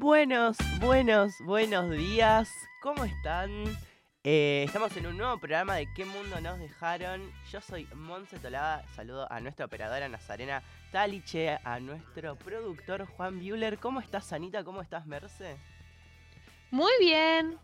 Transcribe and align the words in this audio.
Buenos, 0.00 0.56
buenos, 0.78 1.32
buenos 1.40 1.90
días. 1.90 2.48
¿Cómo 2.82 3.02
están? 3.02 3.50
Eh, 4.22 4.62
estamos 4.64 4.96
en 4.96 5.08
un 5.08 5.18
nuevo 5.18 5.38
programa 5.38 5.74
de 5.74 5.88
¿Qué 5.92 6.04
mundo 6.04 6.40
nos 6.40 6.60
dejaron? 6.60 7.32
Yo 7.50 7.60
soy 7.60 7.88
Monse 7.96 8.38
Tolada. 8.38 8.84
Saludo 8.94 9.26
a 9.28 9.40
nuestra 9.40 9.66
operadora 9.66 10.08
Nazarena 10.08 10.62
Taliche, 10.92 11.58
a 11.64 11.80
nuestro 11.80 12.36
productor 12.36 13.06
Juan 13.06 13.40
Bueller. 13.40 13.78
¿Cómo 13.78 13.98
estás, 13.98 14.32
Anita? 14.32 14.62
¿Cómo 14.62 14.82
estás, 14.82 15.04
Merce? 15.04 15.56
Muy 16.70 16.92
bien. 17.00 17.58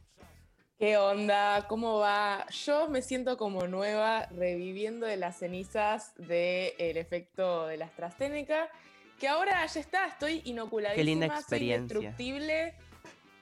¿Qué 0.76 0.96
onda? 0.96 1.68
¿Cómo 1.68 2.00
va? 2.00 2.48
Yo 2.50 2.88
me 2.88 3.00
siento 3.00 3.36
como 3.36 3.68
nueva, 3.68 4.26
reviviendo 4.32 5.06
de 5.06 5.18
las 5.18 5.38
cenizas 5.38 6.12
del 6.16 6.96
efecto 6.96 7.68
de 7.68 7.76
la 7.76 7.84
AstraZeneca, 7.84 8.68
que 9.24 9.28
ahora 9.28 9.64
ya 9.64 9.80
está, 9.80 10.04
estoy 10.04 10.42
inoculadísima, 10.44 10.96
Qué 10.96 11.02
linda 11.04 11.28
soy 11.28 11.38
experiencia. 11.38 11.96
indestructible. 11.96 12.74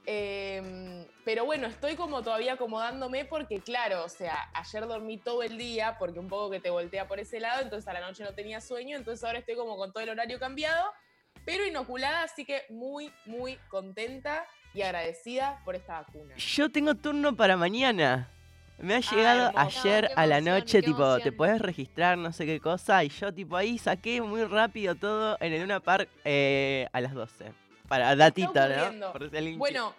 Em, 0.06 1.04
pero 1.24 1.44
bueno, 1.44 1.66
estoy 1.66 1.96
como 1.96 2.22
todavía 2.22 2.52
acomodándome 2.52 3.24
porque, 3.24 3.58
claro, 3.58 4.04
o 4.04 4.08
sea, 4.08 4.48
ayer 4.54 4.86
dormí 4.86 5.18
todo 5.18 5.42
el 5.42 5.58
día 5.58 5.96
porque 5.98 6.20
un 6.20 6.28
poco 6.28 6.50
que 6.50 6.60
te 6.60 6.70
voltea 6.70 7.08
por 7.08 7.18
ese 7.18 7.40
lado, 7.40 7.62
entonces 7.62 7.88
a 7.88 7.94
la 7.94 8.00
noche 8.00 8.22
no 8.22 8.32
tenía 8.32 8.60
sueño, 8.60 8.96
entonces 8.96 9.24
ahora 9.24 9.40
estoy 9.40 9.56
como 9.56 9.76
con 9.76 9.92
todo 9.92 10.04
el 10.04 10.10
horario 10.10 10.38
cambiado, 10.38 10.84
pero 11.44 11.66
inoculada, 11.66 12.22
así 12.22 12.44
que 12.44 12.62
muy, 12.68 13.12
muy 13.26 13.56
contenta 13.68 14.46
y 14.74 14.82
agradecida 14.82 15.62
por 15.64 15.74
esta 15.74 16.00
vacuna. 16.00 16.36
Yo 16.36 16.70
tengo 16.70 16.94
turno 16.94 17.34
para 17.34 17.56
mañana. 17.56 18.31
Me 18.82 18.94
ha 18.94 18.96
Ah, 18.98 19.14
llegado 19.14 19.52
ayer 19.58 20.10
a 20.16 20.26
la 20.26 20.38
emoción, 20.38 20.58
noche, 20.58 20.82
tipo, 20.82 21.18
te 21.20 21.30
puedes 21.32 21.60
registrar, 21.60 22.18
no 22.18 22.32
sé 22.32 22.44
qué 22.46 22.58
cosa, 22.60 23.04
y 23.04 23.08
yo 23.10 23.32
tipo 23.32 23.56
ahí 23.56 23.78
saqué 23.78 24.20
muy 24.20 24.42
rápido 24.44 24.96
todo 24.96 25.36
en 25.40 25.52
el 25.52 25.60
Luna 25.62 25.78
Park 25.80 26.08
eh, 26.24 26.88
a 26.92 27.00
las 27.00 27.14
12. 27.14 27.52
Para 27.86 28.16
datito, 28.16 28.52
¿no? 28.92 29.12
Por 29.12 29.30
si 29.30 29.54
Bueno, 29.56 29.94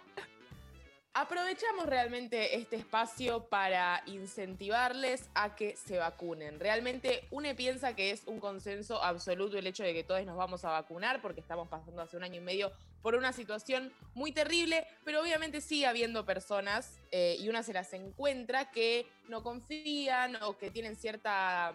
aprovechamos 1.14 1.86
realmente 1.86 2.56
este 2.56 2.76
espacio 2.76 3.44
para 3.44 4.02
incentivarles 4.06 5.30
a 5.34 5.54
que 5.54 5.76
se 5.76 5.96
vacunen. 5.98 6.60
Realmente 6.60 7.26
UNE 7.30 7.54
piensa 7.54 7.94
que 7.94 8.10
es 8.10 8.24
un 8.26 8.38
consenso 8.40 9.02
absoluto 9.02 9.56
el 9.56 9.66
hecho 9.66 9.84
de 9.84 9.94
que 9.94 10.04
todos 10.04 10.24
nos 10.26 10.36
vamos 10.36 10.64
a 10.64 10.70
vacunar 10.70 11.22
porque 11.22 11.40
estamos 11.40 11.68
pasando 11.68 12.02
hace 12.02 12.16
un 12.16 12.24
año 12.24 12.36
y 12.36 12.44
medio 12.44 12.72
por 13.04 13.16
una 13.16 13.34
situación 13.34 13.92
muy 14.14 14.32
terrible, 14.32 14.86
pero 15.04 15.20
obviamente 15.20 15.60
sigue 15.60 15.86
habiendo 15.86 16.24
personas 16.24 16.98
eh, 17.12 17.36
y 17.38 17.50
una 17.50 17.62
se 17.62 17.74
las 17.74 17.92
encuentra 17.92 18.70
que 18.70 19.06
no 19.28 19.42
confían 19.42 20.42
o 20.42 20.56
que 20.56 20.70
tienen 20.70 20.96
cierta 20.96 21.74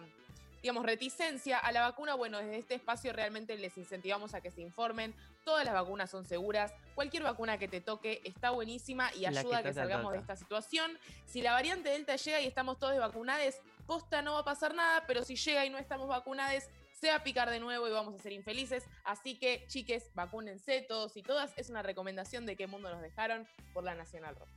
digamos, 0.60 0.84
reticencia 0.84 1.56
a 1.56 1.70
la 1.70 1.82
vacuna, 1.82 2.14
bueno, 2.14 2.38
desde 2.38 2.58
este 2.58 2.74
espacio 2.74 3.12
realmente 3.12 3.56
les 3.56 3.78
incentivamos 3.78 4.34
a 4.34 4.40
que 4.40 4.50
se 4.50 4.60
informen. 4.60 5.14
Todas 5.44 5.64
las 5.64 5.72
vacunas 5.72 6.10
son 6.10 6.24
seguras. 6.24 6.74
Cualquier 6.96 7.22
vacuna 7.22 7.58
que 7.58 7.68
te 7.68 7.80
toque 7.80 8.20
está 8.24 8.50
buenísima 8.50 9.10
y 9.14 9.20
que 9.20 9.28
ayuda 9.28 9.58
a 9.58 9.62
que 9.62 9.68
toca, 9.68 9.82
salgamos 9.82 10.12
de 10.12 10.18
esta 10.18 10.34
situación. 10.34 10.98
Si 11.26 11.42
la 11.42 11.52
variante 11.52 11.90
Delta 11.90 12.16
llega 12.16 12.40
y 12.40 12.46
estamos 12.46 12.76
todos 12.80 12.98
vacunados, 12.98 13.54
posta 13.86 14.20
no 14.20 14.34
va 14.34 14.40
a 14.40 14.44
pasar 14.44 14.74
nada, 14.74 15.04
pero 15.06 15.24
si 15.24 15.36
llega 15.36 15.64
y 15.64 15.70
no 15.70 15.78
estamos 15.78 16.08
vacunados, 16.08 16.64
se 17.00 17.08
va 17.08 17.16
a 17.16 17.22
picar 17.24 17.48
de 17.50 17.60
nuevo 17.60 17.88
y 17.88 17.90
vamos 17.90 18.14
a 18.14 18.18
ser 18.18 18.32
infelices. 18.32 18.86
Así 19.04 19.38
que, 19.38 19.64
chiques, 19.68 20.10
vacúnense 20.14 20.82
todos 20.82 21.16
y 21.16 21.22
todas. 21.22 21.52
Es 21.56 21.70
una 21.70 21.82
recomendación 21.82 22.46
de 22.46 22.56
qué 22.56 22.66
mundo 22.66 22.90
nos 22.90 23.00
dejaron 23.00 23.48
por 23.72 23.84
la 23.84 23.94
Nacional 23.94 24.36
Rock. 24.36 24.48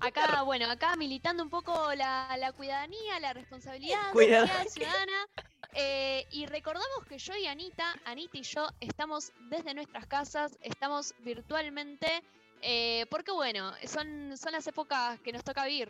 Acá, 0.00 0.42
bueno, 0.42 0.70
acá 0.70 0.94
militando 0.96 1.42
un 1.42 1.50
poco 1.50 1.92
la, 1.94 2.34
la 2.38 2.52
cuidadanía, 2.52 3.18
la 3.18 3.32
responsabilidad 3.32 4.12
Cuidado. 4.12 4.46
ciudadana. 4.68 5.26
Eh, 5.74 6.26
y 6.30 6.46
recordamos 6.46 7.04
que 7.08 7.18
yo 7.18 7.34
y 7.34 7.46
Anita, 7.46 7.94
Anita 8.04 8.38
y 8.38 8.42
yo, 8.42 8.68
estamos 8.80 9.32
desde 9.48 9.74
nuestras 9.74 10.06
casas, 10.06 10.56
estamos 10.62 11.14
virtualmente, 11.20 12.22
eh, 12.60 13.06
porque 13.10 13.32
bueno, 13.32 13.72
son, 13.86 14.36
son 14.36 14.52
las 14.52 14.66
épocas 14.66 15.18
que 15.20 15.32
nos 15.32 15.42
toca 15.42 15.64
vivir. 15.64 15.88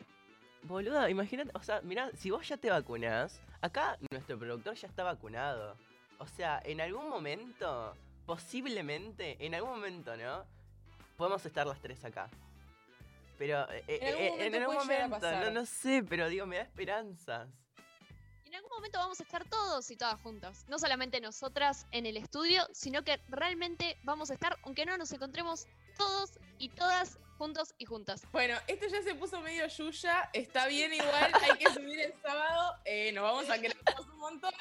Boludo, 0.63 1.07
imagínate, 1.09 1.51
o 1.55 1.63
sea, 1.63 1.81
mirá, 1.83 2.11
si 2.17 2.31
vos 2.31 2.49
ya 2.49 2.57
te 2.57 2.71
vacunás, 2.71 3.41
acá 3.63 3.97
nuestro 4.11 4.39
productor 4.39 4.75
ya 4.75 4.89
está 4.89 5.05
vacunado. 5.05 5.77
O 6.19 6.27
sea, 6.27 6.61
en 6.65 6.81
algún 6.81 7.09
momento, 7.09 7.97
posiblemente, 8.27 9.37
en 9.45 9.55
algún 9.55 9.71
momento, 9.71 10.17
¿no? 10.17 10.45
Podemos 11.17 11.45
estar 11.47 11.67
las 11.67 11.81
tres 11.81 12.05
acá. 12.05 12.29
Pero 13.39 13.67
eh, 13.71 13.85
En 13.89 14.07
algún 14.07 14.23
eh, 14.23 14.31
momento 14.31 14.45
en 14.45 14.63
algún 14.63 14.77
a 14.77 14.79
momento, 14.81 15.31
no, 15.45 15.51
no 15.51 15.67
sé, 15.67 16.05
pero 16.09 16.29
digo, 16.29 16.47
me 16.47 16.57
da 16.57 16.63
esperanzas. 16.63 17.49
Y 18.45 18.49
en 18.49 18.55
algún 18.57 18.71
momento 18.71 18.99
vamos 18.99 19.21
a 19.21 19.23
estar 19.23 19.49
todos 19.49 19.91
y 19.91 19.97
todas 19.97 20.21
juntas. 20.21 20.65
No 20.69 20.79
solamente 20.79 21.21
nosotras 21.21 21.87
en 21.91 22.07
el 22.07 22.17
estudio, 22.17 22.67
sino 22.73 23.03
que 23.03 23.21
realmente 23.29 23.97
vamos 24.05 24.31
a 24.31 24.35
estar, 24.35 24.59
aunque 24.65 24.85
no 24.85 24.97
nos 24.99 25.13
encontremos 25.13 25.67
todos 25.97 26.39
y 26.59 26.69
todas 26.69 27.19
juntos 27.39 27.75
y 27.79 27.85
juntas. 27.85 28.23
Bueno, 28.31 28.57
esto 28.69 28.87
ya 28.87 29.03
se 29.03 29.15
puso 29.15 29.41
medio 29.41 29.67
yuya, 29.67 30.31
está 30.33 30.69
bien 30.69 30.93
igual, 30.93 31.33
hay 31.43 31.59
que 31.59 31.73
subir 31.73 31.99
el 31.99 32.15
sábado, 32.23 32.77
eh, 32.85 33.11
nos 33.13 33.25
vamos 33.25 33.51
a 33.51 33.59
querer 33.59 33.77
un 33.99 34.19
montón 34.19 34.53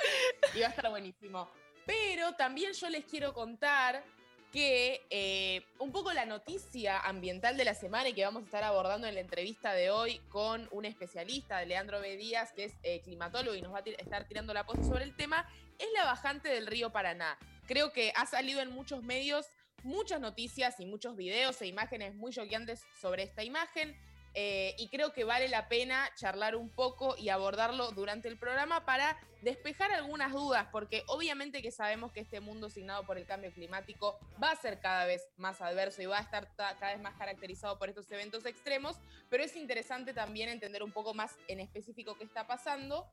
y 0.55 0.61
va 0.61 0.67
a 0.67 0.69
estar 0.69 0.89
buenísimo. 0.89 1.47
Pero 1.85 2.33
también 2.33 2.73
yo 2.73 2.89
les 2.89 3.05
quiero 3.05 3.33
contar 3.33 4.03
que 4.51 5.05
eh, 5.09 5.65
un 5.79 5.91
poco 5.91 6.11
la 6.11 6.25
noticia 6.25 6.99
ambiental 6.99 7.55
de 7.55 7.65
la 7.65 7.73
semana 7.73 8.09
y 8.09 8.13
que 8.13 8.25
vamos 8.25 8.43
a 8.43 8.45
estar 8.45 8.63
abordando 8.63 9.07
en 9.07 9.15
la 9.15 9.21
entrevista 9.21 9.73
de 9.73 9.91
hoy 9.91 10.19
con 10.29 10.67
un 10.71 10.85
especialista, 10.85 11.63
Leandro 11.63 12.01
B. 12.01 12.17
Díaz, 12.17 12.51
que 12.51 12.65
es 12.65 12.73
eh, 12.83 13.01
climatólogo 13.01 13.55
y 13.55 13.61
nos 13.61 13.73
va 13.73 13.77
a 13.77 13.83
estar 13.85 14.27
tirando 14.27 14.53
la 14.53 14.65
posta 14.65 14.83
sobre 14.83 15.05
el 15.05 15.15
tema, 15.15 15.47
es 15.79 15.87
la 15.93 16.03
bajante 16.03 16.49
del 16.49 16.67
río 16.67 16.91
Paraná. 16.91 17.37
Creo 17.65 17.93
que 17.93 18.11
ha 18.15 18.25
salido 18.25 18.59
en 18.59 18.71
muchos 18.71 19.03
medios 19.03 19.47
muchas 19.83 20.19
noticias 20.21 20.79
y 20.79 20.85
muchos 20.85 21.15
videos 21.15 21.61
e 21.61 21.67
imágenes 21.67 22.15
muy 22.15 22.31
choqueantes 22.31 22.83
sobre 22.99 23.23
esta 23.23 23.43
imagen. 23.43 23.95
eh, 24.33 24.75
y 24.77 24.87
creo 24.87 25.11
que 25.11 25.25
vale 25.25 25.49
la 25.49 25.67
pena 25.67 26.09
charlar 26.15 26.55
un 26.55 26.69
poco 26.69 27.17
y 27.17 27.27
abordarlo 27.27 27.91
durante 27.91 28.29
el 28.29 28.37
programa 28.37 28.85
para 28.85 29.19
despejar 29.41 29.91
algunas 29.91 30.31
dudas, 30.31 30.69
porque 30.71 31.03
obviamente 31.07 31.61
que 31.61 31.69
sabemos 31.69 32.13
que 32.13 32.21
este 32.21 32.39
mundo 32.39 32.69
signado 32.69 33.05
por 33.05 33.17
el 33.17 33.25
cambio 33.25 33.51
climático 33.51 34.17
va 34.41 34.51
a 34.51 34.55
ser 34.55 34.79
cada 34.79 35.05
vez 35.05 35.21
más 35.35 35.59
adverso 35.59 36.01
y 36.01 36.05
va 36.05 36.19
a 36.19 36.21
estar 36.21 36.45
ta- 36.55 36.77
cada 36.79 36.93
vez 36.93 37.01
más 37.01 37.15
caracterizado 37.17 37.77
por 37.77 37.89
estos 37.89 38.09
eventos 38.09 38.45
extremos, 38.45 38.95
pero 39.29 39.43
es 39.43 39.53
interesante 39.57 40.13
también 40.13 40.47
entender 40.47 40.81
un 40.81 40.93
poco 40.93 41.13
más 41.13 41.35
en 41.49 41.59
específico 41.59 42.15
qué 42.17 42.23
está 42.23 42.47
pasando. 42.47 43.11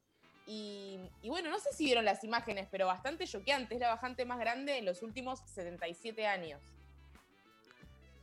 Y, 0.49 0.99
y 1.23 1.29
bueno, 1.29 1.51
no 1.51 1.61
sé 1.61 1.73
si 1.75 1.85
vieron 1.85 2.07
las 2.07 2.25
imágenes, 2.25 2.67
pero 2.71 2.87
bastante 2.87 3.27
choqueante. 3.27 3.75
Es 3.75 3.81
la 3.81 3.91
bajante 3.91 4.25
más 4.25 4.39
grande 4.39 4.79
en 4.79 4.87
los 4.87 5.03
últimos 5.03 5.41
77 5.41 6.27
años. 6.27 6.61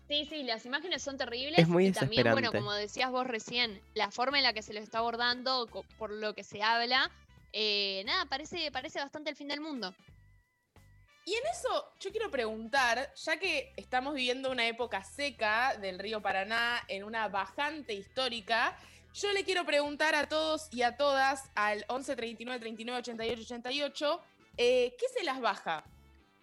Sí, 0.08 0.26
sí, 0.26 0.44
las 0.44 0.66
imágenes 0.66 1.02
son 1.02 1.18
terribles. 1.18 1.60
Es 1.60 1.68
muy 1.68 1.88
y 1.88 1.92
también, 1.92 2.32
bueno, 2.32 2.52
como 2.52 2.74
decías 2.74 3.12
vos 3.12 3.26
recién, 3.26 3.82
la 3.94 4.12
forma 4.12 4.38
en 4.38 4.44
la 4.44 4.54
que 4.54 4.62
se 4.62 4.74
lo 4.74 4.80
está 4.80 5.00
abordando, 5.00 5.68
por 5.98 6.12
lo 6.12 6.34
que 6.34 6.44
se 6.44 6.62
habla, 6.62 7.10
eh, 7.54 8.04
nada, 8.06 8.26
parece, 8.26 8.72
parece 8.72 9.00
bastante 9.00 9.30
el 9.30 9.36
fin 9.36 9.48
del 9.48 9.62
mundo. 9.62 9.96
Y 11.28 11.34
en 11.34 11.42
eso 11.52 11.92
yo 12.00 12.12
quiero 12.12 12.30
preguntar, 12.30 13.12
ya 13.16 13.38
que 13.38 13.74
estamos 13.78 14.14
viviendo 14.14 14.52
una 14.52 14.68
época 14.68 15.04
seca 15.04 15.76
del 15.78 15.98
río 15.98 16.22
Paraná 16.22 16.84
en 16.88 17.04
una 17.04 17.28
bajante 17.30 17.94
histórica, 17.94 18.78
yo 19.16 19.32
le 19.32 19.44
quiero 19.44 19.66
preguntar 19.66 20.14
a 20.14 20.28
todos 20.28 20.68
y 20.72 20.82
a 20.82 20.98
todas 20.98 21.50
al 21.56 21.86
11 21.88 22.16
39 22.16 22.60
39 22.60 23.00
88 23.00 23.42
88, 23.42 24.22
eh, 24.58 24.96
¿qué 25.00 25.06
se 25.18 25.24
las 25.24 25.40
baja? 25.40 25.84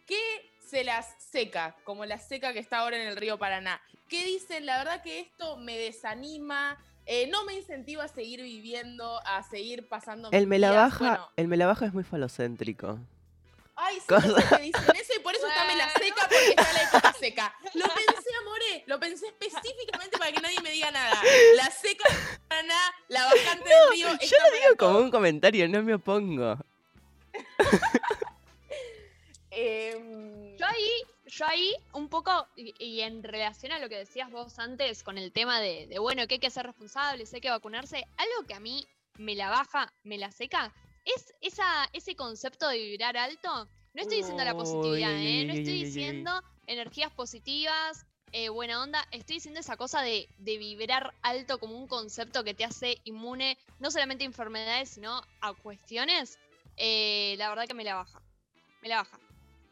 ¿Qué 0.06 0.18
se 0.66 0.82
las 0.82 1.14
seca? 1.18 1.76
Como 1.84 2.06
la 2.06 2.18
seca 2.18 2.52
que 2.52 2.58
está 2.58 2.78
ahora 2.78 3.00
en 3.00 3.08
el 3.08 3.16
río 3.16 3.38
Paraná. 3.38 3.80
¿Qué 4.08 4.24
dicen? 4.24 4.64
La 4.66 4.78
verdad 4.78 5.02
que 5.02 5.20
esto 5.20 5.58
me 5.58 5.76
desanima, 5.76 6.78
eh, 7.04 7.28
no 7.28 7.44
me 7.44 7.54
incentiva 7.54 8.04
a 8.04 8.08
seguir 8.08 8.42
viviendo, 8.42 9.20
a 9.26 9.42
seguir 9.42 9.88
pasando. 9.88 10.30
El 10.32 10.46
me 10.46 10.58
la 10.58 10.70
días. 10.70 10.82
baja, 10.82 11.08
Bueno, 11.08 11.28
el 11.36 11.48
me 11.48 11.56
la 11.56 11.66
baja 11.66 11.86
es 11.86 11.92
muy 11.92 12.04
falocéntrico. 12.04 12.98
Ay, 13.84 13.98
sí, 14.00 14.06
Cosa- 14.06 14.56
que 14.56 14.62
dicen 14.62 14.96
eso 14.96 15.12
y 15.16 15.18
por 15.20 15.34
eso 15.34 15.46
está 15.48 15.64
me 15.64 15.74
la 15.76 15.90
seca 15.90 16.22
porque 16.28 16.48
está 16.50 16.72
la 16.72 16.82
época 16.82 17.12
seca. 17.14 17.54
Lo 17.74 17.84
pensé, 17.86 18.30
amore, 18.40 18.84
lo 18.86 19.00
pensé 19.00 19.26
específicamente 19.26 20.18
para 20.18 20.30
que 20.32 20.40
nadie 20.40 20.60
me 20.62 20.70
diga 20.70 20.90
nada. 20.92 21.20
La 21.56 21.68
seca, 21.70 22.04
Paraná, 22.48 22.78
la 23.08 23.24
bajante 23.24 23.68
del 23.68 23.90
río. 23.90 24.08
Yo 24.08 24.14
está 24.20 24.48
lo 24.48 24.54
digo 24.54 24.76
como 24.78 24.92
todo. 24.92 25.02
un 25.04 25.10
comentario, 25.10 25.68
no 25.68 25.82
me 25.82 25.94
opongo. 25.94 26.58
Em, 29.50 30.56
Yo 30.56 30.66
ahí, 30.66 30.90
yo 31.26 31.46
ahí 31.46 31.74
un 31.92 32.08
poco, 32.08 32.46
y, 32.56 32.74
y 32.78 33.00
en 33.02 33.22
relación 33.22 33.72
a 33.72 33.78
lo 33.78 33.88
que 33.88 33.96
decías 33.98 34.30
vos 34.30 34.58
antes 34.58 35.02
con 35.02 35.18
el 35.18 35.32
tema 35.32 35.60
de, 35.60 35.86
de, 35.88 35.98
bueno, 35.98 36.26
que 36.26 36.34
hay 36.34 36.40
que 36.40 36.50
ser 36.50 36.66
responsables, 36.66 37.32
hay 37.34 37.40
que 37.40 37.50
vacunarse, 37.50 38.06
algo 38.16 38.46
que 38.46 38.54
a 38.54 38.60
mí 38.60 38.86
me 39.18 39.34
la 39.34 39.50
baja, 39.50 39.92
me 40.04 40.16
la 40.18 40.30
seca, 40.32 40.72
es 41.04 41.34
esa, 41.40 41.88
ese 41.92 42.14
concepto 42.16 42.68
de 42.68 42.78
vibrar 42.78 43.16
alto. 43.16 43.68
No 43.94 44.00
estoy 44.02 44.18
diciendo 44.18 44.44
la 44.44 44.54
positividad, 44.56 45.12
¿eh? 45.12 45.44
No 45.44 45.52
estoy 45.52 45.84
diciendo 45.84 46.42
energías 46.66 47.10
positivas, 47.12 48.06
eh, 48.32 48.48
buena 48.48 48.82
onda. 48.82 49.04
Estoy 49.10 49.36
diciendo 49.36 49.60
esa 49.60 49.76
cosa 49.76 50.00
de, 50.00 50.28
de 50.38 50.56
vibrar 50.56 51.12
alto 51.22 51.58
como 51.58 51.76
un 51.76 51.86
concepto 51.86 52.42
que 52.44 52.54
te 52.54 52.64
hace 52.64 52.98
inmune 53.04 53.58
no 53.80 53.90
solamente 53.90 54.24
a 54.24 54.26
enfermedades, 54.28 54.88
sino 54.90 55.20
a 55.42 55.52
cuestiones. 55.52 56.38
Eh, 56.78 57.34
la 57.36 57.50
verdad 57.50 57.66
que 57.66 57.74
me 57.74 57.84
la 57.84 57.96
baja. 57.96 58.22
Me 58.80 58.88
la 58.88 58.96
baja. 58.96 59.18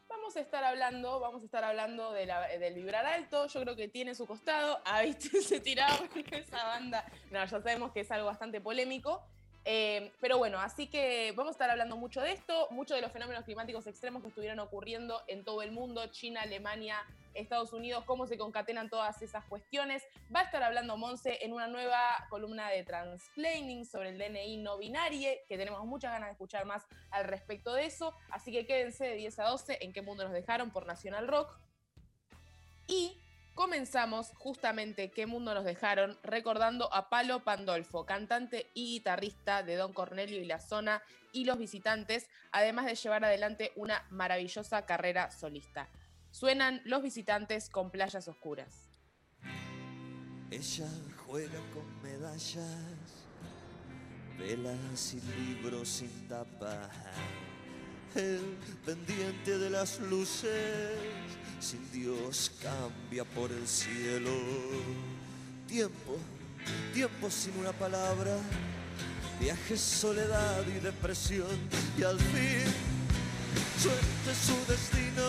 vamos 0.08 0.36
a 0.36 0.40
estar 0.40 0.62
hablando, 0.64 1.18
vamos 1.20 1.40
a 1.42 1.44
estar 1.46 1.64
hablando 1.64 2.12
de 2.12 2.26
la- 2.26 2.46
del 2.46 2.74
vibrar 2.74 3.06
alto. 3.06 3.46
Yo 3.46 3.62
creo 3.62 3.74
que 3.76 3.88
tiene 3.88 4.14
su 4.14 4.26
costado. 4.26 4.78
Ah, 4.84 5.02
viste, 5.02 5.40
se 5.40 5.60
tiraba 5.60 5.98
esa 6.32 6.64
banda. 6.64 7.04
No, 7.30 7.38
ya 7.42 7.48
sabemos 7.48 7.92
que 7.92 8.00
es 8.00 8.10
algo 8.10 8.26
bastante 8.26 8.60
polémico. 8.60 9.22
Eh, 9.64 10.12
pero 10.20 10.38
bueno, 10.38 10.58
así 10.58 10.86
que 10.86 11.32
vamos 11.36 11.50
a 11.50 11.52
estar 11.52 11.70
hablando 11.70 11.96
mucho 11.96 12.22
de 12.22 12.32
esto, 12.32 12.68
mucho 12.70 12.94
de 12.94 13.02
los 13.02 13.12
fenómenos 13.12 13.44
climáticos 13.44 13.86
extremos 13.86 14.22
que 14.22 14.28
estuvieron 14.28 14.58
ocurriendo 14.58 15.20
en 15.26 15.44
todo 15.44 15.60
el 15.62 15.70
mundo, 15.70 16.06
China, 16.06 16.42
Alemania, 16.42 16.96
Estados 17.34 17.72
Unidos, 17.72 18.04
cómo 18.06 18.26
se 18.26 18.38
concatenan 18.38 18.88
todas 18.88 19.20
esas 19.22 19.44
cuestiones. 19.44 20.02
Va 20.34 20.40
a 20.40 20.42
estar 20.44 20.62
hablando 20.62 20.96
Monse 20.96 21.44
en 21.44 21.52
una 21.52 21.68
nueva 21.68 22.26
columna 22.30 22.70
de 22.70 22.82
Transplaining 22.84 23.84
sobre 23.84 24.10
el 24.10 24.18
DNI 24.18 24.56
no 24.58 24.78
binario, 24.78 25.30
que 25.46 25.58
tenemos 25.58 25.84
muchas 25.84 26.12
ganas 26.12 26.28
de 26.28 26.32
escuchar 26.32 26.64
más 26.64 26.86
al 27.10 27.24
respecto 27.24 27.74
de 27.74 27.84
eso. 27.84 28.14
Así 28.30 28.52
que 28.52 28.66
quédense 28.66 29.04
de 29.04 29.14
10 29.16 29.38
a 29.40 29.44
12 29.44 29.78
en 29.82 29.92
qué 29.92 30.02
mundo 30.02 30.24
nos 30.24 30.32
dejaron 30.32 30.70
por 30.70 30.86
Nacional 30.86 31.28
Rock. 31.28 31.58
Y 32.86 33.20
comenzamos 33.54 34.32
justamente 34.34 35.10
qué 35.10 35.26
mundo 35.26 35.54
nos 35.54 35.64
dejaron 35.64 36.18
recordando 36.22 36.92
a 36.92 37.08
Palo 37.08 37.44
Pandolfo, 37.44 38.06
cantante 38.06 38.70
y 38.74 38.94
guitarrista 38.94 39.62
de 39.62 39.76
Don 39.76 39.92
Cornelio 39.92 40.40
y 40.40 40.46
la 40.46 40.60
Zona 40.60 41.02
y 41.32 41.44
los 41.44 41.58
visitantes, 41.58 42.28
además 42.52 42.86
de 42.86 42.94
llevar 42.94 43.24
adelante 43.24 43.72
una 43.76 44.06
maravillosa 44.10 44.86
carrera 44.86 45.30
solista. 45.30 45.88
Suenan 46.30 46.80
los 46.84 47.02
visitantes 47.02 47.68
con 47.68 47.90
playas 47.90 48.28
oscuras. 48.28 48.88
Ella 50.50 50.88
juega 51.26 51.60
con 51.72 52.02
medallas, 52.02 53.26
velas 54.38 55.14
y 55.14 55.20
libros 55.20 55.88
sin 55.88 56.28
tapa. 56.28 56.90
El 58.14 58.56
pendiente 58.84 59.56
de 59.56 59.70
las 59.70 60.00
luces, 60.00 60.50
sin 61.60 61.90
Dios 61.92 62.50
cambia 62.60 63.24
por 63.24 63.52
el 63.52 63.68
cielo. 63.68 64.32
Tiempo, 65.68 66.18
tiempo 66.92 67.30
sin 67.30 67.56
una 67.58 67.72
palabra, 67.72 68.36
viaje, 69.40 69.76
soledad 69.76 70.66
y 70.66 70.80
depresión. 70.80 71.56
Y 71.96 72.02
al 72.02 72.18
fin, 72.18 72.64
suerte 73.80 74.34
su 74.44 74.72
destino, 74.72 75.22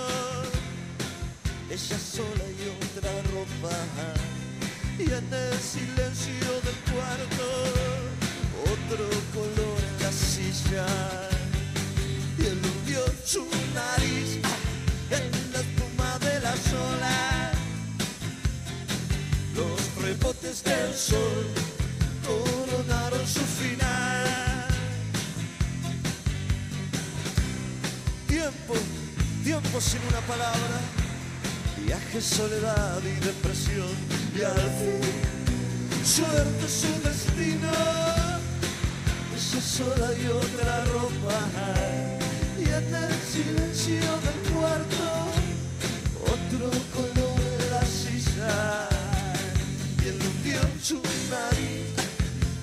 ella 1.69 1.99
sola 1.99 2.45
y 2.49 2.97
otra 2.97 3.11
ropa. 3.31 3.77
Y 4.97 5.03
en 5.03 5.33
el 5.33 5.59
silencio 5.59 6.49
del 6.63 6.95
cuarto 6.95 8.01
otro 8.63 9.07
color 9.33 9.79
en 9.79 10.03
la 10.03 10.11
silla 10.11 11.30
su 13.31 13.45
nariz 13.73 14.39
en 15.09 15.53
la 15.53 15.59
espuma 15.59 16.19
de 16.19 16.39
las 16.41 16.59
olas. 16.73 17.55
Los 19.55 20.03
rebotes 20.03 20.61
del 20.65 20.93
sol 20.93 21.45
coronaron 22.27 23.25
su 23.25 23.45
final. 23.59 24.67
Tiempo 28.27 28.73
tiempo 29.45 29.79
sin 29.79 30.01
una 30.09 30.21
palabra. 30.31 30.77
Viaje, 31.85 32.19
soledad 32.19 32.99
y 33.01 33.15
depresión. 33.25 33.95
Y 34.37 34.41
al 34.41 34.69
fin 34.79 36.05
suerte 36.05 36.67
su 36.67 36.91
destino. 37.07 37.71
Ella 39.33 39.61
sola 39.61 40.09
y 40.21 40.27
otra 40.27 40.83
ropa 40.85 42.00
en 42.93 43.03
el 43.03 43.13
silencio 43.21 43.95
del 43.95 44.53
cuarto 44.53 45.07
otro 46.19 46.69
color 46.93 47.39
en 47.59 47.71
la 47.71 47.85
silla 47.85 48.89
y 50.03 50.07
eludió 50.09 50.59
su 50.81 50.95
nariz 51.29 51.87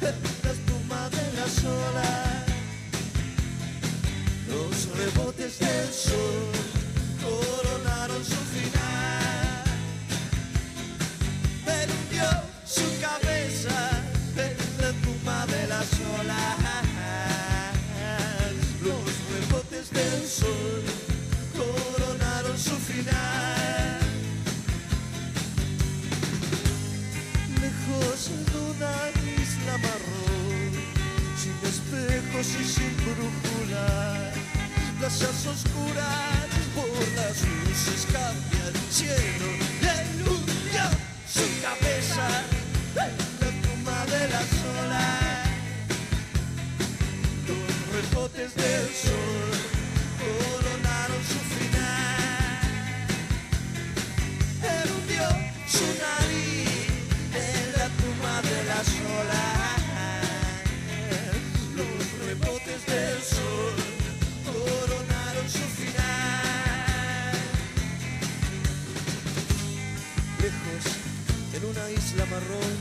en 0.03 0.15
la 0.45 0.51
espuma 0.51 1.09
de 1.11 1.33
las 1.39 1.65
olas. 1.65 2.45
Los 4.49 4.99
rebotes 4.99 5.59
del 5.59 5.93
sol 5.93 6.78
espejos 32.39 32.61
y 32.61 32.65
sin 32.65 32.97
brújula 32.97 34.33
playas 34.99 35.47
oscuras 35.47 36.47
por 36.75 36.89
las 37.17 37.43
luces 37.43 38.07
cambia 38.13 38.69
el 38.69 38.77
cielo. 38.91 39.47
Y 39.81 40.21
eludió 40.21 40.85
su 41.27 41.47
cabeza 41.63 42.27
la 42.95 43.07
espuma 43.07 44.05
de 44.07 44.29
las 44.29 44.51
olas. 44.83 45.49
Los 47.47 48.13
rebotes 48.13 48.55
del 48.55 48.89
sol 48.95 49.48
isla 72.19 72.27
marrón, 72.27 72.77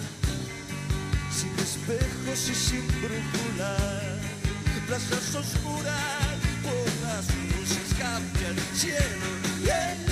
sin 1.31 1.51
espejos 1.59 2.49
y 2.49 2.55
sin 2.55 2.87
brújula, 2.87 3.77
plazas 4.87 5.35
oscuras, 5.35 6.37
por 6.63 7.07
las 7.07 7.25
luces 7.51 7.93
cambia 7.99 8.47
el 8.49 8.59
cielo 8.75 10.06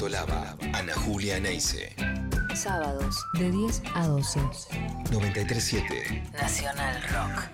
Bertolaba, 0.00 0.56
Ana 0.72 0.94
Julia 0.94 1.38
Neise. 1.38 1.94
Sábados, 2.54 3.22
de 3.34 3.50
10 3.50 3.82
a 3.94 4.06
12. 4.06 4.40
93.7. 4.40 6.32
Nacional 6.32 7.02
Rock. 7.12 7.50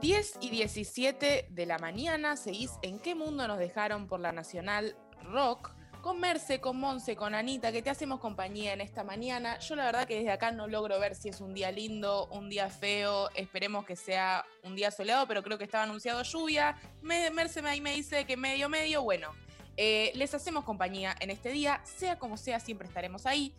Diez 0.00 0.38
y 0.40 0.48
17 0.48 1.48
de 1.50 1.66
la 1.66 1.76
mañana 1.78 2.38
seguís 2.38 2.70
en 2.80 2.98
qué 2.98 3.14
mundo 3.14 3.46
nos 3.46 3.58
dejaron 3.58 4.06
por 4.06 4.20
la 4.20 4.32
Nacional 4.32 4.96
Rock 5.24 5.77
con 6.02 6.20
Merce, 6.20 6.60
con 6.60 6.78
Monse, 6.78 7.16
con 7.16 7.34
Anita, 7.34 7.70
que 7.72 7.82
te 7.82 7.90
hacemos 7.90 8.18
compañía 8.20 8.72
en 8.72 8.80
esta 8.80 9.04
mañana. 9.04 9.58
Yo 9.58 9.74
la 9.76 9.84
verdad 9.84 10.06
que 10.06 10.14
desde 10.16 10.30
acá 10.30 10.52
no 10.52 10.66
logro 10.66 10.98
ver 10.98 11.14
si 11.14 11.28
es 11.28 11.40
un 11.40 11.52
día 11.52 11.70
lindo, 11.70 12.26
un 12.30 12.48
día 12.48 12.70
feo. 12.70 13.28
Esperemos 13.34 13.84
que 13.84 13.94
sea 13.96 14.46
un 14.62 14.74
día 14.74 14.90
soleado, 14.90 15.26
pero 15.26 15.42
creo 15.42 15.58
que 15.58 15.64
estaba 15.64 15.84
anunciado 15.84 16.22
lluvia. 16.22 16.76
Me- 17.02 17.30
Merce 17.30 17.60
ahí 17.66 17.80
me 17.80 17.92
dice 17.94 18.24
que 18.24 18.36
medio, 18.36 18.68
medio. 18.68 19.02
Bueno, 19.02 19.34
eh, 19.76 20.12
les 20.14 20.32
hacemos 20.34 20.64
compañía 20.64 21.14
en 21.20 21.30
este 21.30 21.50
día. 21.50 21.80
Sea 21.84 22.18
como 22.18 22.36
sea, 22.36 22.58
siempre 22.60 22.86
estaremos 22.88 23.26
ahí. 23.26 23.52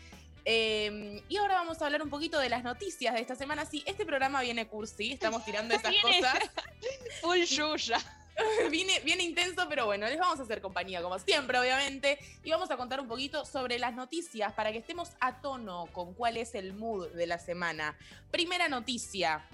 Eh, 0.45 1.21
y 1.27 1.37
ahora 1.37 1.55
vamos 1.55 1.81
a 1.81 1.85
hablar 1.85 2.01
un 2.01 2.09
poquito 2.09 2.39
de 2.39 2.49
las 2.49 2.63
noticias 2.63 3.13
de 3.13 3.19
esta 3.21 3.35
semana. 3.35 3.65
Sí, 3.65 3.83
este 3.85 4.05
programa 4.05 4.41
viene 4.41 4.65
cursi, 4.67 5.11
estamos 5.11 5.43
tirando 5.45 5.75
esas 5.75 5.93
cosas. 6.01 6.39
Full 7.21 7.41
Yuya. 7.43 7.99
viene, 8.71 8.99
viene 9.01 9.23
intenso, 9.23 9.67
pero 9.67 9.85
bueno, 9.85 10.07
les 10.07 10.17
vamos 10.17 10.39
a 10.39 10.43
hacer 10.43 10.61
compañía 10.61 11.01
como 11.01 11.19
siempre, 11.19 11.59
obviamente. 11.59 12.19
Y 12.43 12.51
vamos 12.51 12.71
a 12.71 12.77
contar 12.77 12.99
un 12.99 13.07
poquito 13.07 13.45
sobre 13.45 13.79
las 13.79 13.93
noticias 13.93 14.53
para 14.53 14.71
que 14.71 14.79
estemos 14.79 15.09
a 15.19 15.41
tono 15.41 15.87
con 15.91 16.13
cuál 16.13 16.37
es 16.37 16.55
el 16.55 16.73
mood 16.73 17.09
de 17.09 17.27
la 17.27 17.39
semana. 17.39 17.97
Primera 18.31 18.67
noticia. 18.67 19.45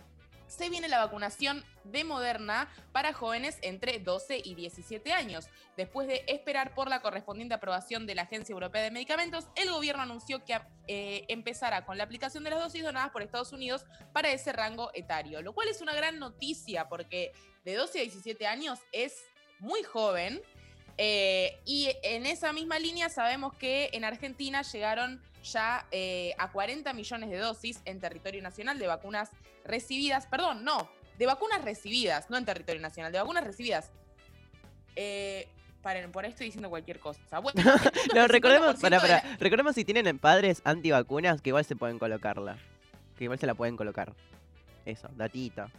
Se 0.57 0.69
viene 0.69 0.88
la 0.88 1.03
vacunación 1.03 1.65
de 1.83 2.05
Moderna 2.05 2.69
para 2.93 3.12
jóvenes 3.12 3.57
entre 3.62 4.00
12 4.00 4.41
y 4.41 4.55
17 4.55 5.12
años. 5.12 5.50
Después 5.75 6.07
de 6.07 6.24
esperar 6.27 6.74
por 6.74 6.88
la 6.88 7.01
correspondiente 7.01 7.55
aprobación 7.55 8.07
de 8.07 8.15
la 8.15 8.21
Agencia 8.21 8.53
Europea 8.53 8.81
de 8.81 8.89
Medicamentos, 8.89 9.50
el 9.55 9.69
gobierno 9.69 10.03
anunció 10.03 10.45
que 10.45 10.57
eh, 10.88 11.25
empezará 11.27 11.85
con 11.85 11.97
la 11.97 12.05
aplicación 12.05 12.45
de 12.45 12.51
las 12.51 12.59
dosis 12.59 12.83
donadas 12.83 13.09
por 13.12 13.21
Estados 13.21 13.51
Unidos 13.51 13.85
para 14.13 14.31
ese 14.31 14.53
rango 14.53 14.91
etario, 14.93 15.41
lo 15.41 15.53
cual 15.53 15.67
es 15.67 15.81
una 15.81 15.93
gran 15.93 16.19
noticia 16.19 16.88
porque 16.88 17.33
de 17.65 17.75
12 17.75 18.00
a 18.00 18.01
17 18.03 18.47
años 18.47 18.79
es 18.93 19.25
muy 19.59 19.83
joven. 19.83 20.41
eh, 20.97 21.59
y 21.65 21.89
en 22.03 22.25
esa 22.25 22.53
misma 22.53 22.79
línea 22.79 23.09
sabemos 23.09 23.53
que 23.57 23.89
en 23.91 24.05
Argentina 24.05 24.62
llegaron 24.62 25.21
ya 25.43 25.85
eh, 25.91 26.33
a 26.38 26.51
40 26.51 26.93
millones 26.93 27.29
de 27.29 27.38
dosis 27.38 27.81
en 27.85 28.00
territorio 28.00 28.41
nacional 28.41 28.79
de 28.79 28.88
vacunas 28.88 29.29
recibidas, 29.65 30.25
perdón, 30.27 30.63
no, 30.63 30.89
de 31.17 31.25
vacunas 31.25 31.63
recibidas, 31.63 32.29
no 32.29 32.38
en 32.38 32.45
territorio 32.45 32.81
nacional, 32.81 33.12
de 33.12 33.19
vacunas 33.19 33.43
recibidas. 33.43 33.91
Eh, 34.95 35.48
paren, 35.81 36.12
por 36.12 36.24
ahí 36.24 36.31
estoy 36.31 36.48
diciendo 36.48 36.69
cualquier 36.69 37.00
cosa. 37.00 37.39
Bueno, 37.39 37.62
No, 38.15 38.27
recordemos, 38.27 38.77
50% 38.77 38.81
para, 38.81 38.95
la- 38.98 39.01
para, 39.22 39.38
recordemos 39.38 39.75
si 39.75 39.84
tienen 39.86 40.17
padres 40.19 40.62
antivacunas 40.63 41.41
que 41.41 41.50
igual 41.50 41.65
se 41.65 41.75
pueden 41.75 42.00
colocarla. 42.00 42.57
Que 43.17 43.25
igual 43.25 43.39
se 43.39 43.45
la 43.48 43.55
pueden 43.55 43.77
colocar. 43.77 44.13
Eso, 44.86 45.07
datita. 45.15 45.69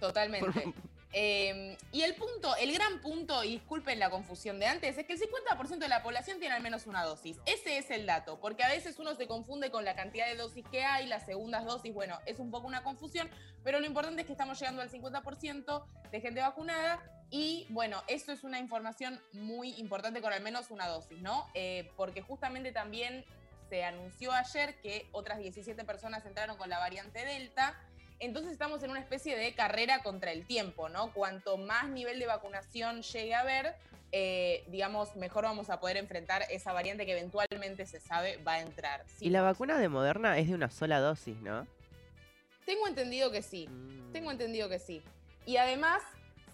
Totalmente. 0.00 0.72
Eh, 1.18 1.78
y 1.92 2.02
el 2.02 2.14
punto, 2.14 2.54
el 2.56 2.74
gran 2.74 3.00
punto, 3.00 3.42
y 3.42 3.52
disculpen 3.52 3.98
la 3.98 4.10
confusión 4.10 4.58
de 4.60 4.66
antes, 4.66 4.98
es 4.98 5.06
que 5.06 5.14
el 5.14 5.18
50% 5.18 5.78
de 5.78 5.88
la 5.88 6.02
población 6.02 6.38
tiene 6.38 6.54
al 6.54 6.62
menos 6.62 6.86
una 6.86 7.04
dosis. 7.04 7.38
Ese 7.46 7.78
es 7.78 7.90
el 7.90 8.04
dato, 8.04 8.38
porque 8.38 8.62
a 8.64 8.68
veces 8.68 8.98
uno 8.98 9.14
se 9.14 9.26
confunde 9.26 9.70
con 9.70 9.86
la 9.86 9.96
cantidad 9.96 10.26
de 10.26 10.36
dosis 10.36 10.66
que 10.70 10.84
hay, 10.84 11.06
las 11.06 11.24
segundas 11.24 11.64
dosis, 11.64 11.94
bueno, 11.94 12.20
es 12.26 12.38
un 12.38 12.50
poco 12.50 12.66
una 12.66 12.82
confusión, 12.82 13.30
pero 13.64 13.80
lo 13.80 13.86
importante 13.86 14.20
es 14.20 14.26
que 14.26 14.34
estamos 14.34 14.60
llegando 14.60 14.82
al 14.82 14.90
50% 14.90 15.86
de 16.10 16.20
gente 16.20 16.42
vacunada 16.42 17.02
y 17.30 17.66
bueno, 17.70 18.02
eso 18.08 18.30
es 18.30 18.44
una 18.44 18.58
información 18.58 19.18
muy 19.32 19.70
importante 19.76 20.20
con 20.20 20.34
al 20.34 20.42
menos 20.42 20.70
una 20.70 20.86
dosis, 20.86 21.18
¿no? 21.22 21.48
Eh, 21.54 21.90
porque 21.96 22.20
justamente 22.20 22.72
también 22.72 23.24
se 23.70 23.84
anunció 23.84 24.32
ayer 24.32 24.78
que 24.82 25.08
otras 25.12 25.38
17 25.38 25.82
personas 25.84 26.26
entraron 26.26 26.58
con 26.58 26.68
la 26.68 26.78
variante 26.78 27.24
Delta. 27.24 27.74
Entonces 28.18 28.52
estamos 28.52 28.82
en 28.82 28.90
una 28.90 29.00
especie 29.00 29.36
de 29.36 29.54
carrera 29.54 30.02
contra 30.02 30.32
el 30.32 30.46
tiempo, 30.46 30.88
¿no? 30.88 31.12
Cuanto 31.12 31.56
más 31.56 31.88
nivel 31.88 32.18
de 32.18 32.26
vacunación 32.26 33.02
llegue 33.02 33.34
a 33.34 33.40
haber, 33.40 33.74
eh, 34.12 34.64
digamos, 34.68 35.16
mejor 35.16 35.44
vamos 35.44 35.68
a 35.68 35.80
poder 35.80 35.98
enfrentar 35.98 36.44
esa 36.50 36.72
variante 36.72 37.04
que 37.04 37.12
eventualmente 37.12 37.86
se 37.86 38.00
sabe 38.00 38.38
va 38.38 38.54
a 38.54 38.60
entrar. 38.60 39.04
Sí, 39.06 39.26
Y 39.26 39.30
la 39.30 39.42
vacuna 39.42 39.78
de 39.78 39.88
Moderna 39.88 40.38
es 40.38 40.48
de 40.48 40.54
una 40.54 40.70
sola 40.70 41.00
dosis, 41.00 41.36
¿no? 41.38 41.66
Tengo 42.64 42.88
entendido 42.88 43.30
que 43.30 43.42
sí. 43.42 43.68
Mm. 43.68 44.12
Tengo 44.12 44.30
entendido 44.30 44.68
que 44.68 44.78
sí. 44.78 45.02
Y 45.44 45.58
además, 45.58 46.02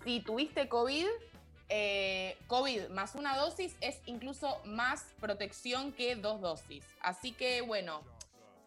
si 0.05 0.21
tuviste 0.21 0.69
COVID, 0.69 1.07
eh, 1.69 2.37
COVID 2.49 2.89
más 2.89 3.15
una 3.15 3.37
dosis 3.37 3.75
es 3.81 3.99
incluso 4.05 4.61
más 4.65 5.07
protección 5.21 5.93
que 5.93 6.17
dos 6.17 6.41
dosis. 6.41 6.85
Así 7.01 7.33
que 7.33 7.63
bueno, 7.63 8.03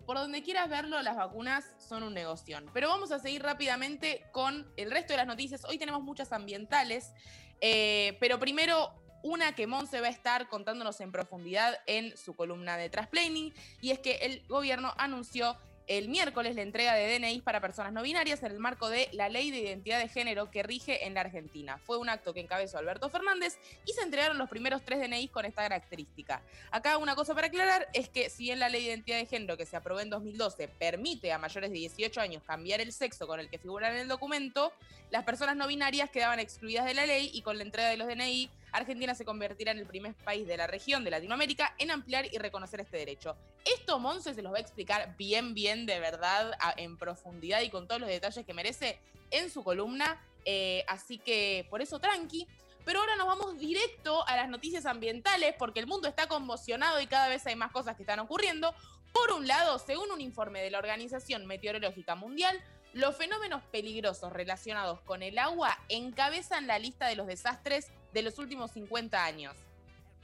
por 0.06 0.18
donde 0.18 0.44
quieras 0.44 0.70
verlo, 0.70 1.02
las 1.02 1.16
vacunas 1.16 1.66
son 1.78 2.04
un 2.04 2.14
negocio. 2.14 2.60
Pero 2.74 2.90
vamos 2.90 3.12
a 3.12 3.20
seguir 3.20 3.44
rápidamente 3.44 4.26
con 4.32 4.72
el 4.78 4.92
resto 4.92 5.14
de 5.14 5.18
las 5.18 5.28
noticias. 5.28 5.66
Hoy 5.66 5.78
tenemos 5.78 6.04
muchas 6.04 6.32
ambientales, 6.32 7.14
eh, 7.62 8.18
pero 8.20 8.40
primero 8.40 8.94
una 9.24 9.56
que 9.56 9.66
Monse 9.66 10.02
va 10.02 10.08
a 10.08 10.12
estar 10.12 10.48
contándonos 10.50 11.02
en 11.02 11.12
profundidad 11.12 11.80
en 11.88 12.16
su 12.16 12.36
columna 12.36 12.78
de 12.78 12.90
Trasplaining, 12.90 13.54
y 13.82 13.90
es 13.90 14.00
que 14.00 14.18
el 14.18 14.46
gobierno 14.48 14.94
anunció 14.98 15.58
el 15.88 16.10
miércoles 16.10 16.56
la 16.56 16.62
entrega 16.62 16.94
de 16.94 17.20
DNIs 17.20 17.44
para 17.44 17.62
personas 17.62 17.94
no 17.94 18.02
binarias 18.02 18.42
en 18.44 18.52
el 18.52 18.60
marco 18.60 18.90
de 18.90 19.10
la 19.12 19.30
ley 19.30 19.52
de 19.52 19.60
identidad 19.60 20.00
de 20.00 20.08
género 20.08 20.50
que 20.50 20.64
rige 20.64 21.06
en 21.06 21.14
la 21.14 21.22
Argentina. 21.22 21.78
Fue 21.78 21.98
un 21.98 22.10
acto 22.10 22.34
que 22.34 22.40
encabezó 22.40 22.78
Alberto 22.78 23.10
Fernández 23.10 23.58
y 23.86 23.94
se 23.94 24.02
entregaron 24.02 24.38
los 24.38 24.50
primeros 24.50 24.84
tres 24.84 25.00
DNIs 25.00 25.32
con 25.32 25.46
esta 25.46 25.64
característica. 25.64 26.42
Acá 26.72 26.98
una 26.98 27.16
cosa 27.16 27.36
para 27.36 27.48
aclarar 27.48 27.88
es 27.94 28.10
que 28.10 28.30
si 28.30 28.44
bien 28.44 28.60
la 28.60 28.70
ley 28.70 28.84
de 28.84 28.90
identidad 28.90 29.18
de 29.18 29.26
género 29.26 29.58
que 29.58 29.66
se 29.66 29.76
aprobó 29.76 30.00
en 30.00 30.10
2012 30.10 30.68
permite 30.68 31.32
a 31.32 31.38
mayores 31.38 31.72
de 31.72 31.78
18 31.78 32.22
años 32.22 32.44
cambiar 32.44 32.82
el 32.82 32.92
sexo 32.92 33.28
con 33.28 33.40
el 33.40 33.50
que 33.50 33.60
figuran 33.60 33.94
en 33.94 34.00
el 34.02 34.08
documento, 34.08 34.74
las 35.12 35.24
personas 35.24 35.56
no 35.56 35.68
binarias 35.68 36.10
quedaban 36.10 36.40
excluidas 36.40 36.86
de 36.86 36.94
la 36.94 37.06
ley 37.06 37.30
y 37.34 37.42
con 37.42 37.58
la 37.58 37.64
entrega 37.64 37.90
de 37.90 37.98
los 37.98 38.08
DNI, 38.08 38.50
Argentina 38.78 39.16
se 39.16 39.26
convertirá 39.26 39.72
en 39.72 39.80
el 39.80 39.86
primer 39.86 40.14
país 40.16 40.48
de 40.48 40.58
la 40.58 40.68
región 40.68 41.04
de 41.04 41.12
Latinoamérica 41.12 41.74
en 41.78 41.92
ampliar 41.92 42.26
y 42.32 42.38
reconocer 42.38 42.80
este 42.80 42.98
derecho. 42.98 43.36
Esto 43.64 44.00
Monse 44.00 44.34
se 44.34 44.42
los 44.42 44.54
va 44.54 44.58
a 44.58 44.62
explicar 44.62 45.16
bien, 45.18 45.54
bien, 45.54 45.86
de 45.86 46.00
verdad, 46.00 46.52
en 46.78 46.98
profundidad 46.98 47.62
y 47.62 47.70
con 47.70 47.88
todos 47.88 48.02
los 48.02 48.10
detalles 48.10 48.46
que 48.46 48.54
merece 48.54 49.00
en 49.32 49.50
su 49.50 49.64
columna. 49.64 50.22
eh, 50.48 50.86
así 50.88 51.18
que 51.18 51.66
por 51.72 51.82
eso 51.82 52.00
tranqui. 52.00 52.48
Pero 52.86 53.00
ahora 53.00 53.16
nos 53.16 53.26
vamos 53.26 53.58
directo 53.58 54.26
a 54.28 54.36
las 54.36 54.48
noticias 54.48 54.86
ambientales 54.86 55.56
porque 55.58 55.80
el 55.80 55.88
mundo 55.88 56.08
está 56.08 56.28
conmocionado 56.28 57.02
y 57.02 57.08
cada 57.08 57.28
vez 57.28 57.46
hay 57.48 57.56
más 57.56 57.72
cosas 57.72 57.96
que 57.96 58.04
están 58.04 58.20
ocurriendo. 58.20 58.76
Por 59.12 59.32
un 59.32 59.48
lado, 59.48 59.80
según 59.80 60.12
un 60.12 60.22
informe 60.22 60.62
de 60.62 60.70
la 60.70 60.78
Organización 60.78 61.48
Meteorológica 61.48 62.14
Mundial, 62.14 62.62
los 62.94 63.16
fenómenos 63.16 63.64
peligrosos 63.72 64.32
relacionados 64.32 65.02
con 65.02 65.24
el 65.24 65.40
agua 65.40 65.78
encabezan 65.90 66.68
la 66.68 66.78
lista 66.78 67.08
de 67.08 67.16
los 67.16 67.26
desastres 67.26 67.88
de 68.16 68.24
los 68.24 68.40
últimos 68.40 68.72
50 68.72 69.24
años. 69.24 69.54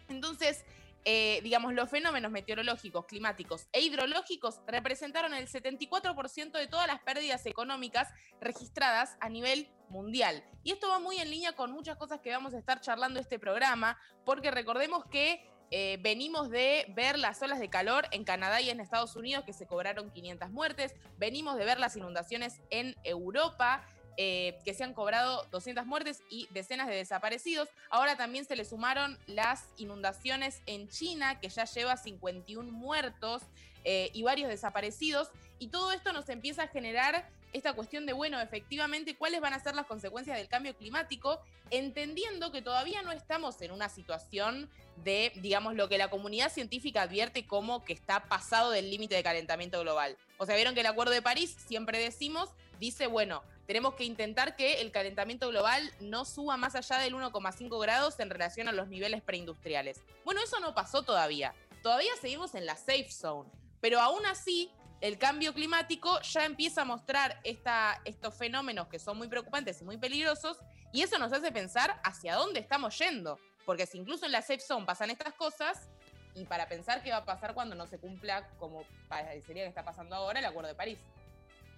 Entonces, 0.07 0.63
eh, 1.03 1.41
digamos, 1.43 1.73
los 1.73 1.89
fenómenos 1.89 2.31
meteorológicos, 2.31 3.05
climáticos 3.05 3.67
e 3.73 3.81
hidrológicos 3.81 4.61
representaron 4.65 5.33
el 5.33 5.47
74% 5.49 6.51
de 6.53 6.67
todas 6.67 6.87
las 6.87 7.01
pérdidas 7.01 7.45
económicas 7.45 8.07
registradas 8.39 9.17
a 9.19 9.27
nivel 9.27 9.67
mundial. 9.89 10.41
Y 10.63 10.71
esto 10.71 10.87
va 10.87 10.99
muy 10.99 11.17
en 11.17 11.29
línea 11.29 11.51
con 11.53 11.71
muchas 11.71 11.97
cosas 11.97 12.21
que 12.21 12.31
vamos 12.31 12.53
a 12.53 12.59
estar 12.59 12.79
charlando 12.79 13.19
este 13.19 13.39
programa, 13.39 13.97
porque 14.25 14.51
recordemos 14.51 15.03
que 15.05 15.45
eh, 15.69 15.97
venimos 16.01 16.49
de 16.49 16.85
ver 16.95 17.19
las 17.19 17.41
olas 17.41 17.59
de 17.59 17.69
calor 17.69 18.07
en 18.11 18.23
Canadá 18.23 18.61
y 18.61 18.69
en 18.69 18.79
Estados 18.79 19.17
Unidos 19.17 19.43
que 19.43 19.53
se 19.53 19.67
cobraron 19.67 20.11
500 20.11 20.49
muertes, 20.49 20.95
venimos 21.17 21.57
de 21.57 21.65
ver 21.65 21.79
las 21.79 21.97
inundaciones 21.97 22.61
en 22.69 22.95
Europa. 23.03 23.85
Eh, 24.17 24.59
que 24.65 24.73
se 24.73 24.83
han 24.83 24.93
cobrado 24.93 25.45
200 25.51 25.85
muertes 25.85 26.21
y 26.29 26.47
decenas 26.51 26.87
de 26.87 26.95
desaparecidos. 26.95 27.69
Ahora 27.89 28.15
también 28.17 28.45
se 28.45 28.55
le 28.55 28.65
sumaron 28.65 29.17
las 29.27 29.65
inundaciones 29.77 30.61
en 30.65 30.89
China, 30.89 31.39
que 31.39 31.49
ya 31.49 31.65
lleva 31.65 31.97
51 31.97 32.71
muertos 32.71 33.43
eh, 33.83 34.09
y 34.13 34.23
varios 34.23 34.49
desaparecidos. 34.49 35.29
Y 35.59 35.67
todo 35.67 35.91
esto 35.91 36.13
nos 36.13 36.27
empieza 36.29 36.63
a 36.63 36.67
generar 36.67 37.29
esta 37.53 37.73
cuestión 37.73 38.05
de, 38.05 38.13
bueno, 38.13 38.39
efectivamente, 38.39 39.15
cuáles 39.15 39.41
van 39.41 39.53
a 39.53 39.59
ser 39.59 39.75
las 39.75 39.85
consecuencias 39.85 40.37
del 40.37 40.47
cambio 40.47 40.75
climático, 40.75 41.39
entendiendo 41.69 42.51
que 42.51 42.61
todavía 42.61 43.01
no 43.01 43.11
estamos 43.11 43.61
en 43.61 43.71
una 43.71 43.89
situación 43.89 44.69
de, 45.03 45.31
digamos, 45.35 45.75
lo 45.75 45.89
que 45.89 45.97
la 45.97 46.09
comunidad 46.09 46.51
científica 46.51 47.03
advierte 47.03 47.45
como 47.45 47.83
que 47.83 47.93
está 47.93 48.23
pasado 48.25 48.71
del 48.71 48.89
límite 48.89 49.15
de 49.15 49.23
calentamiento 49.23 49.79
global. 49.81 50.17
O 50.37 50.45
sea, 50.45 50.55
vieron 50.55 50.73
que 50.73 50.81
el 50.81 50.85
Acuerdo 50.85 51.13
de 51.13 51.21
París, 51.21 51.55
siempre 51.67 51.99
decimos, 51.99 52.49
dice, 52.79 53.07
bueno, 53.07 53.43
tenemos 53.67 53.95
que 53.95 54.03
intentar 54.03 54.55
que 54.55 54.81
el 54.81 54.91
calentamiento 54.91 55.47
global 55.49 55.91
no 55.99 56.25
suba 56.25 56.57
más 56.57 56.75
allá 56.75 56.97
del 56.97 57.15
1,5 57.15 57.81
grados 57.81 58.19
en 58.19 58.29
relación 58.29 58.67
a 58.67 58.71
los 58.71 58.87
niveles 58.87 59.21
preindustriales. 59.21 60.01
Bueno, 60.25 60.41
eso 60.43 60.59
no 60.59 60.73
pasó 60.73 61.03
todavía. 61.03 61.53
Todavía 61.81 62.11
seguimos 62.19 62.55
en 62.55 62.65
la 62.65 62.75
safe 62.75 63.09
zone. 63.11 63.49
Pero 63.79 63.99
aún 63.99 64.25
así, 64.25 64.71
el 65.01 65.17
cambio 65.17 65.53
climático 65.53 66.21
ya 66.21 66.45
empieza 66.45 66.81
a 66.81 66.85
mostrar 66.85 67.39
esta, 67.43 68.01
estos 68.05 68.35
fenómenos 68.35 68.87
que 68.87 68.99
son 68.99 69.17
muy 69.17 69.27
preocupantes 69.27 69.81
y 69.81 69.83
muy 69.83 69.97
peligrosos, 69.97 70.57
y 70.93 71.01
eso 71.01 71.17
nos 71.17 71.33
hace 71.33 71.51
pensar 71.51 71.99
hacia 72.03 72.35
dónde 72.35 72.59
estamos 72.59 72.97
yendo. 72.99 73.39
Porque 73.65 73.85
si 73.85 73.97
incluso 73.97 74.25
en 74.25 74.31
la 74.31 74.41
safe 74.41 74.59
zone 74.59 74.85
pasan 74.85 75.09
estas 75.09 75.33
cosas, 75.33 75.89
y 76.35 76.45
para 76.45 76.67
pensar 76.67 77.03
qué 77.03 77.11
va 77.11 77.17
a 77.17 77.25
pasar 77.25 77.53
cuando 77.53 77.75
no 77.75 77.87
se 77.87 77.97
cumpla, 77.97 78.47
como 78.57 78.85
parecería 79.07 79.63
que 79.63 79.69
está 79.69 79.83
pasando 79.83 80.15
ahora, 80.15 80.39
el 80.39 80.45
Acuerdo 80.45 80.69
de 80.69 80.75
París. 80.75 80.99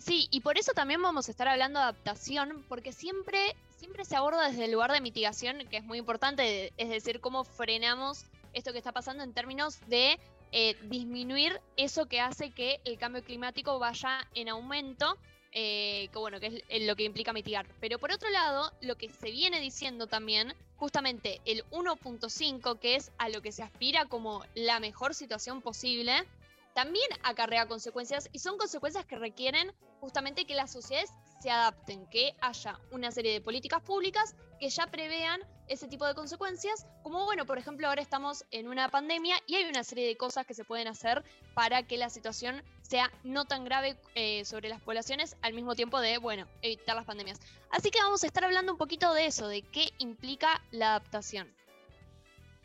Sí, 0.04 0.28
y 0.32 0.42
por 0.42 0.58
eso 0.58 0.74
también 0.74 1.02
vamos 1.02 1.30
a 1.30 1.32
estar 1.32 1.48
hablando 1.48 1.80
de 1.80 1.84
adaptación, 1.84 2.66
porque 2.68 2.92
siempre, 2.92 3.56
siempre 3.78 4.04
se 4.04 4.18
aborda 4.18 4.50
desde 4.50 4.66
el 4.66 4.74
lugar 4.74 4.92
de 4.92 5.00
mitigación, 5.00 5.60
que 5.70 5.78
es 5.78 5.86
muy 5.86 5.98
importante, 5.98 6.74
es 6.76 6.90
decir, 6.90 7.22
cómo 7.22 7.46
frenamos 7.46 8.26
esto 8.52 8.74
que 8.74 8.80
está 8.80 8.92
pasando 8.92 9.24
en 9.24 9.32
términos 9.34 9.80
de 9.88 10.20
eh, 10.52 10.76
disminuir 10.90 11.62
eso 11.78 12.06
que 12.08 12.20
hace 12.20 12.52
que 12.52 12.82
el 12.84 12.98
cambio 12.98 13.24
climático 13.24 13.80
vaya 13.80 14.28
en 14.36 14.50
aumento, 14.50 15.18
eh, 15.54 16.10
que 16.12 16.20
bueno, 16.20 16.42
que 16.42 16.48
es 16.48 16.64
eh, 16.68 16.86
lo 16.86 16.98
que 16.98 17.06
implica 17.06 17.32
mitigar. 17.32 17.66
Pero 17.80 17.98
por 17.98 18.12
otro 18.12 18.30
lado, 18.30 18.74
lo 18.82 18.98
que 18.98 19.08
se 19.08 19.32
viene 19.32 19.62
diciendo 19.62 20.08
también, 20.08 20.54
justamente 20.76 21.40
el 21.46 21.64
1.5, 21.72 22.78
que 22.78 22.98
es 22.98 23.10
a 23.20 23.30
lo 23.30 23.42
que 23.42 23.54
se 23.54 23.64
aspira 23.64 24.04
como 24.08 24.44
la 24.54 24.82
mejor 24.82 25.14
situación 25.14 25.62
posible, 25.62 26.26
también 26.74 27.08
acarrea 27.24 27.68
consecuencias 27.68 28.30
y 28.32 28.40
son 28.40 28.58
consecuencias 28.58 29.06
que 29.06 29.18
requieren 29.18 29.74
justamente 30.00 30.46
que 30.46 30.56
las 30.56 30.72
sociedades 30.72 31.12
se 31.42 31.50
adapten, 31.50 32.06
que 32.08 32.36
haya 32.42 32.80
una 32.92 33.12
serie 33.12 33.34
de 33.34 33.42
políticas 33.42 33.82
públicas 33.82 34.36
que 34.60 34.70
ya 34.70 34.88
prevean 34.88 35.42
ese 35.68 35.88
tipo 35.88 36.06
de 36.06 36.14
consecuencias, 36.14 36.86
como 37.04 37.26
bueno, 37.26 37.46
por 37.46 37.58
ejemplo, 37.58 37.88
ahora 37.88 38.02
estamos 38.02 38.46
en 38.52 38.68
una 38.68 38.90
pandemia 38.90 39.36
y 39.48 39.56
hay 39.56 39.66
una 39.66 39.84
serie 39.84 40.08
de 40.08 40.18
cosas 40.18 40.46
que 40.46 40.54
se 40.54 40.64
pueden 40.64 40.88
hacer 40.88 41.24
para 41.54 41.84
que 41.84 41.98
la 41.98 42.10
situación 42.10 42.64
sea 42.82 43.12
no 43.24 43.46
tan 43.46 43.64
grave 43.64 43.98
eh, 44.16 44.46
sobre 44.46 44.70
las 44.70 44.82
poblaciones 44.82 45.36
al 45.42 45.54
mismo 45.54 45.76
tiempo 45.76 46.00
de, 46.00 46.18
bueno, 46.18 46.48
evitar 46.62 46.96
las 46.96 47.06
pandemias. 47.06 47.40
Así 47.72 47.92
que 47.92 48.00
vamos 48.00 48.24
a 48.24 48.28
estar 48.28 48.44
hablando 48.44 48.72
un 48.72 48.78
poquito 48.78 49.14
de 49.14 49.26
eso, 49.26 49.48
de 49.48 49.62
qué 49.62 49.90
implica 50.00 50.62
la 50.72 50.90
adaptación. 50.90 51.54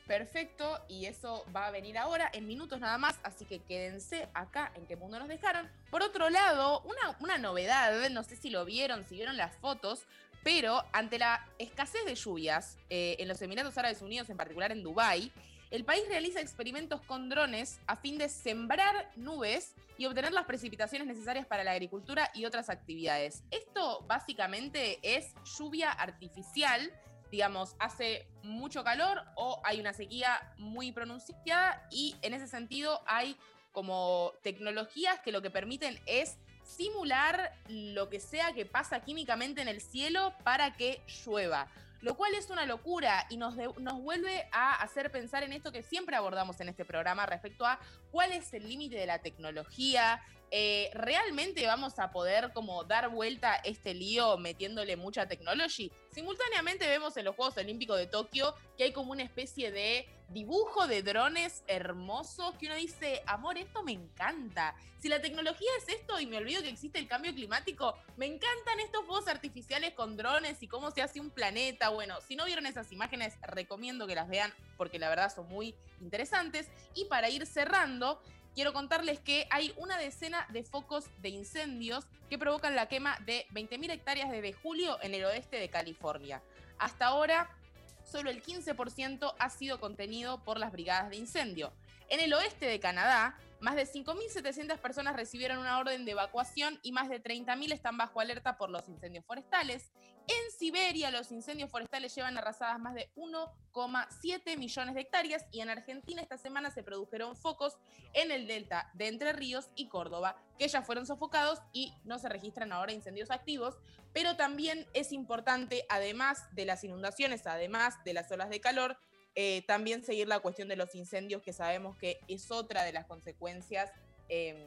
Perfecto, 0.08 0.82
y 0.88 1.04
eso 1.04 1.44
va 1.54 1.66
a 1.66 1.70
venir 1.70 1.98
ahora 1.98 2.30
en 2.32 2.46
minutos 2.46 2.80
nada 2.80 2.96
más, 2.96 3.20
así 3.22 3.44
que 3.44 3.60
quédense 3.60 4.26
acá 4.32 4.72
en 4.74 4.86
qué 4.86 4.96
mundo 4.96 5.18
nos 5.18 5.28
dejaron. 5.28 5.70
Por 5.90 6.02
otro 6.02 6.30
lado, 6.30 6.80
una, 6.80 7.18
una 7.20 7.36
novedad, 7.36 8.08
no 8.08 8.22
sé 8.22 8.34
si 8.34 8.48
lo 8.48 8.64
vieron, 8.64 9.04
si 9.06 9.16
vieron 9.16 9.36
las 9.36 9.54
fotos, 9.56 10.06
pero 10.42 10.82
ante 10.94 11.18
la 11.18 11.46
escasez 11.58 12.06
de 12.06 12.14
lluvias 12.14 12.78
eh, 12.88 13.16
en 13.18 13.28
los 13.28 13.42
Emiratos 13.42 13.76
Árabes 13.76 14.00
Unidos, 14.00 14.30
en 14.30 14.38
particular 14.38 14.72
en 14.72 14.82
Dubái, 14.82 15.30
el 15.70 15.84
país 15.84 16.04
realiza 16.08 16.40
experimentos 16.40 17.02
con 17.02 17.28
drones 17.28 17.78
a 17.86 17.96
fin 17.96 18.16
de 18.16 18.30
sembrar 18.30 19.10
nubes 19.16 19.74
y 19.98 20.06
obtener 20.06 20.32
las 20.32 20.46
precipitaciones 20.46 21.06
necesarias 21.06 21.44
para 21.44 21.64
la 21.64 21.72
agricultura 21.72 22.30
y 22.32 22.46
otras 22.46 22.70
actividades. 22.70 23.42
Esto 23.50 24.02
básicamente 24.06 25.00
es 25.02 25.34
lluvia 25.58 25.90
artificial 25.90 26.90
digamos, 27.30 27.76
hace 27.78 28.26
mucho 28.42 28.84
calor 28.84 29.22
o 29.36 29.60
hay 29.64 29.80
una 29.80 29.92
sequía 29.92 30.54
muy 30.58 30.92
pronunciada 30.92 31.86
y 31.90 32.16
en 32.22 32.34
ese 32.34 32.48
sentido 32.48 33.02
hay 33.06 33.36
como 33.72 34.32
tecnologías 34.42 35.20
que 35.20 35.32
lo 35.32 35.42
que 35.42 35.50
permiten 35.50 36.00
es 36.06 36.38
simular 36.64 37.52
lo 37.68 38.08
que 38.08 38.20
sea 38.20 38.52
que 38.52 38.66
pasa 38.66 39.00
químicamente 39.00 39.62
en 39.62 39.68
el 39.68 39.80
cielo 39.80 40.34
para 40.44 40.74
que 40.74 41.02
llueva. 41.24 41.68
Lo 42.00 42.16
cual 42.16 42.34
es 42.34 42.48
una 42.50 42.64
locura 42.64 43.26
y 43.28 43.36
nos, 43.36 43.56
nos 43.56 44.00
vuelve 44.00 44.48
a 44.52 44.74
hacer 44.74 45.10
pensar 45.10 45.42
en 45.42 45.52
esto 45.52 45.72
que 45.72 45.82
siempre 45.82 46.14
abordamos 46.14 46.60
en 46.60 46.68
este 46.68 46.84
programa 46.84 47.26
respecto 47.26 47.66
a 47.66 47.80
cuál 48.12 48.32
es 48.32 48.52
el 48.52 48.68
límite 48.68 48.96
de 48.96 49.06
la 49.06 49.18
tecnología, 49.18 50.22
eh, 50.50 50.90
¿realmente 50.94 51.66
vamos 51.66 51.98
a 51.98 52.10
poder 52.10 52.52
como 52.52 52.84
dar 52.84 53.10
vuelta 53.10 53.56
este 53.56 53.94
lío 53.94 54.38
metiéndole 54.38 54.96
mucha 54.96 55.26
tecnología? 55.26 55.90
Simultáneamente 56.10 56.86
vemos 56.86 57.16
en 57.16 57.26
los 57.26 57.36
Juegos 57.36 57.56
Olímpicos 57.56 57.98
de 57.98 58.06
Tokio 58.06 58.54
que 58.76 58.84
hay 58.84 58.92
como 58.92 59.12
una 59.12 59.22
especie 59.22 59.70
de 59.70 60.08
dibujo 60.28 60.86
de 60.86 61.02
drones 61.02 61.62
hermosos 61.66 62.54
que 62.56 62.66
uno 62.66 62.74
dice, 62.74 63.22
amor, 63.26 63.56
esto 63.56 63.82
me 63.82 63.92
encanta. 63.92 64.74
Si 64.98 65.08
la 65.08 65.20
tecnología 65.20 65.68
es 65.78 65.94
esto 65.94 66.18
y 66.20 66.26
me 66.26 66.36
olvido 66.36 66.62
que 66.62 66.68
existe 66.68 66.98
el 66.98 67.06
cambio 67.06 67.32
climático, 67.32 67.94
me 68.16 68.26
encantan 68.26 68.80
estos 68.80 69.06
fuegos 69.06 69.28
artificiales 69.28 69.94
con 69.94 70.16
drones 70.16 70.62
y 70.62 70.68
cómo 70.68 70.90
se 70.90 71.02
hace 71.02 71.20
un 71.20 71.30
planeta. 71.30 71.88
Bueno, 71.90 72.16
si 72.26 72.36
no 72.36 72.44
vieron 72.44 72.66
esas 72.66 72.90
imágenes, 72.92 73.34
recomiendo 73.42 74.06
que 74.06 74.14
las 74.14 74.28
vean 74.28 74.52
porque 74.76 74.98
la 74.98 75.08
verdad 75.08 75.32
son 75.32 75.48
muy 75.48 75.74
interesantes. 76.00 76.68
Y 76.94 77.04
para 77.06 77.30
ir 77.30 77.46
cerrando, 77.46 78.20
quiero 78.58 78.72
contarles 78.72 79.20
que 79.20 79.46
hay 79.50 79.72
una 79.76 79.96
decena 79.98 80.44
de 80.50 80.64
focos 80.64 81.04
de 81.22 81.28
incendios 81.28 82.08
que 82.28 82.38
provocan 82.38 82.74
la 82.74 82.88
quema 82.88 83.16
de 83.24 83.46
20.000 83.52 83.92
hectáreas 83.92 84.32
desde 84.32 84.52
julio 84.52 84.98
en 85.00 85.14
el 85.14 85.24
oeste 85.26 85.60
de 85.60 85.68
California. 85.68 86.42
Hasta 86.76 87.06
ahora, 87.06 87.56
solo 88.04 88.30
el 88.30 88.42
15% 88.42 89.32
ha 89.38 89.50
sido 89.50 89.78
contenido 89.78 90.42
por 90.42 90.58
las 90.58 90.72
brigadas 90.72 91.08
de 91.08 91.18
incendio. 91.18 91.72
En 92.08 92.18
el 92.18 92.34
oeste 92.34 92.66
de 92.66 92.80
Canadá, 92.80 93.38
más 93.60 93.76
de 93.76 93.86
5.700 93.86 94.76
personas 94.78 95.14
recibieron 95.14 95.58
una 95.58 95.78
orden 95.78 96.04
de 96.04 96.10
evacuación 96.10 96.80
y 96.82 96.90
más 96.90 97.08
de 97.08 97.22
30.000 97.22 97.72
están 97.72 97.96
bajo 97.96 98.18
alerta 98.18 98.58
por 98.58 98.70
los 98.70 98.88
incendios 98.88 99.24
forestales. 99.24 99.92
En 100.28 100.50
Siberia, 100.50 101.10
los 101.10 101.32
incendios 101.32 101.70
forestales 101.70 102.14
llevan 102.14 102.36
arrasadas 102.36 102.78
más 102.78 102.94
de 102.94 103.08
1,7 103.16 104.58
millones 104.58 104.94
de 104.94 105.00
hectáreas 105.00 105.46
y 105.50 105.60
en 105.62 105.70
Argentina 105.70 106.20
esta 106.20 106.36
semana 106.36 106.70
se 106.70 106.82
produjeron 106.82 107.34
focos 107.34 107.78
en 108.12 108.30
el 108.30 108.46
delta 108.46 108.90
de 108.92 109.08
Entre 109.08 109.32
Ríos 109.32 109.70
y 109.74 109.88
Córdoba, 109.88 110.36
que 110.58 110.68
ya 110.68 110.82
fueron 110.82 111.06
sofocados 111.06 111.62
y 111.72 111.94
no 112.04 112.18
se 112.18 112.28
registran 112.28 112.72
ahora 112.72 112.92
incendios 112.92 113.30
activos. 113.30 113.78
Pero 114.12 114.36
también 114.36 114.86
es 114.92 115.12
importante, 115.12 115.86
además 115.88 116.44
de 116.54 116.66
las 116.66 116.84
inundaciones, 116.84 117.46
además 117.46 117.94
de 118.04 118.12
las 118.12 118.30
olas 118.30 118.50
de 118.50 118.60
calor, 118.60 118.98
eh, 119.34 119.62
también 119.66 120.04
seguir 120.04 120.28
la 120.28 120.40
cuestión 120.40 120.68
de 120.68 120.76
los 120.76 120.94
incendios, 120.94 121.40
que 121.40 121.54
sabemos 121.54 121.96
que 121.96 122.20
es 122.28 122.50
otra 122.50 122.82
de 122.82 122.92
las 122.92 123.06
consecuencias 123.06 123.90
em, 124.28 124.58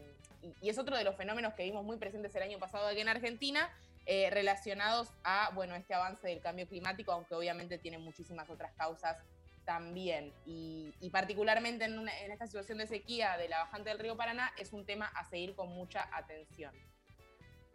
y, 0.62 0.70
es 0.70 0.80
otro 0.80 0.98
de 0.98 1.04
los 1.04 1.16
fenómenos 1.16 1.54
que 1.54 1.64
vimos 1.64 1.84
muy 1.84 1.98
presentes 1.98 2.34
el 2.36 2.42
año 2.42 2.58
pasado 2.58 2.88
aquí 2.88 3.02
en 3.02 3.10
Argentina, 3.10 3.70
eh, 4.06 4.30
relacionados 4.30 5.10
a 5.24 5.52
bueno, 5.54 5.76
este 5.76 5.94
avance 5.94 6.28
del 6.28 6.42
cambio 6.42 6.68
climático, 6.68 7.12
aunque 7.12 7.36
obviamente 7.36 7.78
tiene 7.78 7.98
muchísimas 7.98 8.50
otras 8.50 8.72
causas 8.74 9.18
también. 9.66 10.34
Y, 10.46 11.10
particularmente 11.12 11.86
en, 11.86 12.08
en 12.08 12.32
esta 12.32 12.48
situación 12.48 12.80
de 12.80 12.88
sequía 12.88 13.38
de 13.38 13.50
la 13.50 13.60
bajante 13.60 13.90
del 13.90 14.00
río 14.00 14.18
Paraná, 14.18 14.52
es 14.58 14.74
un 14.74 14.86
tema 14.86 15.08
a 15.08 15.24
seguir 15.26 15.56
con 15.56 15.70
mucha 15.70 16.10
atención. 16.14 16.74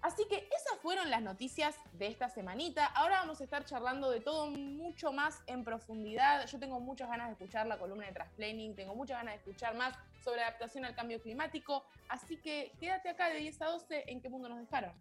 Así 0.02 0.24
que 0.28 0.36
esas 0.36 0.78
fueron 0.82 1.10
las 1.10 1.22
noticias 1.22 1.74
de 1.94 2.06
esta 2.06 2.28
semanita. 2.28 2.86
Ahora 2.86 3.18
vamos 3.20 3.40
a 3.40 3.44
estar 3.44 3.64
charlando 3.64 4.10
de 4.10 4.20
todo 4.20 4.46
mucho 4.46 5.12
más 5.12 5.42
en 5.46 5.64
profundidad. 5.64 6.46
Yo 6.46 6.60
tengo 6.60 6.78
muchas 6.78 7.08
ganas 7.08 7.26
de 7.26 7.32
escuchar 7.32 7.66
la 7.66 7.78
columna 7.78 8.06
de 8.06 8.12
Transplanning, 8.12 8.76
tengo 8.76 8.94
muchas 8.94 9.18
ganas 9.18 9.34
de 9.34 9.38
escuchar 9.38 9.74
más 9.74 9.98
sobre 10.22 10.42
adaptación 10.42 10.84
al 10.84 10.94
cambio 10.94 11.20
climático. 11.20 11.84
Así 12.08 12.36
que 12.36 12.72
quédate 12.78 13.08
acá 13.08 13.30
de 13.30 13.38
10 13.38 13.62
a 13.62 13.66
12 13.66 14.04
en 14.06 14.20
qué 14.20 14.28
mundo 14.28 14.48
nos 14.48 14.60
dejaron. 14.60 14.92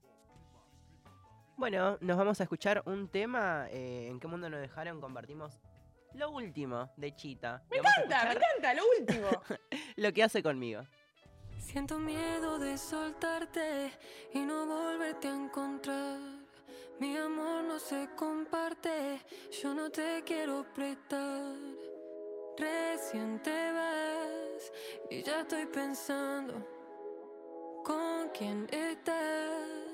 Bueno, 1.58 1.98
nos 2.02 2.18
vamos 2.18 2.40
a 2.40 2.44
escuchar 2.44 2.84
un 2.86 3.08
tema. 3.08 3.68
Eh, 3.72 4.08
¿En 4.10 4.20
qué 4.20 4.28
mundo 4.28 4.50
nos 4.50 4.60
dejaron? 4.60 5.00
Compartimos 5.00 5.60
lo 6.14 6.32
último 6.32 6.92
de 6.98 7.16
Chita. 7.16 7.64
Me 7.70 7.78
encanta, 7.78 8.26
me 8.26 8.34
encanta, 8.34 8.74
lo 8.74 8.84
último. 9.00 9.28
lo 9.96 10.14
que 10.14 10.24
hace 10.24 10.44
conmigo. 10.44 10.82
Siento 11.58 11.98
miedo 11.98 12.60
de 12.60 12.78
soltarte 12.78 13.92
y 14.34 14.40
no 14.40 14.66
volverte 14.66 15.28
a 15.28 15.36
encontrar. 15.36 16.20
Mi 17.00 17.18
amor 17.18 17.64
no 17.64 17.78
se 17.78 18.10
comparte, 18.16 19.22
yo 19.62 19.74
no 19.74 19.90
te 19.90 20.24
quiero 20.26 20.66
prestar. 20.74 21.56
Recién 22.58 23.42
te 23.44 23.72
vas 23.72 24.72
y 25.10 25.22
ya 25.22 25.42
estoy 25.42 25.66
pensando 25.66 26.66
con 27.84 28.30
quién 28.30 28.66
estás, 28.72 29.85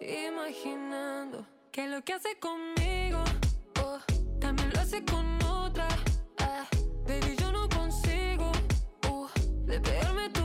imaginando 0.00 1.46
que 1.72 1.86
lo 1.86 2.02
que 2.02 2.12
hace 2.14 2.38
conmigo, 2.38 3.22
oh, 3.82 3.98
también 4.40 4.70
lo 4.72 4.80
hace 4.80 5.04
con 5.04 5.42
otra. 5.44 5.88
Ah, 6.38 6.66
baby, 7.06 7.36
yo 7.38 7.52
no 7.52 7.68
consigo 7.68 8.52
uh, 9.10 9.28
de 9.66 9.80
pegarme 9.80 10.35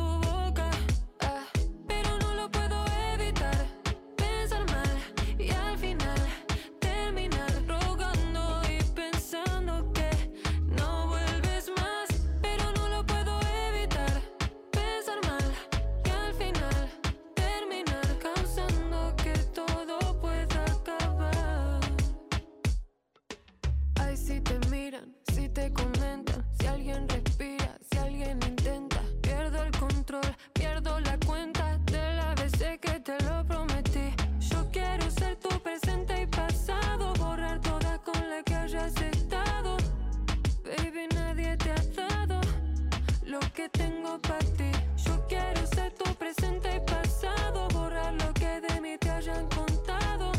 que 43.62 43.69
tengo 43.69 44.19
para 44.21 44.39
ti. 44.58 44.71
Yo 45.06 45.13
quiero 45.28 45.62
ser 45.67 45.91
tu 45.93 46.06
presente 46.15 46.67
y 46.78 46.80
pasado, 46.80 47.67
borrar 47.74 48.13
lo 48.13 48.34
que 48.34 48.60
de 48.60 48.82
mí 48.82 48.97
te 48.97 49.10
hayan 49.12 49.47
contado. 49.50 50.32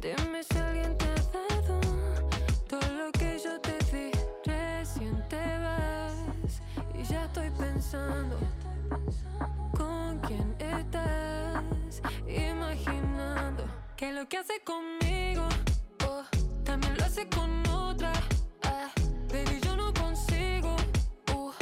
Dime 0.00 0.44
si 0.44 0.58
alguien 0.58 0.96
te 0.96 1.06
ha 1.06 1.22
dado 1.38 1.80
todo 2.68 2.88
lo 3.00 3.10
que 3.12 3.38
yo 3.44 3.60
te 3.60 3.76
di. 3.92 4.10
Recién 4.44 5.16
te 5.28 5.44
vas 5.64 6.60
y 6.94 7.02
ya 7.02 7.24
estoy 7.24 7.50
pensando 7.50 8.38
con 9.76 10.20
quién 10.20 10.54
estás, 10.60 12.00
imaginando 12.28 13.64
que 13.96 14.12
lo 14.12 14.28
que 14.28 14.36
hace 14.38 14.60
conmigo 14.62 15.48
oh, 16.06 16.22
también 16.64 16.96
lo 16.96 17.04
hace 17.04 17.28
con 17.28 17.50
otra. 17.68 18.12
Ah, 18.62 18.90
baby, 19.32 19.58
yo 19.64 19.76
no 19.76 19.92
consigo. 19.94 20.76
Uh, 21.34 21.52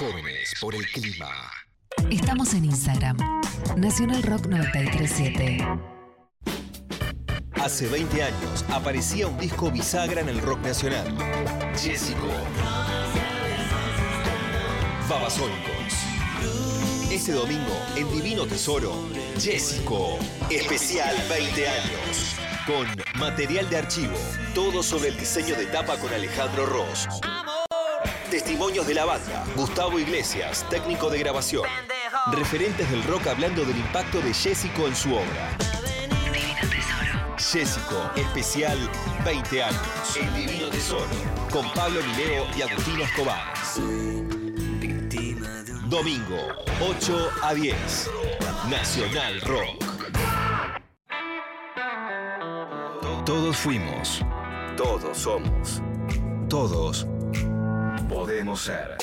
Jóvenes 0.00 0.54
por 0.62 0.74
el 0.74 0.86
clima. 0.86 1.28
Estamos 2.10 2.54
en 2.54 2.64
Instagram. 2.64 3.18
Nacional 3.76 4.22
Rock 4.22 4.46
937. 4.46 5.58
Hace 7.62 7.86
20 7.86 8.22
años 8.22 8.64
aparecía 8.70 9.26
un 9.26 9.36
disco 9.38 9.70
bisagra 9.70 10.22
en 10.22 10.30
el 10.30 10.40
rock 10.40 10.60
nacional. 10.60 11.14
Jessico. 11.78 12.28
Babasónicos. 15.06 15.92
Este 17.12 17.32
domingo, 17.32 17.78
en 17.94 18.10
Divino 18.10 18.46
Tesoro, 18.46 18.94
Jessico. 19.38 20.18
Especial 20.48 21.14
20 21.28 21.68
años. 21.68 22.36
Con 22.66 22.86
material 23.20 23.68
de 23.68 23.76
archivo. 23.76 24.16
Todo 24.54 24.82
sobre 24.82 25.08
el 25.08 25.18
diseño 25.18 25.56
de 25.56 25.66
tapa 25.66 25.98
con 25.98 26.10
Alejandro 26.14 26.64
Ross. 26.64 27.06
Testimonios 28.30 28.86
de 28.86 28.94
la 28.94 29.04
banda. 29.04 29.44
Gustavo 29.56 29.98
Iglesias, 29.98 30.64
técnico 30.70 31.10
de 31.10 31.18
grabación. 31.18 31.64
Referentes 32.32 32.88
del 32.88 33.02
rock 33.02 33.26
hablando 33.26 33.64
del 33.64 33.76
impacto 33.76 34.20
de 34.20 34.32
Jessico 34.32 34.86
en 34.86 34.94
su 34.94 35.12
obra. 35.12 35.58
Jessico, 37.36 38.08
especial 38.14 38.78
20 39.24 39.62
años. 39.64 40.16
El 40.16 40.32
Divino 40.34 40.68
Tesoro. 40.68 41.08
Con 41.50 41.68
Pablo 41.72 42.00
Mileo 42.02 42.46
y 42.56 42.62
Agustino 42.62 43.02
Escobar. 43.02 43.52
Domingo, 45.88 46.38
8 46.88 47.30
a 47.42 47.52
10. 47.52 48.10
Nacional 48.70 49.40
Rock. 49.40 49.84
Todos 53.26 53.56
fuimos. 53.56 54.24
Todos 54.76 55.18
somos. 55.18 55.82
Todos 56.48 57.06
podemos 58.10 58.62
ser. 58.62 58.96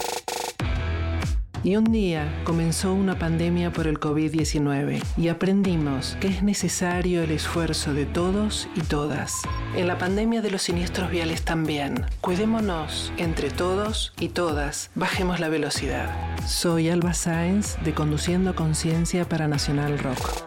Y 1.63 1.75
un 1.75 1.85
día 1.85 2.41
comenzó 2.43 2.93
una 2.93 3.17
pandemia 3.17 3.71
por 3.71 3.87
el 3.87 3.99
COVID-19 3.99 5.01
y 5.17 5.27
aprendimos 5.29 6.15
que 6.21 6.27
es 6.27 6.43
necesario 6.43 7.23
el 7.23 7.31
esfuerzo 7.31 7.93
de 7.93 8.05
todos 8.05 8.69
y 8.75 8.81
todas. 8.81 9.41
En 9.75 9.87
la 9.87 9.97
pandemia 9.97 10.41
de 10.41 10.51
los 10.51 10.61
siniestros 10.61 11.09
viales 11.09 11.43
también. 11.43 12.05
Cuidémonos 12.21 13.11
entre 13.17 13.49
todos 13.49 14.13
y 14.19 14.29
todas. 14.29 14.91
Bajemos 14.95 15.39
la 15.39 15.49
velocidad. 15.49 16.09
Soy 16.45 16.89
Alba 16.89 17.13
Sáenz 17.13 17.77
de 17.83 17.93
Conduciendo 17.93 18.55
Conciencia 18.55 19.27
para 19.27 19.47
Nacional 19.47 19.99
Rock. 19.99 20.43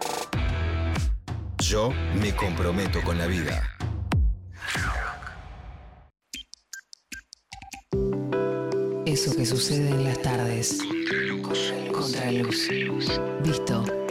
Yo 1.59 1.93
me 2.21 2.35
comprometo 2.35 3.03
con 3.03 3.19
la 3.19 3.27
vida. 3.27 3.77
Eso 9.11 9.35
que 9.35 9.45
sucede 9.45 9.89
en 9.89 10.05
las 10.05 10.23
tardes. 10.23 10.79
Contraluz. 11.93 12.71
Visto. 13.43 14.10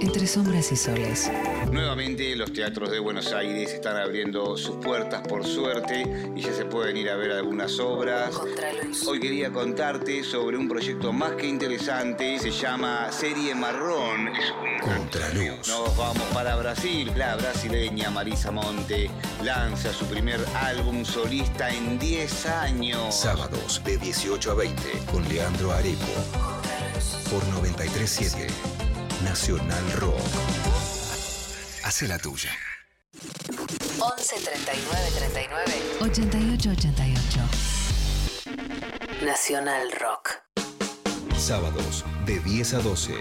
Entre 0.00 0.26
sombras 0.26 0.72
y 0.72 0.76
soles. 0.76 1.30
Nuevamente 1.70 2.34
los 2.34 2.52
teatros 2.52 2.90
de 2.90 2.98
Buenos 2.98 3.32
Aires 3.32 3.72
están 3.72 3.96
abriendo 3.96 4.56
sus 4.56 4.76
puertas 4.76 5.20
por 5.28 5.44
suerte 5.46 6.04
y 6.34 6.40
ya 6.40 6.52
se 6.54 6.64
pueden 6.64 6.96
ir 6.96 7.10
a 7.10 7.16
ver 7.16 7.32
algunas 7.32 7.78
obras. 7.78 8.30
Contraluz. 8.34 9.06
Hoy 9.06 9.20
quería 9.20 9.50
contarte 9.52 10.24
sobre 10.24 10.56
un 10.56 10.68
proyecto 10.68 11.12
más 11.12 11.32
que 11.32 11.46
interesante, 11.46 12.38
se 12.38 12.50
llama 12.50 13.12
Serie 13.12 13.54
Marrón. 13.54 14.28
Es 14.28 14.50
un- 14.50 14.70
Contraluz. 14.96 15.68
Nos 15.68 15.96
vamos 15.96 16.22
para 16.32 16.56
Brasil. 16.56 17.12
La 17.16 17.36
brasileña 17.36 18.10
Marisa 18.10 18.50
Monte 18.50 19.10
lanza 19.44 19.92
su 19.92 20.06
primer 20.06 20.40
álbum 20.54 21.04
solista 21.04 21.68
en 21.70 21.98
10 21.98 22.46
años. 22.46 23.14
Sábados 23.14 23.82
de 23.84 23.98
18 23.98 24.50
a 24.52 24.54
20 24.54 24.82
con 25.12 25.28
Leandro 25.28 25.72
Areco. 25.72 25.98
Por 27.30 27.46
937 27.48 28.46
Nacional 29.24 29.92
Rock. 29.98 30.20
Hace 31.84 32.08
la 32.08 32.18
tuya. 32.18 32.50
11 33.98 34.36
39 34.40 35.10
39 35.14 35.72
88 36.00 36.70
88. 36.70 37.40
Nacional 39.24 39.92
Rock. 40.00 40.30
Sábados 41.38 42.04
de 42.26 42.40
10 42.40 42.74
a 42.74 42.78
12. 42.80 43.14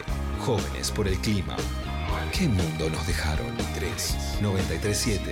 Jóvenes 0.46 0.92
por 0.92 1.08
el 1.08 1.18
clima. 1.20 1.56
¿Qué 2.32 2.48
mundo 2.48 2.90
nos 2.90 3.06
dejaron? 3.06 3.56
3 3.76 4.16
937 4.42 5.32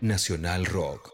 Nacional 0.00 0.66
Rock. 0.66 1.11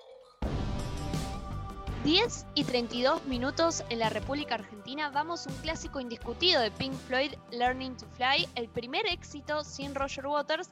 10 2.08 2.46
y 2.54 2.64
32 2.64 3.26
minutos 3.26 3.84
en 3.90 3.98
la 3.98 4.08
República 4.08 4.54
Argentina. 4.54 5.10
Vamos 5.10 5.46
un 5.46 5.54
clásico 5.56 6.00
indiscutido 6.00 6.58
de 6.62 6.70
Pink 6.70 6.94
Floyd, 6.94 7.34
Learning 7.50 7.94
to 7.98 8.06
Fly, 8.16 8.48
el 8.54 8.66
primer 8.70 9.06
éxito 9.06 9.62
sin 9.62 9.94
Roger 9.94 10.26
Waters, 10.26 10.70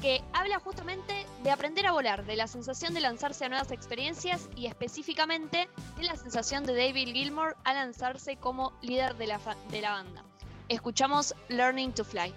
que 0.00 0.22
habla 0.32 0.58
justamente 0.58 1.26
de 1.42 1.50
aprender 1.50 1.86
a 1.86 1.92
volar, 1.92 2.24
de 2.24 2.34
la 2.34 2.46
sensación 2.46 2.94
de 2.94 3.00
lanzarse 3.00 3.44
a 3.44 3.50
nuevas 3.50 3.72
experiencias 3.72 4.48
y 4.56 4.68
específicamente 4.68 5.68
de 5.98 6.02
la 6.02 6.16
sensación 6.16 6.64
de 6.64 6.74
David 6.74 7.12
Gilmour 7.12 7.58
a 7.64 7.74
lanzarse 7.74 8.36
como 8.36 8.72
líder 8.80 9.16
de 9.16 9.26
la, 9.26 9.38
de 9.70 9.82
la 9.82 9.90
banda. 9.90 10.24
Escuchamos 10.70 11.34
Learning 11.50 11.92
to 11.92 12.06
Fly. 12.06 12.32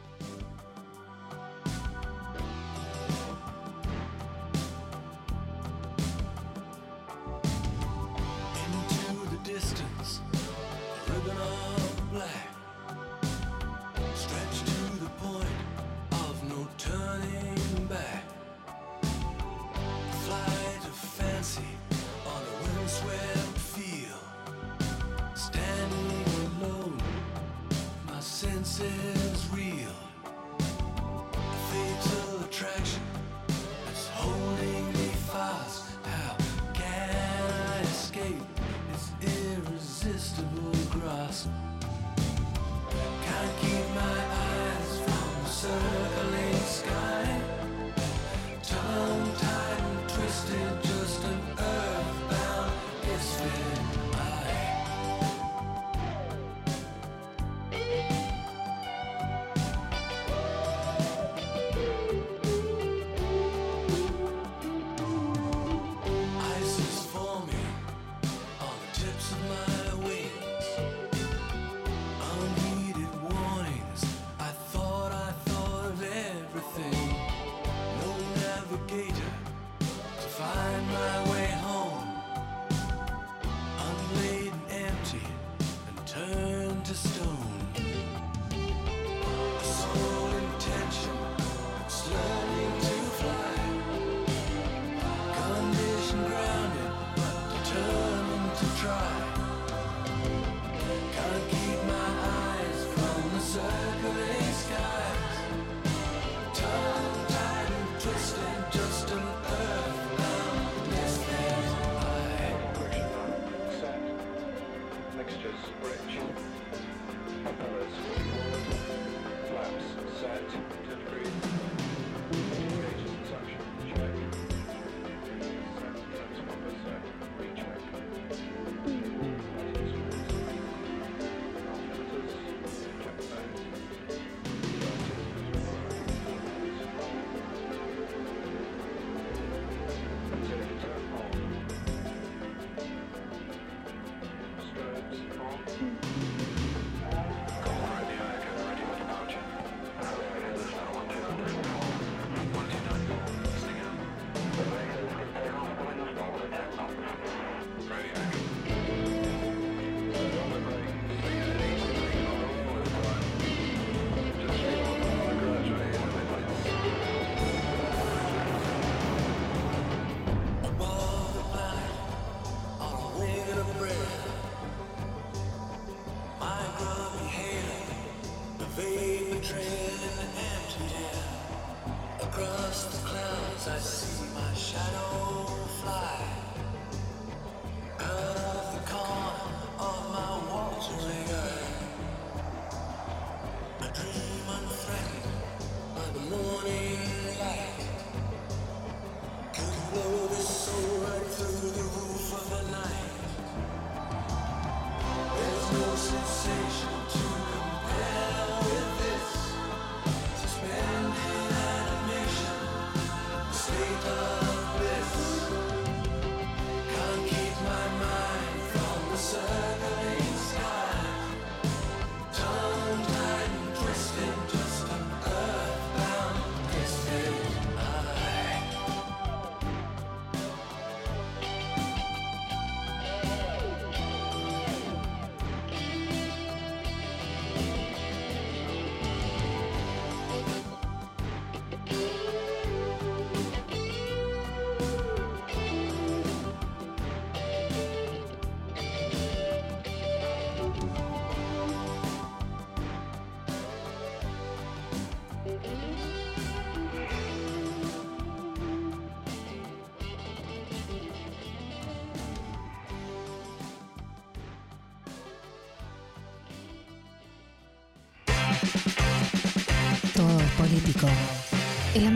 sun. 45.63 46.02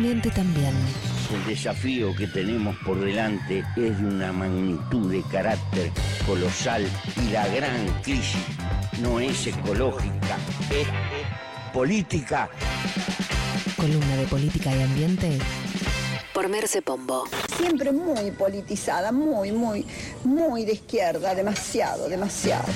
Ambiente 0.08 0.32
también. 0.32 0.74
El 1.34 1.46
desafío 1.46 2.16
que 2.16 2.28
tenemos 2.28 2.78
por 2.86 2.98
delante 2.98 3.60
es 3.76 4.00
de 4.00 4.06
una 4.06 4.32
magnitud 4.32 5.12
de 5.12 5.22
carácter 5.24 5.92
colosal 6.26 6.88
y 7.22 7.32
la 7.32 7.46
gran 7.48 7.86
crisis 8.04 8.38
no 9.02 9.20
es 9.20 9.48
ecológica, 9.48 10.38
es 10.72 10.88
política. 11.74 12.50
Columna 13.76 14.16
de 14.16 14.26
política 14.28 14.74
y 14.74 14.82
ambiente 14.82 15.40
por 16.34 16.48
Merce 16.48 16.82
Pombo. 16.82 17.26
Siempre 17.58 17.92
muy 17.92 18.32
politizada, 18.32 19.12
muy, 19.12 19.52
muy, 19.52 19.86
muy 20.24 20.64
de 20.64 20.74
izquierda, 20.74 21.36
demasiado, 21.36 22.08
demasiado. 22.08 22.68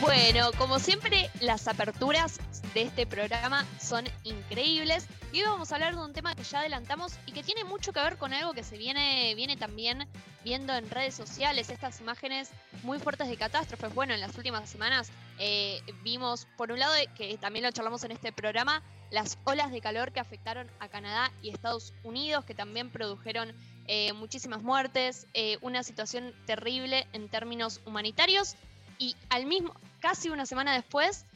Bueno, 0.00 0.50
como 0.58 0.78
siempre, 0.78 1.30
las 1.40 1.66
aperturas 1.66 2.38
de 2.74 2.82
este 2.82 3.06
programa 3.06 3.64
son 3.80 4.04
increíbles. 4.24 5.06
Y 5.34 5.38
hoy 5.42 5.48
vamos 5.48 5.72
a 5.72 5.74
hablar 5.74 5.96
de 5.96 6.00
un 6.00 6.12
tema 6.12 6.36
que 6.36 6.44
ya 6.44 6.60
adelantamos 6.60 7.14
y 7.26 7.32
que 7.32 7.42
tiene 7.42 7.64
mucho 7.64 7.92
que 7.92 7.98
ver 7.98 8.18
con 8.18 8.32
algo 8.32 8.52
que 8.52 8.62
se 8.62 8.78
viene, 8.78 9.34
viene 9.34 9.56
también 9.56 10.06
viendo 10.44 10.72
en 10.76 10.88
redes 10.88 11.16
sociales, 11.16 11.70
estas 11.70 12.00
imágenes 12.00 12.50
muy 12.84 13.00
fuertes 13.00 13.26
de 13.26 13.36
catástrofes. 13.36 13.92
Bueno, 13.96 14.14
en 14.14 14.20
las 14.20 14.36
últimas 14.36 14.70
semanas 14.70 15.10
eh, 15.40 15.80
vimos, 16.04 16.46
por 16.56 16.70
un 16.70 16.78
lado, 16.78 16.94
que 17.16 17.36
también 17.38 17.64
lo 17.64 17.72
charlamos 17.72 18.04
en 18.04 18.12
este 18.12 18.30
programa, 18.30 18.80
las 19.10 19.36
olas 19.42 19.72
de 19.72 19.80
calor 19.80 20.12
que 20.12 20.20
afectaron 20.20 20.70
a 20.78 20.86
Canadá 20.86 21.32
y 21.42 21.50
Estados 21.50 21.94
Unidos, 22.04 22.44
que 22.44 22.54
también 22.54 22.90
produjeron 22.90 23.52
eh, 23.88 24.12
muchísimas 24.12 24.62
muertes, 24.62 25.26
eh, 25.34 25.58
una 25.62 25.82
situación 25.82 26.32
terrible 26.46 27.08
en 27.12 27.28
términos 27.28 27.80
humanitarios. 27.86 28.54
Y 29.00 29.16
al 29.30 29.46
mismo, 29.46 29.74
casi 29.98 30.28
una 30.28 30.46
semana 30.46 30.74
después, 30.74 31.26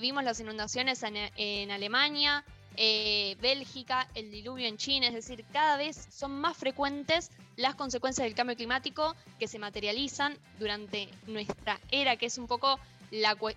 vimos 0.00 0.24
las 0.24 0.40
inundaciones 0.40 1.02
en, 1.02 1.70
Alemania, 1.70 2.44
eh, 2.76 3.36
Bélgica, 3.40 4.08
el 4.14 4.30
diluvio 4.30 4.66
en 4.66 4.76
China, 4.76 5.08
es 5.08 5.14
decir, 5.14 5.44
cada 5.52 5.76
vez 5.76 6.08
son 6.10 6.40
más 6.40 6.56
frecuentes 6.56 7.30
las 7.56 7.74
consecuencias 7.74 8.24
del 8.24 8.34
cambio 8.34 8.56
climático 8.56 9.14
que 9.38 9.48
se 9.48 9.58
materializan 9.58 10.38
durante 10.58 11.08
nuestra 11.26 11.80
era, 11.90 12.16
que 12.16 12.26
es 12.26 12.38
un 12.38 12.46
poco 12.46 12.78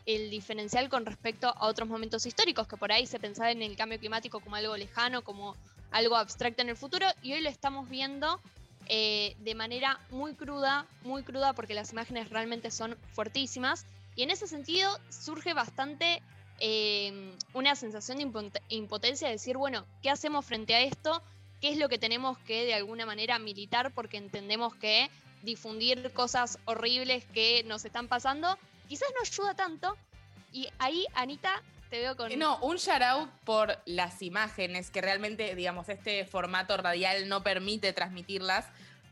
el 0.06 0.30
diferencial 0.30 0.90
con 0.90 1.06
respecto 1.06 1.48
a 1.48 1.68
otros 1.68 1.88
momentos 1.88 2.26
históricos, 2.26 2.68
que 2.68 2.76
por 2.76 2.92
ahí 2.92 3.08
se 3.08 3.20
pensaba 3.20 3.52
en 3.52 3.62
el 3.62 3.78
cambio 3.78 4.00
climático 4.00 4.42
como 4.42 4.58
algo 4.58 4.76
lejano, 4.76 5.24
como 5.24 5.56
algo 5.92 6.18
abstracto 6.18 6.62
en 6.62 6.70
el 6.70 6.76
futuro, 6.76 7.08
y 7.22 7.34
hoy 7.34 7.42
lo 7.42 7.50
estamos 7.50 7.90
viendo 7.90 8.42
eh, 8.88 9.36
de 9.40 9.56
manera 9.56 10.00
muy 10.12 10.36
cruda, 10.36 10.86
muy 11.04 11.24
cruda 11.24 11.54
porque 11.54 11.74
las 11.74 11.92
imágenes 11.92 12.30
realmente 12.30 12.70
son 12.70 12.98
fuertísimas 13.14 13.86
y 14.16 14.24
en 14.24 14.30
ese 14.30 14.46
sentido 14.46 14.90
surge 15.10 15.54
bastante 15.54 16.22
em, 16.60 17.32
una 17.54 17.76
sensación 17.76 18.18
de 18.18 18.52
impotencia 18.70 19.28
de 19.28 19.34
decir, 19.34 19.58
bueno, 19.58 19.86
¿qué 20.02 20.10
hacemos 20.10 20.46
frente 20.46 20.76
a 20.76 20.82
esto? 20.82 21.22
¿Qué 21.62 21.70
es 21.70 21.78
lo 21.78 21.90
que 21.90 21.98
tenemos 21.98 22.38
que 22.40 22.66
de 22.66 22.74
alguna 22.74 23.06
manera 23.06 23.40
militar? 23.40 23.92
Porque 23.94 24.18
entendemos 24.18 24.76
que 24.76 25.10
difundir 25.44 26.12
cosas 26.12 26.60
horribles 26.66 27.26
que 27.34 27.64
nos 27.66 27.86
están 27.86 28.08
pasando 28.08 28.58
quizás 28.88 29.10
no 29.16 29.22
ayuda 29.22 29.54
tanto. 29.56 29.98
Y 30.52 30.70
ahí, 30.80 31.06
Anita, 31.14 31.62
te 31.90 32.00
veo 32.00 32.16
con... 32.16 32.38
No, 32.38 32.58
un 32.60 32.78
shout 32.78 33.02
out 33.02 33.30
por 33.44 33.78
las 33.86 34.22
imágenes, 34.22 34.90
que 34.90 35.02
realmente, 35.02 35.56
digamos, 35.56 35.90
este 35.90 36.26
formato 36.26 36.78
radial 36.78 37.28
no 37.28 37.44
permite 37.44 37.94
transmitirlas, 37.94 38.66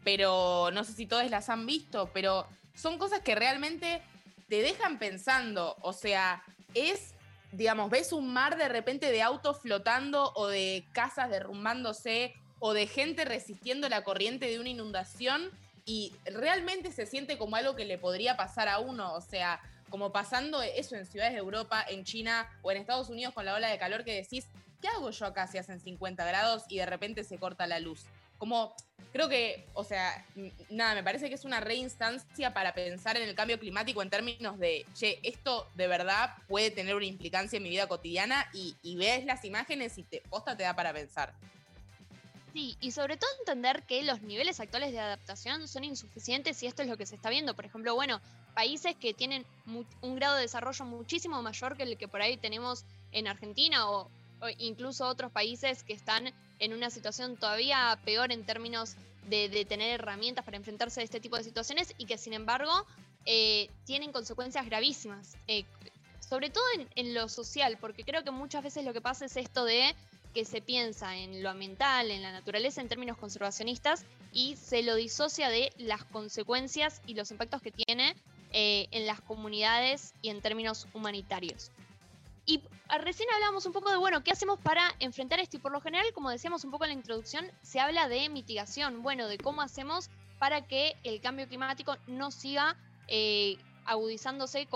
pero 0.03 0.69
no 0.71 0.83
sé 0.83 0.93
si 0.93 1.05
todas 1.05 1.29
las 1.29 1.49
han 1.49 1.65
visto, 1.65 2.09
pero 2.13 2.47
son 2.75 2.97
cosas 2.97 3.21
que 3.21 3.35
realmente 3.35 4.01
te 4.49 4.61
dejan 4.61 4.99
pensando, 4.99 5.75
o 5.81 5.93
sea, 5.93 6.43
es, 6.73 7.12
digamos, 7.53 7.89
ves 7.91 8.11
un 8.11 8.33
mar 8.33 8.57
de 8.57 8.67
repente 8.67 9.11
de 9.11 9.21
autos 9.21 9.61
flotando 9.61 10.33
o 10.35 10.47
de 10.47 10.85
casas 10.91 11.29
derrumbándose 11.29 12.33
o 12.59 12.73
de 12.73 12.87
gente 12.87 13.25
resistiendo 13.25 13.87
la 13.89 14.03
corriente 14.03 14.47
de 14.47 14.59
una 14.59 14.69
inundación 14.69 15.51
y 15.85 16.13
realmente 16.25 16.91
se 16.91 17.05
siente 17.05 17.37
como 17.37 17.55
algo 17.55 17.75
que 17.75 17.85
le 17.85 17.97
podría 17.97 18.37
pasar 18.37 18.67
a 18.67 18.79
uno, 18.79 19.13
o 19.13 19.21
sea, 19.21 19.61
como 19.89 20.11
pasando 20.11 20.61
eso 20.63 20.95
en 20.95 21.05
ciudades 21.05 21.33
de 21.33 21.39
Europa, 21.39 21.85
en 21.87 22.03
China 22.03 22.49
o 22.63 22.71
en 22.71 22.77
Estados 22.77 23.09
Unidos 23.09 23.33
con 23.33 23.45
la 23.45 23.53
ola 23.53 23.69
de 23.69 23.77
calor 23.77 24.03
que 24.03 24.15
decís, 24.15 24.47
¿qué 24.81 24.87
hago 24.87 25.11
yo 25.11 25.25
acá 25.27 25.45
si 25.45 25.59
hacen 25.59 25.79
50 25.79 26.25
grados 26.25 26.63
y 26.69 26.77
de 26.77 26.87
repente 26.87 27.23
se 27.23 27.37
corta 27.37 27.67
la 27.67 27.79
luz? 27.79 28.05
Como 28.43 28.75
creo 29.13 29.29
que, 29.29 29.65
o 29.73 29.85
sea, 29.85 30.25
nada, 30.69 30.95
me 30.95 31.01
parece 31.01 31.29
que 31.29 31.35
es 31.35 31.45
una 31.45 31.61
reinstancia 31.61 32.53
para 32.53 32.73
pensar 32.73 33.15
en 33.15 33.23
el 33.23 33.35
cambio 33.35 33.57
climático 33.57 34.01
en 34.01 34.09
términos 34.09 34.59
de, 34.59 34.85
che, 34.93 35.17
esto 35.23 35.65
de 35.75 35.87
verdad 35.87 36.31
puede 36.49 36.69
tener 36.69 36.93
una 36.93 37.05
implicancia 37.05 37.55
en 37.55 37.63
mi 37.63 37.69
vida 37.69 37.87
cotidiana 37.87 38.49
y, 38.51 38.75
ves 38.97 39.23
las 39.23 39.45
imágenes 39.45 39.97
y 39.97 40.03
te 40.03 40.19
posta 40.29 40.57
te 40.57 40.63
da 40.63 40.75
para 40.75 40.91
pensar. 40.91 41.33
Sí, 42.51 42.75
y 42.81 42.91
sobre 42.91 43.15
todo 43.15 43.29
entender 43.39 43.83
que 43.83 44.03
los 44.03 44.21
niveles 44.23 44.59
actuales 44.59 44.91
de 44.91 44.99
adaptación 44.99 45.69
son 45.69 45.85
insuficientes 45.85 46.61
y 46.61 46.67
esto 46.67 46.81
es 46.81 46.89
lo 46.89 46.97
que 46.97 47.05
se 47.05 47.15
está 47.15 47.29
viendo. 47.29 47.53
Por 47.53 47.63
ejemplo, 47.63 47.95
bueno, 47.95 48.19
países 48.53 48.93
que 48.97 49.13
tienen 49.13 49.45
un 50.01 50.15
grado 50.17 50.35
de 50.35 50.41
desarrollo 50.41 50.83
muchísimo 50.83 51.41
mayor 51.41 51.77
que 51.77 51.83
el 51.83 51.97
que 51.97 52.09
por 52.09 52.21
ahí 52.21 52.35
tenemos 52.35 52.83
en 53.13 53.29
Argentina 53.29 53.89
o 53.89 54.09
incluso 54.57 55.07
otros 55.07 55.31
países 55.31 55.83
que 55.83 55.93
están 55.93 56.33
en 56.59 56.73
una 56.73 56.89
situación 56.89 57.37
todavía 57.37 57.99
peor 58.05 58.31
en 58.31 58.45
términos 58.45 58.95
de, 59.29 59.65
tener 59.65 59.99
herramientas 59.99 60.43
para 60.43 60.57
enfrentarse 60.57 61.01
a 61.01 61.03
este 61.03 61.19
tipo 61.19 61.37
de 61.37 61.43
situaciones 61.43 61.93
y 61.97 62.05
que 62.05 62.17
sin 62.17 62.33
embargo 62.33 62.71
eh, 63.25 63.69
tienen 63.85 64.11
consecuencias 64.11 64.65
gravísimas, 64.65 65.37
eh, 65.47 65.65
sobre 66.19 66.49
todo 66.49 66.63
en, 66.95 67.13
lo 67.13 67.29
social, 67.29 67.77
porque 67.79 68.03
creo 68.03 68.23
que 68.23 68.31
muchas 68.31 68.63
veces 68.63 68.83
lo 68.85 68.93
que 68.93 69.01
pasa 69.01 69.25
es 69.25 69.37
esto 69.37 69.65
de 69.65 69.95
que 70.33 70.45
se 70.45 70.61
piensa 70.61 71.15
en 71.15 71.43
lo 71.43 71.49
ambiental, 71.49 72.09
en 72.09 72.21
la 72.23 72.31
naturaleza 72.31 72.81
en 72.81 72.89
términos 72.89 73.17
conservacionistas 73.17 74.03
y 74.31 74.55
se 74.55 74.81
lo 74.81 74.95
disocia 74.95 75.49
de 75.49 75.71
las 75.77 76.03
consecuencias 76.05 77.01
y 77.05 77.13
los 77.13 77.29
impactos 77.29 77.61
que 77.61 77.71
tiene 77.71 78.15
eh, 78.51 78.87
en 78.91 79.05
las 79.05 79.21
comunidades 79.21 80.13
y 80.21 80.29
en 80.29 80.41
términos 80.41 80.87
humanitarios. 80.93 81.71
Y 82.45 82.61
ah, 82.89 82.97
recién 82.97 83.29
hablamos 83.33 83.65
un 83.65 83.73
poco 83.73 83.89
de, 83.89 83.97
bueno, 83.97 84.23
¿qué 84.23 84.31
hacemos 84.31 84.59
para 84.59 84.83
enfrentar 84.99 85.39
esto? 85.39 85.57
Y 85.57 85.59
por 85.59 85.71
lo 85.71 85.81
general, 85.81 86.05
como 86.13 86.29
decíamos 86.29 86.63
un 86.65 86.71
poco 86.71 86.83
en 86.83 86.89
la 86.89 86.95
introducción, 86.95 87.49
se 87.61 87.79
habla 87.79 88.07
de 88.07 88.27
mitigación, 88.29 89.01
bueno, 89.01 89.27
de 89.27 89.37
cómo 89.37 89.61
hacemos 89.61 90.09
para 90.39 90.67
que 90.67 90.97
el 91.03 91.21
cambio 91.21 91.47
climático 91.47 91.95
no 92.07 92.31
siga 92.31 92.75
eh, 93.07 93.57
agudizándose. 93.85 94.67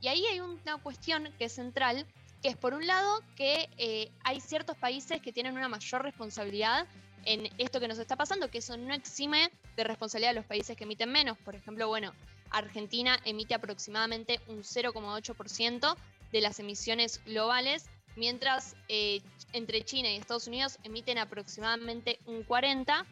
Y 0.00 0.08
ahí 0.08 0.26
hay 0.26 0.40
una 0.40 0.78
cuestión 0.78 1.32
que 1.38 1.46
es 1.46 1.52
central, 1.52 2.06
que 2.42 2.48
es 2.48 2.56
por 2.56 2.72
un 2.72 2.86
lado 2.86 3.22
que 3.36 3.68
eh, 3.76 4.10
hay 4.24 4.40
ciertos 4.40 4.76
países 4.76 5.20
que 5.20 5.32
tienen 5.32 5.56
una 5.56 5.68
mayor 5.68 6.02
responsabilidad 6.02 6.86
en 7.24 7.50
esto 7.58 7.80
que 7.80 7.88
nos 7.88 7.98
está 7.98 8.16
pasando, 8.16 8.50
que 8.50 8.58
eso 8.58 8.76
no 8.76 8.94
exime 8.94 9.50
de 9.76 9.84
responsabilidad 9.84 10.30
a 10.30 10.34
los 10.34 10.46
países 10.46 10.76
que 10.76 10.84
emiten 10.84 11.10
menos. 11.10 11.36
Por 11.38 11.54
ejemplo, 11.54 11.88
bueno, 11.88 12.12
Argentina 12.50 13.18
emite 13.24 13.54
aproximadamente 13.54 14.40
un 14.48 14.58
0,8% 14.62 15.96
de 16.32 16.40
las 16.40 16.58
emisiones 16.60 17.22
globales, 17.24 17.86
mientras 18.16 18.76
eh, 18.88 19.20
entre 19.52 19.84
China 19.84 20.10
y 20.10 20.16
Estados 20.16 20.46
Unidos 20.46 20.78
emiten 20.84 21.18
aproximadamente 21.18 22.18
un 22.26 22.46
40%. 22.46 23.04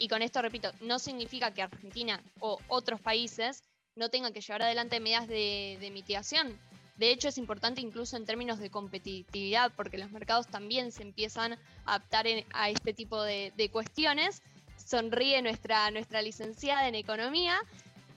Y 0.00 0.08
con 0.08 0.22
esto, 0.22 0.40
repito, 0.40 0.70
no 0.80 0.98
significa 0.98 1.52
que 1.52 1.62
Argentina 1.62 2.22
o 2.38 2.60
otros 2.68 3.00
países 3.00 3.64
no 3.96 4.08
tengan 4.08 4.32
que 4.32 4.40
llevar 4.40 4.62
adelante 4.62 5.00
medidas 5.00 5.26
de, 5.26 5.90
mitigación. 5.92 6.56
De 6.96 7.10
hecho, 7.10 7.28
es 7.28 7.38
importante 7.38 7.80
incluso 7.80 8.16
en 8.16 8.24
términos 8.24 8.58
de 8.60 8.70
competitividad, 8.70 9.72
porque 9.76 9.98
los 9.98 10.10
mercados 10.10 10.46
también 10.46 10.92
se 10.92 11.02
empiezan 11.02 11.54
a 11.84 11.94
adaptar 11.94 12.26
a 12.52 12.70
este 12.70 12.92
tipo 12.92 13.22
de, 13.22 13.70
cuestiones. 13.72 14.42
Sonríe 14.76 15.42
nuestra, 15.42 15.90
nuestra 15.90 16.22
licenciada 16.22 16.88
en 16.88 16.94
economía, 16.94 17.60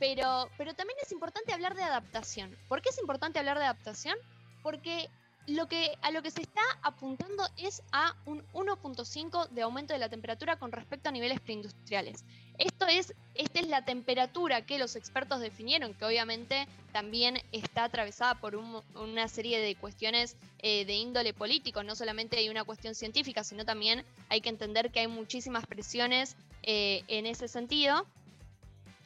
pero, 0.01 0.49
pero 0.57 0.73
también 0.73 0.97
es 1.03 1.11
importante 1.11 1.53
hablar 1.53 1.75
de 1.75 1.83
adaptación. 1.83 2.57
¿Por 2.67 2.81
qué 2.81 2.89
es 2.89 2.97
importante 2.97 3.37
hablar 3.37 3.59
de 3.59 3.65
adaptación? 3.65 4.17
Porque 4.63 5.11
lo 5.45 5.67
que, 5.67 5.95
a 6.01 6.09
lo 6.09 6.23
que 6.23 6.31
se 6.31 6.41
está 6.41 6.63
apuntando 6.81 7.47
es 7.55 7.83
a 7.91 8.15
un 8.25 8.43
1.5 8.53 9.49
de 9.49 9.61
aumento 9.61 9.93
de 9.93 9.99
la 9.99 10.09
temperatura 10.09 10.57
con 10.57 10.71
respecto 10.71 11.09
a 11.09 11.11
niveles 11.11 11.39
preindustriales. 11.39 12.25
Esto 12.57 12.87
es, 12.87 13.13
esta 13.35 13.59
es 13.59 13.67
la 13.67 13.85
temperatura 13.85 14.65
que 14.65 14.79
los 14.79 14.95
expertos 14.95 15.39
definieron, 15.39 15.93
que 15.93 16.05
obviamente 16.05 16.67
también 16.91 17.39
está 17.51 17.83
atravesada 17.83 18.33
por 18.39 18.55
una 18.55 19.27
serie 19.27 19.59
de 19.59 19.75
cuestiones 19.75 20.35
eh, 20.63 20.83
de 20.85 20.93
índole 20.95 21.35
político. 21.35 21.83
No 21.83 21.95
solamente 21.95 22.37
hay 22.37 22.49
una 22.49 22.63
cuestión 22.63 22.95
científica, 22.95 23.43
sino 23.43 23.65
también 23.65 24.03
hay 24.29 24.41
que 24.41 24.49
entender 24.49 24.89
que 24.89 25.01
hay 25.01 25.07
muchísimas 25.07 25.67
presiones 25.67 26.35
eh, 26.63 27.03
en 27.07 27.27
ese 27.27 27.47
sentido. 27.47 28.07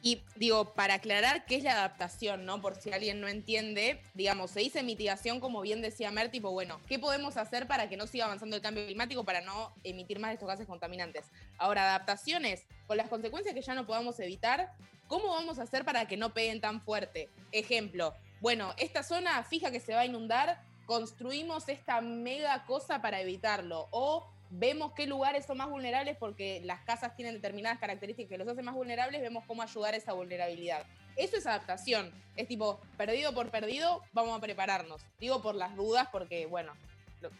Y 0.02 0.22
digo, 0.36 0.74
para 0.74 0.94
aclarar 0.94 1.46
qué 1.46 1.56
es 1.56 1.64
la 1.64 1.72
adaptación, 1.72 2.44
¿no? 2.44 2.60
Por 2.60 2.76
si 2.76 2.92
alguien 2.92 3.20
no 3.20 3.28
entiende, 3.28 4.02
digamos, 4.14 4.52
se 4.52 4.60
dice 4.60 4.82
mitigación, 4.82 5.40
como 5.40 5.60
bien 5.62 5.82
decía 5.82 6.10
Mer, 6.10 6.30
tipo, 6.30 6.52
bueno, 6.52 6.80
¿qué 6.86 6.98
podemos 6.98 7.36
hacer 7.36 7.66
para 7.66 7.88
que 7.88 7.96
no 7.96 8.06
siga 8.06 8.26
avanzando 8.26 8.56
el 8.56 8.62
cambio 8.62 8.86
climático, 8.86 9.24
para 9.24 9.40
no 9.40 9.72
emitir 9.82 10.20
más 10.20 10.30
de 10.30 10.34
estos 10.34 10.48
gases 10.48 10.66
contaminantes? 10.66 11.26
Ahora, 11.58 11.82
adaptaciones, 11.88 12.66
con 12.86 12.96
las 12.96 13.08
consecuencias 13.08 13.54
que 13.54 13.62
ya 13.62 13.74
no 13.74 13.86
podamos 13.86 14.20
evitar, 14.20 14.72
¿cómo 15.08 15.28
vamos 15.28 15.58
a 15.58 15.62
hacer 15.62 15.84
para 15.84 16.06
que 16.06 16.16
no 16.16 16.32
peguen 16.34 16.60
tan 16.60 16.80
fuerte? 16.80 17.28
Ejemplo, 17.50 18.14
bueno, 18.40 18.74
esta 18.78 19.02
zona 19.02 19.42
fija 19.44 19.70
que 19.70 19.80
se 19.80 19.94
va 19.94 20.00
a 20.00 20.06
inundar, 20.06 20.62
construimos 20.84 21.68
esta 21.68 22.00
mega 22.00 22.64
cosa 22.64 23.02
para 23.02 23.20
evitarlo. 23.20 23.88
O 23.90 24.30
vemos 24.58 24.92
qué 24.92 25.06
lugares 25.06 25.46
son 25.46 25.58
más 25.58 25.68
vulnerables 25.68 26.16
porque 26.16 26.60
las 26.64 26.80
casas 26.80 27.14
tienen 27.14 27.34
determinadas 27.34 27.78
características 27.78 28.30
que 28.30 28.38
los 28.38 28.48
hacen 28.48 28.64
más 28.64 28.74
vulnerables, 28.74 29.20
vemos 29.20 29.44
cómo 29.46 29.62
ayudar 29.62 29.94
a 29.94 29.96
esa 29.96 30.12
vulnerabilidad. 30.12 30.84
Eso 31.16 31.36
es 31.36 31.46
adaptación. 31.46 32.10
Es 32.36 32.48
tipo, 32.48 32.80
perdido 32.96 33.32
por 33.34 33.50
perdido, 33.50 34.02
vamos 34.12 34.36
a 34.36 34.40
prepararnos. 34.40 35.02
Digo 35.20 35.42
por 35.42 35.54
las 35.54 35.76
dudas 35.76 36.08
porque, 36.10 36.46
bueno, 36.46 36.72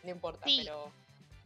no 0.02 0.10
importa, 0.10 0.44
pero... 0.44 0.90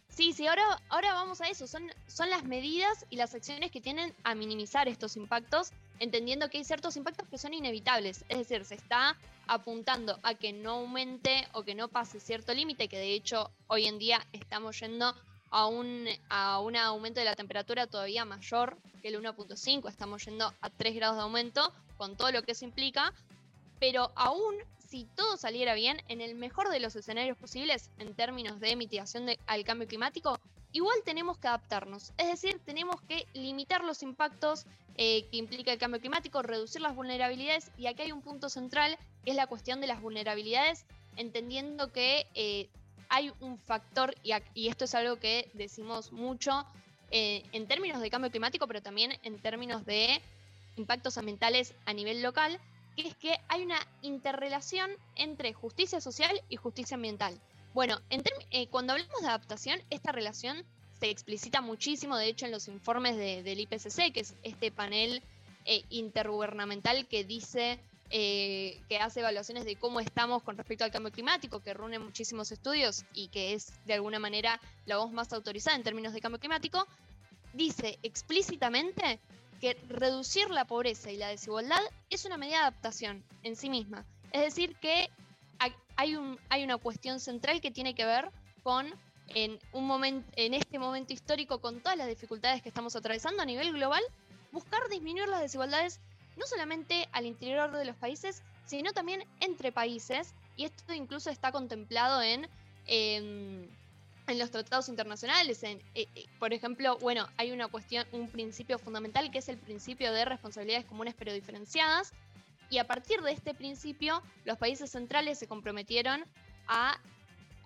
Sí, 0.09 0.33
sí, 0.33 0.49
ahora, 0.49 0.65
ahora 0.89 1.15
vamos 1.15 1.41
a 1.41 1.49
eso. 1.49 1.69
Son, 1.69 1.89
son 2.09 2.31
las 2.31 2.43
medidas 2.43 3.07
y 3.11 3.17
las 3.17 3.33
acciones 3.33 3.71
que 3.71 3.81
tienen 3.81 4.13
a 4.25 4.35
minimizar 4.35 4.89
estos 4.89 5.17
impactos, 5.17 5.71
entendiendo 6.01 6.51
que 6.51 6.59
hay 6.59 6.65
ciertos 6.65 6.97
impactos 6.97 7.29
que 7.29 7.39
son 7.39 7.55
inevitables. 7.55 8.25
Es 8.29 8.39
decir, 8.39 8.65
se 8.65 8.75
está 8.75 9.17
apuntando 9.47 10.19
a 10.25 10.35
que 10.35 10.53
no 10.53 10.73
aumente 10.73 11.47
o 11.53 11.63
que 11.63 11.77
no 11.77 11.87
pase 11.87 12.19
cierto 12.19 12.53
límite, 12.53 12.89
que 12.89 12.99
de 12.99 13.15
hecho 13.15 13.53
hoy 13.69 13.87
en 13.87 14.01
día 14.01 14.27
estamos 14.33 14.81
yendo 14.81 15.15
a 15.51 15.67
un, 15.67 16.07
a 16.29 16.61
un 16.61 16.77
aumento 16.77 17.21
de 17.21 17.27
la 17.27 17.37
temperatura 17.37 17.87
todavía 17.87 18.25
mayor 18.25 18.77
que 19.03 19.09
el 19.09 19.21
1.5, 19.21 19.89
estamos 19.89 20.25
yendo 20.25 20.53
a 20.61 20.71
3 20.71 20.95
grados 20.95 21.17
de 21.17 21.23
aumento 21.23 21.73
con 21.97 22.17
todo 22.17 22.33
lo 22.33 22.43
que 22.43 22.53
eso 22.53 22.65
implica, 22.65 23.13
pero 23.79 24.13
aún 24.15 24.55
si 24.91 25.05
todo 25.05 25.37
saliera 25.37 25.75
bien, 25.75 26.03
en 26.09 26.21
el 26.21 26.35
mejor 26.35 26.69
de 26.69 26.81
los 26.81 26.97
escenarios 26.97 27.39
posibles 27.39 27.91
en 27.99 28.13
términos 28.15 28.59
de 28.59 28.75
mitigación 28.75 29.29
al 29.47 29.65
cambio 29.65 29.87
climático, 29.87 30.41
igual 30.73 30.97
tenemos 31.05 31.39
que 31.39 31.47
adaptarnos, 31.47 32.13
es 32.19 32.27
decir, 32.27 32.61
tenemos 32.65 33.01
que 33.03 33.27
limitar 33.33 33.85
los 33.85 34.03
impactos 34.03 34.67
eh, 34.97 35.29
que 35.31 35.37
implica 35.37 35.73
el 35.73 35.79
cambio 35.79 36.01
climático, 36.01 36.43
reducir 36.43 36.81
las 36.81 36.97
vulnerabilidades 36.97 37.71
y 37.79 37.87
aquí 37.87 38.03
hay 38.03 38.13
un 38.13 38.21
punto 38.21 38.49
central 38.49 38.99
que 39.25 39.31
es 39.31 39.37
la 39.37 39.47
cuestión 39.47 39.81
de 39.81 39.87
las 39.87 40.01
vulnerabilidades, 40.03 40.85
entendiendo 41.17 41.93
que 41.93 42.27
eh, 42.35 42.69
hay 43.11 43.33
un 43.41 43.59
factor, 43.59 44.15
y, 44.23 44.69
esto 44.69 44.85
es 44.85 44.95
algo 44.95 45.17
que 45.17 45.51
decimos 45.53 46.13
mucho 46.13 46.65
eh, 47.11 47.43
en 47.53 47.67
términos 47.67 48.01
de 48.01 48.09
cambio 48.09 48.31
climático, 48.31 48.67
pero 48.67 48.81
también 48.81 49.19
en 49.25 49.39
términos 49.41 49.85
de 49.85 50.23
impactos 50.77 51.19
ambientales 51.19 51.75
a 51.85 51.93
nivel 51.93 52.23
local, 52.23 52.59
que 52.97 53.09
es 53.09 53.17
que 53.17 53.37
hay 53.49 53.63
una 53.63 53.79
interrelación 54.03 54.91
entre 55.17 55.53
justicia 55.53 56.01
social 56.01 56.41
y 56.49 56.57
justicia 56.57 56.95
ambiental. 56.95 57.39
Bueno, 57.75 58.01
eh, 58.51 58.69
cuando 58.69 58.93
hablamos 58.93 59.21
de 59.21 59.29
adaptación, 59.29 59.81
esta 59.91 60.13
relación 60.13 60.65
se 61.01 61.11
explicita 61.11 61.61
muchísimo, 61.61 62.17
de 62.17 62.27
hecho, 62.27 62.47
en 62.47 62.53
los 62.53 62.69
informes 62.69 63.17
del 63.17 63.59
IPCC, 63.59 64.13
que 64.13 64.21
es 64.21 64.35
este 64.43 64.71
panel 64.71 65.23
eh, 65.65 65.83
intergubernamental 65.91 67.07
que 67.07 67.25
dice 67.25 67.81
eh, 68.11 68.81
que 68.89 68.99
hace 68.99 69.21
evaluaciones 69.21 69.65
de 69.65 69.77
cómo 69.77 70.01
estamos 70.01 70.43
con 70.43 70.57
respecto 70.57 70.85
al 70.85 70.91
cambio 70.91 71.13
climático, 71.13 71.61
que 71.61 71.75
reúne 71.75 71.99
muchísimos 71.99 72.51
estudios 72.51 73.05
y 73.15 73.29
que 73.29 73.55
es 73.55 73.73
de 73.87 73.95
alguna 73.95 74.19
manera 74.19 74.61
la 74.87 74.97
voz 74.97 75.13
más 75.13 75.33
autorizada 75.33 75.77
en 75.77 75.85
términos 75.85 76.13
de 76.13 76.21
cambio 76.21 76.41
climático, 76.41 76.87
dice 77.53 77.99
explícitamente 78.03 79.21
que 79.61 79.75
reducir 79.89 80.51
la 80.51 80.65
pobreza 80.65 81.13
y 81.13 81.17
la 81.17 81.29
desigualdad 81.29 81.81
es 82.09 82.25
una 82.25 82.37
medida 82.37 82.57
de 82.57 82.63
adaptación 82.63 83.25
en 83.43 83.55
sí 83.55 83.71
misma. 83.71 84.05
Es 84.33 84.43
decir, 84.43 84.75
que 84.77 85.09
hay, 85.97 86.17
un, 86.17 86.41
hay 86.49 86.65
una 86.65 86.79
cuestión 86.79 87.21
central 87.21 87.61
que 87.61 87.71
tiene 87.71 87.95
que 87.95 88.07
ver 88.07 88.31
con 88.63 88.93
en 89.35 90.55
este 90.55 90.79
momento 90.79 91.13
histórico, 91.13 91.61
con 91.61 91.81
todas 91.81 91.97
las 91.97 92.09
dificultades 92.09 92.63
que 92.63 92.69
estamos 92.69 92.97
atravesando 92.97 93.43
a 93.43 93.45
nivel 93.45 93.73
global, 93.73 94.03
buscar 94.51 94.81
disminuir 94.89 95.29
las 95.29 95.41
desigualdades 95.41 96.01
no 96.37 96.47
solamente 96.47 97.09
al 97.13 97.27
interior 97.27 97.71
de 97.71 97.85
los 97.85 97.97
países, 97.97 98.43
sino 98.65 98.93
también 98.93 99.25
entre 99.41 99.73
países, 99.73 100.35
y 100.57 100.65
esto 100.65 100.93
incluso 100.93 101.31
está 101.31 101.53
contemplado 101.53 102.23
en, 102.23 102.49
em, 102.87 103.69
en 104.27 104.39
los 104.39 104.51
tratados 104.51 104.89
internacionales. 104.89 105.63
En, 105.63 105.79
eh, 105.95 106.07
eh, 106.15 106.27
por 106.39 106.53
ejemplo, 106.53 106.99
bueno, 106.99 107.29
hay 107.37 107.53
una 107.53 107.69
cuestión, 107.69 108.07
un 108.13 108.29
principio 108.29 108.79
fundamental 108.79 109.31
que 109.31 109.39
es 109.39 109.49
el 109.49 109.59
principio 109.59 110.13
de 110.13 110.25
responsabilidades 110.25 110.87
comunes 110.87 111.15
pero 111.19 111.33
diferenciadas, 111.33 112.13
y 112.71 112.79
a 112.79 112.87
partir 112.87 113.21
de 113.21 113.33
este 113.33 113.53
principio, 113.53 114.23
los 114.45 114.57
países 114.57 114.91
centrales 114.91 115.39
se 115.39 115.49
comprometieron 115.49 116.25
a 116.69 117.01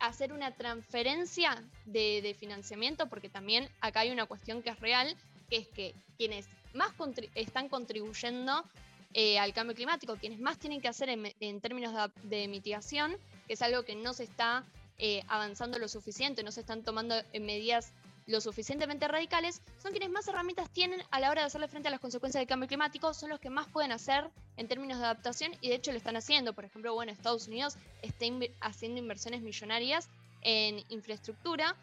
hacer 0.00 0.32
una 0.32 0.50
transferencia 0.52 1.62
de, 1.84 2.34
financiamiento, 2.38 3.08
porque 3.08 3.28
también 3.28 3.68
acá 3.80 4.00
hay 4.00 4.10
una 4.10 4.24
cuestión 4.26 4.62
que 4.62 4.70
es 4.70 4.80
real, 4.80 5.14
que 5.50 5.56
es 5.58 5.68
que 5.68 5.94
quienes 6.16 6.48
más 6.74 6.92
están 7.34 7.68
contribuyendo 7.68 8.64
eh, 9.12 9.38
al 9.38 9.52
cambio 9.52 9.74
climático, 9.74 10.16
quienes 10.16 10.40
más 10.40 10.58
tienen 10.58 10.80
que 10.80 10.88
hacer 10.88 11.08
en, 11.08 11.60
términos 11.60 11.94
de, 12.22 12.48
mitigación, 12.48 13.16
que 13.46 13.54
es 13.54 13.62
algo 13.62 13.84
que 13.84 13.94
no 13.94 14.12
se 14.12 14.24
está 14.24 14.64
eh, 14.98 15.22
avanzando 15.28 15.78
lo 15.78 15.88
suficiente, 15.88 16.42
no 16.42 16.50
se 16.50 16.60
están 16.60 16.82
tomando 16.82 17.14
medidas 17.40 17.92
lo 18.26 18.40
suficientemente 18.40 19.06
radicales, 19.06 19.60
son 19.82 19.90
quienes 19.92 20.10
más 20.10 20.26
herramientas 20.28 20.70
tienen 20.70 21.02
a 21.10 21.20
la 21.20 21.30
hora 21.30 21.42
de 21.42 21.46
hacerle 21.46 21.68
frente 21.68 21.88
a 21.88 21.90
las 21.90 22.00
consecuencias 22.00 22.40
del 22.40 22.48
cambio 22.48 22.68
climático, 22.68 23.12
son 23.12 23.28
los 23.30 23.38
que 23.38 23.50
más 23.50 23.68
pueden 23.68 23.92
hacer 23.92 24.30
en 24.56 24.66
términos 24.66 24.98
de 24.98 25.04
adaptación 25.04 25.52
y 25.60 25.68
de 25.68 25.74
hecho 25.74 25.92
lo 25.92 25.98
están 25.98 26.16
haciendo. 26.16 26.54
Por 26.54 26.64
ejemplo, 26.64 26.94
bueno, 26.94 27.12
Estados 27.12 27.48
Unidos 27.48 27.76
está 28.02 28.24
haciendo 28.60 28.98
inversiones 28.98 29.42
millonarias 29.42 30.08
en 30.40 30.82
infraestructura, 30.88 31.76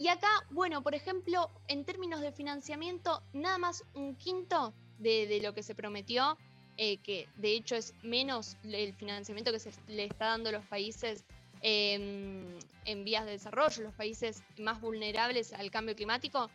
y 0.00 0.08
acá, 0.08 0.30
bueno, 0.48 0.82
por 0.82 0.94
ejemplo, 0.94 1.50
en 1.68 1.84
términos 1.84 2.22
de 2.22 2.32
financiamiento, 2.32 3.22
nada 3.34 3.58
más 3.58 3.84
un 3.92 4.16
quinto 4.16 4.72
de, 4.98 5.38
lo 5.42 5.52
que 5.52 5.62
se 5.62 5.74
prometió, 5.74 6.38
eh, 6.78 6.96
que 7.02 7.28
de 7.36 7.52
hecho 7.52 7.76
es 7.76 7.92
menos 8.02 8.56
el 8.64 8.94
financiamiento 8.94 9.52
que 9.52 9.58
se 9.58 9.70
le 9.88 10.06
está 10.06 10.28
dando 10.28 10.48
a 10.48 10.52
los 10.52 10.64
países 10.64 11.26
em, 11.60 12.58
en 12.86 13.04
vías 13.04 13.26
de 13.26 13.32
desarrollo, 13.32 13.82
los 13.82 13.92
países 13.92 14.42
más 14.58 14.80
vulnerables 14.80 15.52
al 15.52 15.70
cambio 15.70 15.94
climático, 15.94 16.50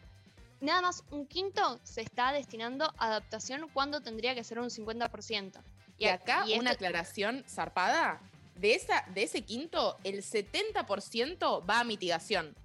nada 0.59 0.81
más 0.81 1.03
un 1.11 1.27
quinto 1.27 1.79
se 1.83 2.01
está 2.01 2.31
destinando 2.31 2.85
a 2.97 3.05
adaptación 3.05 3.69
cuando 3.71 4.01
tendría 4.01 4.33
que 4.33 4.43
ser 4.43 4.57
un 4.57 4.71
50%. 4.71 5.61
Y, 5.99 6.07
acá 6.07 6.45
una 6.57 6.71
aclaración 6.71 7.43
zarpada, 7.47 8.19
de, 8.55 8.73
esa, 8.73 9.05
de 9.13 9.21
ese 9.21 9.43
quinto, 9.43 9.99
el 10.03 10.23
70% 10.23 11.69
va 11.69 11.81
a 11.81 11.83
mitigación. 11.83 12.55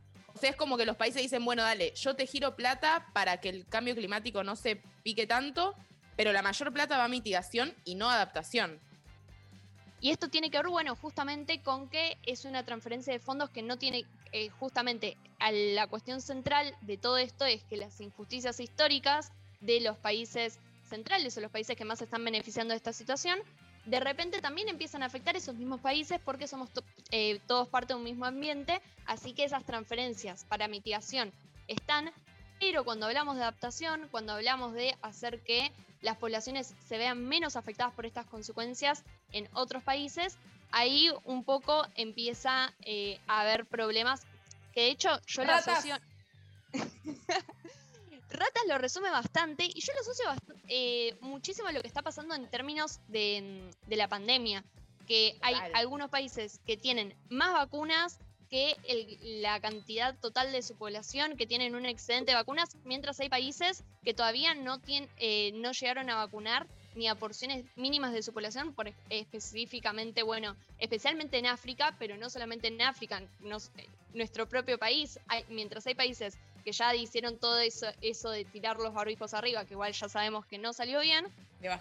Es 0.42 0.56
como 0.56 0.76
que 0.76 0.86
los 0.86 0.96
países 0.96 1.22
dicen, 1.22 1.44
bueno, 1.44 1.62
dale, 1.62 1.92
yo 1.94 2.16
te 2.16 2.26
giro 2.26 2.56
plata 2.56 3.06
para 3.12 3.40
que 3.40 3.48
el 3.48 3.66
cambio 3.66 3.94
climático 3.94 4.42
no 4.42 4.56
se 4.56 4.76
pique 5.02 5.26
tanto, 5.26 5.74
pero 6.16 6.32
la 6.32 6.42
mayor 6.42 6.72
plata 6.72 6.98
va 6.98 7.04
a 7.04 7.08
mitigación 7.08 7.74
y 7.84 7.94
no 7.94 8.10
adaptación. 8.10 8.80
Y 10.00 10.10
esto 10.10 10.28
tiene 10.28 10.50
que 10.50 10.56
ver, 10.56 10.68
bueno, 10.68 10.96
justamente 10.96 11.60
con 11.62 11.88
que 11.88 12.16
es 12.24 12.46
una 12.46 12.64
transferencia 12.64 13.12
de 13.12 13.18
fondos 13.18 13.50
que 13.50 13.62
no 13.62 13.76
tiene, 13.76 14.06
eh, 14.32 14.48
justamente 14.48 15.16
a 15.38 15.52
la 15.52 15.86
cuestión 15.86 16.22
central 16.22 16.74
de 16.80 16.96
todo 16.96 17.18
esto 17.18 17.44
es 17.44 17.64
que 17.64 17.76
las 17.76 18.00
injusticias 18.00 18.60
históricas 18.60 19.32
de 19.60 19.80
los 19.80 19.98
países 19.98 20.58
centrales 20.88 21.36
o 21.36 21.40
los 21.40 21.50
países 21.50 21.76
que 21.76 21.84
más 21.84 22.00
están 22.00 22.24
beneficiando 22.24 22.72
de 22.72 22.76
esta 22.76 22.92
situación, 22.94 23.38
de 23.86 24.00
repente 24.00 24.40
también 24.40 24.68
empiezan 24.68 25.02
a 25.02 25.06
afectar 25.06 25.36
esos 25.36 25.54
mismos 25.54 25.80
países 25.80 26.20
porque 26.24 26.46
somos 26.46 26.68
eh, 27.10 27.40
todos 27.46 27.68
parte 27.68 27.92
de 27.92 27.98
un 27.98 28.04
mismo 28.04 28.26
ambiente, 28.26 28.80
así 29.06 29.32
que 29.32 29.44
esas 29.44 29.64
transferencias 29.64 30.44
para 30.44 30.68
mitigación 30.68 31.32
están, 31.68 32.12
pero 32.58 32.84
cuando 32.84 33.06
hablamos 33.06 33.36
de 33.36 33.42
adaptación, 33.42 34.08
cuando 34.10 34.32
hablamos 34.32 34.74
de 34.74 34.96
hacer 35.02 35.40
que 35.42 35.72
las 36.02 36.16
poblaciones 36.16 36.74
se 36.86 36.98
vean 36.98 37.26
menos 37.26 37.56
afectadas 37.56 37.94
por 37.94 38.06
estas 38.06 38.26
consecuencias 38.26 39.04
en 39.32 39.48
otros 39.52 39.82
países, 39.82 40.38
ahí 40.70 41.10
un 41.24 41.44
poco 41.44 41.86
empieza 41.94 42.72
eh, 42.82 43.18
a 43.26 43.40
haber 43.40 43.66
problemas 43.66 44.22
que 44.72 44.82
de 44.82 44.90
hecho 44.90 45.20
yo 45.26 45.44
lo 45.44 45.52
asocio... 45.52 45.96
Ratas 48.40 48.62
lo 48.66 48.78
resume 48.78 49.10
bastante 49.10 49.64
y 49.64 49.80
yo 49.82 49.92
lo 49.92 50.00
asocio 50.00 50.24
eh, 50.68 51.14
muchísimo 51.20 51.68
a 51.68 51.72
lo 51.72 51.82
que 51.82 51.88
está 51.88 52.00
pasando 52.00 52.34
en 52.34 52.48
términos 52.48 52.98
de, 53.08 53.70
la 53.88 54.08
pandemia, 54.08 54.64
que 55.06 55.36
hay 55.42 55.56
algunos 55.74 56.08
países 56.08 56.58
que 56.64 56.78
tienen 56.78 57.14
más 57.28 57.52
vacunas 57.52 58.18
que 58.48 58.78
la 59.42 59.60
cantidad 59.60 60.18
total 60.18 60.52
de 60.52 60.62
su 60.62 60.74
población 60.74 61.36
que 61.36 61.46
tienen 61.46 61.74
un 61.74 61.84
excedente 61.84 62.30
de 62.30 62.36
vacunas, 62.36 62.78
mientras 62.84 63.20
hay 63.20 63.28
países 63.28 63.84
que 64.04 64.14
todavía 64.14 64.54
no, 64.54 64.78
tienen, 64.78 65.10
eh, 65.18 65.52
no 65.56 65.72
llegaron 65.72 66.08
a 66.08 66.16
vacunar 66.16 66.66
ni 66.94 67.08
a 67.08 67.16
porciones 67.16 67.66
mínimas 67.76 68.14
de 68.14 68.22
su 68.22 68.32
población, 68.32 68.72
por 68.72 68.90
específicamente, 69.10 70.22
bueno, 70.22 70.56
especialmente 70.78 71.36
en 71.36 71.44
África, 71.44 71.94
pero 71.98 72.16
no 72.16 72.30
solamente 72.30 72.68
en 72.68 72.80
África, 72.80 73.20
eh, 73.20 73.86
nuestro 74.14 74.48
propio 74.48 74.78
país, 74.78 75.20
mientras 75.50 75.86
hay 75.86 75.94
países 75.94 76.38
que 76.62 76.72
ya 76.72 76.94
hicieron 76.94 77.38
todo 77.38 77.58
eso, 77.58 77.86
eso 78.00 78.30
de 78.30 78.44
tirar 78.44 78.76
los 78.78 78.92
barbijos 78.94 79.34
arriba, 79.34 79.64
que 79.64 79.74
igual 79.74 79.92
ya 79.92 80.08
sabemos 80.08 80.46
que 80.46 80.58
no 80.58 80.72
salió 80.72 81.00
bien, 81.00 81.26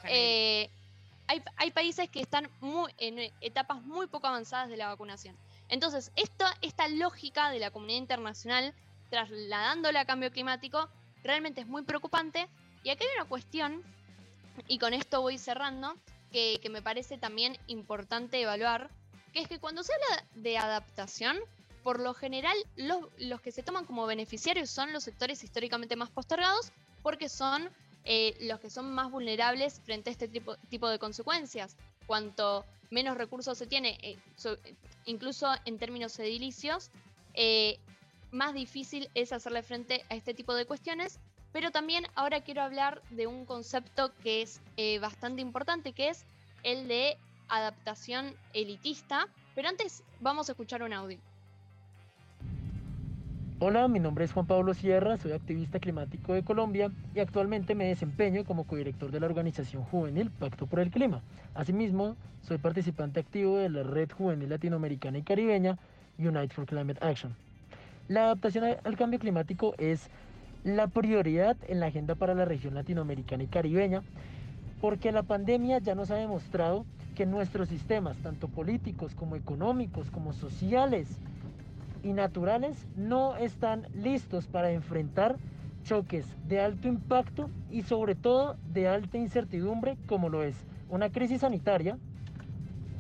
eh, 0.06 0.70
hay, 1.28 1.44
hay, 1.58 1.72
países 1.72 2.10
que 2.10 2.22
están 2.22 2.50
muy, 2.60 2.92
en 2.98 3.32
etapas 3.42 3.82
muy 3.84 4.08
poco 4.08 4.28
avanzadas 4.28 4.70
de 4.70 4.78
la 4.78 4.88
vacunación. 4.88 5.38
Entonces, 5.70 6.12
esta, 6.16 6.58
esta 6.62 6.88
lógica 6.88 7.52
de 7.52 7.60
la 7.60 7.72
comunidad 7.72 8.00
internacional 8.00 8.74
trasladándola 9.10 10.02
a 10.02 10.06
cambio 10.06 10.32
climático 10.32 10.90
realmente 11.24 11.62
es 11.62 11.68
muy 11.68 11.84
preocupante. 11.84 12.48
Y 12.84 12.90
aquí 12.90 13.04
hay 13.04 13.20
una 13.20 13.30
cuestión, 13.30 13.84
y 14.68 14.80
con 14.80 14.94
esto 14.94 15.22
voy 15.22 15.38
cerrando, 15.38 15.96
que, 16.32 16.60
que 16.62 16.70
me 16.70 16.82
parece 16.82 17.18
también 17.18 17.58
importante 17.68 18.42
evaluar, 18.42 18.90
que 19.34 19.40
es 19.42 19.48
que 19.48 19.60
cuando 19.60 19.84
se 19.84 19.94
habla 19.94 20.26
de 20.36 20.58
adaptación, 20.58 21.38
por 21.90 22.00
lo 22.00 22.14
general 22.14 22.56
los, 22.76 23.42
que 23.42 23.52
se 23.52 23.64
toman 23.64 23.84
como 23.84 24.06
beneficiarios 24.06 24.70
son 24.70 24.94
los 24.94 25.04
sectores 25.04 25.44
históricamente 25.44 25.96
más 25.96 26.12
postergados 26.12 26.72
porque 27.02 27.30
son 27.30 27.68
eh, 28.04 28.38
los 28.42 28.60
que 28.60 28.70
son 28.70 28.94
más 28.94 29.10
vulnerables 29.10 29.82
frente 29.84 30.12
a 30.12 30.14
este 30.14 30.28
tipo, 30.28 30.56
tipo 30.70 30.88
de 30.88 31.00
consecuencias. 31.00 31.76
Cuanto 32.06 32.64
menos 32.92 33.18
recursos 33.18 33.58
se 33.58 33.66
tiene, 33.66 33.98
eh, 34.04 34.20
incluso 35.06 35.48
en 35.66 35.80
términos 35.80 36.20
edilicios, 36.20 36.92
eh, 37.34 37.80
más 38.30 38.54
difícil 38.54 39.10
es 39.16 39.34
hacerle 39.34 39.64
frente 39.64 40.06
a 40.12 40.14
este 40.14 40.36
tipo 40.36 40.54
de 40.54 40.68
cuestiones. 40.68 41.18
Pero 41.52 41.72
también 41.72 42.06
ahora 42.14 42.42
quiero 42.42 42.62
hablar 42.62 43.02
de 43.10 43.26
un 43.26 43.48
concepto 43.48 44.14
que 44.22 44.44
es 44.44 44.62
bastante 45.02 45.42
importante, 45.42 45.94
que 45.94 46.10
es 46.10 46.24
el 46.62 46.88
de 46.88 47.18
adaptación 47.48 48.36
elitista. 48.54 49.28
Pero 49.56 49.70
antes 49.70 50.04
vamos 50.20 50.50
a 50.50 50.52
escuchar 50.52 50.84
un 50.84 50.94
audio. 50.94 51.20
Hola, 53.62 53.90
mi 53.90 54.00
nombre 54.00 54.24
es 54.24 54.32
Juan 54.32 54.46
Pablo 54.46 54.74
Sierra, 54.74 55.18
soy 55.18 55.34
activista 55.34 55.82
climático 55.82 56.34
de 56.34 56.44
Colombia 56.44 56.92
y 57.14 57.20
actualmente 57.20 57.76
me 57.76 57.90
desempeño 57.90 58.46
como 58.46 58.64
codirector 58.64 59.12
de 59.12 59.20
la 59.20 59.26
organización 59.26 59.84
juvenil 59.84 60.32
Pacto 60.32 60.66
por 60.66 60.80
el 60.80 60.90
Clima. 60.90 61.22
Asimismo, 61.56 62.16
soy 62.42 62.58
participante 62.58 63.20
activo 63.20 63.58
de 63.58 63.68
la 63.68 63.84
Red 63.84 64.12
Juvenil 64.12 64.48
Latinoamericana 64.48 65.18
y 65.18 65.24
Caribeña 65.24 65.78
Unite 66.18 66.56
for 66.56 66.66
Climate 66.66 67.06
Action. 67.06 67.36
La 68.08 68.24
adaptación 68.24 68.64
al 68.64 68.96
cambio 68.96 69.20
climático 69.20 69.76
es 69.78 70.10
la 70.64 70.88
prioridad 70.88 71.58
en 71.68 71.82
la 71.82 71.88
agenda 71.88 72.16
para 72.16 72.36
la 72.36 72.46
región 72.46 72.76
latinoamericana 72.76 73.44
y 73.44 73.48
caribeña 73.48 74.04
porque 74.80 75.12
la 75.12 75.24
pandemia 75.24 75.80
ya 75.80 75.96
nos 75.96 76.12
ha 76.12 76.16
demostrado 76.16 76.86
que 77.14 77.26
nuestros 77.26 77.68
sistemas, 77.68 78.16
tanto 78.20 78.48
políticos 78.48 79.16
como 79.16 79.36
económicos 79.36 80.10
como 80.12 80.32
sociales, 80.32 81.20
y 82.04 82.14
naturales 82.14 82.88
no 82.96 83.36
están 83.36 83.88
listos 83.94 84.48
para 84.48 84.72
enfrentar 84.72 85.38
choques 85.84 86.26
de 86.48 86.60
alto 86.60 86.88
impacto 86.88 87.50
y 87.70 87.84
sobre 87.84 88.16
todo 88.16 88.58
de 88.72 88.88
alta 88.88 89.18
incertidumbre 89.18 89.98
como 90.08 90.30
lo 90.30 90.44
es 90.44 90.56
una 90.90 91.10
crisis 91.10 91.42
sanitaria 91.42 91.98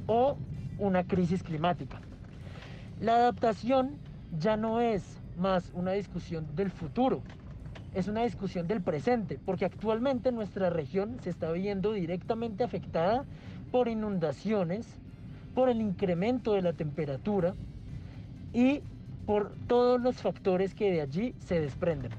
o 0.07 0.37
una 0.77 1.03
crisis 1.03 1.43
climática. 1.43 1.99
La 2.99 3.15
adaptación 3.15 3.97
ya 4.37 4.57
no 4.57 4.79
es 4.79 5.19
más 5.37 5.71
una 5.73 5.91
discusión 5.91 6.55
del 6.55 6.71
futuro, 6.71 7.21
es 7.93 8.07
una 8.07 8.23
discusión 8.23 8.67
del 8.67 8.81
presente, 8.81 9.39
porque 9.45 9.65
actualmente 9.65 10.31
nuestra 10.31 10.69
región 10.69 11.17
se 11.21 11.29
está 11.29 11.51
viendo 11.51 11.93
directamente 11.93 12.63
afectada 12.63 13.25
por 13.71 13.87
inundaciones, 13.87 14.87
por 15.55 15.69
el 15.69 15.81
incremento 15.81 16.53
de 16.53 16.61
la 16.61 16.73
temperatura, 16.73 17.55
y 18.53 18.81
por 19.25 19.53
todos 19.67 20.01
los 20.01 20.15
factores 20.17 20.73
que 20.73 20.91
de 20.91 21.01
allí 21.01 21.35
se 21.39 21.59
desprenden. 21.59 22.11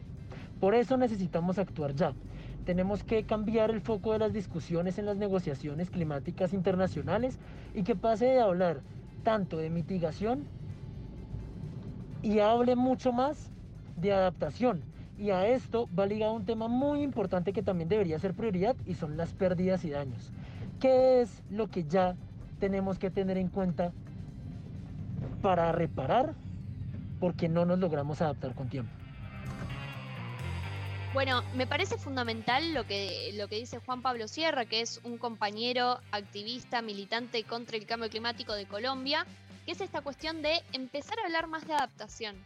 Por 0.61 0.75
eso 0.75 0.97
necesitamos 0.97 1.59
actuar 1.59 1.95
ya. 1.95 2.13
Tenemos 2.65 3.03
que 3.03 3.25
cambiar 3.25 3.71
el 3.71 3.81
foco 3.81 4.13
de 4.13 4.19
las 4.19 4.33
discusiones 4.33 4.99
en 4.99 5.07
las 5.07 5.17
negociaciones 5.17 5.91
climáticas 5.91 6.53
internacionales 6.53 7.39
y 7.75 7.83
que 7.83 7.97
pase 7.97 8.27
de 8.27 8.41
hablar 8.41 8.81
tanto 9.25 9.57
de 9.57 9.71
mitigación 9.71 10.45
y 12.23 12.39
hable 12.41 12.77
mucho 12.77 13.13
más 13.13 13.51
de 13.97 14.13
adaptación. 14.13 14.83
Y 15.19 15.31
a 15.31 15.47
esto 15.49 15.89
va 15.99 16.07
ligado 16.07 16.35
un 16.35 16.45
tema 16.45 16.69
muy 16.69 17.03
importante 17.03 17.53
que 17.53 17.63
también 17.63 17.89
debería 17.89 18.19
ser 18.19 18.35
prioridad 18.35 18.77
y 18.87 18.95
son 18.95 19.17
las 19.17 19.33
pérdidas 19.33 19.85
y 19.85 19.91
daños. 19.91 20.31
¿Qué 20.79 21.21
es 21.21 21.43
lo 21.51 21.69
que 21.69 21.85
ya 21.85 22.17
tenemos 22.59 22.99
que 22.99 23.11
tener 23.11 23.37
en 23.37 23.49
cuenta 23.49 23.93
para 25.43 25.73
reparar 25.73 26.35
porque 27.19 27.49
no 27.49 27.65
nos 27.65 27.79
logramos 27.79 28.21
adaptar 28.23 28.55
con 28.55 28.69
tiempo. 28.69 28.93
Bueno, 31.13 31.43
me 31.55 31.67
parece 31.67 31.99
fundamental 31.99 32.73
lo 32.73 32.87
que, 32.87 33.33
lo 33.35 33.49
que 33.49 33.57
dice 33.57 33.81
Juan 33.81 34.01
Pablo 34.01 34.29
Sierra, 34.29 34.65
que 34.65 34.81
es 34.81 35.01
un 35.03 35.19
compañero 35.19 35.99
activista, 36.13 36.83
militante 36.83 37.43
contra 37.43 37.77
el 37.77 37.85
cambio 37.85 38.09
climático 38.09 38.55
de 38.55 38.67
Colombia, 38.67 39.27
que 39.67 39.73
es 39.73 39.81
esta 39.81 40.03
cuestión 40.03 40.41
de 40.41 40.63
empezar 40.73 41.19
a 41.19 41.25
hablar 41.25 41.49
más 41.49 41.67
de 41.67 41.75
adaptación. 41.75 42.37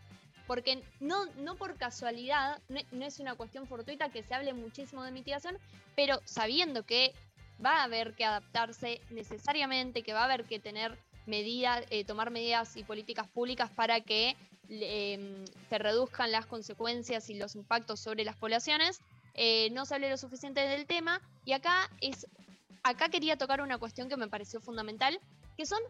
Porque 0.46 0.82
no, 0.98 1.26
no 1.36 1.56
por 1.56 1.76
casualidad, 1.76 2.58
no, 2.70 3.04
es 3.04 3.20
una 3.20 3.34
cuestión 3.34 3.66
fortuita 3.66 4.08
que 4.08 4.22
se 4.22 4.34
hable 4.34 4.54
muchísimo 4.54 5.04
de 5.04 5.12
mitigación, 5.12 5.58
pero 5.94 6.20
sabiendo 6.24 6.84
que 6.84 7.12
va 7.64 7.80
a 7.80 7.84
haber 7.84 8.14
que 8.14 8.24
adaptarse 8.24 9.02
necesariamente, 9.10 10.02
que 10.02 10.14
va 10.14 10.22
a 10.22 10.24
haber 10.24 10.44
que 10.44 10.58
tener 10.58 10.98
medidas, 11.26 11.84
eh, 11.90 12.04
tomar 12.04 12.30
medidas 12.30 12.76
y 12.76 12.84
políticas 12.84 13.28
públicas 13.28 13.70
para 13.70 14.00
que 14.00 14.36
em, 14.68 15.44
se 15.68 15.78
reduzcan 15.78 16.32
las 16.32 16.46
consecuencias 16.46 17.28
y 17.30 17.34
los 17.34 17.54
impactos 17.54 18.00
sobre 18.00 18.24
las 18.24 18.36
poblaciones. 18.36 19.00
Eh, 19.34 19.70
no 19.70 19.84
se 19.84 19.94
hable 19.94 20.10
lo 20.10 20.16
suficiente 20.16 20.60
del 20.60 20.86
tema 20.86 21.20
y 21.44 21.52
acá 21.52 21.90
es 22.00 22.26
acá 22.84 23.08
quería 23.08 23.36
tocar 23.36 23.60
una 23.62 23.78
cuestión 23.78 24.08
que 24.08 24.16
me 24.16 24.28
pareció 24.28 24.60
fundamental, 24.60 25.18
que 25.56 25.66
son 25.66 25.80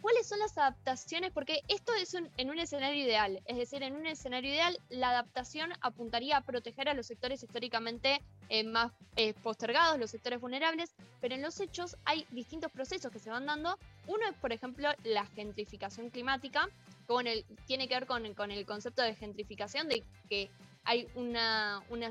¿Cuáles 0.00 0.26
son 0.26 0.38
las 0.38 0.56
adaptaciones? 0.56 1.32
Porque 1.32 1.62
esto 1.68 1.92
es 1.94 2.14
en 2.14 2.50
un 2.50 2.58
escenario 2.58 3.02
ideal, 3.04 3.42
es 3.44 3.56
decir, 3.56 3.82
en 3.82 3.96
un 3.96 4.06
escenario 4.06 4.50
ideal 4.50 4.78
la 4.88 5.10
adaptación 5.10 5.72
apuntaría 5.80 6.36
a 6.36 6.40
proteger 6.42 6.88
a 6.88 6.94
los 6.94 7.06
sectores 7.06 7.42
históricamente 7.42 8.22
eh, 8.48 8.64
más 8.64 8.92
eh, 9.16 9.34
postergados, 9.34 9.98
los 9.98 10.10
sectores 10.10 10.40
vulnerables, 10.40 10.94
pero 11.20 11.34
en 11.34 11.42
los 11.42 11.60
hechos 11.60 11.96
hay 12.04 12.26
distintos 12.30 12.70
procesos 12.70 13.12
que 13.12 13.18
se 13.18 13.30
van 13.30 13.46
dando. 13.46 13.78
Uno 14.06 14.26
es, 14.28 14.34
por 14.36 14.52
ejemplo, 14.52 14.88
la 15.04 15.26
gentrificación 15.26 16.10
climática, 16.10 16.68
que 17.06 17.44
tiene 17.66 17.88
que 17.88 17.94
ver 17.94 18.06
con, 18.06 18.24
el 18.24 18.66
concepto 18.66 19.02
de 19.02 19.14
gentrificación, 19.14 19.88
de 19.88 20.04
que 20.28 20.50
hay 20.84 21.08
un 21.14 21.36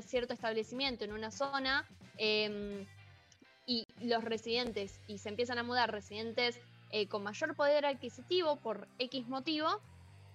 cierto 0.02 0.34
establecimiento 0.34 1.04
en 1.04 1.12
una 1.12 1.30
zona 1.30 1.84
em, 2.18 2.86
y 3.66 3.86
los 4.00 4.22
residentes, 4.22 5.00
y 5.08 5.18
se 5.18 5.28
empiezan 5.28 5.58
a 5.58 5.62
mudar 5.62 5.90
residentes 5.90 6.60
eh, 6.90 7.06
con 7.06 7.22
mayor 7.22 7.54
poder 7.54 7.86
adquisitivo 7.86 8.56
por 8.56 8.88
X 8.98 9.26
motivo 9.28 9.80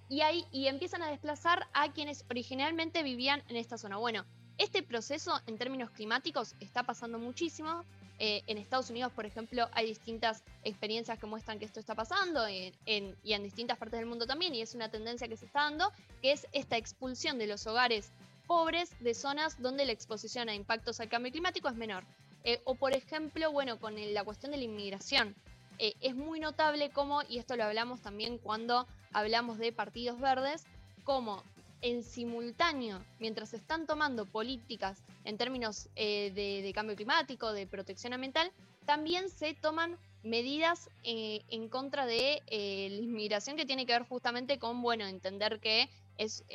y, 0.09 0.21
y 0.51 0.67
empiezan 0.67 1.01
a 1.01 1.09
desplazar 1.09 1.67
a 1.73 1.91
quienes 1.91 2.25
originalmente 2.29 3.03
vivían 3.03 3.43
en 3.49 3.57
esta 3.57 3.77
zona. 3.77 3.97
Bueno, 3.97 4.25
este 4.57 4.83
proceso 4.83 5.41
en 5.47 5.57
términos 5.57 5.89
climáticos 5.91 6.55
está 6.59 6.83
pasando 6.83 7.19
muchísimo 7.19 7.83
Eh, 8.19 8.43
en 8.45 8.59
Estados 8.59 8.91
Unidos, 8.91 9.11
por 9.11 9.25
ejemplo, 9.25 9.67
hay 9.73 9.87
distintas 9.87 10.43
experiencias 10.63 11.17
que 11.17 11.25
muestran 11.25 11.57
que 11.57 11.65
esto 11.65 11.79
está 11.79 11.95
pasando 11.95 12.45
en- 12.45 13.17
y 13.23 13.33
en 13.33 13.43
distintas 13.43 13.77
partes 13.79 13.99
del 13.99 14.05
mundo 14.05 14.27
también, 14.27 14.53
y 14.53 14.61
es 14.61 14.75
una 14.75 14.87
tendencia 14.87 15.27
que 15.27 15.35
se 15.35 15.47
está 15.47 15.63
dando, 15.63 15.91
que 16.21 16.31
es 16.31 16.45
esta 16.53 16.77
expulsión 16.77 17.39
de 17.39 17.47
los 17.47 17.65
hogares 17.65 18.11
pobres 18.45 18.91
de 18.99 19.15
zonas 19.15 19.59
donde 19.59 19.83
la 19.85 19.93
exposición 19.93 20.47
a 20.47 20.53
impactos 20.53 20.99
al 20.99 21.09
cambio 21.09 21.31
climático 21.31 21.67
es 21.67 21.75
menor. 21.75 22.03
Eh, 22.43 22.61
o 22.65 22.75
por 22.75 22.93
ejemplo, 22.93 23.51
bueno, 23.51 23.79
con 23.79 23.95
la 24.13 24.23
cuestión 24.23 24.51
de 24.51 24.59
la 24.59 24.65
inmigración. 24.65 25.35
Eh, 25.79 25.93
es 26.01 26.15
muy 26.15 26.39
notable 26.39 26.91
cómo, 26.91 27.21
y 27.27 27.39
esto 27.39 27.55
lo 27.55 27.63
hablamos 27.63 28.01
también 28.01 28.37
cuando 28.37 28.87
hablamos 29.11 29.57
de 29.57 29.71
partidos 29.71 30.19
verdes, 30.19 30.65
cómo 31.03 31.43
en 31.81 32.03
simultáneo, 32.03 33.03
mientras 33.19 33.49
se 33.49 33.57
están 33.57 33.85
tomando 33.85 34.25
políticas 34.25 35.03
en 35.25 35.37
términos 35.37 35.89
eh, 35.95 36.31
de, 36.33 36.71
cambio 36.73 36.95
climático, 36.95 37.51
de 37.51 37.67
protección 37.67 38.13
ambiental, 38.13 38.51
también 38.85 39.29
se 39.29 39.53
toman 39.53 39.97
medidas 40.23 40.89
eh, 41.03 41.41
en 41.49 41.67
contra 41.67 42.05
de 42.05 42.41
la 42.49 43.03
inmigración 43.03 43.57
que 43.57 43.65
tiene 43.65 43.85
que 43.85 43.93
ver 43.93 44.07
justamente 44.07 44.59
con, 44.59 44.81
bueno, 44.81 45.05
entender 45.05 45.59
que 45.59 45.89
es 46.17 46.45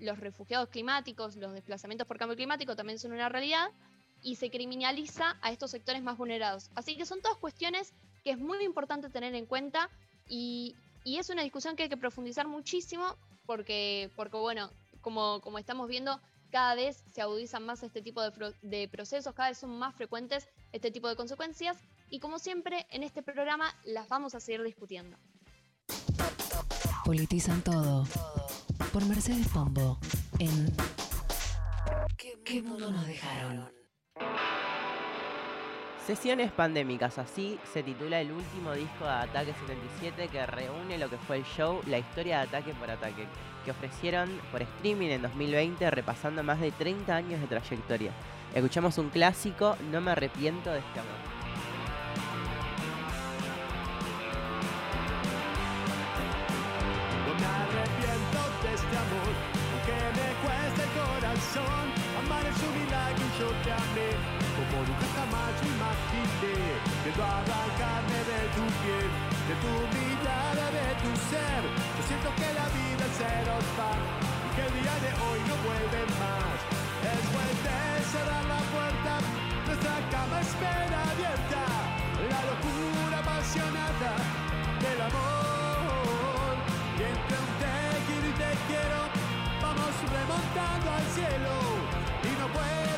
los 0.00 0.18
refugiados 0.18 0.68
climáticos, 0.70 1.36
los 1.36 1.52
desplazamientos 1.52 2.08
por 2.08 2.18
cambio 2.18 2.36
climático 2.36 2.74
también 2.74 2.98
son 2.98 3.12
una 3.12 3.28
realidad 3.28 3.70
y 4.24 4.36
se 4.36 4.50
criminaliza 4.50 5.36
a 5.42 5.52
estos 5.52 5.70
sectores 5.70 6.02
más 6.02 6.16
vulnerados. 6.16 6.70
Así 6.74 6.96
que 6.96 7.06
son 7.06 7.20
todas 7.20 7.36
cuestiones 7.36 7.92
que 8.24 8.30
es 8.30 8.38
muy 8.38 8.64
importante 8.64 9.10
tener 9.10 9.34
en 9.34 9.46
cuenta 9.46 9.90
y, 10.28 10.74
y 11.04 11.18
es 11.18 11.28
una 11.28 11.42
discusión 11.42 11.76
que 11.76 11.84
hay 11.84 11.88
que 11.88 11.96
profundizar 11.96 12.48
muchísimo 12.48 13.16
porque, 13.46 14.10
porque 14.16 14.38
bueno, 14.38 14.70
como, 15.02 15.40
como 15.42 15.58
estamos 15.58 15.86
viendo, 15.86 16.18
cada 16.50 16.74
vez 16.74 17.04
se 17.12 17.20
agudizan 17.20 17.66
más 17.66 17.82
este 17.82 18.00
tipo 18.00 18.22
de, 18.22 18.54
de 18.62 18.88
procesos, 18.88 19.34
cada 19.34 19.50
vez 19.50 19.58
son 19.58 19.78
más 19.78 19.94
frecuentes 19.94 20.48
este 20.72 20.90
tipo 20.90 21.08
de 21.08 21.16
consecuencias 21.16 21.76
y 22.08 22.20
como 22.20 22.38
siempre 22.38 22.86
en 22.90 23.02
este 23.02 23.22
programa 23.22 23.74
las 23.84 24.08
vamos 24.08 24.34
a 24.34 24.40
seguir 24.40 24.62
discutiendo. 24.62 25.16
Politizan 27.04 27.60
todo. 27.62 28.06
Por 28.92 29.04
Mercedes 29.04 29.48
Pombo. 29.48 29.98
En 30.38 30.74
¿Qué 32.44 32.62
mundo 32.62 32.90
nos 32.90 33.06
dejaron? 33.06 33.83
Sesiones 36.06 36.52
pandémicas, 36.52 37.16
así 37.16 37.58
se 37.72 37.82
titula 37.82 38.20
el 38.20 38.30
último 38.30 38.74
disco 38.74 39.04
de 39.04 39.10
Ataque 39.10 39.54
77 39.54 40.28
que 40.28 40.44
reúne 40.44 40.98
lo 40.98 41.08
que 41.08 41.16
fue 41.16 41.38
el 41.38 41.44
show 41.44 41.80
La 41.86 41.98
historia 41.98 42.40
de 42.40 42.42
Ataque 42.42 42.74
por 42.74 42.90
Ataque, 42.90 43.26
que 43.64 43.70
ofrecieron 43.70 44.28
por 44.52 44.60
streaming 44.60 45.08
en 45.08 45.22
2020 45.22 45.90
repasando 45.90 46.42
más 46.42 46.60
de 46.60 46.72
30 46.72 47.16
años 47.16 47.40
de 47.40 47.46
trayectoria. 47.46 48.10
Escuchamos 48.54 48.98
un 48.98 49.08
clásico, 49.08 49.78
No 49.90 50.02
me 50.02 50.10
arrepiento 50.10 50.70
de 50.70 50.80
este 50.80 51.00
amor. 51.00 51.33
Imaginé. 67.04 67.14
Quiero 67.14 67.24
arrancarme 67.24 68.18
de 68.24 68.40
tu 68.56 68.64
piel, 68.80 69.10
de 69.48 69.54
tu 69.60 69.72
mirada, 69.92 70.64
de 70.72 70.88
tu 71.02 71.10
ser. 71.28 71.62
Yo 71.96 72.02
siento 72.08 72.28
que 72.36 72.48
la 72.56 72.66
vida 72.72 73.06
se 73.18 73.30
nos 73.44 73.64
va 73.76 73.92
y 73.92 74.48
que 74.56 74.62
el 74.64 74.72
día 74.80 74.96
de 75.04 75.10
hoy 75.20 75.38
no 75.48 75.56
vuelve 75.68 76.00
más. 76.16 76.56
Después 77.04 77.52
de 77.68 77.80
cerrar 78.08 78.44
la 78.44 78.60
puerta, 78.72 79.12
nuestra 79.66 79.96
cama 80.10 80.40
espera 80.40 80.98
abierta. 81.12 81.62
La 82.24 82.40
locura 82.48 83.18
apasionada 83.20 84.12
del 84.80 85.00
amor. 85.08 86.56
Y 86.96 87.02
entre 87.04 87.36
un 87.36 87.50
te 87.60 87.76
quiero 88.06 88.28
y 88.28 88.34
te 88.40 88.50
quiero, 88.68 89.00
vamos 89.60 89.92
remontando 90.08 90.88
al 90.88 91.06
cielo. 91.12 91.52
Y 92.24 92.32
no 92.40 92.46
puedo 92.48 92.93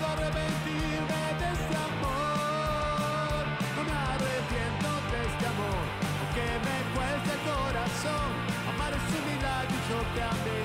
me 6.97 7.05
cueste 7.05 7.33
el 7.33 7.43
corazón. 7.45 8.31
Amar 8.73 8.93
es 8.93 9.05
un 9.13 9.25
milagro 9.29 9.75
y 9.77 9.83
yo 9.89 9.99
te 10.17 10.23
amé, 10.23 10.61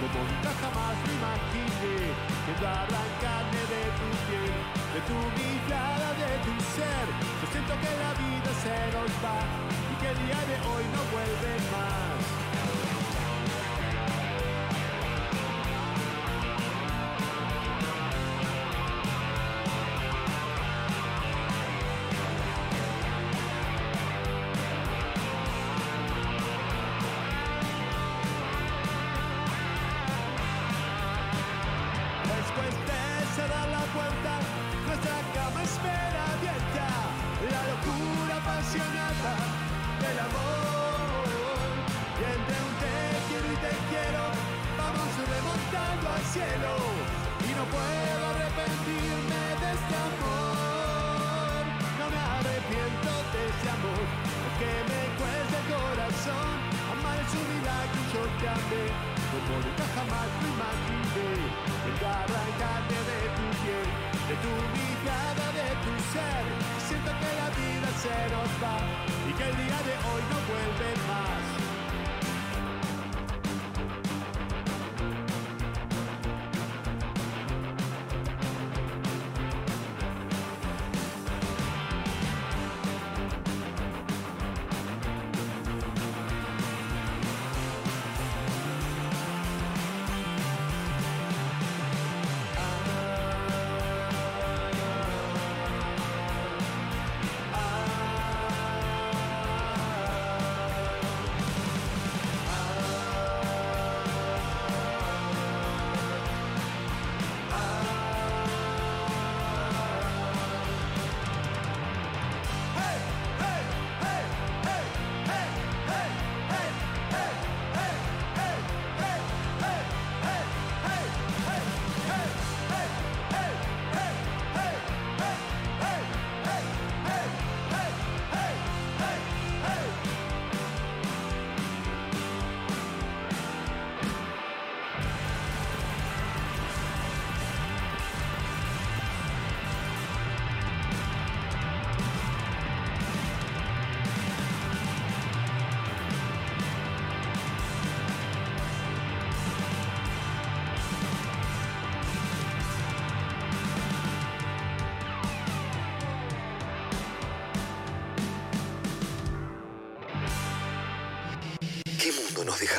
como 0.00 0.18
nunca 0.24 0.50
jamás 0.60 0.96
lo 1.04 1.10
imaginé. 1.12 1.96
Quiero 2.44 2.68
arrancarme 2.68 3.62
de 3.72 3.84
tu 3.98 4.08
piel, 4.24 4.56
de 4.94 5.00
tu 5.08 5.18
mirada, 5.36 6.08
de 6.16 6.32
tu 6.44 6.54
ser. 6.72 7.06
Yo 7.40 7.46
siento 7.52 7.74
que 7.82 7.92
la 8.00 8.12
vida 8.16 8.50
se 8.64 8.76
nos 8.96 9.12
va 9.20 9.38
y 9.44 9.94
que 10.00 10.08
el 10.08 10.18
día 10.24 10.40
de 10.50 10.56
hoy 10.68 10.84
no 10.94 11.02
vuelve 11.12 11.52
más. 11.72 12.33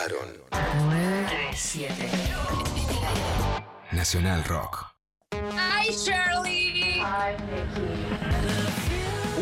Dejaron. 0.07 0.37
937. 0.51 1.93
Nacional 3.91 4.43
Rock. 4.45 4.85
Hi, 5.33 5.89
Shirley. 5.91 7.01
Hi, 7.01 7.35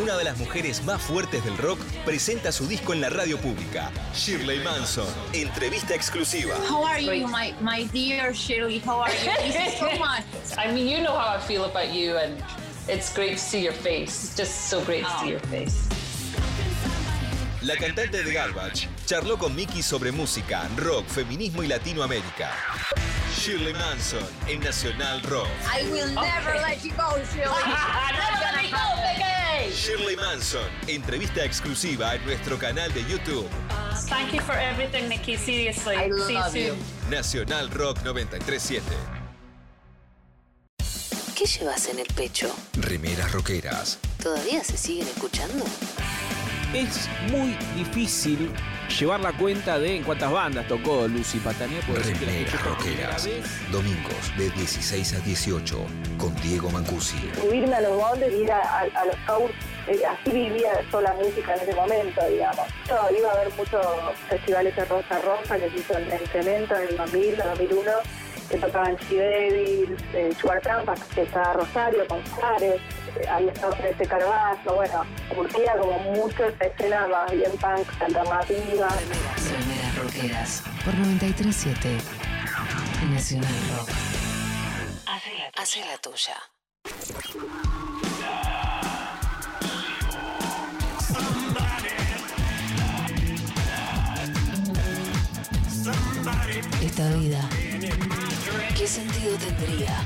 Una 0.00 0.16
de 0.16 0.24
las 0.24 0.36
mujeres 0.38 0.84
más 0.84 1.00
fuertes 1.00 1.44
del 1.44 1.56
rock 1.58 1.78
presenta 2.04 2.52
su 2.52 2.66
disco 2.66 2.92
en 2.92 3.00
la 3.00 3.08
radio 3.10 3.38
pública. 3.38 3.90
Shirley 4.14 4.60
Manson. 4.62 5.06
Entrevista 5.32 5.94
exclusiva. 5.94 6.54
How 6.68 6.84
are 6.84 7.00
you, 7.02 7.26
my, 7.26 7.54
my 7.60 7.84
dear 7.92 8.34
Shirley? 8.34 8.80
How 8.80 9.02
are 9.02 9.12
you? 9.12 9.30
Thank 9.36 9.54
you 9.54 9.78
so 9.78 9.98
much. 9.98 10.24
I 10.58 10.72
mean, 10.72 10.88
you 10.88 11.02
know 11.02 11.16
how 11.16 11.36
I 11.36 11.40
feel 11.40 11.64
about 11.64 11.92
you, 11.92 12.16
and 12.16 12.42
it's 12.88 13.12
great 13.14 13.32
to 13.32 13.38
see 13.38 13.62
your 13.62 13.72
face. 13.72 14.24
It's 14.24 14.36
just 14.36 14.68
so 14.68 14.84
great 14.84 15.04
to 15.04 15.10
see 15.20 15.30
your 15.30 15.40
face. 15.40 15.93
La 17.64 17.76
cantante 17.76 18.22
de 18.22 18.32
Garbage 18.32 18.88
charló 19.06 19.38
con 19.38 19.54
Mickey 19.54 19.82
sobre 19.82 20.12
música, 20.12 20.68
rock, 20.76 21.06
feminismo 21.08 21.62
y 21.62 21.66
Latinoamérica. 21.68 22.50
Shirley 23.34 23.72
Manson 23.72 24.22
en 24.46 24.60
Nacional 24.60 25.22
Rock. 25.22 25.48
I 25.72 25.84
will 25.90 26.08
never 26.14 26.54
let 26.60 26.82
you 26.82 26.92
go, 26.94 27.16
Shirley. 27.32 27.46
never 28.12 28.62
let 28.62 28.70
go. 28.70 29.70
Shirley 29.74 30.16
Manson, 30.16 30.68
entrevista 30.88 31.42
exclusiva 31.44 32.14
en 32.14 32.24
nuestro 32.26 32.58
canal 32.58 32.92
de 32.92 33.02
YouTube. 33.04 33.48
Thank 34.08 34.34
you 34.34 34.40
for 34.42 34.54
everything, 34.56 35.08
Nikki. 35.08 35.36
Seriously. 35.38 35.96
I 35.96 36.10
See 36.10 36.32
you 36.34 36.38
love 36.38 36.52
soon. 36.52 36.66
you. 36.66 36.76
Nacional 37.10 37.70
Rock 37.70 38.02
937. 38.04 38.82
¿Qué 41.34 41.46
llevas 41.46 41.88
en 41.88 41.98
el 41.98 42.06
pecho? 42.14 42.54
Remeras 42.74 43.32
rockeras. 43.32 43.98
¿Todavía 44.22 44.62
se 44.62 44.76
siguen 44.76 45.08
escuchando? 45.08 45.64
Es 46.74 47.08
muy 47.30 47.56
difícil 47.76 48.50
llevar 48.98 49.20
la 49.20 49.32
cuenta 49.32 49.78
de 49.78 49.96
en 49.96 50.02
cuántas 50.02 50.30
bandas 50.32 50.66
tocó 50.66 51.06
Lucy 51.06 51.38
la 52.88 52.92
Remeras 52.96 53.24
vez. 53.26 53.70
Domingos 53.70 54.36
de 54.36 54.50
16 54.50 55.14
a 55.14 55.18
18 55.20 55.78
con 56.18 56.34
Diego 56.42 56.70
Mancusi. 56.70 57.16
subirme 57.40 57.74
a 57.76 57.80
los 57.80 57.96
moldes 57.96 58.32
y 58.32 58.42
ir 58.42 58.52
a, 58.52 58.58
a- 58.60 58.80
a 58.82 59.04
los 59.06 59.16
shows. 59.26 59.50
eh, 59.86 60.02
así 60.04 60.30
vivía 60.30 60.72
yo 60.90 61.00
la 61.00 61.12
música 61.14 61.54
en 61.54 61.60
ese 61.60 61.74
momento, 61.74 62.20
digamos. 62.28 62.66
Yo 62.88 62.96
iba 63.18 63.30
a 63.32 63.36
ver 63.36 63.48
muchos 63.56 63.86
festivales 64.28 64.74
de 64.74 64.84
Rosa 64.86 65.20
Rosa 65.22 65.58
que 65.58 65.70
se 65.70 65.76
hizo 65.76 65.96
en 65.98 66.10
el 66.10 66.26
Cemento 66.28 66.74
en 66.76 66.88
el 66.88 66.96
2000, 66.96 67.36
2001, 67.36 67.90
que 68.50 68.58
tocaban 68.58 68.96
Devils, 69.10 70.02
eh, 70.12 70.32
Sugar 70.40 70.60
Trampas, 70.60 71.00
que 71.14 71.22
estaba 71.22 71.52
Rosario, 71.54 72.06
con 72.08 72.20
Suárez, 72.26 72.74
eh, 72.74 73.03
ahí 73.28 73.48
estaba 73.48 73.76
este 73.76 74.06
Carvazo, 74.06 74.74
bueno, 74.74 75.04
curtía 75.34 75.76
como 75.78 75.98
mucho 75.98 76.44
esta 76.44 76.66
escena 76.66 77.06
más 77.08 77.30
bien 77.32 77.50
punk, 77.52 78.02
alternativa. 78.02 78.88
Rockeras. 79.96 80.62
Por 80.84 80.94
937. 80.94 81.98
Nacional 83.10 83.54
Rock. 83.76 83.90
Hace 85.56 85.80
la 85.80 85.96
tuya. 85.98 86.36
Esta 96.82 97.08
vida, 97.14 97.48
¿qué 98.76 98.86
sentido 98.86 99.36
tendría? 99.36 100.04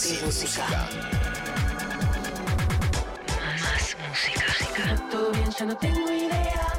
Sin 0.00 0.24
música. 0.24 0.66
Más 3.60 3.96
música. 4.08 5.10
Todo 5.10 5.30
bien, 5.30 5.50
ya 5.50 5.64
no 5.66 5.76
tengo 5.76 6.10
idea. 6.10 6.72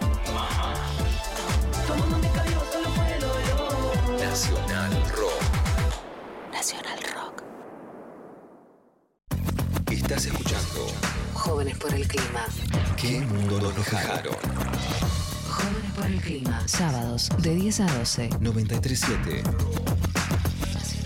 Todo 1.85 2.17
me 2.17 2.27
cayó, 2.31 2.59
solo 2.73 2.89
puedo 2.95 3.29
yo. 3.47 4.17
Nacional 4.25 4.91
Rock. 5.15 6.51
Nacional 6.51 6.99
Rock. 7.13 7.43
Estás 9.91 10.25
escuchando 10.25 10.87
Jóvenes 11.35 11.77
por 11.77 11.93
el 11.93 12.07
clima. 12.07 12.47
¿Qué 12.97 13.21
mundo 13.21 13.61
nos 13.61 13.75
dejaron? 13.75 14.33
Jóvenes 15.47 15.91
por 15.95 16.05
el 16.07 16.21
clima. 16.21 16.67
Sábados 16.67 17.29
de 17.37 17.53
10 17.53 17.81
a 17.81 17.85
12. 17.99 18.29
937. 18.39 19.43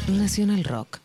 Nacional 0.07 0.63
Rock. 0.63 1.04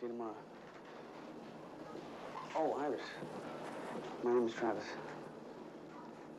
See 0.00 0.06
you 0.06 0.12
tomorrow. 0.12 0.34
Oh, 2.56 2.74
Iris. 2.80 3.00
My 4.24 4.32
name 4.32 4.46
is 4.46 4.54
Travis. 4.54 4.84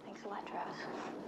Thanks 0.03 0.21
a 0.25 0.29
lot, 0.29 0.47
Travis. 0.47 1.20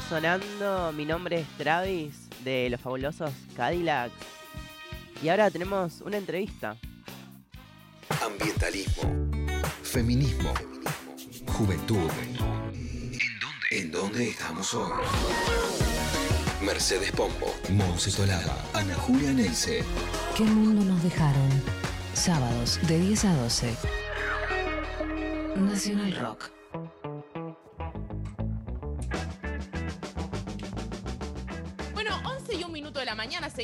Sonando 0.00 0.92
Mi 0.92 1.04
nombre 1.04 1.40
es 1.40 1.46
Travis 1.56 2.28
de 2.44 2.68
los 2.70 2.80
fabulosos 2.80 3.30
Cadillacs. 3.56 4.12
Y 5.22 5.28
ahora 5.28 5.50
tenemos 5.50 6.00
una 6.02 6.18
entrevista. 6.18 6.76
Ambientalismo, 8.24 9.02
feminismo, 9.82 10.52
juventud. 11.46 12.10
¿En 13.70 13.90
dónde 13.90 14.28
estamos 14.28 14.74
hoy? 14.74 14.92
Mercedes 16.62 17.12
Pombo, 17.12 17.54
Monse 17.70 18.10
Tolada, 18.10 18.56
Ana 18.74 18.94
Julia 18.94 19.32
Neise. 19.32 19.84
¿Qué 20.36 20.44
mundo 20.44 20.84
nos 20.84 21.02
dejaron? 21.02 21.62
Sábados 22.14 22.78
de 22.86 22.98
10 22.98 23.24
a 23.24 23.34
12. 23.34 23.74
Nacional 25.56 26.16
Rock. 26.16 26.55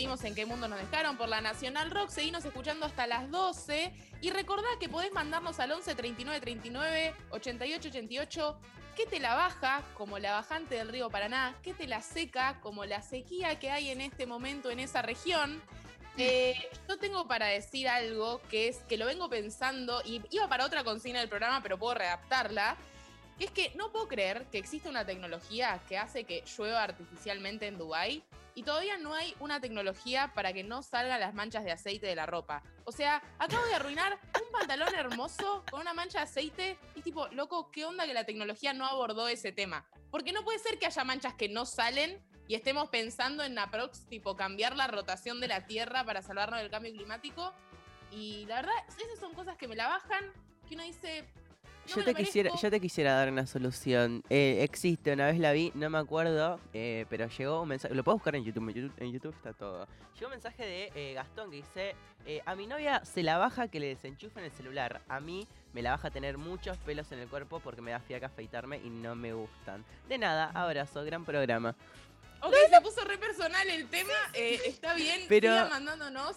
En 0.02 0.34
qué 0.34 0.46
mundo 0.46 0.66
nos 0.66 0.80
dejaron 0.80 1.16
por 1.16 1.28
la 1.28 1.40
Nacional 1.40 1.92
Rock, 1.92 2.08
seguimos 2.08 2.44
escuchando 2.44 2.86
hasta 2.86 3.06
las 3.06 3.30
12 3.30 3.92
y 4.20 4.30
recordá 4.30 4.66
que 4.80 4.88
podés 4.88 5.12
mandarnos 5.12 5.60
al 5.60 5.70
11 5.70 5.94
39 5.94 6.40
39 6.40 7.14
88 7.30 7.88
88 7.88 8.58
¿Qué 8.96 9.06
te 9.06 9.20
la 9.20 9.36
baja 9.36 9.84
como 9.94 10.18
la 10.18 10.32
bajante 10.32 10.74
del 10.74 10.88
río 10.88 11.08
Paraná? 11.08 11.54
¿Qué 11.62 11.72
te 11.72 11.86
la 11.86 12.02
seca 12.02 12.58
como 12.60 12.84
la 12.84 13.00
sequía 13.00 13.60
que 13.60 13.70
hay 13.70 13.90
en 13.90 14.00
este 14.00 14.26
momento 14.26 14.70
en 14.70 14.80
esa 14.80 15.02
región? 15.02 15.62
Eh, 16.18 16.56
yo 16.88 16.98
tengo 16.98 17.28
para 17.28 17.46
decir 17.46 17.88
algo 17.88 18.42
que 18.50 18.66
es 18.66 18.78
que 18.88 18.96
lo 18.96 19.06
vengo 19.06 19.30
pensando 19.30 20.02
y 20.04 20.20
iba 20.30 20.48
para 20.48 20.66
otra 20.66 20.82
consigna 20.82 21.20
del 21.20 21.28
programa, 21.28 21.62
pero 21.62 21.78
puedo 21.78 21.94
readaptarla. 21.94 22.76
Que 23.38 23.44
es 23.44 23.50
que 23.52 23.72
no 23.76 23.92
puedo 23.92 24.08
creer 24.08 24.46
que 24.50 24.58
existe 24.58 24.88
una 24.88 25.06
tecnología 25.06 25.80
que 25.88 25.96
hace 25.96 26.24
que 26.24 26.42
llueva 26.58 26.82
artificialmente 26.82 27.68
en 27.68 27.78
Dubái 27.78 28.24
y 28.54 28.62
todavía 28.62 28.98
no 28.98 29.14
hay 29.14 29.34
una 29.40 29.60
tecnología 29.60 30.32
para 30.34 30.52
que 30.52 30.64
no 30.64 30.82
salgan 30.82 31.20
las 31.20 31.34
manchas 31.34 31.64
de 31.64 31.72
aceite 31.72 32.06
de 32.06 32.14
la 32.14 32.26
ropa. 32.26 32.62
O 32.84 32.92
sea, 32.92 33.22
acabo 33.38 33.64
de 33.66 33.74
arruinar 33.74 34.18
un 34.34 34.52
pantalón 34.52 34.94
hermoso 34.94 35.64
con 35.70 35.80
una 35.80 35.94
mancha 35.94 36.18
de 36.18 36.24
aceite 36.24 36.78
y 36.94 37.02
tipo, 37.02 37.28
loco, 37.28 37.70
¿qué 37.70 37.84
onda 37.84 38.06
que 38.06 38.14
la 38.14 38.24
tecnología 38.24 38.72
no 38.72 38.86
abordó 38.86 39.28
ese 39.28 39.52
tema? 39.52 39.86
Porque 40.10 40.32
no 40.32 40.44
puede 40.44 40.58
ser 40.58 40.78
que 40.78 40.86
haya 40.86 41.04
manchas 41.04 41.34
que 41.34 41.48
no 41.48 41.64
salen 41.64 42.22
y 42.48 42.54
estemos 42.54 42.88
pensando 42.90 43.44
en 43.44 43.58
aprox, 43.58 44.06
tipo, 44.08 44.36
cambiar 44.36 44.76
la 44.76 44.86
rotación 44.86 45.40
de 45.40 45.48
la 45.48 45.66
Tierra 45.66 46.04
para 46.04 46.22
salvarnos 46.22 46.60
del 46.60 46.70
cambio 46.70 46.92
climático. 46.92 47.52
Y 48.10 48.44
la 48.46 48.56
verdad, 48.56 48.74
esas 48.88 49.18
son 49.18 49.32
cosas 49.34 49.56
que 49.56 49.68
me 49.68 49.76
la 49.76 49.88
bajan, 49.88 50.30
que 50.68 50.74
uno 50.74 50.84
dice, 50.84 51.26
Yo 51.96 52.04
te, 52.04 52.14
quisiera, 52.14 52.50
yo 52.60 52.70
te 52.70 52.80
quisiera 52.80 53.14
dar 53.14 53.30
una 53.30 53.46
solución. 53.46 54.22
Eh, 54.30 54.58
existe, 54.62 55.12
una 55.12 55.26
vez 55.26 55.38
la 55.38 55.52
vi, 55.52 55.72
no 55.74 55.88
me 55.90 55.98
acuerdo, 55.98 56.58
eh, 56.72 57.06
pero 57.10 57.26
llegó 57.28 57.62
un 57.62 57.68
mensaje. 57.68 57.94
Lo 57.94 58.02
puedo 58.04 58.16
buscar 58.16 58.34
en 58.36 58.44
YouTube, 58.44 58.68
en 58.70 58.74
YouTube, 58.74 58.92
en 59.02 59.12
YouTube 59.12 59.34
está 59.36 59.52
todo. 59.52 59.86
Llegó 60.14 60.26
un 60.26 60.30
mensaje 60.32 60.64
de 60.64 60.92
eh, 60.94 61.14
Gastón 61.14 61.50
que 61.50 61.56
dice: 61.56 61.94
A 62.46 62.54
mi 62.54 62.66
novia 62.66 63.04
se 63.04 63.22
la 63.22 63.38
baja 63.38 63.68
que 63.68 63.80
le 63.80 63.88
desenchufen 63.88 64.44
el 64.44 64.52
celular. 64.52 65.00
A 65.08 65.20
mí 65.20 65.46
me 65.72 65.82
la 65.82 65.90
baja 65.92 66.10
tener 66.10 66.38
muchos 66.38 66.76
pelos 66.78 67.10
en 67.12 67.18
el 67.18 67.28
cuerpo 67.28 67.60
porque 67.60 67.80
me 67.82 67.90
da 67.90 68.00
fiaca 68.00 68.26
afeitarme 68.26 68.78
y 68.78 68.90
no 68.90 69.14
me 69.14 69.32
gustan. 69.32 69.84
De 70.08 70.18
nada, 70.18 70.50
abrazo, 70.54 71.04
gran 71.04 71.24
programa. 71.24 71.74
Ok, 72.44 72.54
se 72.70 72.80
puso 72.80 73.04
re 73.04 73.18
personal 73.18 73.68
el 73.68 73.86
tema. 73.88 74.12
eh, 74.34 74.58
está 74.66 74.94
bien. 74.94 75.22
Pero- 75.28 75.48
Sigan 75.52 75.68
mandándonos 75.70 76.36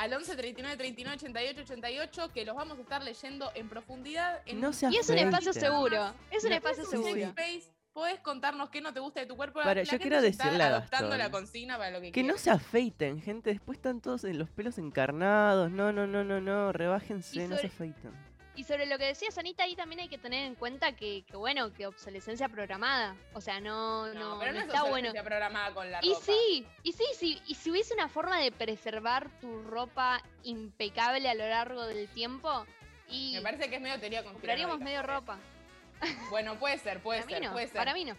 al 0.00 0.12
11 0.14 0.34
39 0.36 0.76
39 0.76 1.16
88 1.16 1.60
88 1.62 2.32
que 2.32 2.44
los 2.44 2.56
vamos 2.56 2.78
a 2.78 2.82
estar 2.82 3.02
leyendo 3.02 3.50
en 3.54 3.68
profundidad. 3.68 4.40
En 4.46 4.60
No 4.60 4.72
se 4.72 4.88
Y 4.90 4.96
es 4.96 5.08
un 5.10 5.18
espacio 5.18 5.50
afeiten. 5.50 5.70
seguro. 5.70 6.14
Es 6.30 6.44
un 6.44 6.52
espacio 6.52 6.82
es 6.82 6.88
un 6.92 7.04
seguro. 7.04 7.20
space. 7.28 7.72
Podés 7.92 8.20
contarnos 8.20 8.70
qué 8.70 8.80
no 8.80 8.92
te 8.94 9.00
gusta 9.00 9.20
de 9.20 9.26
tu 9.26 9.36
cuerpo. 9.36 9.58
Para, 9.60 9.74
La 9.74 9.82
yo 9.82 9.90
gente 9.90 10.02
quiero 10.02 10.22
decirle 10.22 10.62
a 10.62 10.68
adoptando 10.68 11.08
Gastón 11.08 11.18
la 11.18 11.30
consigna 11.30 11.76
para 11.76 11.90
lo 11.90 12.00
que, 12.00 12.12
Que 12.12 12.22
no 12.22 12.38
se 12.38 12.50
afeiten, 12.50 13.20
gente. 13.20 13.50
Después 13.50 13.76
están 13.78 14.00
todos 14.00 14.22
en 14.24 14.38
los 14.38 14.48
pelos 14.48 14.78
encarnados. 14.78 15.70
No, 15.72 15.92
no, 15.92 16.06
no, 16.06 16.22
no, 16.24 16.40
no. 16.40 16.72
Rebájense, 16.72 17.36
Y 17.36 17.48
no 17.48 17.56
se 17.56 17.62
sobre- 17.62 17.68
afeitan. 17.68 18.29
Y 18.60 18.64
sobre 18.64 18.84
lo 18.84 18.98
que 18.98 19.06
decía 19.06 19.30
Sanita, 19.30 19.62
ahí 19.62 19.74
también 19.74 20.00
hay 20.00 20.08
que 20.08 20.18
tener 20.18 20.44
en 20.44 20.54
cuenta 20.54 20.92
que, 20.94 21.24
que, 21.26 21.34
bueno, 21.34 21.72
que 21.72 21.86
obsolescencia 21.86 22.46
programada. 22.46 23.16
O 23.32 23.40
sea, 23.40 23.58
no, 23.58 24.08
no, 24.12 24.32
No, 24.34 24.38
pero 24.38 24.52
no, 24.52 24.58
no 24.58 24.64
es 24.64 24.66
está 24.66 24.82
bueno. 24.82 25.08
obsolescencia 25.08 25.24
programada 25.24 25.72
con 25.72 25.90
la 25.90 25.98
Y 26.02 26.10
ropa. 26.12 26.24
sí, 26.26 26.66
y 26.82 26.92
sí, 26.92 27.04
sí, 27.16 27.42
y 27.46 27.54
si 27.54 27.70
hubiese 27.70 27.94
una 27.94 28.10
forma 28.10 28.38
de 28.38 28.52
preservar 28.52 29.30
tu 29.40 29.62
ropa 29.62 30.22
impecable 30.42 31.26
a 31.30 31.32
lo 31.34 31.48
largo 31.48 31.86
del 31.86 32.06
tiempo, 32.10 32.66
y 33.08 33.32
Me 33.36 33.40
parece 33.40 33.70
que 33.70 33.76
es 33.76 33.80
medio 33.80 33.98
teoría 33.98 34.22
compraríamos 34.22 34.78
medio 34.78 35.02
ropa. 35.02 35.38
Bueno, 36.30 36.58
puede 36.58 36.76
ser, 36.76 37.00
puede 37.00 37.20
Para 37.22 37.26
mí 37.28 37.32
ser, 37.32 37.42
no, 37.44 37.52
puede 37.52 37.66
ser. 37.68 37.76
para 37.78 37.94
mí 37.94 38.04
no. 38.04 38.14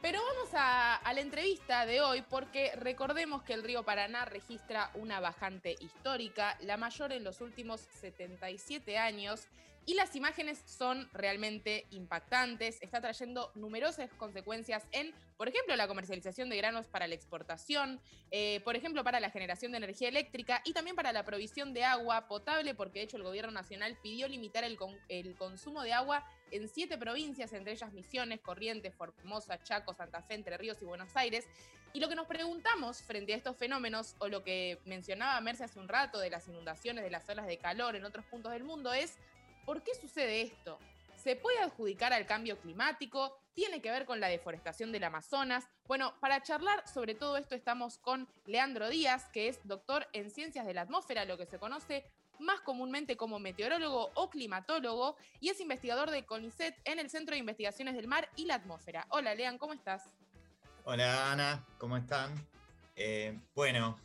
Pero 0.00 0.20
vamos 0.24 0.50
a, 0.54 0.94
a 0.98 1.12
la 1.12 1.20
entrevista 1.20 1.84
de 1.84 2.00
hoy 2.00 2.22
porque 2.22 2.70
recordemos 2.76 3.42
que 3.42 3.54
el 3.54 3.64
río 3.64 3.82
Paraná 3.82 4.24
registra 4.24 4.92
una 4.94 5.18
bajante 5.18 5.74
histórica, 5.80 6.56
la 6.60 6.76
mayor 6.76 7.10
en 7.12 7.24
los 7.24 7.40
últimos 7.40 7.80
77 8.00 8.96
años, 8.96 9.48
y 9.90 9.94
las 9.94 10.14
imágenes 10.14 10.62
son 10.66 11.10
realmente 11.12 11.84
impactantes. 11.90 12.80
Está 12.80 13.00
trayendo 13.00 13.50
numerosas 13.56 14.08
consecuencias 14.14 14.86
en, 14.92 15.12
por 15.36 15.48
ejemplo, 15.48 15.74
la 15.74 15.88
comercialización 15.88 16.48
de 16.48 16.56
granos 16.56 16.86
para 16.86 17.08
la 17.08 17.16
exportación, 17.16 18.00
eh, 18.30 18.60
por 18.60 18.76
ejemplo, 18.76 19.02
para 19.02 19.18
la 19.18 19.30
generación 19.30 19.72
de 19.72 19.78
energía 19.78 20.08
eléctrica 20.08 20.62
y 20.64 20.74
también 20.74 20.94
para 20.94 21.12
la 21.12 21.24
provisión 21.24 21.74
de 21.74 21.82
agua 21.82 22.28
potable, 22.28 22.76
porque 22.76 23.00
de 23.00 23.06
hecho 23.06 23.16
el 23.16 23.24
gobierno 23.24 23.50
nacional 23.50 23.98
pidió 24.00 24.28
limitar 24.28 24.62
el, 24.62 24.78
el 25.08 25.34
consumo 25.34 25.82
de 25.82 25.92
agua 25.92 26.24
en 26.52 26.68
siete 26.68 26.96
provincias, 26.96 27.52
entre 27.52 27.72
ellas 27.72 27.92
Misiones, 27.92 28.40
Corrientes, 28.42 28.94
Formosa, 28.94 29.60
Chaco, 29.60 29.92
Santa 29.92 30.22
Fe, 30.22 30.34
Entre 30.34 30.56
Ríos 30.56 30.80
y 30.82 30.84
Buenos 30.84 31.16
Aires. 31.16 31.48
Y 31.92 31.98
lo 31.98 32.08
que 32.08 32.14
nos 32.14 32.28
preguntamos 32.28 33.02
frente 33.02 33.34
a 33.34 33.36
estos 33.36 33.56
fenómenos, 33.56 34.14
o 34.20 34.28
lo 34.28 34.44
que 34.44 34.78
mencionaba 34.84 35.40
Merce 35.40 35.64
hace 35.64 35.80
un 35.80 35.88
rato 35.88 36.20
de 36.20 36.30
las 36.30 36.46
inundaciones, 36.46 37.02
de 37.02 37.10
las 37.10 37.28
olas 37.28 37.48
de 37.48 37.58
calor 37.58 37.96
en 37.96 38.04
otros 38.04 38.24
puntos 38.26 38.52
del 38.52 38.62
mundo, 38.62 38.92
es 38.92 39.18
¿por 39.64 39.82
qué 39.82 39.94
sucede 39.94 40.42
esto? 40.42 40.78
¿Se 41.16 41.36
puede 41.36 41.58
adjudicar 41.58 42.12
al 42.12 42.26
cambio 42.26 42.58
climático? 42.58 43.38
¿Tiene 43.52 43.82
que 43.82 43.90
ver 43.90 44.06
con 44.06 44.20
la 44.20 44.28
deforestación 44.28 44.90
del 44.90 45.04
Amazonas? 45.04 45.68
Bueno, 45.86 46.14
para 46.20 46.42
charlar 46.42 46.86
sobre 46.88 47.14
todo 47.14 47.36
esto 47.36 47.54
estamos 47.54 47.98
con 47.98 48.26
Leandro 48.46 48.88
Díaz, 48.88 49.28
que 49.32 49.48
es 49.48 49.60
doctor 49.64 50.06
en 50.12 50.30
ciencias 50.30 50.66
de 50.66 50.72
la 50.72 50.82
atmósfera, 50.82 51.26
lo 51.26 51.36
que 51.36 51.46
se 51.46 51.58
conoce 51.58 52.10
más 52.38 52.62
comúnmente 52.62 53.18
como 53.18 53.38
meteorólogo 53.38 54.10
o 54.14 54.30
climatólogo, 54.30 55.16
y 55.40 55.50
es 55.50 55.60
investigador 55.60 56.10
de 56.10 56.24
CONICET 56.24 56.74
en 56.84 56.98
el 56.98 57.10
Centro 57.10 57.34
de 57.34 57.40
Investigaciones 57.40 57.94
del 57.94 58.08
Mar 58.08 58.30
y 58.34 58.46
la 58.46 58.54
Atmósfera. 58.54 59.06
Hola, 59.10 59.34
Lean, 59.34 59.58
¿cómo 59.58 59.74
estás? 59.74 60.10
Hola 60.84 61.30
Ana, 61.30 61.66
¿cómo 61.76 61.98
están? 61.98 62.32
Eh, 62.96 63.38
bueno, 63.54 63.98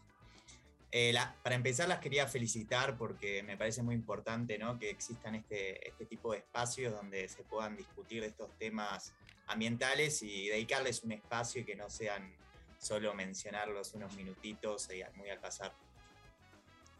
eh, 0.97 1.13
para 1.43 1.55
empezar 1.55 1.89
las 1.89 1.99
quería 1.99 2.25
felicitar 2.25 2.97
porque 2.97 3.43
me 3.43 3.57
parece 3.57 3.83
muy 3.83 3.95
importante 3.95 4.57
¿no? 4.57 4.79
que 4.79 4.89
existan 4.89 5.35
este, 5.35 5.85
este 5.89 6.05
tipo 6.05 6.31
de 6.31 6.37
espacios 6.37 6.93
donde 6.93 7.27
se 7.27 7.43
puedan 7.43 7.75
discutir 7.75 8.23
estos 8.23 8.49
temas 8.57 9.13
ambientales 9.47 10.23
y 10.23 10.47
dedicarles 10.47 11.03
un 11.03 11.11
espacio 11.11 11.63
y 11.63 11.65
que 11.65 11.75
no 11.75 11.89
sean 11.89 12.33
solo 12.77 13.13
mencionarlos 13.13 13.93
unos 13.93 14.15
minutitos 14.15 14.87
y 14.89 15.03
muy 15.17 15.29
al 15.29 15.41
pasar. 15.41 15.73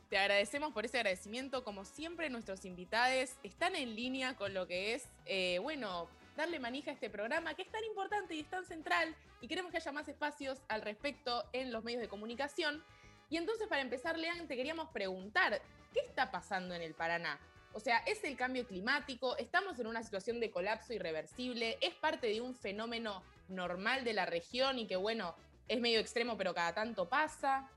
Te 0.10 0.18
agradecemos 0.18 0.74
por 0.74 0.84
ese 0.84 0.98
agradecimiento. 0.98 1.64
Como 1.64 1.86
siempre, 1.86 2.30
nuestros 2.30 2.66
invitados 2.66 3.30
están 3.44 3.78
en 3.78 3.96
línea 3.96 4.36
con 4.36 4.54
lo 4.54 4.68
que 4.68 4.94
es, 4.94 5.08
eh, 5.26 5.58
bueno, 5.60 6.10
darle 6.36 6.60
manija 6.60 6.92
a 6.92 6.94
este 6.96 7.10
programa 7.10 7.54
que 7.54 7.62
es 7.62 7.72
tan 7.72 7.84
importante 7.86 8.36
y 8.36 8.42
es 8.42 8.50
tan 8.50 8.66
central 8.66 9.16
y 9.40 9.48
queremos 9.48 9.72
que 9.72 9.78
haya 9.78 9.92
más 9.92 10.08
espacios 10.08 10.62
al 10.68 10.82
respecto 10.82 11.46
en 11.54 11.72
los 11.72 11.84
medios 11.84 12.02
de 12.02 12.08
comunicación. 12.08 12.84
Y 13.30 13.38
entonces, 13.38 13.68
para 13.68 13.82
empezar, 13.82 14.18
Lean, 14.18 14.48
te 14.48 14.56
queríamos 14.56 14.90
preguntar, 14.90 15.62
¿qué 15.94 16.00
está 16.02 16.32
pasando 16.32 16.76
en 16.76 16.82
el 16.82 16.94
Paraná? 16.94 17.40
O 17.74 17.80
sea, 17.80 17.98
¿es 18.00 18.24
el 18.24 18.38
cambio 18.38 18.66
climático? 18.66 19.36
¿Estamos 19.38 19.80
en 19.80 19.88
una 19.88 20.04
situación 20.04 20.40
de 20.40 20.50
colapso 20.50 20.94
irreversible? 20.94 21.78
¿Es 21.82 21.94
parte 21.96 22.28
de 22.28 22.40
un 22.40 22.56
fenómeno 22.56 23.24
normal 23.50 24.04
de 24.04 24.14
la 24.14 24.26
región 24.26 24.80
y 24.80 24.88
que, 24.88 24.96
bueno, 24.96 25.36
es 25.68 25.82
medio 25.82 26.00
extremo, 26.00 26.38
pero 26.38 26.54
cada 26.54 26.74
tanto 26.74 27.10
pasa. 27.10 27.70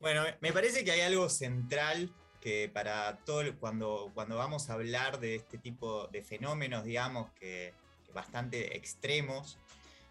Bueno, 0.00 0.24
me 0.40 0.52
parece 0.52 0.84
que 0.84 0.92
hay 0.92 1.00
algo 1.00 1.28
central 1.28 2.10
que 2.40 2.70
para 2.72 3.16
todo 3.24 3.42
cuando, 3.58 4.10
cuando 4.14 4.36
vamos 4.36 4.68
a 4.68 4.74
hablar 4.74 5.18
de 5.18 5.36
este 5.36 5.56
tipo 5.56 6.08
de 6.08 6.22
fenómenos, 6.22 6.84
digamos, 6.84 7.30
que, 7.32 7.72
que 8.06 8.12
bastante 8.12 8.76
extremos, 8.76 9.58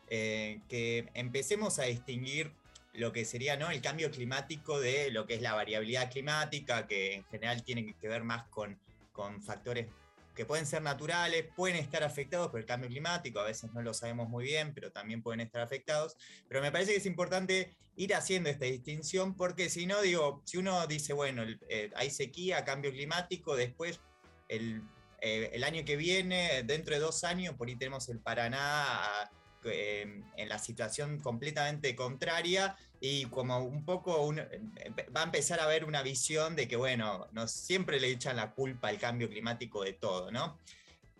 eh, 0.10 0.60
que 0.68 1.10
empecemos 1.14 1.78
a 1.80 1.84
distinguir 1.84 2.52
lo 2.94 3.12
que 3.12 3.26
sería 3.26 3.58
¿no? 3.58 3.72
el 3.72 3.82
cambio 3.82 4.12
climático 4.12 4.80
de 4.80 5.12
lo 5.12 5.26
que 5.26 5.36
es 5.36 5.42
la 5.42 5.54
variabilidad 5.54 6.12
climática, 6.12 6.88
que 6.88 7.16
en 7.16 7.26
general 7.26 7.64
tiene 7.64 7.96
que 8.00 8.08
ver 8.08 8.24
más 8.24 8.48
con, 8.50 8.80
con 9.12 9.42
factores 9.42 9.88
que 10.36 10.46
pueden 10.46 10.66
ser 10.66 10.82
naturales, 10.82 11.46
pueden 11.56 11.78
estar 11.78 12.04
afectados 12.04 12.50
por 12.50 12.60
el 12.60 12.66
cambio 12.66 12.90
climático, 12.90 13.40
a 13.40 13.46
veces 13.46 13.72
no 13.74 13.82
lo 13.82 13.94
sabemos 13.94 14.30
muy 14.30 14.46
bien, 14.46 14.74
pero 14.74 14.92
también 14.92 15.22
pueden 15.22 15.42
estar 15.42 15.62
afectados. 15.62 16.16
Pero 16.48 16.62
me 16.62 16.72
parece 16.72 16.92
que 16.92 16.98
es 16.98 17.06
importante 17.06 17.76
ir 17.96 18.16
haciendo 18.16 18.50
esta 18.50 18.66
distinción, 18.66 19.36
porque 19.36 19.70
si 19.70 19.86
no, 19.86 20.02
digo, 20.02 20.42
si 20.46 20.58
uno 20.58 20.88
dice, 20.88 21.14
bueno, 21.14 21.44
eh, 21.70 21.92
hay 21.96 22.10
sequía, 22.10 22.66
cambio 22.66 22.92
climático, 22.92 23.56
después 23.56 24.02
el, 24.48 24.82
eh, 25.22 25.52
el 25.54 25.64
año 25.64 25.86
que 25.86 25.96
viene, 25.96 26.64
dentro 26.64 26.96
de 26.96 27.00
dos 27.00 27.24
años, 27.24 27.56
por 27.56 27.68
ahí 27.68 27.76
tenemos 27.76 28.10
el 28.10 28.20
Paraná 28.20 29.30
eh, 29.66 30.22
en 30.38 30.50
la 30.50 30.60
situación 30.60 31.20
completamente 31.20 31.96
contraria 31.96 32.76
y 33.00 33.26
como 33.26 33.60
un 33.60 33.84
poco 33.84 34.34
va 35.16 35.22
a 35.22 35.24
empezar 35.24 35.60
a 35.60 35.66
haber 35.66 35.84
una 35.86 36.02
visión 36.02 36.56
de 36.56 36.68
que, 36.68 36.76
bueno, 36.76 37.28
no 37.32 37.48
siempre 37.48 38.00
le 38.00 38.08
echan 38.08 38.38
la 38.38 38.52
culpa 38.52 38.88
al 38.88 38.98
cambio 38.98 39.30
climático 39.30 39.84
de 39.84 39.94
todo, 39.94 40.32
¿no? 40.32 40.58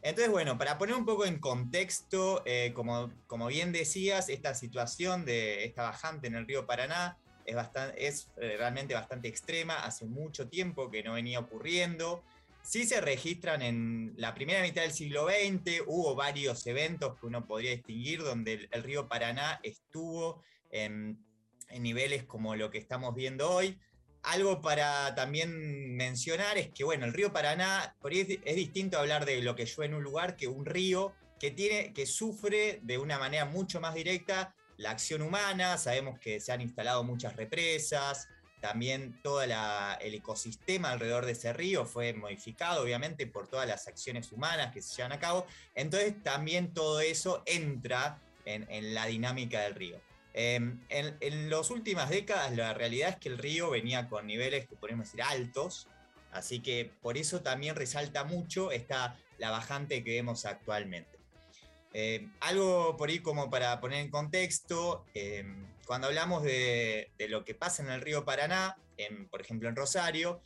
Entonces, 0.04 0.32
bueno, 0.32 0.58
para 0.58 0.78
poner 0.78 0.96
un 0.96 1.06
poco 1.06 1.26
en 1.26 1.40
contexto, 1.40 2.44
eh, 2.46 2.74
como, 2.76 3.12
como 3.26 3.48
bien 3.48 3.72
decías, 3.72 4.28
esta 4.28 4.54
situación 4.54 5.24
de 5.24 5.64
esta 5.64 5.84
bajante 5.84 6.28
en 6.28 6.36
el 6.36 6.46
río 6.46 6.66
Paraná 6.66 7.18
es, 7.46 7.56
bastante, 7.56 8.06
es 8.06 8.28
eh, 8.38 8.56
realmente 8.58 8.94
bastante 8.94 9.30
extrema, 9.30 9.86
hace 9.86 10.06
mucho 10.06 10.50
tiempo 10.50 10.92
que 10.92 11.04
no 11.04 11.14
venía 11.14 11.40
ocurriendo. 11.40 12.22
Sí 12.64 12.86
se 12.86 13.02
registran 13.02 13.62
en 13.62 14.14
la 14.16 14.34
primera 14.34 14.62
mitad 14.62 14.84
del 14.84 14.94
siglo 14.94 15.28
XX, 15.28 15.82
hubo 15.86 16.16
varios 16.16 16.66
eventos 16.66 17.20
que 17.20 17.26
uno 17.26 17.46
podría 17.46 17.72
distinguir 17.72 18.24
donde 18.24 18.70
el, 18.72 18.84
río 18.84 19.10
Paraná 19.10 19.60
estuvo 19.64 20.42
en, 20.72 21.20
en 21.70 21.84
niveles 21.84 22.24
como 22.24 22.56
lo 22.56 22.72
que 22.72 22.78
estamos 22.78 23.14
viendo 23.14 23.52
hoy. 23.52 23.78
Algo 24.24 24.62
para 24.62 25.14
también 25.14 25.96
mencionar 25.98 26.58
es 26.58 26.72
que, 26.72 26.86
bueno, 26.86 27.06
el 27.06 27.12
río 27.12 27.34
Paraná, 27.34 27.98
por 28.00 28.14
ahí 28.14 28.22
es, 28.22 28.40
es 28.46 28.56
distinto 28.56 28.98
hablar 28.98 29.26
de 29.26 29.42
lo 29.42 29.56
que 29.56 29.66
llueve 29.66 29.88
en 29.88 29.96
un 29.96 30.04
lugar 30.04 30.38
que 30.38 30.48
un 30.48 30.66
río 30.66 31.14
que, 31.40 31.52
tiene, 31.52 31.92
que 31.92 32.06
sufre 32.06 32.80
de 32.84 32.98
una 32.98 33.20
manera 33.20 33.44
mucho 33.44 33.82
más 33.82 33.94
directa 33.94 34.56
la 34.78 34.92
acción 34.92 35.22
humana. 35.22 35.78
Sabemos 35.78 36.18
que 36.18 36.40
se 36.40 36.54
han 36.54 36.62
instalado 36.62 37.04
muchas 37.04 37.36
represas, 37.36 38.30
también 38.64 39.20
todo 39.22 39.46
la- 39.46 40.00
el 40.02 40.14
ecosistema 40.14 40.92
alrededor 40.92 41.26
de 41.26 41.34
ese 41.34 41.52
río 41.52 41.86
fue 41.86 42.14
modificado, 42.14 42.82
obviamente, 42.82 43.28
por 43.28 43.50
todas 43.50 43.68
las 43.68 43.90
acciones 43.90 44.32
humanas 44.32 44.74
que 44.74 44.82
se 44.82 44.96
llevan 44.96 45.12
a 45.12 45.20
cabo. 45.20 45.46
Entonces, 45.76 46.24
también 46.24 46.74
todo 46.74 47.02
eso 47.02 47.44
entra 47.46 48.22
en, 48.46 48.94
la 48.94 49.06
dinámica 49.08 49.60
del 49.64 49.76
río. 49.76 50.00
Eh, 50.34 50.56
en, 50.88 51.18
en 51.20 51.50
las 51.50 51.72
últimas 51.72 52.10
décadas, 52.10 52.56
la 52.56 52.74
realidad 52.74 53.10
es 53.10 53.18
que 53.18 53.28
el 53.28 53.38
río 53.38 53.70
venía 53.70 54.08
con 54.08 54.28
niveles 54.28 54.66
que 54.66 54.78
podemos 54.78 55.08
decir 55.08 55.24
altos, 55.24 55.90
así 56.32 56.62
que 56.62 56.90
por 57.02 57.18
eso 57.18 57.42
también 57.42 57.76
resalta 57.76 58.24
mucho 58.24 58.72
esta, 58.72 59.20
la 59.40 59.52
bajante 59.52 60.06
que 60.06 60.12
vemos 60.12 60.46
actualmente. 60.46 61.20
Eh, 61.92 62.30
algo 62.40 62.96
por 62.96 63.10
ahí 63.10 63.20
como 63.20 63.50
para 63.50 63.82
poner 63.82 64.00
en 64.00 64.10
contexto, 64.10 65.06
eh, 65.14 65.44
cuando 65.94 66.08
hablamos 66.08 66.42
de, 66.42 67.12
lo 67.30 67.46
que 67.46 67.54
pasa 67.54 67.84
en 67.84 67.90
el 67.92 68.02
río 68.02 68.26
Paraná, 68.26 68.76
por 69.30 69.42
ejemplo 69.42 69.70
en 69.70 69.76
Rosario, 69.76 70.42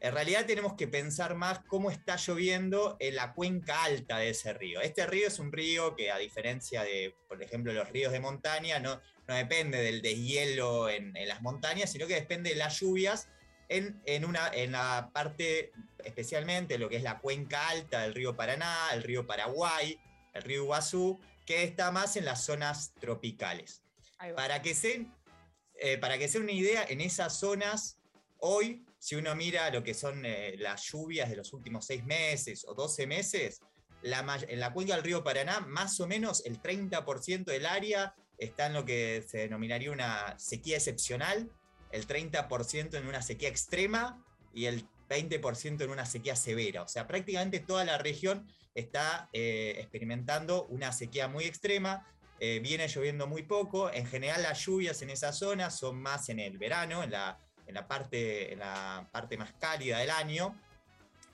en 0.00 0.12
realidad 0.12 0.44
tenemos 0.44 0.74
que 0.74 0.88
pensar 0.88 1.36
más 1.36 1.60
cómo 1.68 1.92
está 1.92 2.16
lloviendo 2.16 2.96
en 2.98 3.14
la 3.14 3.32
cuenca 3.32 3.84
alta 3.84 4.18
de 4.18 4.30
ese 4.30 4.54
río. 4.54 4.80
Este 4.80 5.06
río 5.06 5.28
es 5.28 5.38
un 5.38 5.52
río 5.52 5.94
que 5.94 6.10
a 6.10 6.18
diferencia 6.18 6.82
de, 6.82 7.14
por 7.28 7.40
ejemplo, 7.40 7.72
los 7.72 7.88
ríos 7.90 8.10
de 8.10 8.18
montaña, 8.18 8.80
no, 8.80 9.00
depende 9.28 9.80
del 9.80 10.02
deshielo 10.02 10.88
en, 10.88 11.12
las 11.28 11.42
montañas, 11.42 11.92
sino 11.92 12.08
que 12.08 12.16
depende 12.16 12.50
de 12.50 12.56
las 12.56 12.80
lluvias 12.80 13.28
en, 13.68 14.02
en 14.04 14.72
la 14.72 15.10
parte, 15.14 15.70
especialmente 16.04 16.76
lo 16.76 16.88
que 16.88 16.96
es 16.96 17.04
la 17.04 17.20
cuenca 17.20 17.68
alta 17.68 18.02
del 18.02 18.14
río 18.14 18.34
Paraná, 18.34 18.88
el 18.92 19.04
río 19.04 19.28
Paraguay, 19.28 19.96
el 20.34 20.42
río 20.42 20.64
Iguazú, 20.64 21.20
que 21.46 21.62
está 21.62 21.92
más 21.92 22.16
en 22.16 22.24
las 22.24 22.44
zonas 22.44 22.94
tropicales. 22.98 23.84
Para 24.34 24.62
que 24.62 24.74
se, 24.74 25.06
eh, 25.74 25.98
para 25.98 26.18
que 26.18 26.28
se 26.28 26.38
una 26.38 26.52
idea, 26.52 26.84
en 26.88 27.00
esas 27.00 27.38
zonas, 27.38 27.98
hoy, 28.38 28.84
si 28.98 29.14
uno 29.14 29.34
mira 29.34 29.70
lo 29.70 29.82
que 29.82 29.94
son 29.94 30.24
eh, 30.24 30.56
las 30.58 30.82
lluvias 30.90 31.30
de 31.30 31.36
los 31.36 31.52
últimos 31.52 31.86
seis 31.86 32.04
meses 32.04 32.64
o 32.66 32.74
12 32.74 33.06
meses, 33.06 33.60
la 34.02 34.38
en 34.48 34.60
la 34.60 34.72
cuenca 34.72 34.94
del 34.94 35.04
río 35.04 35.24
Paraná, 35.24 35.60
más 35.60 35.98
o 36.00 36.06
menos 36.06 36.44
el 36.46 36.60
30% 36.60 37.44
del 37.44 37.66
área 37.66 38.14
está 38.38 38.66
en 38.66 38.74
lo 38.74 38.84
que 38.84 39.24
se 39.26 39.38
denominaría 39.38 39.90
una 39.90 40.38
sequía 40.38 40.76
excepcional, 40.76 41.50
el 41.90 42.06
30% 42.06 42.94
en 42.96 43.06
una 43.06 43.22
sequía 43.22 43.48
extrema 43.48 44.24
y 44.52 44.66
el 44.66 44.86
20% 45.08 45.82
en 45.82 45.90
una 45.90 46.06
sequía 46.06 46.36
severa. 46.36 46.82
O 46.82 46.88
sea, 46.88 47.06
prácticamente 47.06 47.60
toda 47.60 47.84
la 47.84 47.98
región 47.98 48.46
está 48.74 49.28
eh, 49.32 49.74
experimentando 49.78 50.66
una 50.66 50.92
sequía 50.92 51.28
muy 51.28 51.44
extrema, 51.44 52.06
eh, 52.40 52.60
viene 52.60 52.88
lloviendo 52.88 53.26
muy 53.26 53.42
poco, 53.42 53.92
en 53.92 54.06
general 54.06 54.42
las 54.42 54.64
lluvias 54.64 55.02
en 55.02 55.10
esa 55.10 55.32
zona 55.32 55.70
son 55.70 56.00
más 56.00 56.28
en 56.28 56.40
el 56.40 56.58
verano, 56.58 57.02
en 57.02 57.10
la, 57.10 57.38
en 57.66 57.74
la, 57.74 57.86
parte, 57.86 58.52
en 58.52 58.60
la 58.60 59.08
parte 59.10 59.36
más 59.36 59.52
cálida 59.58 59.98
del 59.98 60.10
año, 60.10 60.54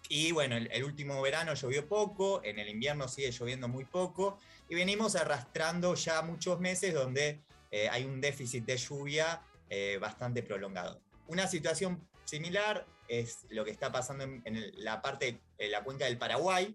y 0.09 0.32
bueno, 0.32 0.57
el, 0.57 0.70
el 0.70 0.84
último 0.84 1.20
verano 1.22 1.55
llovió 1.55 1.88
poco, 1.88 2.42
en 2.44 2.59
el 2.59 2.68
invierno 2.68 3.09
sigue 3.09 3.30
lloviendo 3.30 3.68
muy 3.68 3.84
poco, 3.84 4.38
y 4.68 4.74
venimos 4.74 5.16
arrastrando 5.16 5.94
ya 5.94 6.22
muchos 6.22 6.61
meses 6.61 6.94
donde 6.94 7.40
eh, 7.70 7.88
hay 7.88 8.05
un 8.05 8.20
déficit 8.20 8.64
de 8.64 8.76
lluvia 8.76 9.42
eh, 9.68 9.98
bastante 10.00 10.42
prolongado. 10.42 11.00
Una 11.26 11.46
situación 11.46 12.07
similar 12.24 12.86
es 13.09 13.46
lo 13.50 13.64
que 13.64 13.70
está 13.70 13.90
pasando 13.90 14.24
en, 14.24 14.42
en 14.44 14.84
la 14.84 15.02
parte, 15.02 15.40
en 15.59 15.70
la 15.70 15.82
cuenca 15.82 16.05
del 16.05 16.18
Paraguay, 16.18 16.74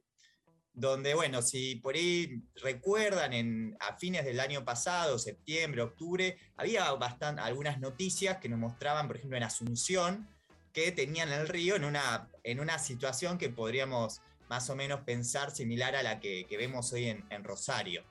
donde, 0.79 1.13
bueno, 1.13 1.41
si 1.41 1.75
por 1.75 1.95
ahí 1.95 2.41
recuerdan, 2.61 3.33
en, 3.33 3.77
a 3.79 3.97
fines 3.97 4.23
del 4.23 4.39
año 4.39 4.63
pasado, 4.63 5.19
septiembre, 5.19 5.81
octubre, 5.81 6.37
había 6.55 6.91
bastan- 6.93 7.39
algunas 7.39 7.79
noticias 7.79 8.37
que 8.37 8.49
nos 8.49 8.59
mostraban, 8.59 9.07
por 9.07 9.17
ejemplo, 9.17 9.37
en 9.37 9.43
Asunción, 9.43 10.27
que 10.73 10.91
tenían 10.91 11.31
el 11.31 11.47
río 11.47 11.75
en 11.75 11.83
una, 11.83 12.29
en 12.43 12.59
una 12.59 12.79
situación 12.79 13.37
que 13.37 13.49
podríamos 13.49 14.21
más 14.49 14.69
o 14.69 14.75
menos 14.75 15.01
pensar 15.01 15.51
similar 15.51 15.95
a 15.95 16.03
la 16.03 16.19
que, 16.19 16.45
vemos 16.49 16.93
hoy 16.93 17.07
en, 17.07 17.25
en 17.29 17.43
Rosario. 17.43 18.03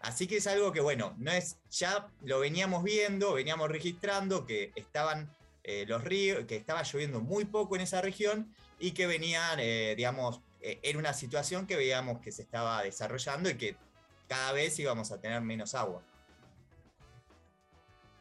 Así 0.00 0.26
que 0.26 0.38
es 0.38 0.46
algo 0.46 0.72
que, 0.72 0.80
bueno, 0.80 1.14
no 1.18 1.30
es, 1.30 1.58
ya 1.70 2.08
lo 2.22 2.40
veníamos 2.40 2.82
viendo, 2.82 3.34
veníamos 3.34 3.68
registrando 3.68 4.46
que 4.46 4.72
estaban 4.74 5.30
eh, 5.62 5.84
los 5.86 6.02
ríos, 6.02 6.46
que 6.46 6.56
estaba 6.56 6.82
lloviendo 6.82 7.20
muy 7.20 7.44
poco 7.44 7.76
en 7.76 7.82
esa 7.82 8.00
región 8.00 8.54
y 8.78 8.92
que 8.92 9.06
venían, 9.06 9.60
eh, 9.60 9.94
digamos, 9.96 10.40
eh, 10.60 10.78
era 10.82 10.98
una 10.98 11.12
situación 11.12 11.66
que 11.66 11.76
veíamos 11.76 12.20
que 12.20 12.32
se 12.32 12.42
estaba 12.42 12.82
desarrollando 12.82 13.50
y 13.50 13.56
que 13.56 13.76
cada 14.28 14.52
vez 14.52 14.78
íbamos 14.78 15.10
a 15.10 15.20
tener 15.20 15.40
menos 15.40 15.74
agua. 15.74 16.02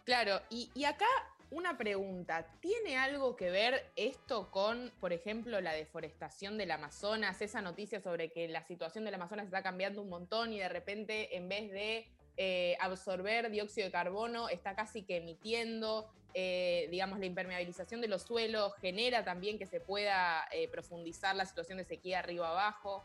Claro, 0.05 0.41
y, 0.49 0.71
acá 0.85 1.05
una 1.51 1.77
pregunta, 1.77 2.47
¿tiene 2.61 2.97
algo 2.97 3.35
que 3.35 3.51
ver 3.51 3.91
esto 3.95 4.49
con, 4.49 4.91
por 4.99 5.13
ejemplo, 5.13 5.61
la 5.61 5.71
deforestación 5.73 6.57
del 6.57 6.71
Amazonas, 6.71 7.41
esa 7.41 7.61
noticia 7.61 8.01
sobre 8.01 8.31
que 8.31 8.47
la 8.47 8.63
situación 8.65 9.05
del 9.05 9.13
Amazonas 9.13 9.45
está 9.45 9.61
cambiando 9.61 10.01
un 10.01 10.09
montón 10.09 10.51
y 10.51 10.59
de 10.59 10.69
repente 10.69 11.37
en 11.37 11.47
vez 11.47 11.71
de 11.71 12.07
eh, 12.37 12.75
absorber 12.79 13.51
dióxido 13.51 13.85
de 13.85 13.91
carbono 13.91 14.49
está 14.49 14.75
casi 14.75 15.03
que 15.03 15.17
emitiendo, 15.17 16.09
eh, 16.33 16.87
digamos, 16.91 17.19
la 17.19 17.25
impermeabilización 17.25 18.01
de 18.01 18.07
los 18.07 18.23
suelos 18.23 18.73
genera 18.81 19.23
también 19.23 19.57
que 19.57 19.65
se 19.65 19.79
pueda 19.79 20.47
eh, 20.51 20.67
profundizar 20.67 21.35
la 21.35 21.45
situación 21.45 21.77
de 21.77 21.85
sequía 21.85 22.19
arriba 22.19 22.49
abajo? 22.49 23.03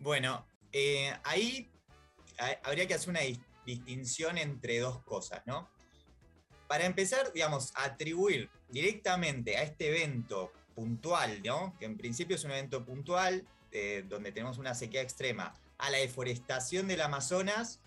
Bueno, 0.00 0.44
eh, 0.72 1.12
ahí 1.24 1.68
ha- 2.38 2.58
habría 2.68 2.86
que 2.86 2.94
hacer 2.94 3.10
una 3.10 3.20
dis- 3.22 3.40
distinción 3.66 4.38
entre 4.38 4.78
dos 4.78 5.02
cosas, 5.04 5.42
¿no? 5.46 5.68
Para 6.66 6.84
empezar, 6.84 7.32
digamos, 7.32 7.72
atribuir 7.74 8.50
directamente 8.68 9.56
a 9.56 9.62
este 9.62 9.88
evento 9.88 10.52
puntual, 10.74 11.42
¿no? 11.42 11.74
Que 11.78 11.86
en 11.86 11.96
principio 11.96 12.36
es 12.36 12.44
un 12.44 12.50
evento 12.52 12.84
puntual, 12.84 13.46
donde 14.08 14.32
tenemos 14.32 14.56
una 14.58 14.74
sequía 14.74 15.02
extrema, 15.02 15.52
a 15.76 15.90
la 15.90 15.98
deforestación 15.98 16.88
del 16.88 17.00
Amazonas, 17.02 17.80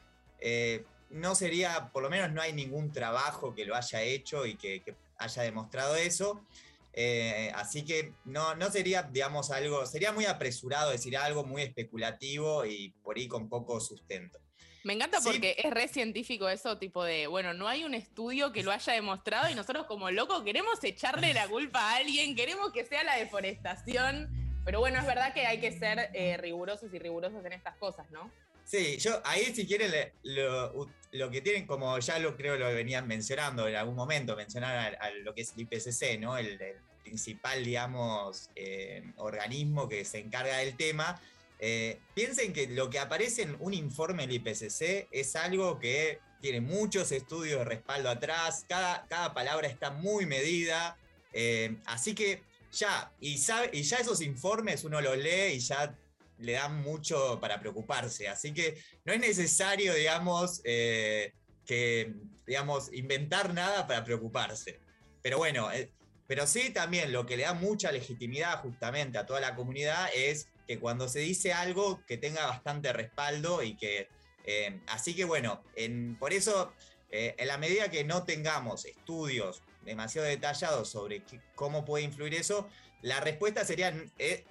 no 1.12 1.36
sería, 1.36 1.90
por 1.92 2.04
lo 2.04 2.10
menos 2.10 2.32
no 2.32 2.42
hay 2.42 2.54
ningún 2.54 2.92
trabajo 2.92 3.54
que 3.54 3.66
lo 3.66 3.76
haya 3.76 4.02
hecho 4.02 4.46
y 4.46 4.56
que, 4.56 4.82
que 4.82 4.96
haya 5.18 5.44
demostrado 5.44 5.96
eso. 5.96 6.46
Eh, 6.94 7.52
así 7.56 7.86
que 7.86 8.14
no, 8.26 8.56
no 8.56 8.70
sería, 8.70 9.04
digamos, 9.04 9.52
algo, 9.52 9.86
sería 9.86 10.12
muy 10.12 10.26
apresurado 10.26 10.92
decir 10.92 11.16
algo 11.18 11.44
muy 11.46 11.62
especulativo 11.62 12.66
y 12.66 12.90
por 13.04 13.18
ahí 13.18 13.28
con 13.28 13.48
poco 13.48 13.80
sustento. 13.80 14.40
Me 14.84 14.94
encanta 14.94 15.22
Sí. 15.22 15.30
porque 15.30 15.56
es 15.60 15.72
re 15.72 15.88
científico 15.88 16.50
eso, 16.50 16.78
tipo 16.80 17.04
de, 17.04 17.28
bueno, 17.28 17.54
no 17.54 17.68
hay 17.68 17.84
un 17.84 17.94
estudio 17.94 18.52
que 18.52 18.64
lo 18.64 18.72
haya 18.72 18.94
demostrado 18.94 19.50
y 19.50 19.56
nosotros 19.56 19.86
como 19.86 20.10
locos 20.10 20.44
queremos 20.44 20.84
echarle 20.84 21.34
la 21.34 21.48
culpa 21.48 21.80
a 21.80 21.98
alguien, 21.98 22.36
queremos 22.36 22.72
que 22.72 22.84
sea 22.84 23.04
la 23.04 23.16
deforestación, 23.16 24.30
pero 24.66 24.80
bueno, 24.80 25.00
es 25.00 25.06
verdad 25.06 25.34
que 25.34 25.46
hay 25.46 25.60
que 25.60 25.72
ser 25.72 26.10
eh, 26.14 26.36
rigurosos 26.38 26.92
y 26.94 27.00
rigurosos 27.00 27.46
en 27.46 27.54
estas 27.54 27.76
cosas, 27.78 28.10
¿no? 28.12 28.32
Sí, 28.64 28.98
yo 28.98 29.22
ahí 29.26 29.54
si 29.54 29.66
quieren 29.68 29.92
le- 29.92 30.14
lo, 30.24 30.88
lo 31.12 31.30
que 31.30 31.42
tienen, 31.42 31.66
como 31.68 31.98
ya 32.00 32.20
lo 32.20 32.38
creo 32.38 32.56
lo 32.58 32.68
venían 32.74 33.08
mencionando 33.08 33.68
en 33.68 33.76
algún 33.76 33.96
momento, 33.96 34.36
mencionar 34.36 34.96
a, 34.96 35.06
a 35.06 35.12
lo 35.12 35.34
que 35.34 35.42
es 35.42 35.54
el 35.56 35.62
IPCC, 35.62 36.20
¿no? 36.20 36.38
El, 36.38 36.62
el 36.62 36.78
principal, 37.04 37.64
digamos, 37.66 38.50
eh, 38.56 39.04
organismo 39.18 39.90
que 39.90 40.06
se 40.06 40.20
encarga 40.20 40.58
del 40.58 40.78
tema. 40.78 41.20
Eh, 41.60 42.00
piensen 42.16 42.54
que 42.54 42.68
lo 42.68 42.90
que 42.90 43.00
aparece 43.00 43.44
en 43.44 43.56
un 43.60 43.74
informe 43.74 44.26
del 44.26 44.36
IPCC 44.38 45.08
es 45.12 45.36
algo 45.36 45.80
que 45.80 46.20
tiene 46.42 46.62
muchos 46.62 47.12
estudios 47.12 47.60
de 47.60 47.66
respaldo 47.66 48.10
atrás, 48.10 48.66
cada, 48.68 49.06
cada 49.08 49.34
palabra 49.34 49.68
está 49.68 49.92
muy 49.92 50.26
medida, 50.26 50.98
eh, 51.34 51.78
así 51.86 52.16
que 52.16 52.42
ya, 52.72 53.12
y, 53.20 53.38
sabe, 53.38 53.70
y 53.74 53.84
ya 53.84 53.98
esos 53.98 54.22
informes 54.22 54.84
uno 54.84 55.02
los 55.02 55.18
lee 55.18 55.54
y 55.56 55.60
ya 55.60 55.96
le 56.42 56.54
dan 56.54 56.82
mucho 56.82 57.40
para 57.40 57.60
preocuparse. 57.60 58.28
Así 58.28 58.54
que 58.54 58.82
no 59.06 59.14
es 59.14 59.20
necesario, 59.20 59.94
digamos, 59.94 60.62
eh, 60.64 61.34
que, 61.66 62.14
digamos, 62.46 62.92
inventar 62.94 63.54
nada 63.54 63.88
para 63.88 64.04
preocuparse. 64.04 64.80
Pero 65.22 65.38
bueno, 65.38 65.72
eh, 65.72 65.92
pero 66.28 66.48
sí 66.48 66.72
también 66.72 67.12
lo 67.12 67.26
que 67.26 67.38
le 67.38 67.44
da 67.44 67.54
mucha 67.54 67.92
legitimidad 67.92 68.62
justamente 68.62 69.18
a 69.18 69.26
toda 69.26 69.40
la 69.40 69.56
comunidad 69.56 70.10
es 70.16 70.48
que 70.68 70.80
cuando 70.80 71.08
se 71.08 71.20
dice 71.20 71.54
algo 71.54 72.04
que 72.06 72.18
tenga 72.18 72.46
bastante 72.48 72.94
respaldo 72.94 73.62
y 73.64 73.76
que... 73.76 74.08
eh, 74.46 74.80
así 74.88 75.14
que 75.16 75.26
bueno, 75.26 75.64
en- 75.76 76.18
por 76.18 76.34
eso, 76.34 76.74
en 77.10 77.48
la 77.48 77.58
medida 77.58 77.92
que 77.92 78.04
no 78.06 78.24
tengamos 78.24 78.86
estudios 78.86 79.62
demasiado 79.84 80.28
detallados 80.28 80.90
sobre 80.90 81.24
cómo 81.56 81.84
puede 81.84 82.06
influir 82.06 82.36
eso, 82.36 82.70
la 83.02 83.20
respuesta 83.20 83.66
sería 83.66 83.94
eh, 84.18 84.46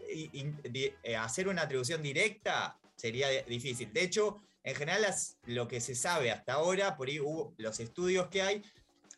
eh, 1.02 1.16
hacer 1.16 1.48
una 1.48 1.62
atribución 1.62 2.02
directa 2.02 2.76
sería 2.96 3.28
de- 3.28 3.44
difícil. 3.44 3.92
De 3.92 4.02
hecho, 4.02 4.36
en 4.64 4.74
general 4.74 5.02
las- 5.02 5.36
lo 5.46 5.66
que 5.68 5.80
se 5.80 5.94
sabe 5.94 6.30
hasta 6.30 6.54
ahora, 6.54 6.96
por 6.96 7.08
ahí 7.08 7.18
hubo 7.20 7.54
los 7.56 7.80
estudios 7.80 8.28
que 8.28 8.42
hay, 8.42 8.62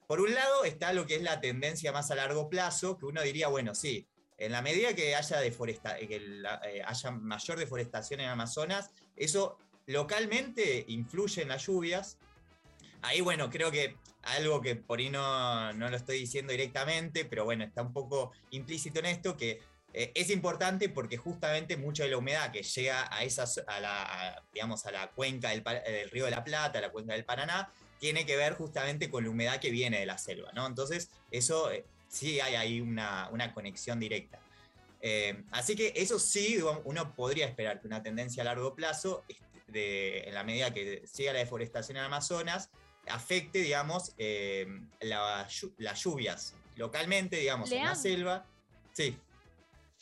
por 0.07 0.21
un 0.21 0.35
lado 0.35 0.65
está 0.65 0.93
lo 0.93 1.07
que 1.07 1.17
es 1.17 1.23
la 1.23 1.41
tendencia 1.41 1.91
más 1.93 2.11
a 2.11 2.15
largo 2.15 2.49
plazo, 2.49 2.99
que 2.99 3.07
uno 3.07 3.23
diría, 3.23 3.49
bueno, 3.49 3.75
sí, 3.75 4.07
en 4.39 4.53
la 4.53 4.61
medida 4.63 4.95
que 4.95 5.15
haya, 5.15 5.41
eh, 5.45 6.83
haya 6.85 7.11
mayor 7.11 7.59
deforestación 7.59 8.21
en 8.21 8.29
Amazonas, 8.29 8.91
eso 9.17 9.59
localmente 9.87 10.85
influye 10.89 11.43
en 11.43 11.49
las 11.49 11.67
lluvias. 11.67 12.19
Ahí, 13.03 13.21
bueno, 13.21 13.51
creo 13.51 13.71
que 13.71 13.97
algo 14.23 14.61
que 14.61 14.77
por 14.77 15.01
ahí 15.01 15.11
no, 15.11 15.73
no 15.73 15.91
lo 15.91 15.97
estoy 15.97 16.19
diciendo 16.19 16.53
directamente, 16.53 17.25
pero 17.25 17.45
bueno, 17.45 17.65
está 17.65 17.83
un 17.83 17.93
poco 17.93 18.33
implícito 18.51 19.01
en 19.01 19.07
esto, 19.07 19.37
que 19.37 19.61
eh, 19.93 20.13
es 20.15 20.31
importante 20.31 20.89
porque 20.89 21.17
justamente 21.17 21.77
mucha 21.77 22.05
de 22.05 22.11
la 22.11 22.19
humedad 22.19 22.51
que 22.53 22.63
llega 22.63 23.15
a 23.15 23.25
esas, 23.25 23.61
a 23.67 23.81
la, 23.81 24.43
digamos, 24.55 24.87
a 24.87 24.93
la 24.93 25.11
cuenca 25.11 25.51
del, 25.51 25.63
del 25.65 26.11
río 26.11 26.25
de 26.25 26.31
la 26.31 26.45
Plata, 26.45 26.79
a 26.79 26.83
la 26.83 26.91
cuenca 26.91 27.13
del 27.13 27.25
Paraná, 27.25 27.71
tiene 27.99 28.25
que 28.25 28.37
ver 28.37 28.55
justamente 28.55 29.11
con 29.11 29.25
la 29.25 29.31
humedad 29.31 29.61
que 29.61 29.71
viene 29.71 29.99
de 30.01 30.07
la 30.07 30.19
selva, 30.19 30.51
¿no? 30.53 30.67
Entonces, 30.67 31.11
eso 31.31 31.71
eh, 31.71 31.85
sí 32.09 32.41
hay 32.41 32.55
ahí 32.55 32.81
una, 32.81 33.29
una 33.31 33.53
conexión 33.53 34.01
directa. 34.01 34.39
Eh, 35.01 35.43
así 35.51 35.75
que 35.75 35.93
eso 35.97 36.19
sí, 36.21 36.59
uno 36.85 37.15
podría 37.15 37.47
esperar 37.47 37.81
que 37.81 37.87
una 37.89 38.03
tendencia 38.03 38.43
a 38.43 38.45
largo 38.45 38.75
plazo, 38.75 39.25
este, 39.29 39.45
de- 39.67 40.21
en 40.29 40.35
la 40.35 40.45
medida 40.45 40.73
que 40.73 41.03
siga 41.07 41.33
la 41.33 41.41
deforestación 41.41 41.97
en 41.97 42.05
Amazonas, 42.05 42.71
afecte, 43.09 43.61
digamos, 43.61 44.13
eh, 44.19 44.67
la 45.01 45.49
las 45.79 46.03
lluvias 46.05 46.55
localmente, 46.77 47.37
digamos, 47.37 47.71
en 47.73 47.85
la 47.85 47.95
selva. 47.95 48.45
Sí, 48.93 49.17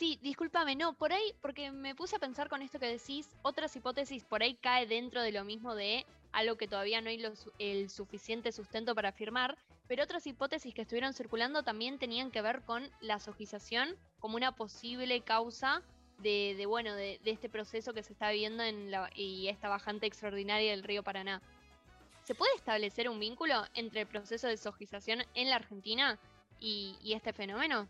Sí, 0.00 0.18
discúlpame, 0.22 0.76
no, 0.76 0.94
por 0.94 1.12
ahí, 1.12 1.34
porque 1.42 1.70
me 1.72 1.94
puse 1.94 2.16
a 2.16 2.18
pensar 2.18 2.48
con 2.48 2.62
esto 2.62 2.78
que 2.78 2.86
decís, 2.86 3.28
otras 3.42 3.76
hipótesis 3.76 4.24
por 4.24 4.42
ahí 4.42 4.54
cae 4.54 4.86
dentro 4.86 5.20
de 5.20 5.30
lo 5.30 5.44
mismo 5.44 5.74
de 5.74 6.06
algo 6.32 6.56
que 6.56 6.66
todavía 6.66 7.02
no 7.02 7.10
hay 7.10 7.18
lo 7.18 7.34
el 7.58 7.90
suficiente 7.90 8.50
sustento 8.50 8.94
para 8.94 9.10
afirmar, 9.10 9.58
pero 9.88 10.02
otras 10.02 10.26
hipótesis 10.26 10.72
que 10.72 10.80
estuvieron 10.80 11.12
circulando 11.12 11.64
también 11.64 11.98
tenían 11.98 12.30
que 12.30 12.40
ver 12.40 12.62
con 12.62 12.90
la 13.02 13.20
sojización 13.20 13.94
como 14.20 14.36
una 14.36 14.52
posible 14.52 15.20
causa 15.20 15.82
de, 16.16 16.54
de, 16.56 16.64
bueno, 16.64 16.94
de, 16.94 17.20
de 17.22 17.30
este 17.30 17.50
proceso 17.50 17.92
que 17.92 18.02
se 18.02 18.14
está 18.14 18.30
viviendo 18.30 18.62
en 18.62 18.90
la, 18.90 19.10
y 19.14 19.48
esta 19.48 19.68
bajante 19.68 20.06
extraordinaria 20.06 20.70
del 20.70 20.82
río 20.82 21.02
Paraná. 21.02 21.42
¿Se 22.30 22.36
puede 22.36 22.54
establecer 22.54 23.08
un 23.08 23.18
vínculo 23.18 23.64
entre 23.74 24.02
el 24.02 24.06
proceso 24.06 24.46
de 24.46 24.56
sojización 24.56 25.24
en 25.34 25.50
la 25.50 25.56
Argentina 25.56 26.16
y, 26.60 26.96
este 27.12 27.32
fenómeno? 27.32 27.88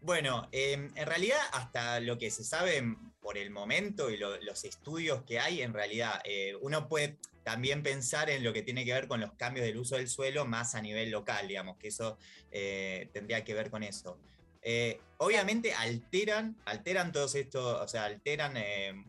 Bueno, 0.00 0.48
eh, 0.50 0.72
en 0.72 1.06
realidad 1.06 1.36
hasta 1.52 2.00
lo 2.00 2.16
que 2.16 2.30
se 2.30 2.42
sabe 2.42 2.82
por 3.20 3.36
el 3.36 3.50
momento 3.50 4.08
y 4.08 4.16
lo- 4.16 4.40
los 4.40 4.64
estudios 4.64 5.24
que 5.24 5.38
hay, 5.38 5.60
en 5.60 5.74
realidad 5.74 6.22
eh, 6.24 6.54
uno 6.62 6.88
puede 6.88 7.18
también 7.44 7.82
pensar 7.82 8.30
en 8.30 8.42
lo 8.42 8.54
que 8.54 8.62
tiene 8.62 8.82
que 8.82 8.94
ver 8.94 9.08
con 9.08 9.20
los 9.20 9.34
cambios 9.34 9.66
del 9.66 9.76
uso 9.76 9.96
del 9.96 10.08
suelo 10.08 10.46
más 10.46 10.74
a 10.74 10.80
nivel 10.80 11.10
local, 11.10 11.46
digamos, 11.48 11.76
que 11.76 11.88
eso 11.88 12.16
eh, 12.50 13.10
tendría 13.12 13.44
que 13.44 13.52
ver 13.52 13.70
con 13.70 13.82
eso. 13.82 14.16
Eh, 14.62 14.98
obviamente 15.18 15.74
alteran, 15.74 16.56
alteran 16.64 17.12
todos 17.12 17.34
estos, 17.34 17.78
o 17.78 17.88
sea, 17.88 18.06
alteran 18.06 18.54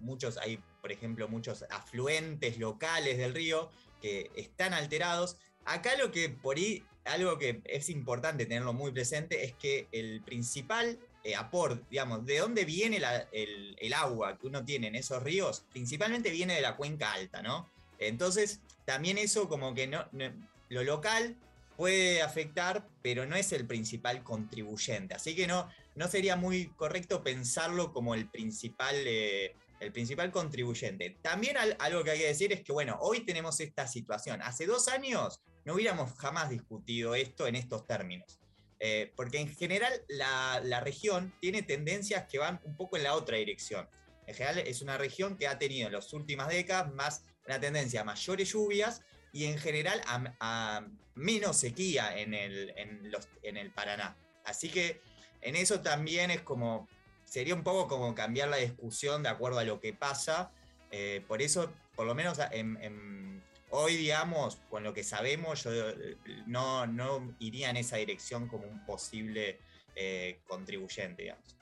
muchos, 0.01 0.37
hay 0.39 0.59
por 0.81 0.91
ejemplo 0.91 1.29
muchos 1.29 1.63
afluentes 1.69 2.57
locales 2.57 3.17
del 3.17 3.33
río 3.33 3.71
que 4.03 4.29
están 4.35 4.73
alterados. 4.73 5.37
Acá 5.63 5.95
lo 5.95 6.11
que 6.11 6.27
por 6.27 6.57
ahí, 6.57 6.83
algo 7.05 7.37
que 7.37 7.61
es 7.63 7.89
importante 7.89 8.45
tenerlo 8.45 8.73
muy 8.73 8.91
presente 8.91 9.45
es 9.45 9.53
que 9.53 9.87
el 9.93 10.21
principal 10.21 10.99
eh, 11.23 11.35
aporte, 11.37 11.85
digamos, 11.89 12.25
de 12.25 12.39
dónde 12.39 12.65
viene 12.65 13.01
el, 13.31 13.93
agua 13.93 14.37
que 14.37 14.47
uno 14.47 14.65
tiene 14.65 14.87
en 14.87 14.95
esos 14.95 15.23
ríos, 15.23 15.63
principalmente 15.71 16.31
viene 16.31 16.55
de 16.55 16.61
la 16.61 16.75
cuenca 16.75 17.13
alta, 17.13 17.41
¿no? 17.41 17.69
Entonces, 17.97 18.59
también 18.83 19.17
eso 19.17 19.47
como 19.47 19.73
que 19.73 19.87
no, 19.87 20.05
no- 20.11 20.33
lo 20.67 20.83
local 20.83 21.37
puede 21.77 22.21
afectar, 22.21 22.85
pero 23.01 23.25
no 23.25 23.37
es 23.37 23.53
el 23.53 23.65
principal 23.65 24.21
contribuyente. 24.21 25.15
Así 25.15 25.33
que 25.33 25.47
no, 25.47 25.69
no 25.95 26.07
sería 26.09 26.35
muy 26.35 26.67
correcto 26.75 27.23
pensarlo 27.23 27.93
como 27.93 28.15
el 28.15 28.27
principal, 28.29 28.95
eh, 29.05 29.55
el 29.83 29.91
principal 29.91 30.31
contribuyente. 30.31 31.17
También 31.21 31.57
al- 31.57 31.75
algo 31.79 32.03
que 32.03 32.11
hay 32.11 32.19
que 32.19 32.27
decir 32.27 32.51
es 32.53 32.61
que, 32.63 32.71
bueno, 32.71 32.97
hoy 33.01 33.25
tenemos 33.25 33.59
esta 33.59 33.87
situación. 33.87 34.41
Hace 34.41 34.65
dos 34.65 34.87
años 34.87 35.41
no 35.65 35.73
hubiéramos 35.75 36.13
jamás 36.17 36.49
discutido 36.49 37.15
esto 37.15 37.47
en 37.47 37.55
estos 37.55 37.85
términos. 37.85 38.39
Eh, 38.79 39.13
porque 39.15 39.39
en 39.39 39.47
general 39.55 39.93
la, 40.09 40.59
la 40.63 40.81
región 40.81 41.33
tiene 41.39 41.61
tendencias 41.61 42.25
que 42.29 42.37
van 42.37 42.59
un 42.65 42.75
poco 42.75 42.97
en 42.97 43.03
la 43.03 43.13
otra 43.15 43.37
dirección. 43.37 43.87
En 44.27 44.35
general 44.35 44.59
es 44.59 44.81
una 44.81 44.97
región 44.97 45.37
que 45.37 45.47
ha 45.47 45.57
tenido 45.57 45.87
en 45.87 45.93
las 45.93 46.11
últimas 46.11 46.49
décadas 46.49 46.93
más 46.93 47.23
una 47.45 47.59
tendencia 47.59 48.01
a 48.01 48.03
mayores 48.03 48.51
lluvias 48.51 49.01
y 49.31 49.45
en 49.45 49.57
general 49.57 50.01
a, 50.05 50.33
a 50.39 50.87
menos 51.15 51.57
sequía 51.57 52.17
en 52.17 52.33
el, 52.33 52.73
en, 52.77 53.11
los, 53.11 53.27
en 53.41 53.57
el 53.57 53.71
Paraná. 53.71 54.17
Así 54.43 54.69
que 54.69 55.01
en 55.41 55.55
eso 55.55 55.81
también 55.81 56.31
es 56.31 56.41
como, 56.41 56.87
sería 57.33 57.55
un 57.55 57.63
poco 57.63 57.87
como 57.87 58.13
cambiar 58.13 58.49
la 58.49 58.57
discusión 58.57 59.23
de 59.23 59.29
acuerdo 59.29 59.57
a 59.57 59.63
lo 59.63 59.79
que 59.79 59.91
pasa. 59.91 60.51
Eh, 60.91 61.23
por 61.27 61.41
eso, 61.41 61.73
por 61.95 62.05
lo 62.05 62.13
menos 62.13 62.37
en, 62.51 62.77
en- 62.79 63.43
hoy, 63.71 63.95
digamos, 63.97 64.57
con 64.69 64.83
lo 64.83 64.93
que 64.93 65.03
sabemos, 65.03 65.63
yo 65.63 65.71
eh, 65.89 66.15
no, 66.45 66.85
no 66.85 67.35
iría 67.39 67.71
en 67.71 67.77
esa 67.77 67.97
dirección 67.97 68.47
como 68.47 68.67
un 68.67 68.85
posible 68.85 69.57
eh, 69.95 70.41
contribuyente, 70.47 71.23
digamos. 71.23 71.55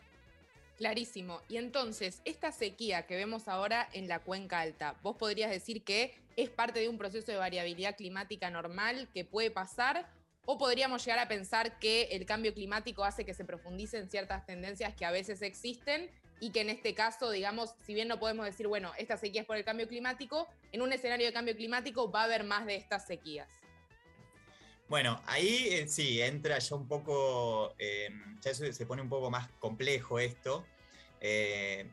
Clarísimo. 0.76 1.42
Y 1.48 1.56
entonces, 1.56 2.22
esta 2.26 2.52
sequía 2.52 3.08
que 3.08 3.16
vemos 3.16 3.48
ahora 3.48 3.88
en 3.94 4.10
la 4.10 4.20
cuenca 4.20 4.60
alta, 4.60 4.98
¿vos 5.02 5.16
podrías 5.16 5.52
decir 5.52 5.86
que 5.86 6.14
es 6.36 6.50
parte 6.50 6.82
de 6.82 6.90
un 6.90 6.98
proceso 6.98 7.32
de 7.32 7.38
variabilidad 7.38 7.96
climática 7.96 8.50
normal 8.50 9.08
que 9.14 9.24
puede 9.24 9.52
pasar? 9.52 10.12
¿O 10.52 10.58
podríamos 10.58 11.06
llegar 11.06 11.20
a 11.20 11.30
pensar 11.30 11.80
que 11.80 12.10
el 12.12 12.26
cambio 12.26 12.54
climático 12.54 13.06
hace 13.06 13.24
que 13.24 13.34
se 13.34 13.46
profundicen 13.46 14.10
ciertas 14.10 14.46
tendencias 14.46 14.94
que 14.94 15.06
a 15.06 15.12
veces 15.12 15.42
existen 15.44 16.12
y 16.42 16.52
que 16.52 16.60
en 16.60 16.70
este 16.70 16.94
caso, 16.94 17.32
digamos, 17.32 17.74
si 17.86 17.94
bien 17.94 18.10
no 18.10 18.20
podemos 18.20 18.46
decir, 18.46 18.68
bueno, 18.68 18.92
esta 18.98 19.16
sequía 19.16 19.44
es 19.44 19.48
por 19.48 19.56
el 19.56 19.64
cambio 19.64 19.88
climático, 19.88 20.50
en 20.74 20.82
un 20.82 20.92
escenario 20.92 21.26
de 21.26 21.32
cambio 21.32 21.56
climático 21.56 22.12
va 22.12 22.24
a 22.24 22.26
haber 22.26 22.44
más 22.44 22.66
de 22.66 22.76
estas 22.76 23.08
sequías? 23.08 23.48
Bueno, 24.90 25.22
ahí 25.26 25.70
eh, 25.72 25.88
sí, 25.88 26.22
entra 26.22 26.60
ya 26.60 26.76
un 26.76 26.86
poco, 26.86 27.74
eh, 27.80 28.10
ya 28.42 28.54
se, 28.54 28.86
pone 28.86 29.02
un 29.02 29.08
poco 29.08 29.32
más 29.32 29.48
complejo 29.52 30.20
esto. 30.20 30.66
Eh, 31.22 31.90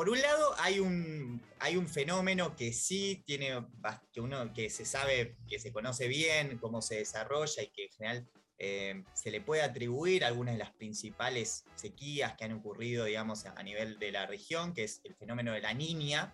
por 0.00 0.08
un 0.08 0.22
lado, 0.22 0.54
hay 0.56 0.80
un, 0.80 1.42
hay 1.58 1.76
un 1.76 1.86
fenómeno 1.86 2.56
que 2.56 2.72
sí 2.72 3.22
tiene, 3.26 3.66
que 4.10 4.22
uno 4.22 4.50
que 4.54 4.70
se 4.70 4.86
sabe, 4.86 5.36
que 5.46 5.58
se 5.58 5.74
conoce 5.74 6.08
bien 6.08 6.56
cómo 6.56 6.80
se 6.80 6.94
desarrolla 6.94 7.62
y 7.62 7.66
que 7.66 7.84
en 7.84 7.90
general 7.90 8.28
eh, 8.56 9.04
se 9.12 9.30
le 9.30 9.42
puede 9.42 9.60
atribuir 9.60 10.24
algunas 10.24 10.54
de 10.54 10.58
las 10.58 10.72
principales 10.72 11.66
sequías 11.74 12.34
que 12.34 12.46
han 12.46 12.52
ocurrido, 12.52 13.04
digamos, 13.04 13.44
a 13.44 13.62
nivel 13.62 13.98
de 13.98 14.10
la 14.10 14.24
región, 14.24 14.72
que 14.72 14.84
es 14.84 15.02
el 15.04 15.14
fenómeno 15.16 15.52
de 15.52 15.60
la 15.60 15.74
niña. 15.74 16.32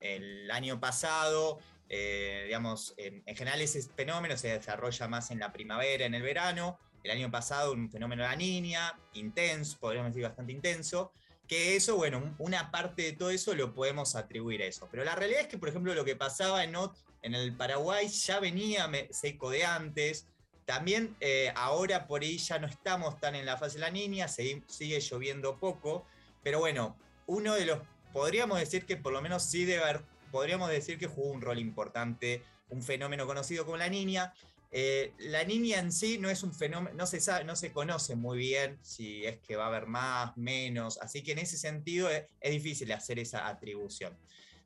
el 0.00 0.50
año 0.50 0.80
pasado, 0.80 1.60
eh, 1.88 2.42
digamos, 2.46 2.92
en, 2.96 3.22
en 3.24 3.36
general 3.36 3.60
ese 3.60 3.82
fenómeno 3.82 4.36
se 4.36 4.48
desarrolla 4.48 5.06
más 5.06 5.30
en 5.30 5.38
la 5.38 5.52
primavera, 5.52 6.06
en 6.06 6.14
el 6.16 6.22
verano. 6.22 6.80
El 7.04 7.12
año 7.12 7.30
pasado 7.30 7.72
un 7.72 7.88
fenómeno 7.88 8.24
de 8.24 8.30
la 8.30 8.34
niña, 8.34 8.98
intenso, 9.12 9.78
podríamos 9.78 10.10
decir 10.10 10.24
bastante 10.24 10.50
intenso, 10.50 11.12
que 11.46 11.76
eso, 11.76 11.96
bueno, 11.96 12.18
un- 12.18 12.34
una 12.38 12.70
parte 12.70 13.02
de 13.02 13.12
todo 13.12 13.30
eso 13.30 13.54
lo 13.54 13.72
podemos 13.74 14.14
atribuir 14.16 14.62
a 14.62 14.66
eso. 14.66 14.88
Pero 14.90 15.04
la 15.04 15.14
realidad 15.14 15.42
es 15.42 15.46
que, 15.48 15.58
por 15.58 15.68
ejemplo, 15.68 15.94
lo 15.94 16.04
que 16.04 16.16
pasaba 16.16 16.64
en, 16.64 16.74
en 17.22 17.34
el 17.34 17.56
Paraguay 17.56 18.08
ya 18.08 18.40
venía 18.40 18.90
seco 19.10 19.50
de 19.50 19.64
antes. 19.64 20.26
También 20.64 21.16
eh, 21.20 21.52
ahora 21.54 22.06
por 22.08 22.22
ahí 22.22 22.38
ya 22.38 22.58
no 22.58 22.66
estamos 22.66 23.20
tan 23.20 23.34
en 23.36 23.46
la 23.46 23.56
fase 23.56 23.74
de 23.74 23.80
la 23.82 23.90
niña, 23.90 24.26
segui- 24.26 24.64
sigue 24.66 24.98
lloviendo 25.00 25.58
poco. 25.60 26.04
Pero 26.42 26.58
bueno, 26.58 26.96
uno 27.26 27.54
de 27.54 27.66
los, 27.66 27.78
podríamos 28.12 28.58
decir 28.58 28.84
que 28.86 28.96
por 28.96 29.12
lo 29.12 29.22
menos 29.22 29.44
sí 29.44 29.64
debe 29.64 29.82
haber, 29.84 30.02
podríamos 30.32 30.68
decir 30.68 30.98
que 30.98 31.06
jugó 31.06 31.30
un 31.30 31.40
rol 31.40 31.58
importante, 31.60 32.42
un 32.68 32.82
fenómeno 32.82 33.26
conocido 33.26 33.64
como 33.64 33.76
la 33.76 33.88
niña. 33.88 34.32
Eh, 34.72 35.12
la 35.18 35.44
niña 35.44 35.78
en 35.78 35.92
sí 35.92 36.18
no 36.18 36.28
es 36.28 36.42
un 36.42 36.52
fenómeno, 36.52 36.96
no 36.96 37.06
se 37.06 37.20
sabe, 37.20 37.44
no 37.44 37.56
se 37.56 37.72
conoce 37.72 38.16
muy 38.16 38.38
bien 38.38 38.78
si 38.82 39.24
es 39.24 39.38
que 39.38 39.56
va 39.56 39.64
a 39.64 39.68
haber 39.68 39.86
más, 39.86 40.36
menos, 40.36 40.98
así 41.00 41.22
que 41.22 41.32
en 41.32 41.38
ese 41.38 41.56
sentido 41.56 42.10
es, 42.10 42.24
es 42.40 42.50
difícil 42.50 42.90
hacer 42.92 43.18
esa 43.18 43.46
atribución. 43.46 44.16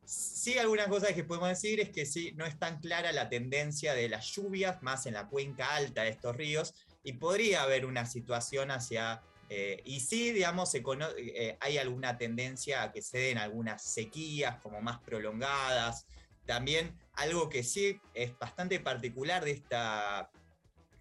Sí, 0.05 0.59
algunas 0.59 0.89
cosas 0.89 1.13
que 1.13 1.23
podemos 1.23 1.51
decir 1.51 1.79
es 1.79 1.91
que 1.91 2.05
sí, 2.05 2.33
no 2.35 2.45
es 2.45 2.59
tan 2.59 2.81
clara 2.81 3.13
la 3.13 3.29
tendencia 3.29 3.95
de 3.95 4.09
las 4.09 4.27
lluvias, 4.35 4.83
más 4.83 5.07
en 5.07 5.15
la 5.15 5.29
cuenca 5.29 5.77
alta 5.77 6.03
de 6.03 6.09
estos 6.09 6.35
ríos, 6.35 6.75
y 7.05 7.13
podría 7.13 7.63
haber 7.63 7.87
una 7.87 8.07
situación 8.07 8.71
hacia, 8.73 9.23
eh, 9.49 9.81
y 9.85 10.01
sí, 10.01 10.33
digamos, 10.33 10.71
se 10.71 10.83
eh, 11.17 11.57
hay 11.61 11.79
alguna 11.79 12.19
tendencia 12.19 12.83
a 12.83 12.93
que 12.93 13.03
se 13.03 13.19
den 13.19 13.39
algunas 13.39 13.83
sequías 13.83 14.61
como 14.61 14.81
más 14.81 14.99
prolongadas, 15.01 16.07
también 16.51 16.99
algo 17.13 17.49
que 17.49 17.63
sí 17.63 18.01
es 18.13 18.37
bastante 18.37 18.81
particular 18.81 19.45
de 19.45 19.53
esta, 19.53 20.33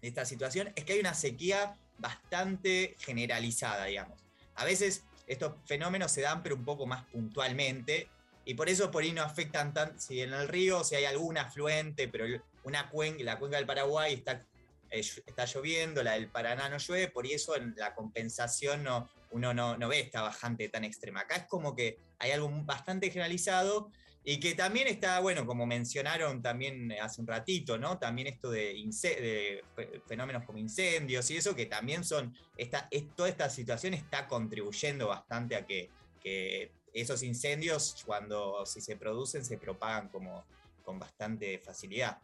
de 0.00 0.06
esta 0.06 0.24
situación 0.24 0.72
es 0.76 0.84
que 0.84 0.92
hay 0.92 1.00
una 1.00 1.12
sequía 1.12 1.76
bastante 1.98 2.94
generalizada, 3.00 3.86
digamos. 3.86 4.16
A 4.54 4.64
veces 4.64 5.02
estos 5.26 5.54
fenómenos 5.66 6.12
se 6.12 6.20
dan 6.20 6.44
pero 6.44 6.54
un 6.54 6.64
poco 6.64 6.86
más 6.86 7.04
puntualmente 7.06 8.08
y 8.44 8.54
por 8.54 8.68
eso 8.68 8.92
por 8.92 9.02
ahí 9.02 9.10
no 9.10 9.24
afectan 9.24 9.74
tanto, 9.74 9.98
si 9.98 10.20
en 10.20 10.32
el 10.32 10.46
río, 10.46 10.84
si 10.84 10.94
hay 10.94 11.04
algún 11.04 11.36
afluente, 11.36 12.06
pero 12.06 12.26
una 12.62 12.88
cuenca, 12.88 13.24
la 13.24 13.40
cuenca 13.40 13.56
del 13.56 13.66
Paraguay 13.66 14.14
está, 14.14 14.46
eh, 14.92 15.00
está 15.00 15.46
lloviendo, 15.46 16.04
la 16.04 16.12
del 16.12 16.28
Paraná 16.28 16.68
no 16.68 16.78
llueve, 16.78 17.08
por 17.08 17.26
eso 17.26 17.56
en 17.56 17.74
la 17.76 17.96
compensación 17.96 18.84
no, 18.84 19.10
uno 19.32 19.52
no, 19.52 19.76
no 19.76 19.88
ve 19.88 19.98
esta 19.98 20.22
bajante 20.22 20.68
tan 20.68 20.84
extrema. 20.84 21.22
Acá 21.22 21.34
es 21.34 21.46
como 21.46 21.74
que 21.74 21.98
hay 22.20 22.30
algo 22.30 22.48
bastante 22.62 23.10
generalizado 23.10 23.90
y 24.22 24.38
que 24.38 24.54
también 24.54 24.86
está, 24.86 25.18
bueno, 25.20 25.46
como 25.46 25.66
mencionaron 25.66 26.42
también 26.42 26.92
hace 27.00 27.20
un 27.20 27.26
ratito, 27.26 27.78
¿no? 27.78 27.98
También 27.98 28.28
esto 28.28 28.50
de, 28.50 29.64
fenómenos 30.06 30.44
como 30.44 30.58
incendios 30.58 31.30
y 31.30 31.38
eso, 31.38 31.54
que 31.54 31.66
también 31.66 32.04
son, 32.04 32.34
esta, 32.56 32.86
es- 32.90 33.14
toda 33.16 33.28
esta 33.28 33.48
situación 33.48 33.94
está 33.94 34.26
contribuyendo 34.26 35.08
bastante 35.08 35.56
a 35.56 35.64
que, 35.64 35.88
que 36.20 36.70
esos 36.92 37.22
incendios, 37.22 38.02
cuando 38.04 38.66
si 38.66 38.80
se 38.80 38.96
producen, 38.96 39.44
se 39.44 39.56
propagan 39.56 40.08
como 40.08 40.44
con 40.82 40.98
bastante 40.98 41.58
facilidad. 41.58 42.18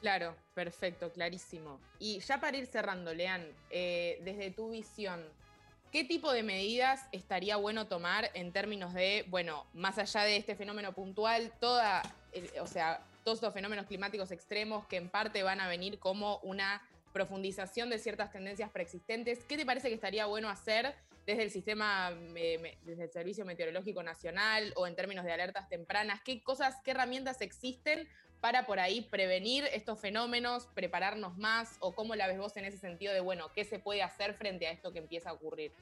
Claro, 0.00 0.36
perfecto, 0.54 1.12
clarísimo. 1.12 1.80
Y 1.98 2.20
ya 2.20 2.40
para 2.40 2.56
ir 2.56 2.66
cerrando, 2.66 3.12
Lean, 3.12 3.46
eh, 3.68 4.20
desde 4.24 4.52
tu 4.52 4.70
visión, 4.70 5.24
¿qué 5.92 6.04
tipo 6.04 6.32
de 6.32 6.42
medidas 6.42 7.06
estaría 7.12 7.56
bueno 7.56 7.86
tomar 7.86 8.30
en 8.34 8.52
términos 8.52 8.94
de, 8.94 9.24
bueno, 9.28 9.66
más 9.74 9.98
allá 9.98 10.22
de 10.22 10.36
este 10.36 10.54
fenómeno 10.54 10.92
puntual, 10.92 11.52
toda, 11.60 12.02
o 12.60 12.66
sea, 12.66 13.02
todos 13.24 13.38
estos 13.38 13.54
fenómenos 13.54 13.86
climáticos 13.86 14.30
extremos 14.30 14.86
que 14.86 14.96
en 14.96 15.08
parte 15.08 15.42
van 15.42 15.60
a 15.60 15.68
venir 15.68 15.98
como 15.98 16.38
una 16.38 16.82
profundización 17.12 17.90
de 17.90 17.98
ciertas 17.98 18.30
tendencias 18.32 18.70
preexistentes, 18.70 19.40
¿qué 19.48 19.56
te 19.56 19.66
parece 19.66 19.88
que 19.88 19.94
estaría 19.94 20.26
bueno 20.26 20.48
hacer 20.48 20.94
desde 21.26 21.42
el 21.42 21.50
sistema, 21.50 22.10
desde 22.12 23.04
el 23.04 23.10
Servicio 23.10 23.44
Meteorológico 23.44 24.02
Nacional 24.02 24.72
o 24.76 24.86
en 24.86 24.94
términos 24.94 25.24
de 25.24 25.32
alertas 25.32 25.68
tempranas? 25.68 26.20
¿Qué 26.22 26.42
cosas, 26.42 26.76
qué 26.84 26.92
herramientas 26.92 27.40
existen 27.40 28.08
para 28.40 28.66
por 28.66 28.78
ahí 28.78 29.02
prevenir 29.02 29.64
estos 29.72 30.00
fenómenos, 30.00 30.66
prepararnos 30.74 31.36
más 31.36 31.76
o 31.80 31.94
cómo 31.94 32.14
la 32.14 32.26
ves 32.26 32.38
vos 32.38 32.56
en 32.56 32.64
ese 32.64 32.78
sentido 32.78 33.12
de, 33.12 33.20
bueno, 33.20 33.50
qué 33.54 33.64
se 33.64 33.78
puede 33.78 34.02
hacer 34.02 34.34
frente 34.34 34.66
a 34.66 34.70
esto 34.70 34.92
que 34.92 35.00
empieza 35.00 35.30
a 35.30 35.32
ocurrir? 35.32 35.72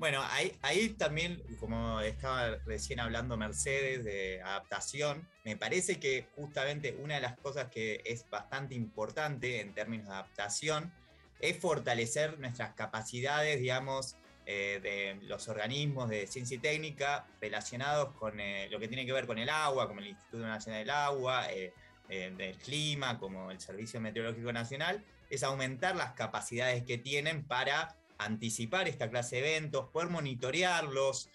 Bueno, 0.00 0.22
ahí, 0.62 0.88
también, 0.96 1.42
como 1.60 2.00
estaba 2.00 2.56
recién 2.64 3.00
hablando 3.00 3.36
Mercedes 3.36 4.02
de 4.02 4.40
adaptación, 4.40 5.28
me 5.44 5.58
parece 5.58 6.00
que 6.00 6.26
justamente 6.36 6.96
una 7.02 7.16
de 7.16 7.20
las 7.20 7.36
cosas 7.36 7.68
que 7.68 8.00
es 8.06 8.28
bastante 8.30 8.74
importante 8.74 9.60
en 9.60 9.74
términos 9.74 10.06
de 10.08 10.14
adaptación 10.14 10.90
es 11.38 11.58
fortalecer 11.58 12.38
nuestras 12.38 12.72
capacidades, 12.72 13.60
digamos, 13.60 14.16
eh, 14.52 14.80
de 14.82 15.28
los 15.28 15.46
organismos 15.46 16.08
de 16.08 16.26
ciencia 16.26 16.56
y 16.56 16.58
técnica 16.58 17.24
relacionados 17.40 18.12
con 18.16 18.40
eh, 18.40 18.66
lo 18.68 18.80
que 18.80 18.88
tiene 18.88 19.06
que 19.06 19.12
ver 19.12 19.24
con 19.24 19.38
el 19.38 19.48
agua, 19.48 19.86
como 19.86 20.00
el 20.00 20.08
Instituto 20.08 20.44
Nacional 20.44 20.80
del 20.80 20.90
Agua, 20.90 21.46
eh, 21.52 21.72
del 22.08 22.56
Clima, 22.56 23.20
como 23.20 23.52
el 23.52 23.60
Servicio 23.60 24.00
Meteorológico 24.00 24.52
Nacional, 24.52 25.04
es 25.28 25.44
aumentar 25.44 25.94
las 25.94 26.14
capacidades 26.14 26.82
que 26.82 26.98
tienen 26.98 27.44
para 27.44 27.94
anticipar 28.18 28.88
esta 28.88 29.08
clase 29.08 29.36
de 29.36 29.56
eventos, 29.56 29.88
poder 29.90 30.08
monitorearlos. 30.08 31.28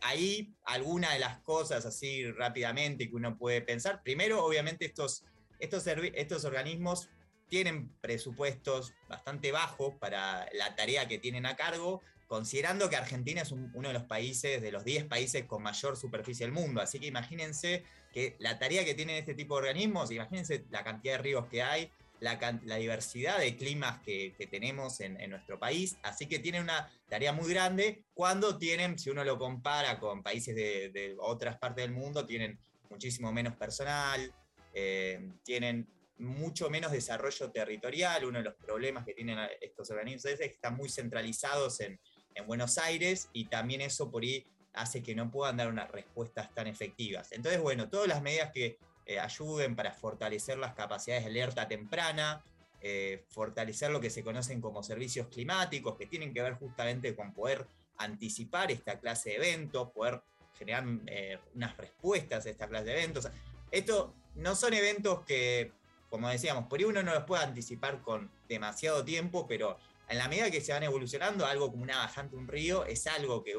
Ahí 0.00 0.54
alguna 0.64 1.12
de 1.12 1.18
las 1.18 1.40
cosas 1.40 1.84
así 1.86 2.30
rápidamente 2.30 3.08
que 3.08 3.16
uno 3.16 3.36
puede 3.36 3.62
pensar. 3.62 4.04
Primero, 4.04 4.44
obviamente, 4.44 4.84
estos, 4.84 5.24
estos, 5.58 5.84
estos 5.88 6.44
organismos 6.44 7.08
tienen 7.48 7.88
presupuestos 8.00 8.92
bastante 9.08 9.52
bajos 9.52 9.94
para 9.94 10.48
la 10.52 10.74
tarea 10.74 11.08
que 11.08 11.18
tienen 11.18 11.46
a 11.46 11.56
cargo, 11.56 12.02
considerando 12.26 12.90
que 12.90 12.96
Argentina 12.96 13.42
es 13.42 13.52
un- 13.52 13.70
uno 13.74 13.88
de 13.88 13.94
los 13.94 14.04
países, 14.04 14.60
de 14.60 14.72
los 14.72 14.84
10 14.84 15.04
países 15.04 15.44
con 15.44 15.62
mayor 15.62 15.96
superficie 15.96 16.44
del 16.44 16.52
mundo. 16.52 16.80
Así 16.80 16.98
que 16.98 17.06
imagínense 17.06 17.84
que 18.12 18.36
la 18.40 18.58
tarea 18.58 18.84
que 18.84 18.94
tienen 18.94 19.16
este 19.16 19.34
tipo 19.34 19.54
de 19.54 19.68
organismos, 19.68 20.10
imagínense 20.10 20.64
la 20.70 20.82
cantidad 20.82 21.16
de 21.16 21.22
ríos 21.22 21.46
que 21.46 21.62
hay, 21.62 21.90
la, 22.20 22.78
diversidad 22.78 23.38
de 23.38 23.56
climas 23.56 24.00
que, 24.00 24.34
tenemos 24.50 25.00
en, 25.00 25.18
nuestro 25.28 25.58
país, 25.58 25.98
así 26.02 26.26
que 26.26 26.38
tienen 26.38 26.62
una 26.62 26.90
tarea 27.08 27.32
muy 27.32 27.52
grande 27.52 28.04
cuando 28.14 28.56
tienen, 28.58 28.98
si 28.98 29.10
uno 29.10 29.22
lo 29.22 29.38
compara 29.38 29.98
con 30.00 30.22
países 30.22 30.54
de, 30.54 30.90
de 30.90 31.14
otras 31.18 31.58
partes 31.58 31.84
del 31.84 31.92
mundo, 31.92 32.24
tienen 32.24 32.58
muchísimo 32.88 33.32
menos 33.32 33.54
personal, 33.56 34.32
eh, 34.72 35.20
tienen 35.42 35.86
mucho 36.18 36.70
menos 36.70 36.92
desarrollo 36.92 37.50
territorial, 37.50 38.24
uno 38.24 38.38
de 38.38 38.44
los 38.44 38.54
problemas 38.54 39.04
que 39.04 39.14
tienen 39.14 39.38
estos 39.60 39.90
organismos 39.90 40.24
es 40.26 40.38
que 40.38 40.44
están 40.46 40.76
muy 40.76 40.88
centralizados 40.88 41.80
en, 41.80 42.00
en 42.34 42.46
Buenos 42.46 42.78
Aires 42.78 43.28
y 43.32 43.46
también 43.46 43.80
eso 43.80 44.10
por 44.10 44.22
ahí 44.22 44.46
hace 44.72 45.02
que 45.02 45.14
no 45.14 45.30
puedan 45.30 45.56
dar 45.56 45.68
unas 45.68 45.90
respuestas 45.90 46.54
tan 46.54 46.66
efectivas. 46.66 47.32
Entonces, 47.32 47.60
bueno, 47.60 47.88
todas 47.88 48.08
las 48.08 48.22
medidas 48.22 48.52
que 48.52 48.78
eh, 49.06 49.18
ayuden 49.18 49.74
para 49.74 49.92
fortalecer 49.92 50.58
las 50.58 50.74
capacidades 50.74 51.24
de 51.24 51.30
alerta 51.30 51.66
temprana, 51.66 52.44
eh, 52.80 53.24
fortalecer 53.28 53.90
lo 53.90 54.00
que 54.00 54.10
se 54.10 54.22
conocen 54.22 54.60
como 54.60 54.82
servicios 54.82 55.28
climáticos, 55.28 55.96
que 55.96 56.06
tienen 56.06 56.34
que 56.34 56.42
ver 56.42 56.54
justamente 56.54 57.14
con 57.16 57.32
poder 57.32 57.66
anticipar 57.98 58.70
esta 58.70 59.00
clase 59.00 59.30
de 59.30 59.36
eventos, 59.36 59.90
poder 59.92 60.22
generar 60.58 60.84
eh, 61.06 61.38
unas 61.54 61.76
respuestas 61.76 62.46
a 62.46 62.50
esta 62.50 62.68
clase 62.68 62.86
de 62.86 62.92
eventos. 62.92 63.28
Esto 63.70 64.14
no 64.34 64.54
son 64.54 64.74
eventos 64.74 65.24
que, 65.24 65.72
como 66.16 66.30
decíamos, 66.30 66.66
por 66.66 66.78
ahí 66.78 66.86
uno 66.86 67.02
no 67.02 67.12
los 67.12 67.24
puede 67.24 67.44
anticipar 67.44 68.00
con 68.00 68.30
demasiado 68.48 69.04
tiempo, 69.04 69.46
pero 69.46 69.78
en 70.08 70.16
la 70.16 70.28
medida 70.28 70.50
que 70.50 70.62
se 70.62 70.72
van 70.72 70.82
evolucionando, 70.82 71.44
algo 71.44 71.70
como 71.70 71.82
una 71.82 71.98
bajante, 71.98 72.36
un 72.36 72.48
río, 72.48 72.86
es 72.86 73.06
algo 73.06 73.44
que 73.44 73.54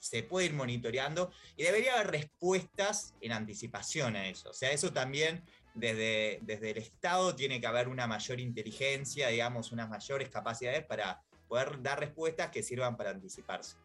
se 0.00 0.24
puede 0.24 0.46
ir 0.46 0.52
monitoreando 0.52 1.30
y 1.56 1.62
debería 1.62 1.94
haber 1.94 2.10
respuestas 2.10 3.14
en 3.20 3.30
anticipación 3.30 4.16
a 4.16 4.26
eso. 4.26 4.50
O 4.50 4.52
sea, 4.52 4.72
eso 4.72 4.92
también 4.92 5.44
desde, 5.74 6.40
desde 6.42 6.72
el 6.72 6.78
Estado 6.78 7.36
tiene 7.36 7.60
que 7.60 7.68
haber 7.68 7.86
una 7.86 8.08
mayor 8.08 8.40
inteligencia, 8.40 9.28
digamos, 9.28 9.70
unas 9.70 9.88
mayores 9.88 10.28
capacidades 10.28 10.84
para 10.84 11.22
poder 11.46 11.80
dar 11.82 12.00
respuestas 12.00 12.50
que 12.50 12.64
sirvan 12.64 12.96
para 12.96 13.10
anticiparse. 13.10 13.76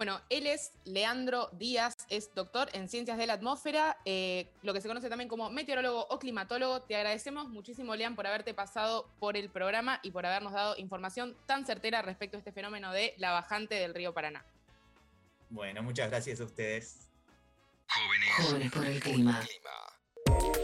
Bueno, 0.00 0.18
él 0.30 0.46
es 0.46 0.72
Leandro 0.86 1.50
Díaz, 1.52 1.94
es 2.08 2.34
doctor 2.34 2.70
en 2.72 2.88
ciencias 2.88 3.18
de 3.18 3.26
la 3.26 3.34
atmósfera, 3.34 3.98
eh, 4.06 4.48
lo 4.62 4.72
que 4.72 4.80
se 4.80 4.88
conoce 4.88 5.10
también 5.10 5.28
como 5.28 5.50
meteorólogo 5.50 6.06
o 6.08 6.18
climatólogo. 6.18 6.80
Te 6.80 6.96
agradecemos 6.96 7.50
muchísimo, 7.50 7.94
Lean, 7.94 8.16
por 8.16 8.26
haberte 8.26 8.54
pasado 8.54 9.10
por 9.18 9.36
el 9.36 9.50
programa 9.50 10.00
y 10.02 10.10
por 10.10 10.24
habernos 10.24 10.54
dado 10.54 10.74
información 10.78 11.36
tan 11.44 11.66
certera 11.66 12.00
respecto 12.00 12.38
a 12.38 12.38
este 12.38 12.50
fenómeno 12.50 12.94
de 12.94 13.12
la 13.18 13.32
bajante 13.32 13.74
del 13.74 13.92
río 13.92 14.14
Paraná. 14.14 14.42
Bueno, 15.50 15.82
muchas 15.82 16.08
gracias 16.08 16.40
a 16.40 16.44
ustedes. 16.44 17.10
Jóvenes 18.38 18.72
por 18.72 18.86
el 18.86 19.00
clima. 19.00 19.46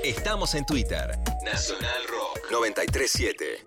Estamos 0.02 0.54
en 0.54 0.64
Twitter. 0.64 1.10
Nacional 1.44 2.08
Rock 2.08 2.50
937. 2.50 3.66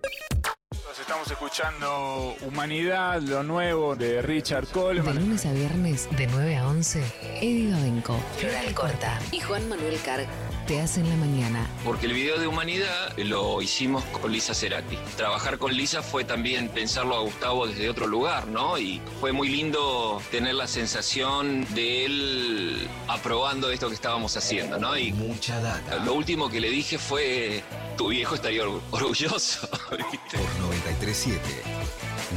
Estamos 0.98 1.30
escuchando 1.30 2.34
Humanidad, 2.42 3.20
lo 3.22 3.44
nuevo 3.44 3.94
de 3.94 4.22
Richard 4.22 4.66
De 4.66 4.72
Coleman. 4.72 5.14
lunes 5.14 5.46
a 5.46 5.52
viernes, 5.52 6.08
de 6.16 6.26
9 6.26 6.56
a 6.56 6.66
11, 6.68 7.02
Eddie 7.40 7.70
Gabenco, 7.70 8.18
Floral 8.38 8.74
Corta 8.74 9.18
y 9.30 9.40
Juan 9.40 9.68
Manuel 9.68 9.98
Carg 10.04 10.26
te 10.70 10.80
hacen 10.80 11.08
la 11.08 11.16
mañana. 11.16 11.68
Porque 11.84 12.06
el 12.06 12.12
video 12.12 12.38
de 12.38 12.46
Humanidad 12.46 13.16
lo 13.18 13.60
hicimos 13.60 14.04
con 14.04 14.30
Lisa 14.30 14.54
Cerati. 14.54 14.96
Trabajar 15.16 15.58
con 15.58 15.74
Lisa 15.74 16.00
fue 16.00 16.22
también 16.22 16.68
pensarlo 16.68 17.16
a 17.16 17.20
Gustavo 17.22 17.66
desde 17.66 17.90
otro 17.90 18.06
lugar, 18.06 18.46
¿no? 18.46 18.78
Y 18.78 19.02
fue 19.18 19.32
muy 19.32 19.48
lindo 19.48 20.22
tener 20.30 20.54
la 20.54 20.68
sensación 20.68 21.66
de 21.74 22.04
él 22.04 22.88
aprobando 23.08 23.68
esto 23.72 23.88
que 23.88 23.96
estábamos 23.96 24.36
haciendo, 24.36 24.78
¿no? 24.78 24.96
Y 24.96 25.10
Mucha 25.10 25.58
data. 25.60 26.04
lo 26.04 26.14
último 26.14 26.48
que 26.48 26.60
le 26.60 26.70
dije 26.70 26.98
fue, 26.98 27.64
tu 27.96 28.06
viejo 28.10 28.36
estaría 28.36 28.62
or- 28.62 28.80
orgulloso. 28.92 29.68
¿viste? 29.90 30.38
Por 30.38 30.60
937 30.60 31.40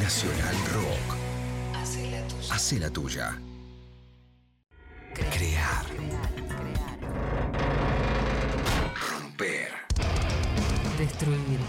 Nacional 0.02 0.56
Rock. 0.74 1.18
Hace 2.52 2.80
la 2.80 2.90
tuya. 2.90 3.40
Crear. 5.14 5.86
Destruir. 11.14 11.60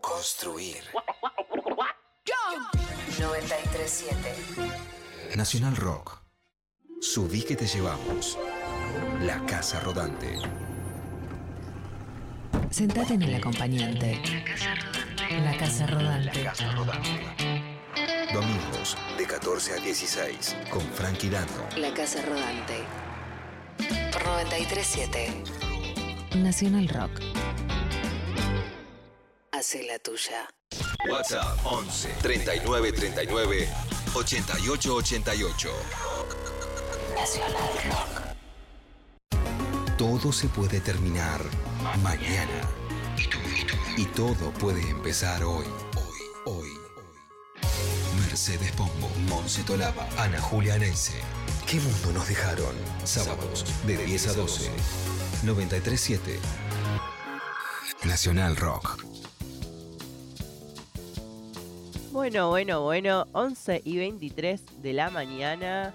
Construir. 0.00 0.84
937. 3.18 5.36
Nacional 5.36 5.76
Rock. 5.76 6.22
Subí 7.00 7.42
que 7.42 7.56
te 7.56 7.66
llevamos. 7.66 8.38
La 9.22 9.44
Casa 9.46 9.80
Rodante. 9.80 10.38
Sentate 12.70 13.14
en 13.14 13.22
el 13.22 13.34
acompañante. 13.34 14.22
La 15.44 15.56
casa 15.58 15.86
rodante. 15.88 16.48
Domingos 18.32 18.96
de 19.18 19.26
14 19.26 19.72
a 19.72 19.76
16 19.76 20.56
con 20.70 20.82
Frankie 20.82 21.30
Dando. 21.30 21.66
La 21.76 21.92
casa 21.92 22.22
rodante. 22.22 22.84
Por 24.12 24.24
937. 24.24 25.42
Nacional 26.36 26.88
Rock. 26.88 27.20
Hace 29.52 29.82
la 29.82 29.98
tuya. 29.98 30.48
WhatsApp 31.10 31.58
11 31.66 32.08
39 32.22 32.92
39 32.92 33.68
88 34.14 34.94
88. 34.94 35.68
Nacional 37.14 37.70
Rock. 37.84 38.22
Todo 39.98 40.32
se 40.32 40.48
puede 40.48 40.80
terminar 40.80 41.42
mañana. 42.02 42.66
Y 43.98 44.06
todo 44.06 44.50
puede 44.52 44.88
empezar 44.88 45.44
hoy. 45.44 45.66
Hoy, 45.96 46.20
hoy. 46.46 46.70
Mercedes 48.26 48.72
Pombo, 48.72 49.10
Monse 49.28 49.62
Tolaba, 49.64 50.08
Ana 50.16 50.40
Julia 50.40 50.78
Neise. 50.78 51.20
¿Qué 51.66 51.78
mundo 51.78 52.12
nos 52.12 52.26
dejaron? 52.26 52.74
Sábados 53.04 53.66
de 53.86 53.98
10 53.98 54.28
a 54.28 54.32
12. 54.32 54.70
937. 55.44 56.40
Nacional 58.04 58.56
Rock. 58.56 58.98
Bueno, 62.12 62.50
bueno, 62.50 62.82
bueno, 62.82 63.26
11 63.32 63.80
y 63.86 63.96
23 63.96 64.82
de 64.82 64.92
la 64.92 65.08
mañana. 65.08 65.94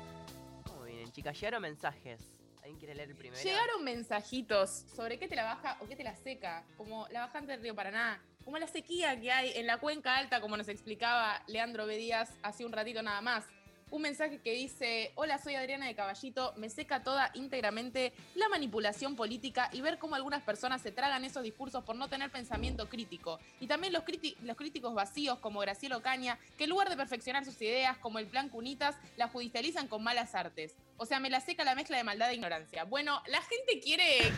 ¿Cómo 0.63 0.83
vienen, 0.83 1.11
chicas? 1.11 1.39
Llegaron 1.39 1.61
mensajes. 1.61 2.19
¿Alguien 2.63 2.79
quiere 2.79 2.95
leer 2.95 3.11
el 3.11 3.15
primero? 3.15 3.39
Llegaron 3.39 3.83
mensajitos 3.83 4.85
sobre 4.95 5.19
qué 5.19 5.27
te 5.27 5.35
la 5.35 5.43
baja 5.43 5.77
o 5.79 5.87
qué 5.87 5.95
te 5.95 6.03
la 6.03 6.15
seca, 6.15 6.63
como 6.75 7.07
la 7.11 7.19
bajante 7.19 7.51
del 7.51 7.61
río 7.61 7.75
Paraná, 7.75 8.19
como 8.43 8.57
la 8.57 8.65
sequía 8.65 9.19
que 9.21 9.31
hay 9.31 9.51
en 9.57 9.67
la 9.67 9.77
cuenca 9.77 10.17
alta, 10.17 10.41
como 10.41 10.57
nos 10.57 10.67
explicaba 10.69 11.43
Leandro 11.45 11.85
B. 11.85 12.11
Hace 12.41 12.65
un 12.65 12.71
ratito 12.71 13.03
nada 13.03 13.21
más. 13.21 13.45
Un 13.89 14.01
mensaje 14.01 14.39
que 14.39 14.51
dice, 14.51 15.13
hola, 15.15 15.37
soy 15.37 15.55
Adriana 15.55 15.87
de 15.87 15.95
Caballito, 15.95 16.53
me 16.57 16.69
seca 16.69 17.03
toda 17.03 17.31
íntegramente 17.35 18.11
la 18.35 18.49
manipulación 18.49 19.15
política 19.15 19.69
y 19.71 19.79
ver 19.79 19.97
cómo 19.97 20.15
algunas 20.15 20.43
personas 20.43 20.81
se 20.81 20.91
tragan 20.91 21.23
esos 21.23 21.41
discursos 21.41 21.85
por 21.85 21.95
no 21.95 22.09
tener 22.09 22.29
pensamiento 22.29 22.89
crítico. 22.89 23.39
Y 23.61 23.67
también 23.67 23.93
los, 23.93 24.03
los 24.41 24.57
críticos 24.57 24.93
vacíos 24.93 25.39
como 25.39 25.61
Graciela 25.61 25.95
Ocaña, 25.95 26.37
que 26.57 26.65
en 26.65 26.71
lugar 26.71 26.89
de 26.89 26.97
perfeccionar 26.97 27.45
sus 27.45 27.61
ideas 27.61 27.97
como 27.99 28.19
el 28.19 28.27
plan 28.27 28.49
Cunitas, 28.49 28.97
la 29.15 29.29
judicializan 29.29 29.87
con 29.87 30.03
malas 30.03 30.35
artes. 30.35 30.75
O 30.97 31.05
sea, 31.05 31.21
me 31.21 31.29
la 31.29 31.39
seca 31.39 31.63
la 31.63 31.73
mezcla 31.73 31.95
de 31.95 32.03
maldad 32.03 32.29
e 32.31 32.35
ignorancia. 32.35 32.83
Bueno, 32.83 33.21
la 33.27 33.41
gente 33.41 33.79
quiere 33.79 34.33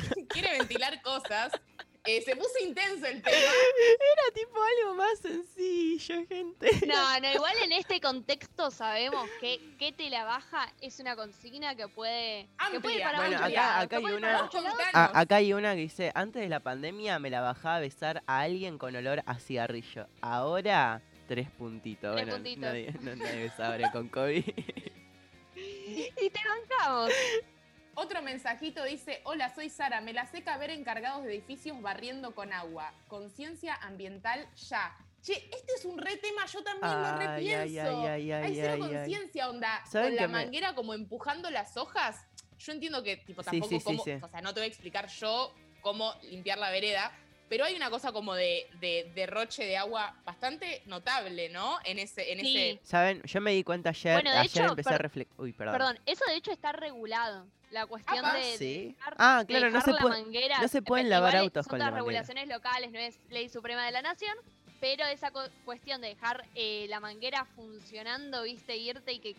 ventilar 0.60 1.02
cosas. 1.02 1.54
Eh, 2.12 2.22
se 2.24 2.36
puso 2.36 2.54
intenso 2.66 3.06
el 3.06 3.22
tema. 3.22 3.38
Era 3.38 4.34
tipo 4.34 4.58
algo 4.64 4.96
más 4.96 5.20
sencillo, 5.20 6.26
gente. 6.28 6.70
No, 6.88 7.20
no, 7.20 7.32
igual 7.34 7.54
en 7.64 7.72
este 7.74 8.02
contexto 8.02 8.72
sabemos 8.72 9.30
que 9.40 9.60
que 9.78 9.92
te 9.92 10.10
la 10.10 10.24
baja 10.24 10.72
es 10.82 11.00
una 11.00 11.16
consigna 11.16 11.76
que 11.76 11.88
puede, 11.88 12.48
que 12.72 12.80
puede 12.80 12.96
ir 12.96 13.04
para 13.04 13.20
Bueno, 13.20 13.38
acá, 13.38 13.80
hay 13.82 14.04
una. 14.06 14.42
muchos 14.44 14.64
lados. 14.64 14.80
a- 14.94 15.20
acá 15.20 15.36
hay 15.36 15.54
una 15.54 15.76
que 15.76 15.82
dice: 15.82 16.12
Antes 16.16 16.42
de 16.42 16.50
la 16.50 16.62
pandemia 16.62 17.20
me 17.20 17.30
la 17.30 17.42
bajaba 17.42 17.76
a 17.76 17.80
besar 17.80 18.24
a 18.26 18.40
alguien 18.42 18.78
con 18.80 18.96
olor 18.96 19.22
a 19.28 19.40
cigarrillo. 19.40 20.08
Ahora, 20.22 21.02
tres 21.28 21.48
puntitos. 21.52 22.16
Tres 22.16 22.26
bueno, 22.26 22.38
puntitos. 22.38 22.62
nadie, 22.64 22.92
no, 23.02 23.16
nadie 23.16 23.44
besa 23.44 23.68
ahora 23.72 23.92
con 23.92 24.10
COVID. 24.10 24.44
Y 25.56 26.30
te 26.30 26.40
bancamos. 26.48 27.12
Otro 28.02 28.22
mensajito 28.22 28.82
dice, 28.86 29.20
hola, 29.26 29.54
soy 29.54 29.70
Sara, 29.70 30.00
me 30.00 30.14
la 30.14 30.26
seca 30.26 30.58
ver 30.58 30.70
encargados 30.70 31.26
de 31.26 31.34
edificios 31.36 31.82
barriendo 31.82 32.34
con 32.34 32.54
agua. 32.54 32.94
Conciencia 33.10 33.76
ambiental 33.76 34.48
ya. 34.56 34.96
Che, 35.22 35.34
este 35.34 35.74
es 35.76 35.84
un 35.84 35.98
re 35.98 36.16
tema, 36.16 36.46
yo 36.46 36.64
también 36.64 36.94
lo 36.94 37.18
repienso. 37.18 38.00
ay, 38.02 38.08
ay, 38.08 38.32
ay, 38.32 38.44
Hay 38.46 38.56
cero 38.56 38.78
conciencia, 38.80 39.50
onda. 39.50 39.84
¿Saben 39.86 40.12
Con 40.12 40.16
la 40.16 40.28
me- 40.30 40.34
manguera 40.46 40.74
como 40.76 40.94
empujando 40.94 41.50
las 41.52 41.76
hojas. 41.76 42.26
Yo 42.58 42.72
entiendo 42.72 43.04
que, 43.04 43.18
tipo, 43.18 43.44
tampoco 43.44 43.68
sí, 43.68 43.80
sí, 43.80 43.84
cómo- 43.84 44.04
sí. 44.06 44.12
o 44.22 44.30
sea, 44.30 44.40
no 44.40 44.54
te 44.54 44.62
voy 44.62 44.66
a 44.66 44.70
explicar 44.70 45.08
yo 45.10 45.54
cómo 45.82 46.14
limpiar 46.24 46.58
la 46.58 46.72
vereda, 46.72 47.12
pero 47.50 47.66
hay 47.66 47.76
una 47.76 47.90
cosa 47.90 48.12
como 48.12 48.36
de, 48.36 48.68
de 48.80 49.12
derroche 49.16 49.66
de 49.66 49.76
agua 49.78 50.16
bastante 50.24 50.82
notable, 50.86 51.50
¿no? 51.50 51.80
En 51.84 52.00
ese, 52.00 52.32
en 52.32 52.40
Sí. 52.42 52.58
ese 52.58 52.80
¿Saben? 52.86 53.22
Yo 53.24 53.42
me 53.42 53.52
di 53.52 53.64
cuenta 53.64 53.90
ayer. 53.90 54.14
Bueno, 54.14 54.32
de 54.32 54.38
ayer 54.38 54.64
hecho, 54.64 54.70
empecé 54.72 54.94
a 54.94 54.98
reflexionar. 55.00 55.42
Uy, 55.42 55.54
perdón. 55.54 55.74
Perdón, 55.74 56.00
eso 56.06 56.24
de 56.28 56.36
hecho 56.36 56.52
está 56.52 56.72
regulado. 56.72 57.48
La 57.72 57.86
cuestión 57.86 58.20
Apa. 58.26 58.34
de, 58.38 58.46
de 58.46 58.58
¿Sí? 58.58 58.96
dejar- 58.98 59.16
Ah, 59.20 59.40
de 59.42 59.46
claro, 59.46 59.70
no 59.70 59.82
se 59.82 59.92
la 59.92 60.00
puede- 60.00 60.24
manguera- 60.24 60.60
no 60.62 60.68
se 60.68 60.82
pueden 60.82 61.10
lavar 61.10 61.36
autos 61.36 61.68
con 61.68 61.78
la 61.78 61.86
manguera. 61.86 62.00
regulaciones 62.00 62.48
locales, 62.48 62.92
no 62.92 62.98
es 63.00 63.20
ley 63.30 63.48
suprema 63.50 63.86
de 63.86 63.92
la 63.92 64.02
nación, 64.02 64.36
pero 64.80 65.06
esa 65.06 65.30
co- 65.32 65.48
cuestión 65.66 66.02
de 66.02 66.08
dejar 66.08 66.46
eh, 66.56 66.88
la 66.90 67.00
manguera 67.00 67.46
funcionando, 67.56 68.42
viste, 68.44 68.76
irte 68.78 69.14
y 69.14 69.20
que 69.20 69.36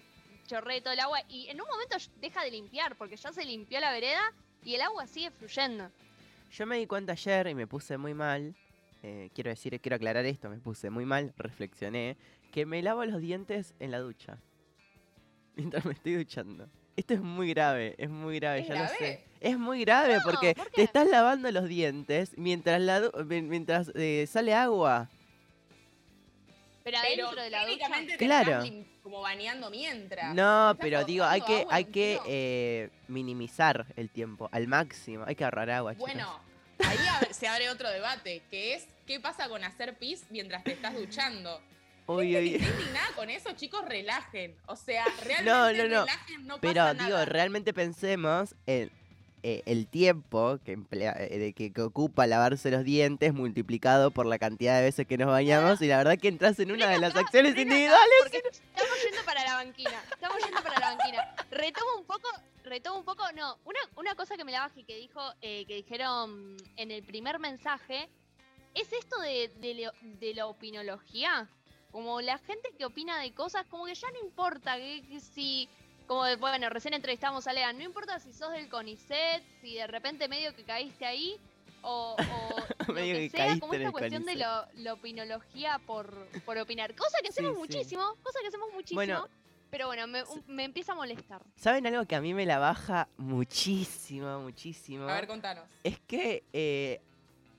chorree 0.47 0.81
todo 0.81 0.93
el 0.93 1.01
agua 1.01 1.21
y 1.29 1.49
en 1.49 1.61
un 1.61 1.67
momento 1.69 1.97
deja 2.21 2.45
de 2.45 2.51
limpiar 2.53 2.95
porque 2.97 3.17
ya 3.17 3.33
se 3.33 3.45
limpió 3.45 3.81
la 3.81 3.91
vereda 3.93 4.21
y 4.65 4.75
el 4.77 4.83
agua 4.83 5.07
sigue 5.07 5.31
fluyendo. 5.33 5.91
Yo 6.51 6.67
me 6.67 6.79
di 6.79 6.87
cuenta 6.87 7.13
ayer 7.13 7.47
y 7.49 7.55
me 7.55 7.67
puse 7.67 7.97
muy 7.97 8.15
mal. 8.15 8.55
eh, 9.03 9.31
quiero 9.35 9.49
decir, 9.51 9.81
quiero 9.81 9.97
aclarar 9.97 10.27
esto, 10.27 10.51
me 10.51 10.59
puse 10.59 10.91
muy 10.91 11.07
mal, 11.07 11.33
reflexioné, 11.39 12.17
que 12.53 12.67
me 12.67 12.83
lavo 12.83 13.03
los 13.07 13.21
dientes 13.21 13.75
en 13.81 13.91
la 13.93 13.99
ducha. 14.01 14.39
Mientras 15.57 15.85
me 15.87 15.93
estoy 15.93 16.15
duchando. 16.17 16.69
Esto 16.97 17.15
es 17.15 17.23
muy 17.23 17.49
grave, 17.49 17.95
es 17.97 18.11
muy 18.11 18.39
grave, 18.39 18.61
¿Es 18.61 18.69
ya 18.69 18.75
grave? 18.75 18.91
lo 18.93 18.99
sé. 18.99 19.25
Es 19.41 19.59
muy 19.59 19.81
grave 19.85 20.17
No, 20.17 20.21
porque 20.25 20.55
¿por 20.55 20.67
te 20.67 20.83
estás 20.83 21.09
lavando 21.09 21.51
los 21.51 21.67
dientes 21.67 22.37
mientras 22.37 22.79
la 22.83 23.11
mientras 23.25 23.91
eh, 23.95 24.27
sale 24.27 24.53
agua. 24.55 25.09
Pero 26.91 27.03
Pero 27.03 27.27
adentro 27.29 27.43
de 27.43 27.51
la 27.51 27.67
ducha. 27.67 27.89
te 28.07 28.17
Claro. 28.17 28.63
estás 28.63 28.87
como 29.03 29.21
bañando 29.21 29.71
mientras. 29.71 30.35
No, 30.35 30.77
pero 30.81 31.05
digo, 31.05 31.25
hay 31.25 31.41
que, 31.43 31.67
hay 31.71 31.85
que 31.87 32.21
eh, 32.27 32.91
minimizar 33.09 33.87
el 33.97 34.11
tiempo 34.11 34.49
al 34.53 34.67
máximo. 34.69 35.25
Hay 35.27 35.35
que 35.35 35.45
ahorrar 35.45 35.71
agua, 35.71 35.95
chicos. 35.95 36.07
Bueno, 36.13 36.41
ahí 36.87 36.99
se 37.33 37.49
abre 37.49 37.71
otro 37.71 37.89
debate, 37.91 38.43
que 38.51 38.75
es 38.75 38.87
qué 39.07 39.21
pasa 39.21 39.49
con 39.49 39.65
hacer 39.65 39.97
pis 39.99 40.25
mientras 40.31 40.63
te 40.65 40.73
estás 40.73 40.95
duchando. 40.95 41.61
Uy, 42.07 42.37
uy. 42.37 42.55
Indignada 42.57 43.07
con 43.15 43.31
eso, 43.31 43.53
chicos, 43.53 43.85
relajen. 43.85 44.57
O 44.67 44.75
sea, 44.77 45.05
realmente 45.25 45.45
No, 45.51 45.73
no, 45.73 45.89
no. 45.89 46.05
relajen, 46.07 46.47
no 46.47 46.61
Pero 46.61 46.75
pasa 46.83 46.95
digo, 46.95 47.11
nada. 47.11 47.25
realmente 47.25 47.73
pensemos 47.73 48.55
en 48.67 48.91
eh, 49.43 49.63
el 49.67 49.87
tiempo 49.87 50.59
que, 50.65 50.73
emplea, 50.73 51.15
eh, 51.19 51.53
que, 51.55 51.73
que 51.73 51.83
ocupa 51.83 52.27
lavarse 52.27 52.71
los 52.71 52.85
dientes 52.85 53.33
multiplicado 53.33 54.11
por 54.11 54.27
la 54.27 54.39
cantidad 54.39 54.77
de 54.77 54.83
veces 54.83 55.07
que 55.07 55.17
nos 55.17 55.29
bañamos 55.29 55.81
y 55.81 55.87
la 55.87 55.97
verdad 55.97 56.19
que 56.19 56.29
entras 56.29 56.59
en 56.59 56.73
una 56.73 56.89
de 56.89 56.99
las 56.99 57.17
acciones 57.17 57.57
individuales. 57.57 58.15
Porque 58.23 58.43
estamos 58.49 59.03
yendo 59.03 59.25
para 59.25 59.45
la 59.45 59.55
banquina. 59.55 60.03
Estamos 60.13 60.39
yendo 60.45 60.63
para 60.63 60.79
la 60.79 60.95
banquina. 60.95 61.35
Retomo 61.51 61.91
un 61.99 62.05
poco, 62.05 62.29
retomo 62.65 62.99
un 62.99 63.05
poco, 63.05 63.25
no, 63.35 63.57
una, 63.65 63.81
una 63.97 64.15
cosa 64.15 64.37
que 64.37 64.45
me 64.45 64.53
la 64.53 64.61
bajé 64.61 64.85
que 64.85 64.97
dijo, 64.97 65.21
eh, 65.41 65.65
que 65.67 65.77
dijeron 65.77 66.57
en 66.77 66.91
el 66.91 67.03
primer 67.03 67.39
mensaje, 67.39 68.09
es 68.75 68.93
esto 68.93 69.21
de, 69.21 69.51
de, 69.61 69.91
de 70.03 70.35
la 70.35 70.47
opinología. 70.47 71.49
Como 71.93 72.21
la 72.21 72.39
gente 72.39 72.71
que 72.79 72.85
opina 72.85 73.19
de 73.21 73.33
cosas, 73.33 73.67
como 73.67 73.87
que 73.87 73.95
ya 73.95 74.11
no 74.13 74.21
importa 74.21 74.77
que, 74.77 75.03
que 75.09 75.19
si. 75.19 75.69
Como, 76.11 76.25
de- 76.25 76.35
bueno, 76.35 76.69
recién 76.71 76.93
entrevistamos 76.93 77.47
a 77.47 77.53
Lea, 77.53 77.73
no 77.73 77.85
importa 77.85 78.19
si 78.19 78.33
sos 78.33 78.51
del 78.51 78.69
CONICET, 78.69 79.45
si 79.61 79.77
de 79.77 79.87
repente 79.87 80.27
medio 80.27 80.53
que 80.57 80.65
caíste 80.65 81.07
ahí, 81.07 81.37
o, 81.83 82.17
o 82.19 82.19
lo 82.89 82.95
Medio 82.95 83.15
que 83.15 83.21
que 83.21 83.31
sea, 83.31 83.47
caíste 83.47 83.61
como 83.61 83.75
esta 83.75 83.93
cuestión 83.93 84.25
de 84.25 84.33
Coliseo. 84.33 84.67
lo, 84.75 84.83
la 84.83 84.93
opinología 84.95 85.81
por, 85.87 86.13
por 86.45 86.59
opinar. 86.59 86.97
Cosa 86.97 87.19
que 87.23 87.29
hacemos 87.29 87.53
Sí, 87.53 87.55
sí. 87.55 87.61
muchísimo, 87.79 88.17
cosa 88.25 88.41
que 88.43 88.49
hacemos 88.49 88.73
muchísimo. 88.73 88.97
Bueno. 88.97 89.29
pero 89.71 89.87
bueno, 89.87 90.09
me 90.49 90.65
empieza 90.65 90.91
a 90.91 90.95
molestar. 90.97 91.43
¿Saben 91.55 91.87
algo 91.87 92.05
que 92.07 92.17
a 92.17 92.21
mí 92.21 92.35
me 92.35 92.45
la 92.45 92.59
baja 92.59 93.07
muchísimo, 93.17 94.41
muchísimo? 94.41 95.05
A 95.09 95.15
ver, 95.15 95.29
contanos. 95.29 95.65
Es 95.85 96.01
que 96.09 96.43
eh, 96.53 97.01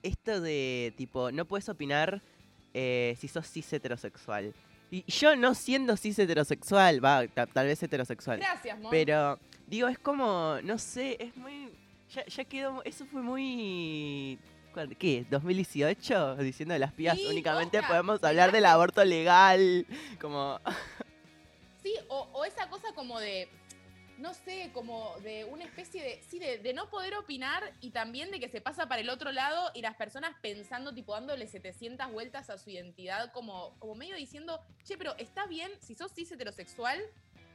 esto 0.04 0.42
de 0.42 0.94
tipo, 0.98 1.32
no 1.32 1.46
puedes 1.46 1.70
opinar 1.70 2.22
eh, 2.74 3.16
si 3.18 3.30
sos 3.30 3.48
cis 3.50 3.72
heterosexual. 3.72 4.54
Y 4.92 5.04
yo 5.10 5.36
no 5.38 5.56
siendo 5.56 5.96
cis 5.98 6.20
heterosexual, 6.20 7.04
va, 7.04 7.26
ta- 7.28 7.48
tal 7.48 7.66
vez 7.68 7.82
heterosexual. 7.82 8.40
Gracias, 8.40 8.78
Mon. 8.78 8.92
Pero, 8.92 9.40
digo, 9.68 9.88
es 9.88 9.98
como, 9.98 10.58
no 10.64 10.78
sé, 10.78 11.16
es 11.20 11.36
muy. 11.38 11.72
Ya, 12.14 12.26
ya 12.26 12.44
quedó. 12.44 12.84
Eso 12.84 13.06
fue 13.06 13.22
muy. 13.22 14.38
¿cuándo- 14.74 14.96
¿Qué? 15.00 15.26
¿2018? 15.32 16.36
Diciendo 16.40 16.74
de 16.74 16.80
las 16.80 16.92
pías 16.92 17.18
Sí, 17.18 17.26
únicamente 17.26 17.78
posta, 17.78 17.88
podemos 17.88 18.24
hablar 18.24 18.52
del 18.52 18.66
aborto 18.66 19.04
legal. 19.06 19.86
Como. 20.20 20.60
Sí, 21.82 21.96
o, 22.10 22.28
o 22.34 22.46
esa 22.46 22.70
cosa 22.70 22.94
como 22.94 23.20
de, 23.20 23.48
no 24.22 24.34
sé, 24.34 24.70
como 24.74 25.16
de 25.22 25.46
una 25.46 25.66
especie 25.66 26.04
de, 26.04 26.24
sí, 26.30 26.38
de, 26.38 26.60
de 26.60 26.74
no 26.74 26.90
poder 26.90 27.16
opinar 27.16 27.74
y 27.82 27.90
también 27.90 28.30
de 28.32 28.40
que 28.40 28.50
se 28.50 28.62
pasa 28.62 28.88
para 28.88 29.02
el 29.02 29.10
otro 29.10 29.32
lado 29.32 29.72
y 29.74 29.82
las 29.82 29.96
personas 29.96 30.36
pensando, 30.42 30.94
tipo, 30.94 31.14
dándole 31.14 31.48
700 31.48 32.12
vueltas 32.12 32.50
a 32.50 32.58
su 32.58 32.70
identidad, 32.70 33.32
como, 33.32 33.76
como 33.80 33.96
medio 33.96 34.16
diciendo, 34.16 34.62
che, 34.84 34.98
pero 34.98 35.16
está 35.18 35.48
bien 35.48 35.72
si 35.82 35.96
sos 35.96 36.14
cis 36.14 36.32
heterosexual 36.32 37.02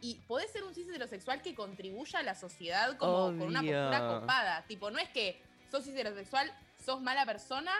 y 0.01 0.17
podés 0.27 0.51
ser 0.51 0.65
un 0.65 0.75
cis 0.75 0.89
heterosexual 0.89 1.41
que 1.41 1.55
contribuya 1.55 2.19
a 2.19 2.23
la 2.23 2.35
sociedad 2.35 2.97
como 2.97 3.39
con 3.39 3.43
una 3.43 3.61
postura 3.61 4.21
copada. 4.21 4.65
Tipo, 4.67 4.91
no 4.91 4.99
es 4.99 5.09
que 5.11 5.41
sos 5.71 5.85
cis 5.85 5.95
heterosexual, 5.95 6.53
sos 6.85 7.01
mala 7.01 7.25
persona. 7.25 7.73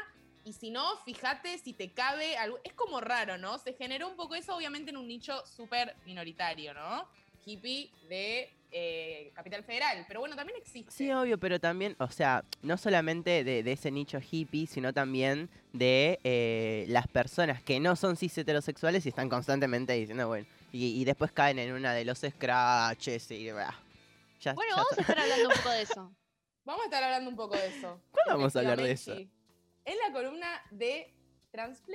Y 0.45 0.53
si 0.53 0.71
no, 0.71 0.97
fíjate 0.99 1.59
si 1.59 1.73
te 1.73 1.91
cabe 1.91 2.37
algo. 2.37 2.61
Es 2.63 2.73
como 2.73 3.01
raro, 3.01 3.37
¿no? 3.37 3.59
Se 3.59 3.73
generó 3.73 4.07
un 4.09 4.15
poco 4.15 4.37
eso, 4.37 4.55
obviamente, 4.55 4.91
en 4.91 4.97
un 4.97 5.09
nicho 5.09 5.45
súper 5.45 5.97
minoritario, 6.07 6.73
¿no? 6.73 7.09
Hippie 7.47 7.91
de 8.09 8.53
eh, 8.73 9.31
Capital 9.35 9.63
Federal. 9.65 10.05
Pero 10.09 10.21
bueno, 10.21 10.35
también 10.37 10.59
existe. 10.59 10.91
Sí, 10.91 11.11
obvio, 11.13 11.39
pero 11.39 11.59
también, 11.61 11.95
o 11.99 12.09
sea, 12.11 12.45
no 12.63 12.77
solamente 12.77 13.45
de, 13.45 13.63
de 13.63 13.73
ese 13.73 13.91
nicho 13.91 14.19
hippie, 14.21 14.67
sino 14.67 14.93
también 14.93 15.49
de 15.73 16.19
eh, 16.25 16.85
las 16.89 17.07
personas 17.07 17.63
que 17.63 17.79
no 17.81 17.95
son 17.97 18.17
cis 18.17 18.37
heterosexuales 18.37 19.07
y 19.07 19.11
están 19.11 19.29
constantemente 19.29 19.93
diciendo, 19.95 20.27
bueno, 20.29 20.47
y, 20.73 21.01
y 21.01 21.05
después 21.05 21.31
caen 21.33 21.59
en 21.61 21.73
una 21.73 21.95
de 21.95 22.05
los 22.05 22.19
scratches 22.19 23.31
y. 23.31 23.51
bah, 23.53 23.75
ya- 24.41 24.53
Bueno, 24.55 24.73
ya 24.77 24.83
vamos 24.83 24.99
a 24.99 25.01
estar 25.01 25.19
hablando 25.19 25.49
un 25.49 25.55
poco 25.55 25.71
de 25.71 25.83
eso. 25.83 26.13
Vamos 26.67 26.83
a 26.83 26.85
estar 26.87 27.05
hablando 27.05 27.31
un 27.31 27.37
poco 27.37 27.55
de 27.57 27.69
eso. 27.69 28.01
¿Cuándo 28.11 28.33
vamos 28.39 28.57
a 28.57 28.59
hablar 28.59 28.77
de 28.81 28.91
eso? 28.91 29.13
En 29.13 29.97
la 30.05 30.13
columna 30.13 30.49
de. 30.73 31.15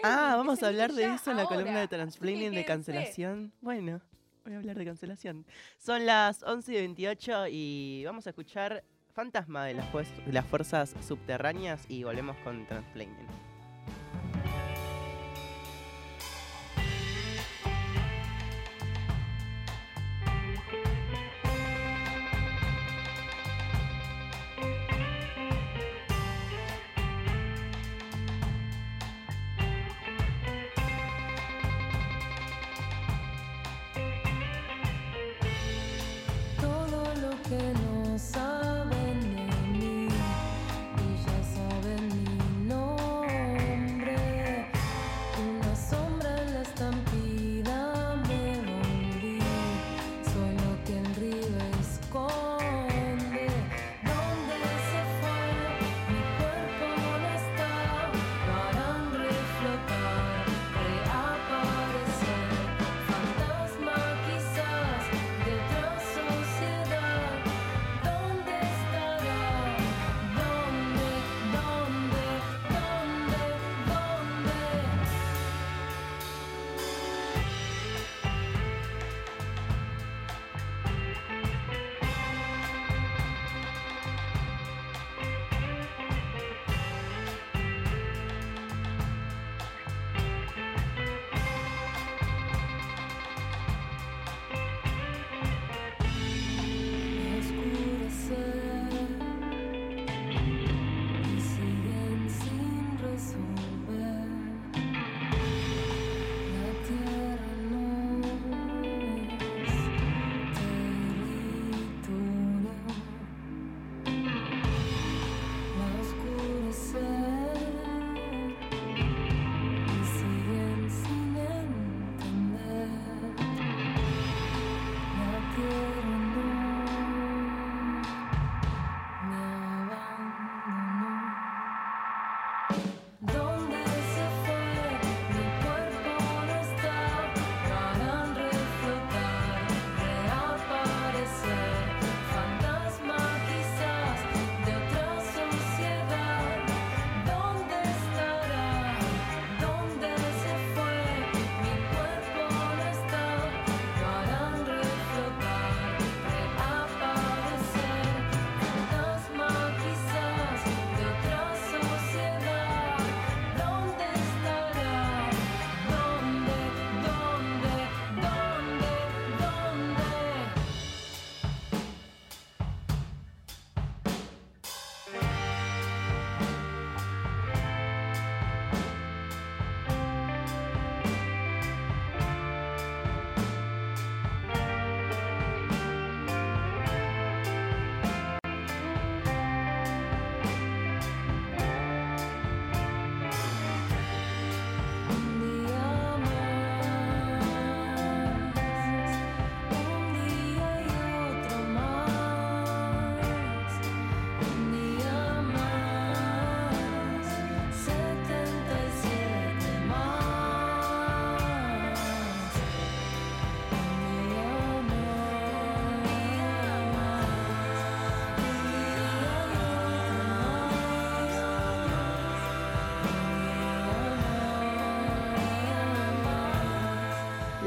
Ah, 0.01 0.35
vamos 0.37 0.63
a 0.63 0.67
hablar 0.67 0.93
de 0.93 1.03
eso 1.13 1.29
en 1.31 1.37
la 1.37 1.45
columna 1.45 1.81
de 1.81 1.87
transplaining 1.89 2.51
de 2.53 2.63
quédense. 2.63 2.65
cancelación. 2.65 3.51
Bueno, 3.59 4.01
voy 4.43 4.53
a 4.53 4.57
hablar 4.57 4.77
de 4.77 4.85
cancelación. 4.85 5.45
Son 5.77 6.05
las 6.05 6.43
11 6.43 6.73
y 6.73 6.75
28 6.77 7.47
y 7.49 8.03
vamos 8.05 8.27
a 8.27 8.31
escuchar 8.31 8.83
Fantasma 9.13 9.65
de 9.65 9.73
las, 9.73 10.45
fuerzas 10.45 10.95
subterráneas 11.05 11.85
y 11.89 12.03
volvemos 12.03 12.37
con 12.37 12.65
transplaining. 12.65 13.50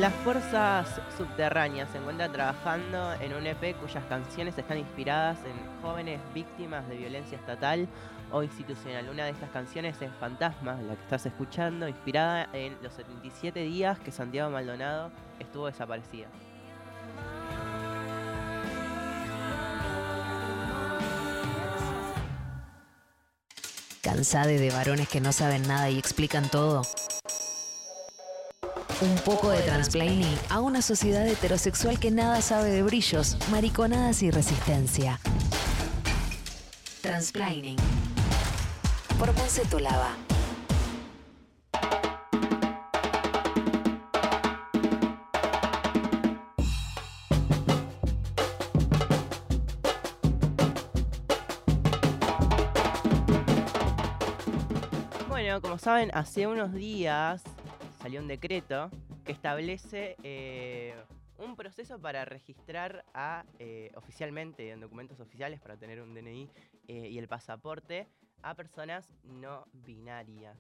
Las 0.05 0.13
fuerzas 0.17 1.01
subterráneas 1.17 1.89
se 1.89 1.97
encuentran 1.97 2.31
trabajando 2.31 3.15
en 3.23 3.33
un 3.33 3.47
EP 3.47 3.75
cuyas 3.81 4.05
canciones 4.05 4.59
están 4.59 4.77
inspiradas 4.77 5.39
en 5.47 5.81
jóvenes 5.81 6.21
víctimas 6.35 6.87
de 6.91 6.97
violencia 6.97 7.39
estatal 7.39 7.89
o 8.31 8.43
institucional. 8.43 9.09
Una 9.09 9.25
de 9.25 9.31
estas 9.31 9.49
canciones 9.49 9.97
es 10.03 10.11
Fantasma, 10.21 10.75
la 10.75 10.95
que 10.95 11.03
estás 11.05 11.25
escuchando, 11.25 11.89
inspirada 11.89 12.51
en 12.53 12.77
los 12.83 12.93
77 12.93 13.61
días 13.61 13.99
que 13.99 14.11
Santiago 14.11 14.51
Maldonado 14.51 15.11
estuvo 15.39 15.69
desaparecida. 15.69 16.27
¿Cansade 24.03 24.59
de 24.59 24.71
varones 24.71 25.09
que 25.09 25.23
no 25.23 25.33
saben 25.33 25.67
nada 25.67 25.89
y 25.89 25.99
explican 25.99 26.51
todo? 26.51 26.83
Un 29.01 29.17
poco 29.25 29.51
de 29.51 29.61
transplaining 29.61 30.39
a 30.51 30.61
una 30.61 30.81
sociedad 30.81 31.27
heterosexual 31.27 31.99
que 31.99 32.13
nada 32.13 32.41
sabe 32.41 32.71
de 32.71 32.83
brillos, 32.85 33.37
mariconadas 33.51 34.23
y 34.23 34.31
resistencia. 34.31 35.19
Transplaining. 37.03 37.77
Por 39.19 39.35
Monse 39.35 39.65
Tolaba. 39.67 40.11
Bueno, 55.29 55.61
como 55.61 55.79
saben, 55.79 56.11
hace 56.15 56.47
unos 56.47 56.73
días 56.73 57.43
salió 58.05 58.21
un 58.21 58.29
decreto 58.29 58.91
que 59.25 59.33
establece 59.33 60.15
eh, 60.25 60.93
un 61.39 61.57
proceso 61.57 61.99
para 61.99 62.27
registrar 62.27 63.03
a 63.15 63.47
eh, 63.59 63.91
oficialmente 63.95 64.73
en 64.73 64.81
documentos 64.81 65.21
oficiales 65.21 65.59
para 65.59 65.79
tener 65.79 66.03
un 66.03 66.13
DNI 66.13 66.51
eh, 66.89 67.09
y 67.09 67.17
el 67.17 67.29
pasaporte 67.29 68.07
a 68.43 68.55
personas 68.55 69.11
no 69.25 69.65
binarias. 69.73 70.59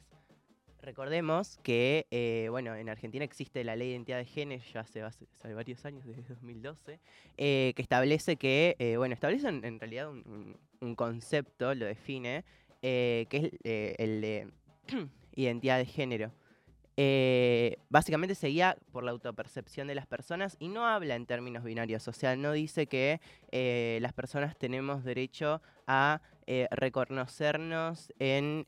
Recordemos 0.80 1.58
que, 1.62 2.06
bueno, 2.50 2.74
en 2.76 2.88
Argentina 2.88 3.26
existe 3.26 3.62
la 3.62 3.76
ley 3.76 3.88
de 3.88 3.92
identidad 3.96 4.18
de 4.18 4.24
género 4.24 4.64
ya 4.72 4.80
hace, 4.80 5.02
hace- 5.02 5.26
hace 5.34 5.52
varios 5.52 5.84
años, 5.84 6.02
desde 6.06 6.22
2012, 6.22 6.98
eh, 7.36 7.74
que 7.76 7.82
establece 7.82 8.36
que, 8.36 8.94
bueno, 8.96 9.12
establece 9.12 9.48
en, 9.48 9.78
realidad 9.80 10.08
un, 10.08 10.56
un- 10.80 10.94
concepto, 10.94 11.74
lo 11.74 11.84
define, 11.84 12.42
que 12.80 13.26
es 13.30 13.98
el 14.00 14.20
de 14.22 14.48
identidad 15.34 15.76
de 15.76 15.84
género. 15.84 16.32
Eh, 16.96 17.78
básicamente 17.88 18.36
se 18.36 18.48
guía 18.48 18.76
por 18.92 19.02
la 19.02 19.10
autopercepción 19.10 19.88
de 19.88 19.96
las 19.96 20.06
personas 20.06 20.56
y 20.60 20.68
no 20.68 20.86
habla 20.86 21.16
en 21.16 21.26
términos 21.26 21.64
binarios, 21.64 22.06
o 22.06 22.12
sea, 22.12 22.36
no 22.36 22.52
dice 22.52 22.86
que 22.86 23.20
eh, 23.50 23.98
las 24.00 24.12
personas 24.12 24.56
tenemos 24.56 25.02
derecho 25.02 25.60
a 25.88 26.20
eh, 26.46 26.68
reconocernos 26.70 28.12
en 28.18 28.66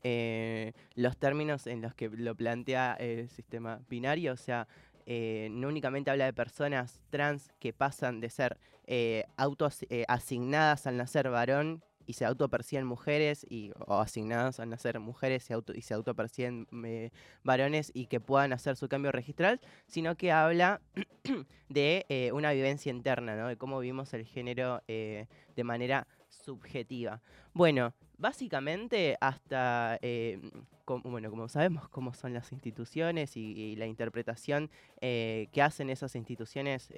los 0.95 1.17
términos 1.17 1.67
en 1.67 1.81
los 1.81 1.93
que 1.93 2.09
lo 2.09 2.35
plantea 2.35 2.95
el 2.99 3.29
sistema 3.29 3.79
binario, 3.89 4.33
o 4.33 4.37
sea, 4.37 4.67
no 5.05 5.69
únicamente 5.69 6.11
habla 6.11 6.25
de 6.25 6.33
personas 6.33 6.99
trans 7.09 7.49
que 7.59 7.71
pasan 7.71 8.19
de 8.19 8.29
ser 8.29 8.57
eh, 8.87 9.25
auto 9.37 9.69
asignadas 10.07 10.87
al 10.87 10.97
nacer 10.97 11.29
varón 11.29 11.83
y 12.07 12.13
se 12.13 12.25
autoperciben 12.25 12.87
mujeres 12.87 13.45
y, 13.47 13.71
o 13.85 13.99
asignadas 13.99 14.59
al 14.59 14.69
nacer 14.69 14.99
mujeres 14.99 15.49
y, 15.49 15.53
auto, 15.53 15.73
y 15.75 15.81
se 15.81 15.93
autoperciben 15.93 16.65
eh, 16.85 17.11
varones 17.43 17.91
y 17.93 18.07
que 18.07 18.19
puedan 18.19 18.53
hacer 18.53 18.77
su 18.77 18.87
cambio 18.87 19.11
registral, 19.11 19.59
sino 19.85 20.15
que 20.15 20.31
habla 20.31 20.81
de 21.69 22.05
eh, 22.09 22.31
una 22.31 22.53
vivencia 22.53 22.89
interna, 22.89 23.35
¿no? 23.35 23.47
de 23.49 23.57
cómo 23.57 23.79
vivimos 23.79 24.13
el 24.13 24.25
género 24.25 24.81
eh, 24.87 25.27
de 25.55 25.63
manera 25.63 26.07
subjetiva. 26.29 27.21
Bueno, 27.53 27.93
básicamente 28.17 29.17
hasta, 29.19 29.99
eh, 30.01 30.39
com- 30.85 31.03
bueno, 31.03 31.29
como 31.29 31.49
sabemos 31.49 31.89
cómo 31.89 32.13
son 32.13 32.33
las 32.33 32.53
instituciones 32.53 33.35
y, 33.35 33.75
la 33.75 33.85
interpretación 33.85 34.69
que 34.99 35.61
hacen 35.61 35.89
esas 35.89 36.15
instituciones 36.15 36.89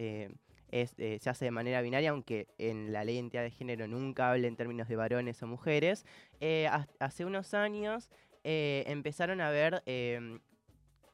eh, 0.72 1.18
se 1.22 1.30
hace 1.30 1.46
de 1.46 1.52
manera 1.52 1.82
binaria, 1.82 2.12
aunque 2.12 2.48
en 2.58 2.92
la 2.94 3.04
ley 3.04 3.16
de 3.16 3.20
identidad 3.22 3.44
de 3.44 3.52
género 3.52 3.88
nunca 3.88 4.32
habla 4.32 4.48
en 4.48 4.56
términos 4.56 4.88
de 4.88 4.96
varones 4.96 5.42
o 5.44 5.48
mujeres. 5.48 6.06
Eh, 6.40 6.68
ha- 6.68 6.88
hace 7.00 7.26
unos 7.26 7.54
años 7.54 8.10
eh, 8.44 8.84
empezaron 8.88 9.42
a 9.42 9.50
ver, 9.50 9.84
em, 9.86 10.40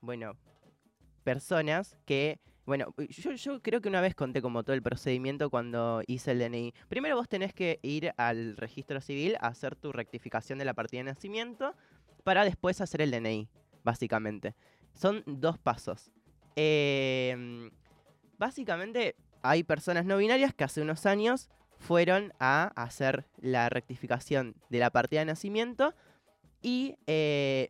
bueno, 0.02 0.34
personas 1.24 1.98
que, 2.06 2.40
bueno, 2.66 2.94
yo, 3.10 3.32
yo 3.34 3.62
creo 3.62 3.82
que 3.82 3.90
una 3.90 4.02
vez 4.02 4.16
conté 4.16 4.42
como 4.42 4.64
todo 4.64 4.76
el 4.76 4.82
procedimiento 4.84 5.50
cuando 5.50 6.02
hice 6.08 6.32
el 6.32 6.40
DNI. 6.40 6.74
Primero 6.88 7.16
vos 7.16 7.28
tenés 7.28 7.54
que 7.54 7.80
ir 7.82 8.14
al 8.18 8.58
registro 8.58 9.02
civil 9.02 9.36
a 9.40 9.48
hacer 9.48 9.76
tu 9.76 9.92
rectificación 9.92 10.60
de 10.60 10.66
la 10.66 10.74
partida 10.74 11.00
de 11.00 11.06
nacimiento 11.06 11.76
para 12.24 12.44
después 12.44 12.82
hacer 12.82 13.02
el 13.02 13.12
DNI, 13.12 13.48
básicamente. 13.84 14.56
Son 14.94 15.24
dos 15.26 15.58
pasos. 15.58 16.12
Em, 16.56 17.70
básicamente 18.38 19.16
hay 19.50 19.64
personas 19.64 20.06
no 20.06 20.18
binarias 20.18 20.54
que 20.54 20.64
hace 20.64 20.82
unos 20.82 21.06
años 21.06 21.50
fueron 21.78 22.34
a 22.40 22.72
hacer 22.76 23.26
la 23.40 23.70
rectificación 23.70 24.56
de 24.70 24.80
la 24.80 24.90
partida 24.90 25.20
de 25.22 25.26
nacimiento 25.26 25.94
y 26.62 26.96
eh, 27.06 27.70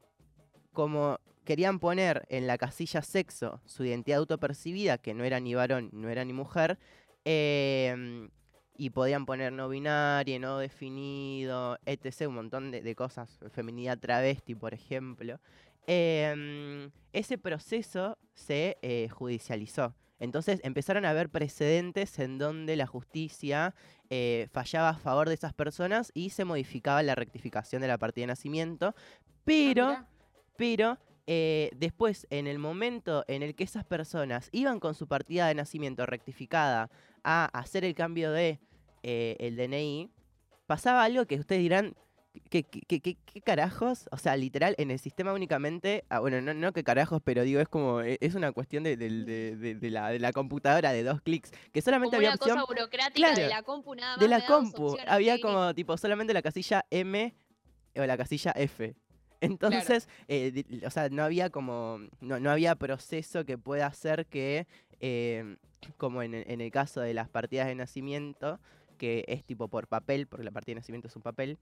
como 0.72 1.20
querían 1.44 1.80
poner 1.80 2.26
en 2.30 2.48
la 2.48 2.58
casilla 2.58 3.02
sexo 3.02 3.62
su 3.66 3.84
identidad 3.84 4.20
autopercibida, 4.20 4.98
que 4.98 5.14
no 5.14 5.24
era 5.24 5.40
ni 5.40 5.54
varón, 5.54 5.90
no 5.92 6.10
era 6.10 6.24
ni 6.24 6.34
mujer, 6.34 6.80
em, 7.24 8.30
y 8.78 8.90
podían 8.90 9.26
poner 9.26 9.54
no 9.54 9.70
binario, 9.70 10.40
no 10.40 10.58
definido, 10.58 11.78
etc., 11.86 12.28
un 12.28 12.36
montón 12.36 12.72
de, 12.72 12.96
cosas, 12.96 13.40
feminidad 13.52 14.00
travesti, 14.00 14.56
por 14.56 14.74
ejemplo, 14.74 15.40
em, 15.88 16.90
ese 17.14 17.38
proceso 17.38 18.18
se 18.34 18.78
eh, 18.82 19.08
judicializó. 19.10 19.94
Entonces 20.20 20.62
empezaron 20.64 21.06
a 21.06 21.10
haber 21.10 21.30
precedentes 21.30 22.20
en 22.20 22.38
donde 22.38 22.76
la 22.76 22.88
justicia 22.88 23.74
eh, 24.10 24.48
fallaba 24.52 24.90
a 24.90 24.98
favor 24.98 25.28
de 25.28 25.36
esas 25.36 25.54
personas 25.54 26.12
y 26.14 26.30
se 26.30 26.46
modificaba 26.46 27.04
la 27.04 27.16
rectificación 27.16 27.82
de 27.82 27.88
la 27.88 27.98
partida 27.98 28.24
de 28.24 28.28
nacimiento, 28.28 28.96
pero, 29.44 30.06
pero 30.58 30.98
eh, 31.28 31.72
después, 31.76 32.28
en 32.30 32.48
el 32.48 32.60
momento 32.60 33.26
en 33.28 33.44
el 33.44 33.56
que 33.56 33.64
esas 33.64 33.84
personas 33.84 34.50
iban 34.52 34.80
con 34.80 34.94
su 34.94 35.08
partida 35.08 35.48
de 35.48 35.56
nacimiento 35.56 36.06
rectificada 36.06 36.90
a 37.24 37.46
hacer 37.46 37.84
el 37.84 37.96
cambio 37.96 38.32
de 38.32 38.60
eh, 39.04 39.36
el 39.40 39.56
DNI, 39.56 40.12
pasaba 40.68 41.04
algo 41.04 41.26
que 41.26 41.36
ustedes 41.36 41.62
dirán, 41.62 41.96
¿qué, 42.50 42.64
qué, 42.64 42.82
qué- 42.88 43.00
qué- 43.00 43.18
qué 43.26 43.42
carajos? 43.42 44.08
O 44.12 44.18
sea, 44.18 44.36
literal, 44.38 44.76
en 44.78 44.92
el 44.92 45.00
sistema 45.00 45.34
únicamente, 45.34 46.04
ah, 46.10 46.20
bueno, 46.20 46.42
no, 46.42 46.54
no 46.54 46.72
que 46.74 46.84
carajos, 46.84 47.22
pero 47.24 47.44
digo, 47.44 47.60
es 47.62 47.68
como, 47.68 48.02
eh, 48.02 48.18
es 48.22 48.36
una 48.36 48.52
cuestión 48.52 48.84
de, 48.84 48.98
de- 48.98 49.56
de- 49.56 49.76
de 49.76 49.90
la, 49.90 50.10
de 50.10 50.20
la 50.20 50.32
computadora 50.34 50.92
de 50.92 51.04
dos 51.04 51.22
clics, 51.22 51.52
que 51.72 51.82
solamente 51.82 52.16
Como 52.16 52.20
había 52.20 52.30
una 52.30 52.36
opción... 52.36 52.56
cosa 52.60 52.66
burocrática 52.74 53.34
de 53.36 53.48
la 53.48 53.64
compu 53.64 53.96
nada 53.96 54.12
más. 54.14 54.20
de 54.20 54.28
la 54.28 54.46
compu. 54.46 54.98
Había 55.08 55.40
como 55.42 55.74
tipo 55.74 55.98
solamente 55.98 56.34
la 56.34 56.42
casilla 56.42 56.86
M 56.90 57.34
o 57.96 58.06
la 58.06 58.18
casilla 58.18 58.52
F. 58.56 58.96
Entonces, 59.42 60.08
eh, 60.28 60.64
o 60.86 60.90
sea, 60.90 61.10
no 61.10 61.24
había 61.24 61.50
como, 61.50 62.00
no, 62.22 62.40
no 62.40 62.50
había 62.52 62.76
proceso 62.76 63.46
que 63.46 63.58
pueda 63.58 63.86
hacer 63.88 64.26
que, 64.26 64.66
eh, 65.00 65.58
como 65.98 66.24
en, 66.24 66.34
en 66.34 66.62
el 66.62 66.72
caso 66.72 67.02
de 67.02 67.14
las 67.14 67.30
partidas 67.30 67.68
de 67.68 67.76
nacimiento, 67.76 68.60
que 68.98 69.26
es 69.28 69.44
tipo 69.44 69.68
por 69.68 69.88
papel, 69.88 70.26
porque 70.26 70.46
la 70.46 70.52
partida 70.52 70.76
de 70.76 70.80
nacimiento 70.80 71.10
es 71.10 71.16
un 71.18 71.22
papel, 71.22 71.58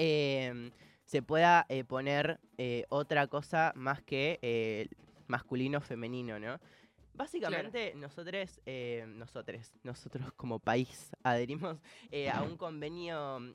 em, 0.00 0.70
se 1.04 1.22
pueda 1.22 1.66
eh, 1.68 1.84
poner 1.84 2.40
eh, 2.58 2.84
otra 2.88 3.26
cosa 3.26 3.72
más 3.74 4.02
que 4.02 4.38
eh, 4.42 4.88
masculino 5.26 5.78
o 5.78 5.80
femenino, 5.80 6.38
¿no? 6.38 6.58
Básicamente, 7.12 7.92
nosotros, 7.96 8.62
nosotros, 9.08 9.74
nosotros 9.82 10.32
como 10.36 10.58
país 10.58 11.10
adherimos 11.22 11.76
a 12.32 12.42
un 12.42 12.56
convenio 12.56 13.54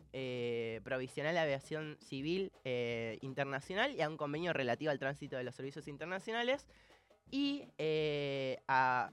provisional 0.84 1.34
de 1.34 1.40
aviación 1.40 1.98
civil 2.00 2.52
internacional 3.22 3.96
y 3.96 4.02
a 4.02 4.10
un 4.10 4.18
convenio 4.18 4.54
relativo 4.54 4.92
al 4.92 5.00
tránsito 5.00 5.38
de 5.38 5.46
los 5.46 5.56
servicios 5.56 5.88
internacionales 5.88 6.68
y 7.32 7.68
eh, 7.78 8.58
a, 8.68 9.12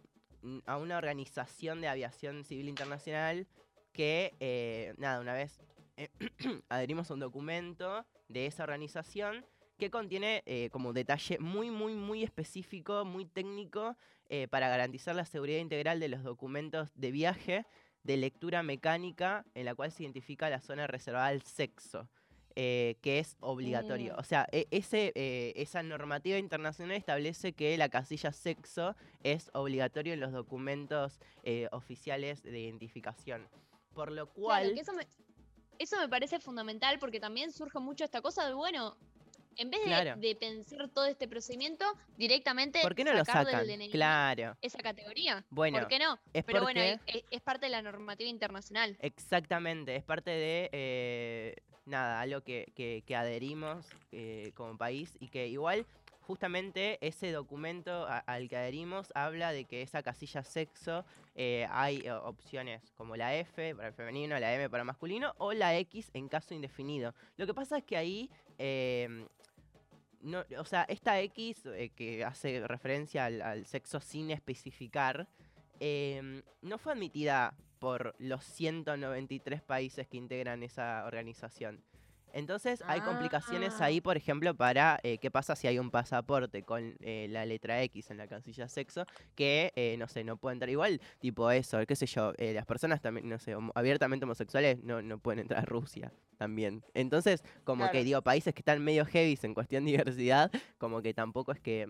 a 0.66 0.76
una 0.76 0.98
organización 0.98 1.80
de 1.80 1.88
aviación 1.88 2.44
civil 2.44 2.68
internacional 2.68 3.46
que, 3.92 4.34
eh, 4.40 4.94
nada, 4.98 5.20
una 5.20 5.34
vez 5.34 5.60
eh, 5.96 6.08
adherimos 6.68 7.10
a 7.10 7.14
un 7.14 7.20
documento 7.20 8.06
de 8.28 8.46
esa 8.46 8.62
organización 8.64 9.44
que 9.78 9.90
contiene 9.90 10.42
eh, 10.46 10.68
como 10.70 10.92
detalle 10.92 11.38
muy, 11.38 11.70
muy, 11.70 11.94
muy 11.94 12.22
específico, 12.22 13.04
muy 13.04 13.24
técnico, 13.26 13.96
eh, 14.28 14.46
para 14.48 14.68
garantizar 14.68 15.14
la 15.16 15.24
seguridad 15.24 15.58
integral 15.58 15.98
de 16.00 16.08
los 16.08 16.22
documentos 16.22 16.90
de 16.94 17.10
viaje 17.10 17.66
de 18.04 18.16
lectura 18.16 18.62
mecánica 18.62 19.44
en 19.54 19.64
la 19.64 19.74
cual 19.74 19.92
se 19.92 20.02
identifica 20.04 20.48
la 20.50 20.60
zona 20.60 20.86
reservada 20.86 21.26
al 21.26 21.42
sexo. 21.42 22.08
eh, 22.54 22.98
que 23.00 23.18
es 23.18 23.38
obligatorio. 23.40 24.12
Mm. 24.12 24.18
O 24.18 24.24
sea, 24.24 24.46
e- 24.52 24.66
ese, 24.70 25.10
eh, 25.14 25.54
esa 25.56 25.82
normativa 25.82 26.36
internacional 26.36 26.94
establece 26.98 27.54
que 27.54 27.74
la 27.78 27.88
casilla 27.88 28.30
sexo 28.30 28.94
es 29.22 29.48
obligatorio 29.54 30.12
en 30.12 30.20
los 30.20 30.32
documentos 30.32 31.18
eh, 31.44 31.68
oficiales 31.72 32.42
de 32.42 32.60
identificación. 32.60 33.48
Por 33.94 34.12
lo 34.12 34.26
Claro, 34.26 34.34
cual... 34.34 34.74
que 34.74 34.80
eso 34.80 34.92
me, 34.92 35.06
eso 35.82 35.98
me 35.98 36.08
parece 36.08 36.38
fundamental 36.38 36.98
porque 36.98 37.20
también 37.20 37.52
surge 37.52 37.78
mucho 37.80 38.04
esta 38.04 38.20
cosa 38.22 38.46
de, 38.46 38.54
bueno, 38.54 38.96
en 39.56 39.70
vez 39.70 39.80
de, 39.80 39.86
Claro. 39.86 40.16
de 40.20 40.34
pensar 40.36 40.88
todo 40.88 41.04
este 41.06 41.28
procedimiento, 41.28 41.84
directamente 42.16 42.80
¿Por 42.80 42.94
qué 42.94 43.04
no 43.04 43.12
lo 43.12 43.24
sacan? 43.24 43.66
del 43.66 43.78
DNI 43.78 43.90
Claro. 43.90 44.56
esa 44.62 44.78
categoría. 44.78 45.44
Bueno, 45.50 45.78
¿Por 45.78 45.88
qué 45.88 45.98
no? 45.98 46.18
es 46.32 46.44
Pero 46.44 46.62
bueno, 46.62 46.80
es, 46.80 47.00
es 47.30 47.40
parte 47.42 47.66
de 47.66 47.70
la 47.70 47.82
normativa 47.82 48.30
internacional. 48.30 48.96
Exactamente, 49.00 49.96
es 49.96 50.04
parte 50.04 50.30
de 50.30 50.70
eh, 50.72 51.54
nada, 51.84 52.20
algo 52.20 52.40
que, 52.42 52.72
que- 52.74 53.02
que 53.06 53.16
adherimos 53.16 53.86
eh, 54.12 54.52
como 54.54 54.78
país 54.78 55.16
y 55.20 55.28
que 55.28 55.48
igual 55.48 55.86
justamente 56.22 56.98
ese 57.06 57.30
documento 57.32 58.06
al 58.08 58.48
que 58.48 58.56
adherimos 58.56 59.12
habla 59.14 59.52
de 59.52 59.64
que 59.64 59.82
esa 59.82 60.02
casilla 60.02 60.42
sexo 60.42 61.04
eh, 61.34 61.66
hay 61.70 61.98
eh, 61.98 62.12
opciones 62.12 62.92
como 62.96 63.16
la 63.16 63.36
F 63.36 63.74
para 63.74 63.88
el 63.88 63.94
femenino, 63.94 64.38
la 64.38 64.54
M 64.54 64.70
para 64.70 64.84
masculino 64.84 65.34
o 65.38 65.52
la 65.52 65.76
X 65.76 66.10
en 66.14 66.28
caso 66.28 66.54
indefinido. 66.54 67.14
Lo 67.36 67.46
que 67.46 67.54
pasa 67.54 67.78
es 67.78 67.84
que 67.84 67.96
ahí... 67.96 68.30
eh, 68.58 69.26
no, 70.22 70.44
o 70.58 70.64
sea, 70.64 70.84
esta 70.84 71.20
X 71.20 71.66
eh, 71.66 71.90
que 71.94 72.24
hace 72.24 72.66
referencia 72.66 73.26
al, 73.26 73.66
sexo 73.66 74.00
sin 74.00 74.30
especificar, 74.30 75.28
em, 75.80 76.42
no 76.62 76.78
fue 76.78 76.92
admitida 76.92 77.54
por 77.80 78.14
los 78.18 78.44
193 78.44 79.62
países 79.62 80.06
que 80.06 80.16
integran 80.16 80.62
esa 80.62 81.04
organización. 81.06 81.82
Entonces 82.32 82.82
hay 82.86 83.00
complicaciones 83.00 83.74
Ah. 83.80 83.86
ahí, 83.86 84.00
por 84.00 84.16
ejemplo, 84.16 84.54
para 84.54 84.98
eh, 85.02 85.18
qué 85.18 85.30
pasa 85.30 85.56
si 85.56 85.66
hay 85.66 85.78
un 85.78 85.90
pasaporte 85.90 86.62
con 86.62 86.96
eh, 87.00 87.26
la 87.30 87.46
letra 87.46 87.82
X 87.82 88.10
en 88.10 88.16
la 88.18 88.26
casilla 88.26 88.68
sexo, 88.68 89.06
que, 89.34 89.72
eh, 89.76 89.96
no 89.98 90.08
sé, 90.08 90.24
no 90.24 90.36
puede 90.36 90.54
entrar 90.54 90.70
igual, 90.70 91.00
tipo 91.18 91.50
eso, 91.50 91.78
qué 91.86 91.96
sé 91.96 92.06
yo, 92.06 92.32
eh, 92.38 92.52
las 92.52 92.66
personas 92.66 93.00
también, 93.00 93.28
no 93.28 93.38
sé, 93.38 93.54
abiertamente 93.74 94.24
homosexuales 94.24 94.82
no, 94.82 95.02
no 95.02 95.18
pueden 95.18 95.40
entrar 95.40 95.62
a 95.62 95.64
Rusia 95.64 96.12
también. 96.38 96.82
Entonces, 96.94 97.42
como 97.64 97.90
que 97.90 98.04
digo, 98.04 98.22
países 98.22 98.54
que 98.54 98.60
están 98.60 98.82
medio 98.82 99.04
heavy 99.06 99.38
en 99.42 99.54
cuestión 99.54 99.84
de 99.84 99.90
diversidad, 99.92 100.50
como 100.78 101.02
que 101.02 101.14
tampoco 101.14 101.52
es 101.52 101.60
que 101.60 101.86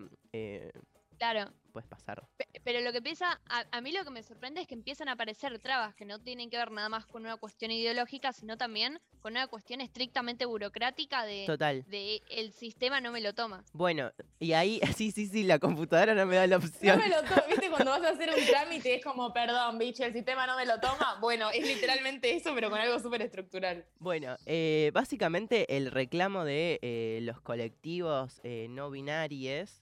Claro. 1.31 1.51
puedes 1.71 1.87
pasar. 1.87 2.21
Pe- 2.37 2.47
Pero 2.63 2.81
lo 2.81 2.91
que 2.91 2.97
empieza, 2.99 3.39
a, 3.49 3.65
a 3.71 3.81
mí 3.81 3.91
lo 3.91 4.03
que 4.03 4.09
me 4.11 4.21
sorprende 4.23 4.61
es 4.61 4.67
que 4.67 4.73
empiezan 4.75 5.07
a 5.09 5.13
aparecer 5.13 5.57
trabas 5.59 5.95
que 5.95 6.05
no 6.05 6.19
tienen 6.19 6.49
que 6.49 6.57
ver 6.57 6.69
nada 6.71 6.87
más 6.89 7.05
con 7.05 7.23
una 7.25 7.37
cuestión 7.37 7.71
ideológica, 7.71 8.31
sino 8.33 8.57
también 8.57 8.99
con 9.21 9.33
una 9.33 9.47
cuestión 9.47 9.81
estrictamente 9.81 10.45
burocrática 10.45 11.25
de, 11.25 11.45
Total. 11.47 11.83
de 11.87 12.21
el 12.29 12.51
sistema 12.51 12.99
no 13.01 13.11
me 13.11 13.21
lo 13.21 13.33
toma. 13.33 13.63
Bueno, 13.73 14.11
y 14.39 14.51
ahí, 14.53 14.79
sí, 14.97 15.11
sí, 15.11 15.27
sí, 15.27 15.43
la 15.43 15.57
computadora 15.59 16.13
no 16.13 16.25
me 16.25 16.35
da 16.35 16.45
la 16.45 16.57
opción. 16.57 16.97
No 16.99 17.03
me 17.03 17.09
lo 17.09 17.21
tomo, 17.23 17.41
viste, 17.49 17.69
cuando 17.69 17.91
vas 17.91 18.03
a 18.03 18.09
hacer 18.09 18.29
un 18.29 18.45
trámite 18.45 18.95
es 18.95 19.03
como, 19.03 19.31
perdón, 19.33 19.77
bicho, 19.79 20.03
el 20.03 20.13
sistema 20.13 20.45
no 20.45 20.55
me 20.57 20.65
lo 20.65 20.79
toma. 20.79 21.17
Bueno, 21.21 21.49
es 21.51 21.65
literalmente 21.65 22.35
eso, 22.35 22.53
pero 22.53 22.69
con 22.69 22.79
algo 22.79 22.99
súper 22.99 23.21
estructural. 23.23 23.85
Bueno, 23.97 24.35
eh, 24.45 24.91
básicamente 24.93 25.75
el 25.77 25.89
reclamo 25.89 26.43
de 26.43 26.79
eh, 26.81 27.19
los 27.23 27.39
colectivos 27.41 28.39
eh, 28.43 28.67
no 28.69 28.91
binarios 28.91 29.81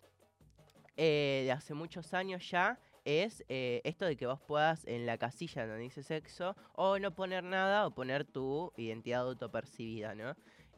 eh, 1.04 1.42
de 1.46 1.52
hace 1.52 1.74
muchos 1.74 2.14
años 2.14 2.48
ya 2.52 2.78
es 3.06 3.44
eh, 3.50 3.82
esto 3.86 4.06
de 4.06 4.16
que 4.16 4.28
vos 4.28 4.40
puedas 4.40 4.86
en 4.86 5.08
la 5.08 5.18
casilla 5.18 5.66
donde 5.66 5.82
dice 5.82 6.04
sexo 6.04 6.56
o 6.74 7.00
no 7.00 7.16
poner 7.16 7.44
nada 7.44 7.88
o 7.88 7.92
poner 7.96 8.24
tu 8.24 8.72
identidad 8.78 9.22
autopercibida, 9.22 10.14
¿no? 10.14 10.36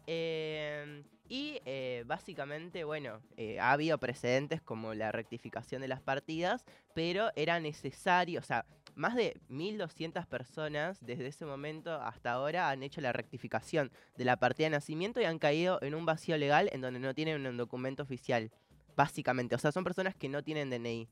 Em, 0.07 1.03
y 1.27 1.59
eh, 1.65 2.03
básicamente, 2.05 2.85
bueno, 2.85 3.21
eh, 3.35 3.59
ha 3.59 3.73
habido 3.73 3.97
precedentes 3.97 4.61
como 4.61 4.93
la 4.93 5.11
rectificación 5.11 5.81
de 5.81 5.89
las 5.89 6.01
partidas, 6.01 6.63
pero 6.93 7.31
era 7.35 7.59
necesario, 7.59 8.39
o 8.39 8.43
sea, 8.43 8.65
más 8.95 9.15
de 9.15 9.41
1.200 9.49 10.25
personas 10.27 10.99
desde 11.01 11.27
ese 11.27 11.45
momento 11.45 11.93
hasta 11.95 12.31
ahora 12.31 12.69
han 12.69 12.83
hecho 12.83 13.01
la 13.01 13.11
rectificación 13.11 13.91
de 14.17 14.25
la 14.25 14.37
partida 14.37 14.67
de 14.67 14.71
nacimiento 14.71 15.19
y 15.19 15.25
han 15.25 15.39
caído 15.39 15.79
en 15.81 15.95
un 15.95 16.05
vacío 16.05 16.37
legal 16.37 16.69
en 16.71 16.81
donde 16.81 16.99
no 16.99 17.13
tienen 17.13 17.45
un 17.45 17.57
documento 17.57 18.03
oficial, 18.03 18.51
básicamente. 18.95 19.55
O 19.55 19.59
sea, 19.59 19.71
son 19.71 19.83
personas 19.83 20.15
que 20.15 20.29
no 20.29 20.43
tienen 20.43 20.69
DNI. 20.69 21.07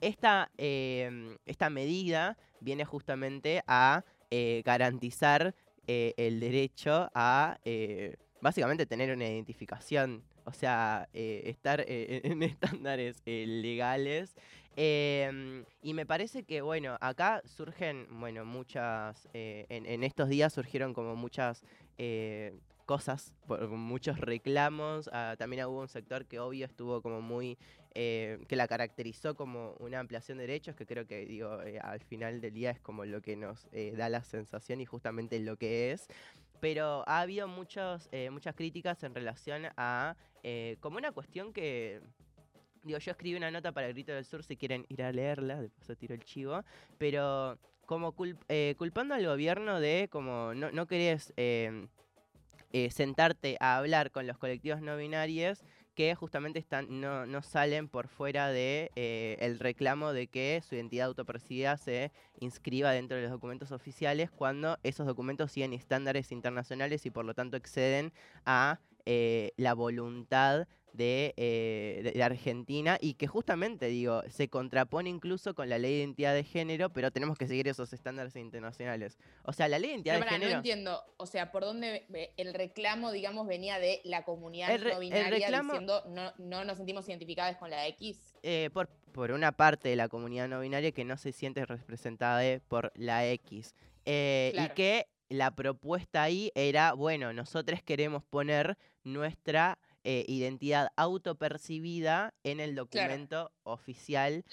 Esta, 0.00 0.50
em, 0.58 1.36
esta 1.46 1.70
medida 1.70 2.36
viene 2.60 2.84
justamente 2.84 3.62
a 3.66 4.04
eh, 4.30 4.62
garantizar 4.64 5.54
eh, 5.86 6.14
el 6.16 6.40
derecho 6.40 7.10
a 7.14 7.58
eh, 7.64 8.16
básicamente 8.40 8.86
tener 8.86 9.14
una 9.14 9.24
identificación, 9.28 10.24
o 10.44 10.52
sea, 10.52 11.08
eh, 11.14 11.42
estar 11.46 11.80
eh, 11.86 12.20
en 12.24 12.42
estándares 12.42 13.22
eh, 13.26 13.44
legales. 13.46 14.34
Em, 14.74 15.64
y 15.82 15.92
me 15.94 16.06
parece 16.06 16.44
que, 16.44 16.62
bueno, 16.62 16.96
acá 17.00 17.42
surgen, 17.44 18.06
bueno, 18.18 18.44
muchas, 18.44 19.28
eh, 19.34 19.66
en, 19.68 19.86
en 19.86 20.02
estos 20.02 20.28
días 20.28 20.52
surgieron 20.52 20.94
como 20.94 21.14
muchas 21.14 21.62
eh, 21.98 22.58
cosas, 22.96 23.32
por- 23.46 23.68
muchos 23.68 24.18
reclamos. 24.20 25.08
ah, 25.14 25.34
también 25.38 25.64
hubo 25.64 25.80
un 25.80 25.88
sector 25.88 26.26
que 26.26 26.38
obvio 26.38 26.66
estuvo 26.66 27.00
como 27.00 27.22
muy, 27.22 27.56
eh, 27.94 28.38
que 28.48 28.54
la 28.54 28.68
caracterizó 28.68 29.34
como 29.34 29.72
una 29.80 29.98
ampliación 29.98 30.36
de 30.36 30.46
derechos, 30.46 30.76
que 30.76 30.84
creo 30.84 31.06
que, 31.06 31.24
digo, 31.24 31.62
eh, 31.62 31.78
al 31.78 32.00
final 32.00 32.42
del 32.42 32.52
día 32.52 32.70
es 32.70 32.80
como 32.80 33.06
lo 33.06 33.22
que 33.22 33.34
nos 33.34 33.66
eh, 33.72 33.94
da 33.96 34.10
la 34.10 34.22
sensación 34.22 34.82
y 34.82 34.84
justamente 34.84 35.40
lo 35.40 35.56
que 35.56 35.92
es. 35.92 36.06
Pero 36.60 37.02
ha 37.06 37.20
habido 37.20 37.48
muchos, 37.48 38.10
eh, 38.12 38.28
muchas 38.28 38.54
críticas 38.54 39.02
en 39.04 39.14
relación 39.14 39.62
a 39.78 40.14
eh, 40.42 40.76
como 40.80 40.98
una 40.98 41.12
cuestión 41.12 41.54
que 41.54 42.02
Digo, 42.84 42.98
yo 42.98 43.12
escribí 43.12 43.36
una 43.36 43.50
nota 43.52 43.70
para 43.72 43.86
el 43.86 43.92
Grito 43.94 44.12
del 44.12 44.24
Sur 44.24 44.42
si 44.42 44.56
quieren 44.56 44.84
ir 44.88 45.02
a 45.04 45.12
leerla, 45.12 45.62
de 45.62 45.68
paso 45.70 45.94
tiro 45.94 46.14
el 46.14 46.24
chivo, 46.24 46.62
pero 46.98 47.56
como 47.86 48.12
cul- 48.12 48.36
eh, 48.48 48.74
culpando 48.76 49.14
al 49.14 49.24
gobierno 49.24 49.78
de 49.78 50.08
como 50.10 50.52
no, 50.52 50.72
no 50.72 50.86
querés 50.88 51.32
eh, 51.36 51.86
eh, 52.72 52.90
sentarte 52.90 53.56
a 53.60 53.76
hablar 53.76 54.10
con 54.10 54.26
los 54.26 54.38
colectivos 54.38 54.80
no 54.80 54.96
binarios 54.96 55.64
que 55.94 56.14
justamente 56.14 56.58
están, 56.58 57.00
no, 57.00 57.26
no 57.26 57.42
salen 57.42 57.88
por 57.88 58.08
fuera 58.08 58.48
de 58.48 58.90
eh, 58.96 59.56
reclamo 59.58 60.12
de 60.12 60.26
que 60.26 60.62
su 60.66 60.74
identidad 60.74 61.08
autopercibida 61.08 61.76
se 61.76 62.12
inscriba 62.40 62.92
dentro 62.92 63.16
de 63.16 63.24
los 63.24 63.30
documentos 63.30 63.72
oficiales 63.72 64.30
cuando 64.30 64.78
esos 64.82 65.06
documentos 65.06 65.52
siguen 65.52 65.74
estándares 65.74 66.32
internacionales 66.32 67.04
y 67.04 67.10
por 67.10 67.24
lo 67.24 67.34
tanto 67.34 67.56
exceden 67.56 68.12
a 68.46 68.78
eh, 69.06 69.52
la 69.56 69.74
voluntad 69.74 70.66
de, 70.92 71.32
eh, 71.38 72.12
de- 72.14 72.22
Argentina 72.22 72.98
y 73.00 73.14
que 73.14 73.26
justamente, 73.26 73.86
digo, 73.86 74.22
se 74.28 74.48
contrapone 74.48 75.08
incluso 75.08 75.54
con 75.54 75.70
la 75.70 75.78
ley 75.78 75.92
de 75.92 75.98
identidad 76.00 76.34
de 76.34 76.44
género, 76.44 76.90
pero 76.92 77.10
tenemos 77.10 77.38
que 77.38 77.46
seguir 77.46 77.66
esos 77.66 77.94
estándares 77.94 78.36
internacionales. 78.36 79.16
O 79.44 79.54
sea, 79.54 79.68
la 79.68 79.78
ley 79.78 79.88
de 79.88 79.94
identidad 79.94 80.14
Pero 80.16 80.24
de 80.24 80.28
pará, 80.28 80.36
no 80.38 80.42
género... 80.42 80.58
entiendo, 80.58 81.02
o 81.16 81.24
sea, 81.24 81.50
¿por 81.50 81.62
dónde 81.62 82.04
el 82.36 82.52
reclamo, 82.52 83.10
digamos, 83.10 83.46
venía 83.46 83.78
de 83.78 84.02
la 84.04 84.24
comunidad 84.24 84.78
re- 84.78 84.92
no 84.92 84.98
binaria 85.00 85.48
reclamo- 85.48 85.72
diciendo 85.72 86.04
no, 86.08 86.32
no 86.36 86.64
nos 86.66 86.76
sentimos 86.76 87.08
identificadas 87.08 87.56
con 87.56 87.70
la 87.70 87.86
X? 87.86 88.34
eh, 88.42 88.68
por, 88.74 88.88
por 89.12 89.32
una 89.32 89.52
parte 89.52 89.88
de 89.88 89.96
la 89.96 90.08
comunidad 90.08 90.46
no 90.46 90.60
binaria 90.60 90.92
que 90.92 91.04
no 91.06 91.16
se 91.16 91.32
siente 91.32 91.64
representada 91.64 92.42
por 92.68 92.92
la 92.96 93.26
X. 93.28 93.74
Eh, 94.04 94.50
Y 94.52 94.56
Claro. 94.56 94.74
que 94.74 95.06
la 95.30 95.54
propuesta 95.54 96.22
ahí 96.22 96.52
era, 96.54 96.92
bueno, 96.92 97.32
nosotros 97.32 97.80
queremos 97.82 98.22
poner 98.24 98.76
nuestra 99.04 99.78
eh, 100.04 100.24
identidad 100.28 100.88
autopercibida 100.96 102.34
en 102.42 102.60
el 102.60 102.74
documento 102.74 103.52
oficial. 103.62 104.44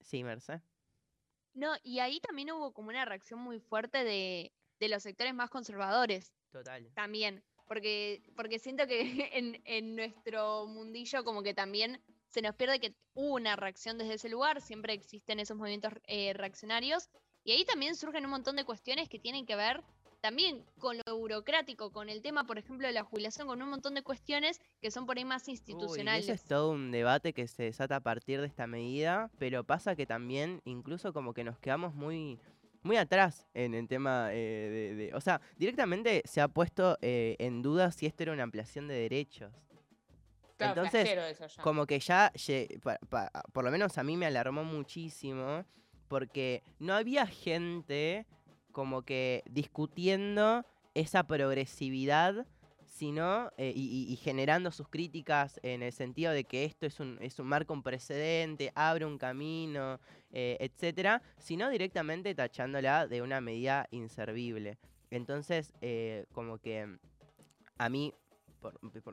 Sí, 0.00 0.24
Merce. 0.24 0.62
No, 1.54 1.74
y 1.82 1.98
ahí 1.98 2.20
también 2.20 2.52
hubo 2.52 2.72
como 2.72 2.88
una 2.88 3.04
reacción 3.04 3.40
muy 3.40 3.60
fuerte 3.60 4.04
de, 4.04 4.52
de 4.78 4.88
los 4.88 5.02
sectores 5.02 5.34
más 5.34 5.50
conservadores 5.50 6.32
Total. 6.50 6.90
también. 6.94 7.42
Porque, 7.66 8.22
porque 8.34 8.58
siento 8.58 8.86
que 8.86 9.00
en, 9.32 9.60
en 9.64 9.94
nuestro 9.96 10.66
mundillo 10.66 11.24
como 11.24 11.42
que 11.42 11.54
también 11.54 12.02
se 12.28 12.42
nos 12.42 12.54
pierde 12.54 12.80
que 12.80 12.94
hubo 13.14 13.34
una 13.34 13.56
reacción 13.56 13.98
desde 13.98 14.14
ese 14.14 14.28
lugar, 14.28 14.60
siempre 14.60 14.92
existen 14.92 15.40
esos 15.40 15.56
movimientos 15.56 15.92
eh, 16.06 16.32
reaccionarios, 16.34 17.08
y 17.44 17.52
ahí 17.52 17.64
también 17.64 17.96
surgen 17.96 18.24
un 18.24 18.30
montón 18.30 18.56
de 18.56 18.64
cuestiones 18.64 19.08
que 19.08 19.18
tienen 19.18 19.46
que 19.46 19.56
ver 19.56 19.82
también 20.20 20.64
con 20.78 20.96
lo 21.06 21.16
burocrático, 21.16 21.90
con 21.92 22.08
el 22.08 22.22
tema, 22.22 22.44
por 22.44 22.58
ejemplo, 22.58 22.86
de 22.86 22.92
la 22.92 23.04
jubilación, 23.04 23.46
con 23.46 23.62
un 23.62 23.68
montón 23.70 23.94
de 23.94 24.02
cuestiones 24.02 24.60
que 24.80 24.90
son 24.90 25.06
por 25.06 25.16
ahí 25.18 25.24
más 25.24 25.46
Uy, 25.46 25.52
y 25.52 25.56
institucionales. 25.56 26.24
eso 26.24 26.32
es 26.32 26.44
todo 26.44 26.70
un 26.70 26.90
debate 26.90 27.32
que 27.32 27.46
se 27.48 27.64
desata 27.64 27.96
a 27.96 28.00
partir 28.00 28.40
de 28.40 28.46
esta 28.46 28.66
medida, 28.66 29.30
pero 29.38 29.64
pasa 29.64 29.94
que 29.94 30.06
también 30.06 30.60
incluso 30.64 31.12
como 31.12 31.34
que 31.34 31.44
nos 31.44 31.58
quedamos 31.58 31.94
muy 31.94 32.38
muy 32.82 32.96
atrás 32.96 33.46
en 33.54 33.74
el 33.74 33.88
tema 33.88 34.28
eh, 34.32 34.36
de, 34.36 34.94
de- 34.94 35.14
O 35.14 35.20
sea, 35.20 35.40
directamente 35.56 36.22
se 36.24 36.40
ha 36.40 36.46
puesto 36.48 36.96
eh, 37.02 37.34
en 37.40 37.60
duda 37.60 37.90
si 37.90 38.06
esto 38.06 38.22
era 38.22 38.32
una 38.32 38.44
ampliación 38.44 38.86
de 38.86 38.94
derechos. 38.94 39.52
Claro, 40.56 40.84
Entonces, 40.84 41.36
como 41.62 41.86
que 41.86 41.98
ya, 41.98 42.32
lle- 42.34 42.80
pa- 42.80 42.98
pa- 43.08 43.30
por 43.52 43.64
lo 43.64 43.70
menos 43.72 43.98
a 43.98 44.04
mí 44.04 44.16
me 44.16 44.26
alarmó 44.26 44.62
muchísimo, 44.64 45.64
porque 46.06 46.62
no 46.78 46.94
había 46.94 47.26
gente 47.26 48.26
como 48.78 49.02
que 49.02 49.42
discutiendo 49.50 50.64
esa 50.94 51.24
progresividad 51.24 52.46
sino 52.86 53.50
eh, 53.56 53.72
y, 53.74 54.14
generando 54.22 54.70
sus 54.70 54.86
críticas 54.86 55.58
en 55.64 55.82
el 55.82 55.92
sentido 55.92 56.30
de 56.30 56.44
que 56.44 56.64
esto 56.64 56.86
es 56.86 57.00
un, 57.00 57.18
es 57.20 57.40
un 57.40 57.48
marco 57.48 57.74
un 57.74 57.82
precedente, 57.82 58.70
abre 58.76 59.04
un 59.04 59.18
camino, 59.18 59.98
eh, 60.30 60.56
etcétera, 60.60 61.22
sino 61.38 61.68
directamente 61.70 62.36
tachándola 62.36 63.08
de 63.08 63.20
una 63.20 63.40
medida 63.40 63.88
inservible. 63.90 64.78
Entonces, 65.10 65.74
eh, 65.80 66.26
como 66.32 66.58
que 66.58 66.98
a 67.78 67.88
mí, 67.88 68.14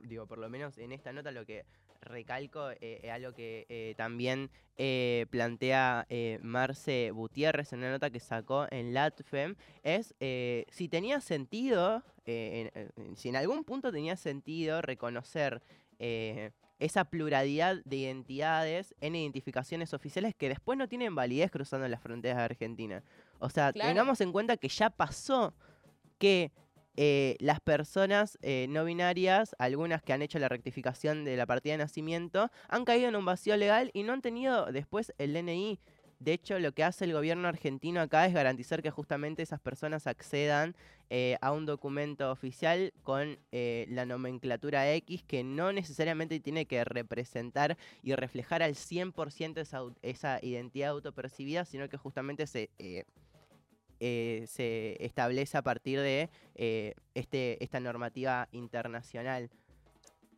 digo, 0.03 0.27
por 0.27 0.37
lo 0.37 0.47
menos 0.47 0.77
en 0.77 0.91
esta 0.91 1.11
nota 1.11 1.31
lo 1.31 1.43
que 1.43 1.65
recalco 2.05 2.71
eh, 2.71 3.01
es 3.03 3.11
algo 3.11 3.33
que 3.33 3.65
eh, 3.69 3.93
también 3.97 4.49
eh, 4.77 5.25
plantea 5.29 6.05
eh, 6.09 6.39
Marce 6.41 7.11
Gutiérrez 7.11 7.73
en 7.73 7.79
una 7.79 7.91
nota 7.91 8.09
que 8.09 8.19
sacó 8.19 8.67
en 8.71 8.93
LATFEM, 8.93 9.55
es 9.83 10.15
eh, 10.19 10.65
si 10.69 10.87
tenía 10.87 11.19
sentido, 11.19 12.03
eh, 12.25 12.71
en- 12.73 12.91
en- 13.05 13.15
si 13.17 13.29
en 13.29 13.35
algún 13.35 13.63
punto 13.63 13.91
tenía 13.91 14.15
sentido 14.15 14.81
reconocer 14.81 15.61
eh, 15.99 16.51
esa 16.77 17.05
pluralidad 17.05 17.77
de 17.85 17.95
identidades 17.95 18.93
en 18.99 19.15
identificaciones 19.15 19.93
oficiales 19.93 20.35
que 20.35 20.49
después 20.49 20.77
no 20.77 20.89
tienen 20.89 21.15
validez 21.15 21.49
cruzando 21.49 21.87
las 21.87 22.01
fronteras 22.01 22.37
de 22.37 22.43
Argentina. 22.43 23.03
O 23.39 23.49
sea, 23.49 23.71
Claro. 23.71 23.89
tengamos 23.89 24.19
en 24.19 24.33
cuenta 24.33 24.57
que 24.57 24.67
ya 24.67 24.89
pasó 24.89 25.53
que 26.17 26.51
eh, 26.97 27.35
las 27.39 27.59
personas 27.59 28.37
eh, 28.41 28.67
no 28.69 28.85
binarias, 28.85 29.55
algunas 29.59 30.01
que 30.01 30.13
han 30.13 30.21
hecho 30.21 30.39
la 30.39 30.49
rectificación 30.49 31.25
de 31.25 31.37
la 31.37 31.45
partida 31.45 31.73
de 31.73 31.79
nacimiento, 31.79 32.51
han 32.69 32.85
caído 32.85 33.09
en 33.09 33.15
un 33.15 33.25
vacío 33.25 33.57
legal 33.57 33.91
y 33.93 34.03
no 34.03 34.13
han 34.13 34.21
tenido 34.21 34.71
después 34.71 35.13
el 35.17 35.33
DNI. 35.33 35.79
De 36.19 36.33
hecho, 36.33 36.59
lo 36.59 36.71
que 36.71 36.83
hace 36.83 37.05
el 37.05 37.13
gobierno 37.13 37.47
argentino 37.47 37.99
acá 37.99 38.25
es 38.25 38.33
garantizar 38.33 38.81
que 38.81 38.89
justamente 38.89 39.43
esas 39.43 39.59
personas 39.59 40.07
accedan 40.07 40.75
eh, 41.09 41.37
a 41.41 41.51
un 41.51 41.65
documento 41.65 42.31
oficial 42.31 42.93
con 43.03 43.37
eh, 43.51 43.85
la 43.89 44.05
nomenclatura 44.05 44.91
X 44.93 45.23
que 45.23 45.43
no 45.43 45.73
necesariamente 45.73 46.39
tiene 46.39 46.65
que 46.65 46.83
representar 46.83 47.77
y 48.01 48.15
reflejar 48.15 48.63
al 48.63 48.75
100% 48.75 49.59
esa, 49.59 49.81
esa 50.01 50.39
identidad 50.41 50.91
autopercibida, 50.91 51.65
sino 51.65 51.89
que 51.89 51.97
justamente 51.97 52.47
se, 52.47 52.69
eh, 54.07 54.45
se 54.47 55.03
establece 55.03 55.57
a 55.57 55.63
partir 55.63 55.99
de 55.99 56.29
eh, 56.53 56.93
este, 57.15 57.63
esta 57.63 57.79
normativa 57.79 58.47
internacional. 58.51 59.49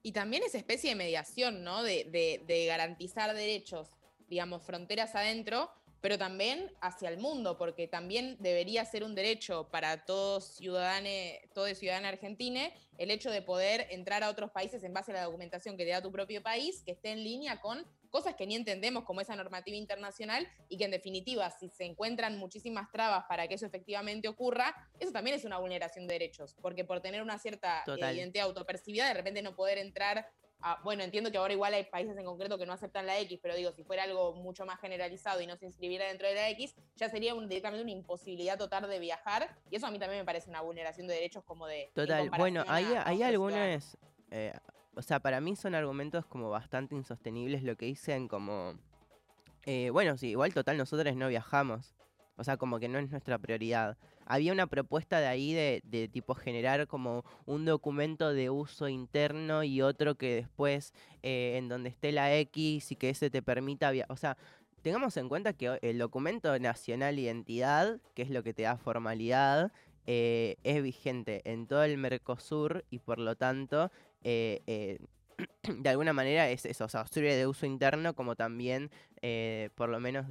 Y 0.04 0.14
también 0.14 0.44
esa 0.44 0.58
especie 0.58 0.92
de 0.92 0.96
mediación, 0.96 1.66
¿no? 1.66 1.84
De, 1.84 2.06
de- 2.48 2.66
garantizar 2.66 3.34
derechos, 3.36 3.90
digamos, 4.30 4.64
fronteras 4.64 5.16
adentro, 5.16 5.70
pero 6.00 6.18
también 6.18 6.72
hacia 6.80 7.10
el 7.10 7.18
mundo, 7.18 7.58
porque 7.58 7.90
también 7.90 8.38
debería 8.40 8.86
ser 8.86 9.04
un 9.04 9.16
derecho 9.16 9.68
para 9.70 10.06
todos 10.06 10.46
ciudadanos, 10.56 11.12
todo 11.54 11.68
ciudadano 11.76 12.08
argentino, 12.08 12.62
el 12.98 13.12
hecho 13.12 13.32
de 13.32 13.42
poder 13.42 13.88
entrar 13.90 14.24
a 14.24 14.30
otros 14.30 14.50
países 14.52 14.82
en 14.86 14.94
base 14.94 15.12
a 15.12 15.16
la 15.16 15.24
documentación 15.24 15.76
que 15.76 15.84
te 15.84 15.90
da 15.92 16.02
tu 16.02 16.12
propio 16.12 16.42
país, 16.42 16.84
que 16.86 16.92
esté 16.94 17.12
en 17.12 17.22
línea 17.24 17.60
con 17.60 17.86
cosas 18.10 18.36
que 18.36 18.46
ni 18.48 18.56
entendemos 18.56 19.04
como 19.04 19.22
esa 19.22 19.36
normativa 19.36 19.78
internacional 19.78 20.48
y 20.70 20.78
que 20.78 20.86
en 20.86 20.92
definitiva, 20.92 21.50
si 21.52 21.70
se 21.70 21.86
encuentran 21.86 22.38
muchísimas 22.38 22.92
trabas 22.92 23.26
para 23.28 23.48
que 23.48 23.56
eso 23.56 23.66
efectivamente 23.66 24.28
ocurra, 24.28 24.76
eso 25.00 25.12
también 25.12 25.36
es 25.36 25.46
una 25.46 25.58
vulneración 25.58 26.08
de 26.08 26.14
derechos, 26.16 26.56
porque 26.62 26.84
por 26.86 27.02
tener 27.02 27.22
una 27.22 27.38
cierta 27.40 27.80
eh, 27.80 27.86
Total. 27.86 28.16
identidad 28.16 28.46
autopercibida, 28.46 29.08
de 29.08 29.14
repente 29.14 29.42
no 29.42 29.56
poder 29.56 29.78
entrar 29.78 30.28
a, 30.60 30.82
bueno, 30.84 31.04
entiendo 31.04 31.32
que 31.32 31.38
ahora 31.38 31.54
igual 31.54 31.74
hay 31.76 31.84
países 31.84 32.18
en 32.18 32.26
concreto 32.26 32.58
que 32.58 32.66
no 32.66 32.74
aceptan 32.74 33.06
la 33.06 33.20
X, 33.20 33.40
pero 33.44 33.56
digo, 33.56 33.72
si 33.72 33.84
fuera 33.84 34.04
algo 34.04 34.34
mucho 34.34 34.66
más 34.66 34.80
generalizado 34.80 35.40
y 35.40 35.46
no 35.46 35.56
se 35.56 35.66
inscribiera 35.68 36.08
dentro 36.08 36.28
de 36.28 36.34
la 36.34 36.50
X, 36.50 36.74
ya 36.96 37.10
sería 37.10 37.36
un- 37.36 37.48
directamente 37.48 37.84
una 37.84 37.92
imposibilidad 37.92 38.58
total 38.58 38.90
de 38.90 38.98
viajar, 38.98 39.56
y 39.70 39.76
eso 39.76 39.86
a 39.86 39.92
mí 39.92 40.00
también 40.00 40.20
me 40.22 40.26
parece 40.26 40.50
una 40.50 40.62
vulneración 40.62 41.06
de 41.06 41.14
derechos 41.14 41.44
como 41.44 41.68
de... 41.68 41.92
Total, 41.94 42.32
bueno, 42.32 42.64
hay, 42.68 42.86
hay 43.06 43.22
eh, 44.32 44.52
o 44.98 45.02
sea, 45.02 45.20
para 45.20 45.40
mí 45.40 45.56
son 45.56 45.76
argumentos 45.76 46.26
como 46.26 46.50
bastante 46.50 46.96
insostenibles 46.96 47.64
lo 47.64 47.76
que 47.76 47.86
dicen 47.86 48.28
como, 48.28 48.74
eh, 49.66 49.92
bueno, 49.92 50.18
sí, 50.18 50.30
igual 50.30 50.54
total 50.54 50.78
nosotros 50.78 51.16
no 51.16 51.28
viajamos, 51.28 51.94
o 52.36 52.44
sea, 52.44 52.58
como 52.58 52.80
que 52.80 52.88
no 52.88 52.98
es 53.00 53.10
nuestra 53.10 53.38
prioridad. 53.38 53.98
Había 54.26 54.52
una 54.52 54.68
propuesta 54.68 55.20
de 55.20 55.28
ahí 55.28 55.54
de, 55.54 55.82
de 55.86 56.08
tipo 56.08 56.36
generar 56.36 56.88
como 56.88 57.24
un 57.46 57.66
documento 57.66 58.34
de 58.34 58.50
uso 58.50 58.90
interno 58.90 59.64
y 59.64 59.82
otro 59.82 60.16
que 60.16 60.36
después 60.36 60.94
eh, 61.24 61.56
en 61.58 61.70
donde 61.70 61.90
esté 61.90 62.12
la 62.12 62.36
X 62.36 62.92
y 62.92 62.96
que 62.96 63.10
ese 63.10 63.30
te 63.30 63.42
permita 63.42 63.92
viajar, 63.92 64.12
o 64.12 64.18
sea, 64.18 64.38
tengamos 64.82 65.16
en 65.18 65.30
cuenta 65.30 65.54
que 65.54 65.80
el 65.82 65.98
documento 65.98 66.58
nacional 66.60 67.20
identidad, 67.20 68.00
que 68.16 68.24
es 68.24 68.30
lo 68.30 68.44
que 68.44 68.54
te 68.54 68.64
da 68.64 68.78
formalidad, 68.78 69.72
eh, 70.10 70.56
es 70.64 70.82
vigente 70.82 71.42
en 71.44 71.68
todo 71.68 71.84
el 71.84 71.98
Mercosur 71.98 72.86
y 72.90 73.00
por 73.00 73.20
lo 73.20 73.36
tanto, 73.36 73.92
eh, 74.24 74.62
eh, 74.68 75.00
de 75.68 75.90
alguna 75.90 76.14
manera 76.14 76.50
es 76.50 76.66
eso, 76.66 76.86
o 76.86 76.90
sea, 76.90 77.06
sirve 77.08 77.36
de 77.36 77.46
uso 77.48 77.66
interno 77.66 78.14
como 78.16 78.36
también, 78.36 78.90
eh, 79.22 79.70
por 79.76 79.90
lo 79.90 80.00
menos 80.00 80.26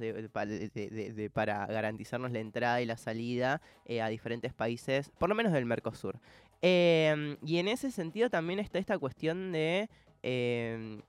para 1.33 1.65
garantizarnos 1.67 2.31
la 2.31 2.39
entrada 2.39 2.81
y 2.81 2.85
la 2.85 2.97
salida 2.97 3.61
a 4.01 4.07
diferentes 4.09 4.53
países, 4.53 5.09
por 5.17 5.29
lo 5.29 5.35
menos 5.35 5.53
del 5.53 5.65
Mercosur. 5.65 6.19
Em, 6.61 7.37
y 7.45 7.59
en 7.59 7.67
ese 7.67 7.91
sentido 7.91 8.29
también 8.29 8.59
está 8.59 8.79
esta 8.79 8.97
cuestión 8.97 9.51
de 9.51 9.89
em, 10.23 11.01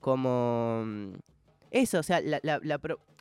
como 0.00 0.84
eso, 1.70 1.98
o 1.98 2.02
sea, 2.02 2.20
la, 2.20 2.40
la- 2.42 2.60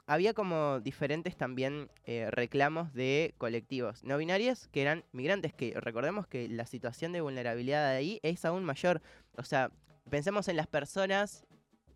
había 0.06 0.34
como 0.34 0.80
diferentes 0.82 1.38
también 1.38 1.90
eh, 2.06 2.30
reclamos 2.30 2.94
de 2.94 3.34
colectivos 3.38 4.04
no 4.04 4.18
binarios 4.18 4.68
que 4.68 4.82
eran 4.82 5.06
migrantes, 5.12 5.54
que 5.54 5.74
recordemos 5.80 6.28
que 6.28 6.50
la 6.50 6.66
situación 6.66 7.14
de 7.14 7.22
vulnerabilidad 7.22 7.88
ahí 7.88 8.20
es 8.24 8.44
aún 8.46 8.64
mayor. 8.64 9.02
O 9.38 9.44
sea, 9.44 9.72
pensemos 10.10 10.48
en 10.48 10.58
las 10.58 10.68
personas 10.68 11.46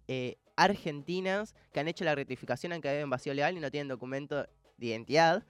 eh, 0.08 0.38
argentinas 0.56 1.54
que 1.74 1.80
han 1.80 1.88
hecho 1.88 2.06
la 2.06 2.16
rectificación, 2.16 2.72
han 2.72 2.82
caído 2.82 3.02
en 3.02 3.10
vacío 3.10 3.34
legal 3.34 3.58
y 3.58 3.60
no 3.60 3.72
tienen 3.72 3.88
documento 3.88 4.48
de 4.78 4.86
identidad. 4.86 5.46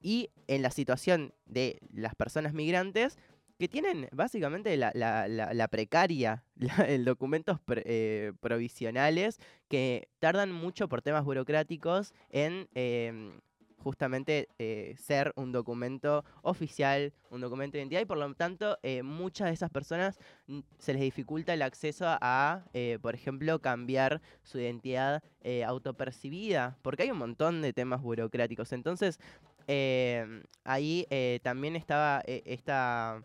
Y 0.00 0.30
en 0.46 0.62
la 0.62 0.70
situación 0.70 1.34
de 1.44 1.78
las 1.92 2.14
personas 2.14 2.54
migrantes 2.54 3.18
que 3.60 3.68
tienen 3.68 4.08
básicamente 4.10 4.74
la, 4.78 4.90
la- 4.94 5.68
precaria, 5.68 6.42
el 6.88 7.04
documentos 7.04 7.58
eh, 7.68 8.32
provisionales 8.40 9.38
que 9.68 10.08
tardan 10.18 10.50
mucho 10.50 10.88
por 10.88 11.02
temas 11.02 11.26
burocráticos 11.26 12.14
en 12.30 12.70
em, 12.74 13.38
justamente 13.76 14.48
eh, 14.58 14.94
ser 14.96 15.34
un 15.36 15.52
documento 15.52 16.24
oficial, 16.40 17.12
un 17.28 17.42
documento 17.42 17.74
de 17.76 17.80
identidad 17.82 18.00
y 18.00 18.06
por 18.06 18.16
lo 18.16 18.32
tanto 18.34 18.78
eh, 18.82 19.02
muchas 19.02 19.48
de 19.48 19.52
esas 19.52 19.68
personas 19.68 20.18
se 20.78 20.94
les 20.94 21.02
dificulta 21.02 21.52
el 21.52 21.60
acceso 21.60 22.06
a, 22.08 22.64
por 23.02 23.14
ejemplo, 23.14 23.58
cambiar 23.58 24.22
su 24.42 24.58
identidad 24.58 25.22
autopercibida, 25.66 26.78
porque 26.80 27.02
hay 27.02 27.10
un 27.10 27.18
montón 27.18 27.60
de 27.60 27.74
temas 27.74 28.00
burocráticos. 28.00 28.72
Entonces, 28.72 29.20
eh, 29.66 30.42
ahí 30.64 31.06
también 31.42 31.76
estaba 31.76 32.22
esta 32.26 33.22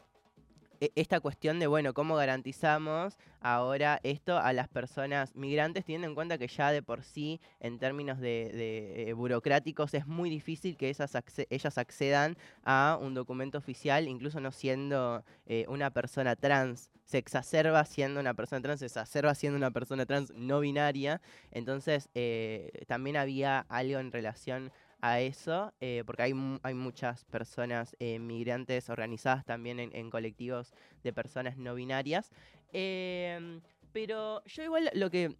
esta 0.95 1.19
cuestión 1.19 1.60
de, 1.60 1.68
bueno, 1.68 1.93
cómo 1.93 2.15
garantizamos 2.15 3.18
ahora 3.41 3.99
esto 4.03 4.38
a 4.38 4.53
las 4.53 4.68
personas 4.68 5.35
migrantes, 5.35 5.85
teniendo 5.85 6.07
en 6.07 6.15
cuenta 6.15 6.38
que 6.38 6.47
ya 6.47 6.72
de 6.72 6.81
por 6.81 7.03
sí, 7.03 7.39
en 7.60 7.77
términos 7.80 8.19
de, 8.19 9.10
eh, 9.10 9.14
burocráticos, 9.14 9.93
es 9.93 10.07
muy 10.07 10.30
difícil 10.30 10.77
que 10.77 10.89
esas 10.89 11.15
ellas 11.49 11.77
accedan 11.77 12.38
a 12.64 12.97
un 13.02 13.14
documento 13.14 13.57
oficial, 13.57 14.07
incluso 14.07 14.39
no 14.39 14.52
siendo 14.52 15.23
eh, 15.45 15.65
una 15.68 15.91
persona 15.91 16.35
trans. 16.35 16.91
Se 17.03 17.19
exacerba 17.19 17.85
siendo 17.85 18.19
una 18.19 18.34
persona 18.34 18.61
trans, 18.61 18.80
se 18.80 18.88
exacerba 18.88 19.35
siendo 19.35 19.57
una 19.57 19.69
persona 19.69 20.06
trans 20.06 20.31
no 20.34 20.60
binaria. 20.60 21.22
Entonces, 21.52 22.10
eh, 22.15 22.72
también 22.88 23.15
había 23.15 23.60
algo 23.69 23.99
en 23.99 24.11
relación 24.11 24.72
a 25.06 25.22
eso, 25.22 25.72
eh, 25.80 26.02
porque 26.03 26.23
hay, 26.23 26.34
hay 26.64 26.73
muchas 26.73 27.26
personas 27.26 27.95
eh, 27.99 28.18
migrantes 28.18 28.90
organizadas 28.90 29.45
también 29.45 29.80
en, 29.80 30.10
colectivos 30.10 30.73
de 31.03 31.14
personas 31.14 31.57
no 31.57 31.76
binarias. 31.76 32.32
Em, 32.73 33.61
pero 33.91 34.44
yo 34.45 34.64
igual 34.64 34.90
lo 34.95 35.11
que... 35.11 35.36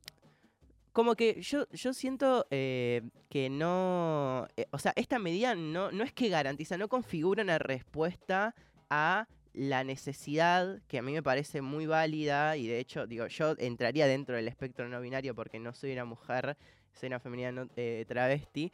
Como 0.92 1.16
que 1.16 1.42
yo, 1.42 1.68
yo 1.72 1.94
siento 1.94 2.46
eh, 2.52 3.02
que 3.28 3.50
no... 3.50 4.48
o 4.70 4.78
sea, 4.78 4.94
esta 4.96 5.18
medida 5.18 5.56
no, 5.56 5.92
no 5.92 6.04
es 6.04 6.14
que 6.14 6.30
garantiza, 6.30 6.78
no 6.78 6.88
configura 6.88 7.42
una 7.42 7.58
respuesta 7.58 8.54
a 8.92 9.28
la 9.52 9.84
necesidad, 9.84 10.80
que 10.88 11.00
a 11.00 11.02
mí 11.02 11.12
me 11.12 11.24
parece 11.24 11.62
muy 11.62 11.88
válida, 11.88 12.56
y 12.56 12.68
de 12.68 12.80
hecho, 12.80 13.08
digo, 13.08 13.28
yo 13.28 13.56
entraría 13.58 14.06
dentro 14.06 14.36
del 14.36 14.48
espectro 14.48 14.88
no 14.88 15.02
binario 15.02 15.34
porque 15.34 15.60
no 15.60 15.74
soy 15.74 15.92
una 15.92 16.06
mujer, 16.06 16.56
soy 16.94 17.08
una 17.08 17.20
femenina 17.20 17.68
travesti. 18.08 18.72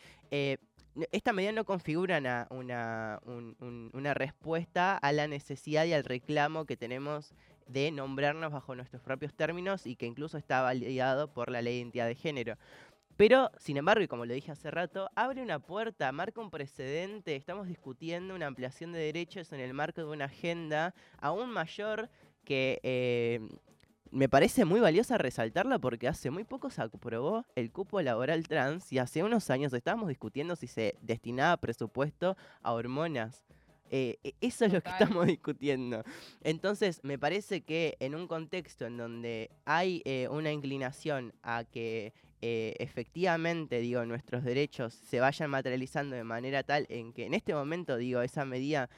Esta 1.11 1.34
medida 1.34 1.51
no 1.51 1.65
configura 1.65 2.18
una, 2.18 2.47
una, 2.49 3.19
un- 3.26 3.55
un- 3.59 3.89
una 3.93 4.13
respuesta 4.13 4.97
a 4.97 5.11
la 5.11 5.27
necesidad 5.27 5.85
y 5.85 5.93
al 5.93 6.03
reclamo 6.03 6.65
que 6.65 6.77
tenemos 6.77 7.34
de 7.68 7.91
nombrarnos 7.91 8.51
bajo 8.51 8.76
nuestros 8.76 9.01
propios 9.01 9.34
términos 9.34 9.85
y 9.88 9.95
que 9.95 10.05
incluso 10.05 10.38
está 10.38 10.61
validado 10.61 11.31
por 11.31 11.49
la 11.49 11.61
ley 11.61 11.76
de 11.76 11.80
identidad 11.81 12.07
de 12.07 12.15
género. 12.15 12.57
Pero, 13.18 13.51
sin 13.57 13.77
embargo, 13.77 14.03
y 14.03 14.07
como 14.07 14.26
lo 14.26 14.34
dije 14.34 14.51
hace 14.51 14.72
rato, 14.72 15.09
abre 15.15 15.41
una 15.41 15.59
puerta, 15.59 16.11
marca 16.11 16.41
un 16.41 16.49
precedente. 16.49 17.35
Estamos 17.35 17.68
discutiendo 17.68 18.34
una 18.35 18.47
ampliación 18.47 18.91
de 18.93 18.99
derechos 18.99 19.53
en 19.53 19.59
el 19.59 19.73
marco 19.73 20.01
de 20.01 20.07
una 20.07 20.26
agenda 20.26 20.93
aún 21.19 21.49
mayor 21.51 22.09
que 22.43 22.80
eh, 22.84 23.39
me 24.11 24.27
parece 24.27 24.65
muy 24.65 24.79
valiosa 24.79 25.17
resaltarla 25.17 25.79
porque 25.79 26.07
hace 26.07 26.29
muy 26.29 26.43
poco 26.43 26.69
se 26.69 26.81
aprobó 26.81 27.45
el 27.55 27.71
cupo 27.71 28.01
laboral 28.01 28.47
trans 28.47 28.91
y 28.91 28.99
hace 28.99 29.23
unos 29.23 29.49
años 29.49 29.73
estábamos 29.73 30.09
discutiendo 30.09 30.55
si 30.55 30.67
se 30.67 30.95
destinaba 31.01 31.57
presupuesto 31.57 32.35
a 32.61 32.73
hormonas. 32.73 33.45
Eh, 33.89 34.17
e- 34.23 34.35
eso 34.41 34.65
es 34.65 34.73
lo 34.73 34.81
que 34.81 34.89
estamos 34.89 35.27
discutiendo. 35.27 36.03
Entonces, 36.43 36.99
me 37.03 37.17
parece 37.17 37.61
que 37.61 37.97
en 37.99 38.15
un 38.15 38.27
contexto 38.27 38.85
en 38.85 38.97
donde 38.97 39.49
hay 39.65 40.01
eh, 40.05 40.27
una 40.29 40.51
inclinación 40.51 41.33
a 41.41 41.63
que 41.63 42.13
eh, 42.41 42.75
efectivamente, 42.79 43.79
digo, 43.79 44.05
nuestros 44.05 44.43
derechos 44.43 44.93
se 44.93 45.19
vayan 45.19 45.49
materializando 45.49 46.15
de 46.15 46.23
manera 46.23 46.63
tal 46.63 46.85
en 46.89 47.13
que 47.13 47.25
en 47.25 47.33
este 47.33 47.53
momento, 47.53 47.97
digo, 47.97 48.21
esa 48.21 48.45
medida 48.45 48.89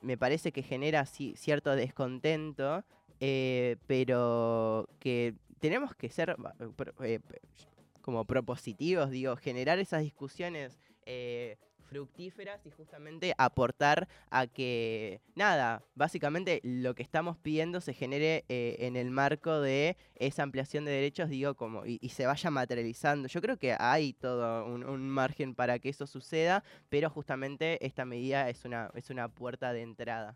me 0.00 0.16
parece 0.18 0.52
que 0.52 0.62
genera 0.62 1.04
sí, 1.06 1.34
cierto 1.36 1.74
descontento, 1.76 2.84
eh, 3.20 3.76
pero 3.86 4.88
que 4.98 5.34
tenemos 5.60 5.94
que 5.94 6.08
ser 6.08 6.36
eh, 7.02 7.20
p- 7.20 7.40
como 8.00 8.24
propositivos, 8.24 9.10
digo, 9.10 9.36
generar 9.36 9.78
esas 9.78 10.02
discusiones 10.02 10.78
eh, 11.06 11.56
fructíferas 11.88 12.64
y 12.66 12.70
justamente 12.70 13.34
aportar 13.38 14.08
a 14.30 14.46
que, 14.46 15.20
nada, 15.36 15.82
básicamente 15.94 16.60
lo 16.64 16.94
que 16.94 17.02
estamos 17.02 17.36
pidiendo 17.38 17.80
se 17.80 17.92
genere 17.94 18.44
eh, 18.48 18.76
en 18.80 18.96
el 18.96 19.10
marco 19.10 19.60
de 19.60 19.96
esa 20.16 20.42
ampliación 20.42 20.84
de 20.84 20.92
derechos, 20.92 21.28
digo, 21.28 21.54
como, 21.54 21.86
y, 21.86 21.98
y 22.02 22.08
se 22.08 22.26
vaya 22.26 22.50
materializando. 22.50 23.28
Yo 23.28 23.40
creo 23.40 23.58
que 23.58 23.76
hay 23.78 24.12
todo 24.14 24.66
un, 24.66 24.84
un 24.84 25.08
margen 25.08 25.54
para 25.54 25.78
que 25.78 25.90
eso 25.90 26.06
suceda, 26.06 26.64
pero 26.88 27.10
justamente 27.10 27.84
esta 27.86 28.04
medida 28.04 28.48
es 28.50 28.64
una, 28.64 28.90
es 28.94 29.10
una 29.10 29.28
puerta 29.28 29.72
de 29.72 29.82
entrada. 29.82 30.34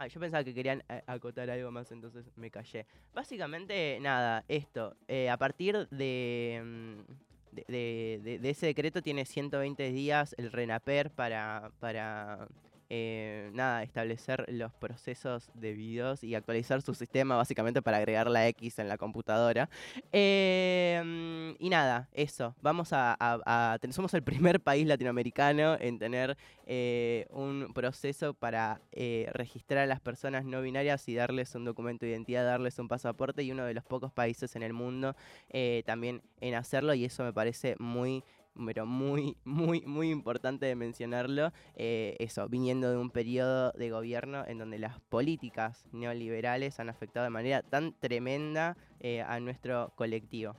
Ah, 0.00 0.06
yo 0.06 0.20
pensaba 0.20 0.44
que 0.44 0.54
querían 0.54 0.84
eh, 0.88 1.02
acotar 1.08 1.50
algo 1.50 1.72
más, 1.72 1.90
entonces 1.90 2.30
me 2.36 2.50
callé. 2.52 2.86
Básicamente, 3.12 3.98
nada, 4.00 4.44
esto. 4.46 4.94
eh, 5.08 5.28
a 5.28 5.36
partir 5.36 5.88
de, 5.90 6.62
mm, 6.64 7.54
de, 7.56 7.64
de- 7.66 8.20
de- 8.22 8.38
de 8.38 8.50
ese 8.50 8.66
decreto 8.66 9.02
tiene 9.02 9.24
120 9.24 9.90
días 9.90 10.36
el 10.38 10.52
RENAPER 10.52 11.10
para, 11.10 11.72
para 11.80 12.46
eh, 12.90 13.50
nada, 13.52 13.82
establecer 13.82 14.44
los 14.48 14.72
procesos 14.74 15.50
debidos 15.54 16.24
y 16.24 16.34
actualizar 16.34 16.82
su 16.82 16.94
sistema, 16.94 17.36
básicamente 17.36 17.82
para 17.82 17.98
agregar 17.98 18.28
la 18.28 18.46
X 18.48 18.78
en 18.78 18.88
la 18.88 18.96
computadora. 18.98 19.68
Mm, 20.12 21.54
y 21.58 21.68
nada, 21.70 22.08
eso. 22.12 22.54
Vamos 22.62 22.92
a, 22.92 23.16
a- 23.20 23.78
Somos 23.90 24.14
el 24.14 24.22
primer 24.22 24.60
país 24.60 24.86
latinoamericano 24.86 25.76
en 25.80 25.98
tener 25.98 26.36
eh, 26.66 27.26
un 27.30 27.72
proceso 27.74 28.34
para 28.34 28.80
eh, 28.92 29.28
registrar 29.32 29.80
a 29.80 29.86
las 29.86 30.00
personas 30.00 30.44
no 30.44 30.60
binarias 30.62 31.08
y 31.08 31.14
darles 31.14 31.54
un 31.54 31.64
documento 31.64 32.04
de 32.06 32.12
identidad, 32.12 32.44
darles 32.44 32.78
un 32.78 32.88
pasaporte 32.88 33.42
y 33.42 33.52
uno 33.52 33.64
de 33.64 33.74
los 33.74 33.84
pocos 33.84 34.12
países 34.12 34.54
en 34.56 34.62
el 34.62 34.72
mundo 34.72 35.14
eh, 35.50 35.82
también 35.86 36.22
en 36.40 36.54
hacerlo 36.54 36.94
y 36.94 37.04
eso 37.04 37.24
me 37.24 37.32
parece 37.32 37.74
muy 37.78 38.22
pero 38.64 38.86
muy, 38.86 39.36
muy, 39.44 39.82
muy 39.82 40.10
importante 40.10 40.66
de 40.66 40.76
mencionarlo, 40.76 41.52
eh, 41.74 42.16
eso, 42.18 42.48
viniendo 42.48 42.90
de 42.90 42.96
un 42.96 43.10
periodo 43.10 43.72
de 43.72 43.90
gobierno 43.90 44.44
en 44.46 44.58
donde 44.58 44.78
las 44.78 45.00
políticas 45.00 45.84
neoliberales 45.92 46.80
han 46.80 46.88
afectado 46.88 47.24
de 47.24 47.30
manera 47.30 47.62
tan 47.62 47.92
tremenda 47.92 48.76
eh, 49.00 49.22
a 49.22 49.40
nuestro 49.40 49.92
colectivo. 49.96 50.56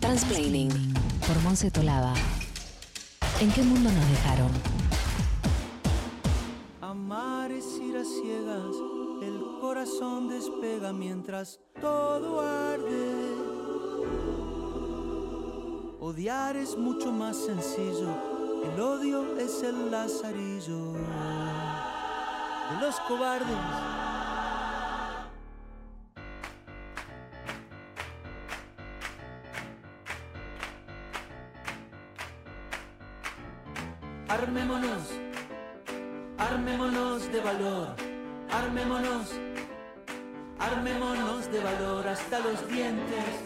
Transplaining 0.00 0.70
por 1.26 1.42
Monse 1.42 1.70
Tolaba. 1.70 2.14
¿En 3.40 3.50
qué 3.50 3.62
mundo 3.62 3.90
nos 3.90 4.08
dejaron? 4.08 4.50
Amar 6.80 7.50
es 7.50 7.64
ir 7.82 7.96
a 7.96 8.04
ciegas, 8.04 8.76
el 9.22 9.40
corazón 9.60 10.28
despega 10.28 10.92
mientras 10.92 11.60
todo 11.80 12.40
arde. 12.40 13.25
Odiar 16.08 16.56
es 16.56 16.76
mucho 16.78 17.10
más 17.10 17.36
sencillo, 17.36 18.10
el 18.62 18.80
odio 18.80 19.36
es 19.38 19.60
el 19.64 19.90
lazarillo 19.90 20.92
de 20.92 22.80
los 22.80 23.00
cobardes. 23.08 23.48
Armémonos, 34.28 35.10
armémonos 36.38 37.32
de 37.32 37.40
valor, 37.40 37.96
armémonos, 38.52 39.32
armémonos 40.60 41.50
de 41.50 41.58
valor 41.64 42.06
hasta 42.06 42.38
los 42.38 42.68
dientes. 42.68 43.45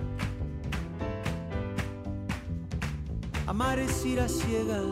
Amar 3.61 3.77
es 3.77 4.03
ir 4.07 4.19
a 4.19 4.27
ciegas, 4.27 4.87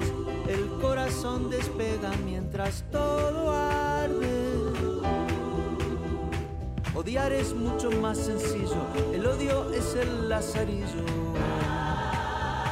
el 0.47 0.69
corazón 0.79 1.49
despega 1.49 2.11
mientras 2.23 2.83
todo 2.91 3.51
arde. 3.51 4.53
Odiar 6.93 7.31
es 7.31 7.55
mucho 7.55 7.89
más 7.89 8.19
sencillo, 8.19 8.77
el 9.11 9.25
odio 9.25 9.73
es 9.73 9.95
el 9.95 10.29
lazarillo 10.29 11.03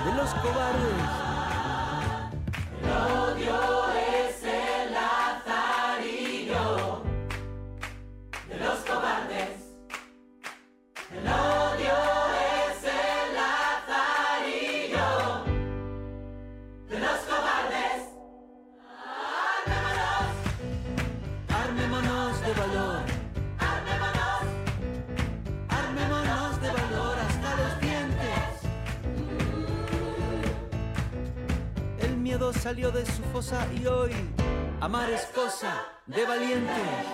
de 0.06 0.14
los 0.16 0.30
cobardes. 0.36 1.10
El 2.84 2.90
odio 2.92 3.77
amar 34.88 35.10
es 35.12 35.26
cosa 35.36 35.86
de 36.06 36.26
valientes. 36.26 37.07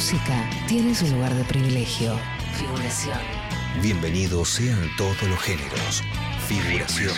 Música 0.00 0.48
tiene 0.66 0.94
su 0.94 1.06
lugar 1.08 1.34
de 1.34 1.44
privilegio. 1.44 2.18
Figuración. 2.58 3.18
Bienvenidos 3.82 4.48
sean 4.48 4.90
todos 4.96 5.22
los 5.24 5.38
géneros. 5.40 6.02
Figuración. 6.48 7.12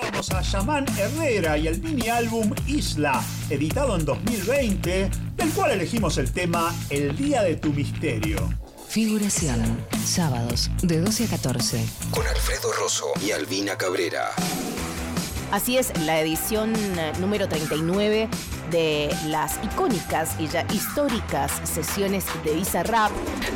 Vamos 0.00 0.30
a 0.30 0.40
Yaman 0.40 0.86
Herrera 0.96 1.58
y 1.58 1.66
el 1.66 1.82
mini 1.82 2.08
álbum 2.08 2.54
Isla, 2.68 3.20
editado 3.50 3.96
en 3.96 4.04
2020, 4.04 5.10
del 5.34 5.50
cual 5.50 5.72
elegimos 5.72 6.18
el 6.18 6.30
tema 6.30 6.72
El 6.88 7.16
Día 7.16 7.42
de 7.42 7.56
tu 7.56 7.72
Misterio. 7.72 8.48
Figuración. 8.88 9.84
Sábados 10.04 10.70
de 10.84 11.00
12 11.00 11.24
a 11.24 11.28
14. 11.30 11.84
Con 12.12 12.24
Alfredo 12.28 12.72
Rosso 12.74 13.06
y 13.20 13.32
Albina 13.32 13.76
Cabrera. 13.76 14.30
Así 15.50 15.78
es, 15.78 15.98
la 16.00 16.20
edición 16.20 16.74
eh, 16.76 17.12
número 17.18 17.48
39 17.48 18.28
de 18.70 19.14
las 19.26 19.58
icónicas 19.64 20.36
y 20.38 20.46
ya 20.48 20.66
históricas 20.72 21.52
sesiones 21.64 22.24
de 22.44 22.54
Visa 22.54 22.82
Rap 22.82 23.10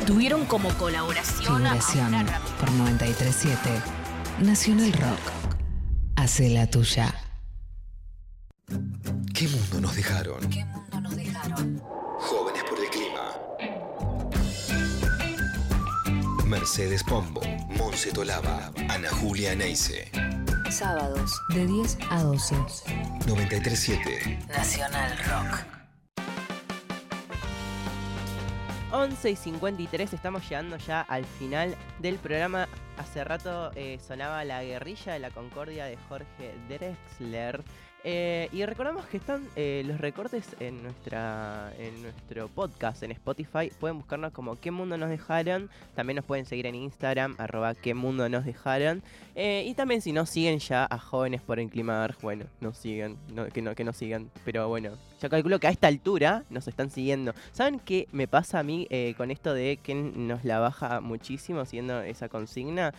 tuvieron 0.05 0.45
como 0.45 0.69
colaboración 0.75 1.65
a 1.65 1.75
Figuración 1.81 2.25
por 2.59 2.71
937. 2.71 3.59
Nacional 4.41 4.91
Rock. 4.93 5.19
Hace 6.15 6.49
la 6.49 6.67
tuya. 6.67 7.13
¿Qué 9.33 9.47
mundo 9.47 9.81
nos 9.81 9.95
dejaron? 9.95 10.39
¿Qué 10.49 10.65
mundo 10.65 11.01
nos 11.01 11.15
dejaron? 11.15 11.81
Jóvenes 12.19 12.63
por 12.63 12.79
el 12.79 12.89
clima. 12.89 13.33
Mercedes 16.45 17.03
Pombo, 17.03 17.41
Monse 17.77 18.11
Tolaba, 18.11 18.71
Ana 18.89 19.09
Julia 19.09 19.55
Neise. 19.55 20.11
Sábados 20.69 21.39
de 21.49 21.67
10 21.67 21.97
a 22.09 22.23
12. 22.23 22.55
937. 23.25 24.39
Nacional 24.49 25.17
Rock. 25.19 25.65
11 28.91 29.31
y 29.31 29.35
53, 29.35 30.13
estamos 30.13 30.43
llegando 30.43 30.77
ya 30.77 31.01
al 31.01 31.23
final 31.25 31.75
del 31.99 32.15
programa. 32.17 32.67
Hace 32.97 33.23
rato 33.23 33.71
eh, 33.75 33.97
sonaba 34.05 34.43
La 34.43 34.63
guerrilla 34.63 35.13
de 35.13 35.19
la 35.19 35.31
concordia 35.31 35.85
de 35.85 35.97
Jorge 36.09 36.53
Drexler. 36.67 37.63
Eh, 38.05 38.49
y 38.51 38.65
recordamos 38.65 39.05
que 39.05 39.15
están 39.15 39.47
eh, 39.55 39.81
los 39.85 39.99
recortes 40.01 40.57
en 40.59 40.83
nuestra 40.83 41.71
en 41.79 42.01
nuestro 42.01 42.49
podcast 42.49 43.01
en 43.03 43.11
Spotify. 43.11 43.71
Pueden 43.79 43.97
buscarnos 43.97 44.33
como 44.33 44.59
qué 44.59 44.71
mundo 44.71 44.97
nos 44.97 45.09
dejaron. 45.09 45.69
También 45.95 46.17
nos 46.17 46.25
pueden 46.25 46.45
seguir 46.45 46.65
en 46.65 46.75
Instagram, 46.75 47.35
arroba 47.37 47.75
qué 47.75 47.93
mundo 47.93 48.27
nos 48.27 48.43
dejaron. 48.43 49.01
Eh, 49.35 49.63
y 49.65 49.73
también 49.73 50.01
si 50.01 50.11
no 50.11 50.25
siguen 50.25 50.59
ya 50.59 50.85
a 50.89 50.97
jóvenes 50.97 51.41
por 51.41 51.59
el 51.59 51.69
clima, 51.69 52.09
bueno, 52.21 52.45
no 52.59 52.73
sigan, 52.73 53.17
no, 53.33 53.47
que, 53.47 53.61
no, 53.61 53.73
que 53.73 53.85
no 53.85 53.93
sigan. 53.93 54.29
Pero 54.43 54.67
bueno, 54.67 54.91
yo 55.21 55.29
calculo 55.29 55.59
que 55.59 55.67
a 55.67 55.71
esta 55.71 55.87
altura 55.87 56.43
nos 56.49 56.67
están 56.67 56.89
siguiendo. 56.89 57.33
¿Saben 57.53 57.79
qué 57.79 58.09
me 58.11 58.27
pasa 58.27 58.59
a 58.59 58.63
mí 58.63 58.87
con 59.15 59.31
esto 59.31 59.53
de 59.53 59.77
que 59.81 59.95
nos 59.95 60.43
la 60.43 60.59
baja 60.59 60.99
muchísimo 60.99 61.65
siguiendo 61.65 62.01
esa 62.01 62.27
consigna? 62.27 62.93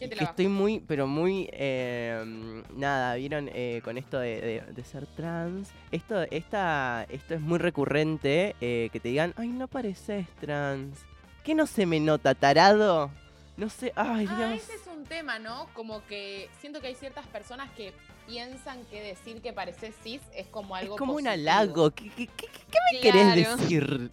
Estoy 0.00 0.48
muy, 0.48 0.80
pero 0.80 1.06
muy, 1.06 1.48
eh, 1.52 2.62
nada, 2.76 3.14
vieron 3.14 3.48
eh, 3.52 3.80
con 3.84 3.98
esto 3.98 4.18
de, 4.18 4.40
de- 4.40 4.72
de 4.72 4.84
ser 4.84 5.06
trans. 5.06 5.68
Esto, 5.90 6.22
esta, 6.30 7.06
esto 7.08 7.34
es 7.34 7.40
muy 7.40 7.58
recurrente, 7.58 8.54
eh, 8.60 8.88
que 8.92 9.00
te 9.00 9.08
digan, 9.08 9.34
ay, 9.36 9.48
no 9.48 9.68
pareces 9.68 10.26
trans. 10.40 10.98
¿Qué 11.44 11.54
no 11.54 11.66
se 11.66 11.86
me 11.86 12.00
nota, 12.00 12.34
tarado? 12.34 13.10
No 13.56 13.68
sé, 13.68 13.92
ay, 13.96 14.26
Ah, 14.30 14.36
Dios. 14.36 14.62
ese 14.62 14.74
es 14.74 14.86
un 14.86 15.04
tema, 15.04 15.38
¿no? 15.38 15.66
Como 15.74 16.04
que 16.06 16.48
siento 16.60 16.80
que 16.80 16.86
hay 16.88 16.94
ciertas 16.94 17.26
personas 17.26 17.70
que 17.72 17.92
piensan 18.26 18.82
que 18.86 19.02
decir 19.02 19.42
que 19.42 19.52
pareces 19.52 19.94
cis 20.02 20.20
es 20.34 20.46
como 20.46 20.76
Es 20.76 20.82
algo 20.84 20.96
como 20.96 21.14
un 21.14 21.26
halago. 21.28 21.90
¿Qué, 21.90 22.08
qué- 22.10 22.28
qué- 22.28 22.46
qué 22.48 22.78
me 22.92 23.00
querés 23.00 23.34
Claro. 23.34 23.56
decir? 23.58 24.10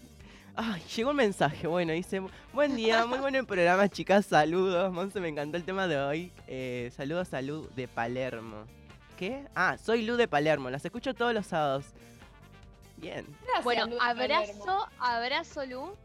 Ay, 0.62 0.84
llegó 0.94 1.12
un 1.12 1.16
mensaje. 1.16 1.68
Bueno, 1.68 1.94
dice: 1.94 2.22
Buen 2.52 2.76
día, 2.76 3.06
muy 3.06 3.20
bueno 3.20 3.40
el 3.40 3.46
programa, 3.46 3.88
chicas. 3.88 4.26
Saludos. 4.26 4.92
Monse, 4.92 5.22
me 5.22 5.30
encantó 5.30 5.56
el 5.56 5.64
tema 5.64 5.88
de 5.88 5.98
hoy. 5.98 6.34
Eh, 6.48 6.92
saludos 6.98 7.34
a 7.34 7.42
Lu 7.42 7.70
de 7.78 7.88
Palermo. 7.88 8.66
¿Qué? 9.18 9.48
Ah, 9.56 9.78
soy 9.78 10.02
Lu 10.02 10.18
de 10.18 10.28
Palermo. 10.28 10.70
Las 10.70 10.84
escucho 10.84 11.14
todos 11.14 11.34
los 11.34 11.48
sábados. 11.48 11.86
Bien. 12.98 13.26
bueno, 13.64 13.86
Lu 13.86 13.92
de 13.94 14.02
abrazo, 14.02 14.86
abrazo 15.00 15.66
Lu. 15.66 15.96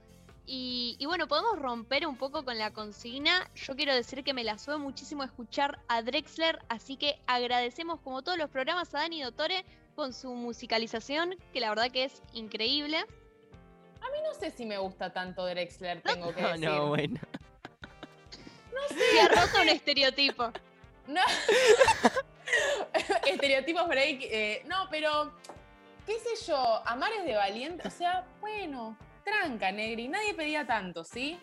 Y, 0.46 0.94
y 1.00 1.06
bueno, 1.06 1.26
podemos 1.26 1.58
romper 1.58 2.06
un 2.06 2.16
poco 2.16 2.44
con 2.44 2.56
la 2.56 2.70
consigna. 2.70 3.50
Yo 3.56 3.74
quiero 3.74 3.92
decir 3.92 4.22
que 4.22 4.34
me 4.34 4.44
la 4.44 4.56
sube 4.58 4.76
muchísimo 4.76 5.24
escuchar 5.24 5.80
a 5.88 6.00
Drexler, 6.02 6.60
así 6.68 6.96
que 6.96 7.18
agradecemos 7.26 7.98
como 7.98 8.22
todos 8.22 8.38
los 8.38 8.50
programas 8.50 8.94
a 8.94 8.98
Dani 8.98 9.20
Dottore 9.20 9.64
con 9.96 10.12
su 10.12 10.32
musicalización, 10.32 11.34
que 11.52 11.58
la 11.58 11.70
verdad 11.70 11.90
que 11.90 12.04
es 12.04 12.22
increíble. 12.34 13.04
A 14.06 14.10
mí 14.12 14.18
no 14.22 14.34
sé 14.34 14.50
si 14.50 14.66
me 14.66 14.76
gusta 14.78 15.12
tanto 15.12 15.46
Drexler, 15.46 16.02
tengo 16.02 16.32
que 16.34 16.42
No, 16.42 16.48
decir. 16.50 16.68
no, 16.68 16.86
bueno. 16.88 17.20
Se 18.88 19.20
ha 19.20 19.28
roto 19.28 19.62
un 19.62 19.68
estereotipo. 19.68 20.50
No. 21.06 21.20
Estereotipos 23.26 23.88
break. 23.88 24.18
eh, 24.22 24.62
no, 24.66 24.88
pero. 24.90 25.32
¿Qué 26.06 26.18
sé 26.18 26.46
yo? 26.46 26.82
Amar 26.86 27.10
es 27.12 27.24
de 27.24 27.34
valiente. 27.34 27.88
O 27.88 27.90
sea, 27.90 28.24
bueno, 28.40 28.96
tranca, 29.24 29.72
Negri. 29.72 30.06
Nadie 30.08 30.34
pedía 30.34 30.66
tanto, 30.66 31.02
¿sí? 31.02 31.38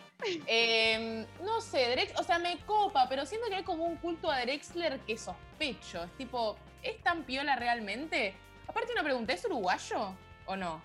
Eh, 0.45 1.25
no 1.43 1.61
sé, 1.61 1.89
Drex, 1.89 2.19
o 2.19 2.23
sea, 2.23 2.37
me 2.37 2.59
copa, 2.65 3.07
pero 3.09 3.25
siento 3.25 3.47
que 3.47 3.55
hay 3.55 3.63
como 3.63 3.85
un 3.85 3.97
culto 3.97 4.29
a 4.29 4.39
Drexler 4.41 4.99
que 4.99 5.17
sospecho. 5.17 6.03
Es 6.03 6.11
tipo, 6.17 6.57
¿es 6.83 7.01
tan 7.01 7.23
piola 7.23 7.55
realmente? 7.55 8.35
Aparte, 8.67 8.91
una 8.93 9.03
pregunta: 9.03 9.33
¿es 9.33 9.43
uruguayo 9.45 10.13
o 10.45 10.55
no? 10.55 10.81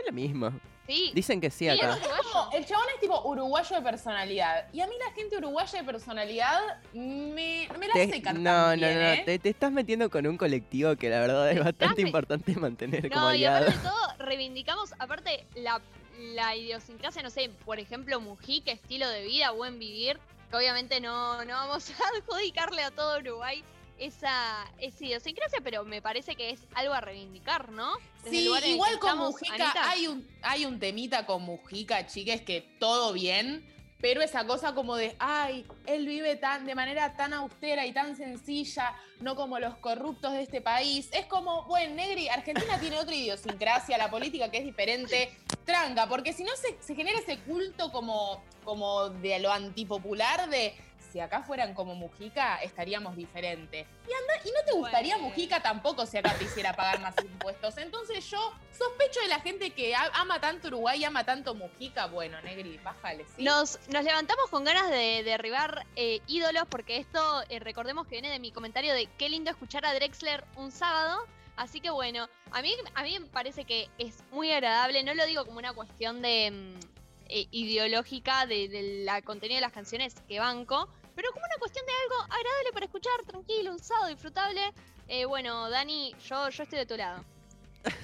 Es 0.00 0.06
lo 0.06 0.12
mismo. 0.12 0.52
Sí. 0.86 1.12
Dicen 1.14 1.40
que 1.40 1.50
sí 1.50 1.68
acá. 1.68 1.96
Es 1.96 2.06
como- 2.32 2.50
el 2.52 2.66
chabón 2.66 2.86
es 2.94 3.00
tipo 3.00 3.22
uruguayo 3.28 3.76
de 3.76 3.82
personalidad. 3.82 4.66
Y 4.72 4.80
a 4.80 4.86
mí 4.88 4.94
la 4.98 5.12
gente 5.12 5.36
uruguaya 5.36 5.78
de 5.78 5.84
personalidad 5.84 6.58
me, 6.92 7.68
me 7.78 7.86
la 7.88 7.92
Te- 7.94 8.10
secan 8.10 8.42
no, 8.42 8.50
no, 8.50 8.70
también, 8.70 8.94
no, 8.98 9.06
¿eh? 9.06 9.22
te, 9.24 9.38
te 9.38 9.48
estás 9.50 9.70
metiendo 9.70 10.10
con 10.10 10.26
un 10.26 10.36
colectivo 10.36 10.96
que 10.96 11.08
la 11.10 11.20
verdad 11.20 11.50
es 11.52 11.62
bastante 11.62 12.02
importante 12.02 12.56
mantener 12.56 13.08
como 13.08 13.26
No, 13.26 13.34
y 13.34 13.44
aliado. 13.44 13.66
aparte 13.68 13.78
de 13.78 13.84
todo, 13.88 14.14
reivindicamos, 14.26 14.94
aparte, 14.98 15.46
la, 15.54 15.80
la 16.18 16.56
idiosincrasia, 16.56 17.22
no 17.22 17.30
sé, 17.30 17.50
por 17.64 17.78
ejemplo, 17.78 18.18
Mujica, 18.20 18.72
estilo 18.72 19.08
de 19.08 19.22
vida, 19.22 19.50
buen 19.52 19.78
vivir, 19.78 20.18
que 20.50 20.56
obviamente 20.56 21.00
no, 21.00 21.44
no 21.44 21.52
vamos 21.54 21.90
a 22.00 22.18
adjudicarle 22.18 22.82
a 22.82 22.90
todo 22.90 23.18
Uruguay 23.20 23.62
esa, 24.00 24.66
esa 24.78 25.04
idiosincrasia, 25.04 25.60
pero 25.62 25.84
me 25.84 26.02
parece 26.02 26.34
que 26.34 26.50
es 26.50 26.60
algo 26.74 26.94
a 26.94 27.00
reivindicar, 27.00 27.70
¿no? 27.70 27.92
Desde 28.24 28.30
Sí, 28.30 28.48
el 28.48 28.64
igual 28.70 28.98
con 28.98 29.10
estamos, 29.10 29.32
Mujica 29.32 29.54
Anita. 29.54 29.90
hay 29.90 30.06
un, 30.08 30.28
hay 30.42 30.64
un 30.64 30.80
temita 30.80 31.26
con 31.26 31.42
Mujica, 31.42 32.06
chiques, 32.06 32.40
que 32.40 32.62
todo 32.80 33.12
bien, 33.12 33.64
pero 34.00 34.22
esa 34.22 34.46
cosa 34.46 34.74
como 34.74 34.96
de, 34.96 35.14
ay, 35.18 35.66
él 35.84 36.06
vive 36.06 36.36
tan, 36.36 36.64
de 36.64 36.74
manera 36.74 37.14
tan 37.16 37.34
austera 37.34 37.84
y 37.84 37.92
tan 37.92 38.16
sencilla, 38.16 38.94
no 39.20 39.36
como 39.36 39.58
los 39.58 39.76
corruptos 39.76 40.32
de 40.32 40.42
este 40.42 40.62
país. 40.62 41.10
Es 41.12 41.26
como, 41.26 41.64
bueno, 41.64 41.94
Negri, 41.94 42.28
Argentina 42.30 42.80
tiene 42.80 42.98
otra 42.98 43.14
idiosincrasia, 43.14 43.98
la 43.98 44.10
política 44.10 44.50
que 44.50 44.58
es 44.58 44.64
diferente, 44.64 45.36
tranca, 45.66 46.08
porque 46.08 46.32
si 46.32 46.42
no 46.44 46.52
se, 46.56 46.78
se 46.82 46.94
genera 46.94 47.18
ese 47.18 47.38
culto 47.40 47.92
como, 47.92 48.42
como 48.64 49.10
de 49.10 49.38
lo 49.38 49.52
antipopular 49.52 50.48
de 50.48 50.74
si 51.10 51.20
acá 51.20 51.42
fueran 51.42 51.74
como 51.74 51.94
Mujica, 51.94 52.56
estaríamos 52.62 53.16
diferentes. 53.16 53.86
Y, 54.08 54.12
anda, 54.12 54.34
y 54.44 54.50
no 54.50 54.64
te 54.64 54.72
gustaría 54.72 55.18
Mujica 55.18 55.62
tampoco 55.62 56.06
si 56.06 56.18
acá 56.18 56.34
te 56.34 56.44
hiciera 56.44 56.74
pagar 56.74 57.00
más 57.00 57.14
impuestos. 57.22 57.76
Entonces 57.78 58.28
yo 58.30 58.38
sospecho 58.76 59.20
de 59.20 59.28
la 59.28 59.40
gente 59.40 59.70
que 59.70 59.94
ama 59.94 60.40
tanto 60.40 60.68
Uruguay 60.68 61.00
y 61.00 61.04
ama 61.04 61.24
tanto 61.24 61.54
Mujica. 61.54 62.06
Bueno, 62.06 62.40
Negri, 62.42 62.78
bájale, 62.78 63.24
¿sí? 63.36 63.42
Nos, 63.42 63.78
nos 63.88 64.04
levantamos 64.04 64.48
con 64.50 64.64
ganas 64.64 64.90
de 64.90 65.22
derribar 65.24 65.86
eh, 65.96 66.20
ídolos, 66.26 66.64
porque 66.68 66.98
esto, 66.98 67.42
eh, 67.48 67.58
recordemos 67.58 68.06
que 68.06 68.16
viene 68.16 68.30
de 68.30 68.38
mi 68.38 68.52
comentario 68.52 68.94
de 68.94 69.06
qué 69.18 69.28
lindo 69.28 69.50
escuchar 69.50 69.84
a 69.86 69.94
Drexler 69.94 70.44
un 70.56 70.70
sábado. 70.70 71.26
Así 71.56 71.80
que 71.80 71.90
bueno, 71.90 72.28
a 72.52 72.62
mí, 72.62 72.74
a 72.94 73.02
mí 73.02 73.18
me 73.18 73.26
parece 73.26 73.64
que 73.64 73.90
es 73.98 74.24
muy 74.30 74.50
agradable, 74.50 75.02
no 75.02 75.12
lo 75.12 75.26
digo 75.26 75.44
como 75.44 75.58
una 75.58 75.74
cuestión 75.74 76.22
de 76.22 76.50
mm, 76.50 77.00
eh, 77.28 77.46
ideológica 77.50 78.46
de, 78.46 78.68
de 78.68 79.04
la 79.04 79.20
contenido 79.22 79.58
de 79.58 79.60
las 79.60 79.72
canciones 79.72 80.14
que 80.26 80.40
banco, 80.40 80.88
pero 81.20 81.34
como 81.34 81.44
una 81.44 81.58
cuestión 81.58 81.84
de 81.84 81.92
algo 81.92 82.22
agradable 82.32 82.72
para 82.72 82.86
escuchar, 82.86 83.12
tranquilo, 83.26 83.72
un 83.72 83.78
sábado 83.78 84.08
disfrutable. 84.08 84.72
Eh, 85.06 85.26
bueno, 85.26 85.68
Dani, 85.68 86.14
yo, 86.26 86.48
yo 86.48 86.62
estoy 86.62 86.78
de 86.78 86.86
tu 86.86 86.96
lado. 86.96 87.22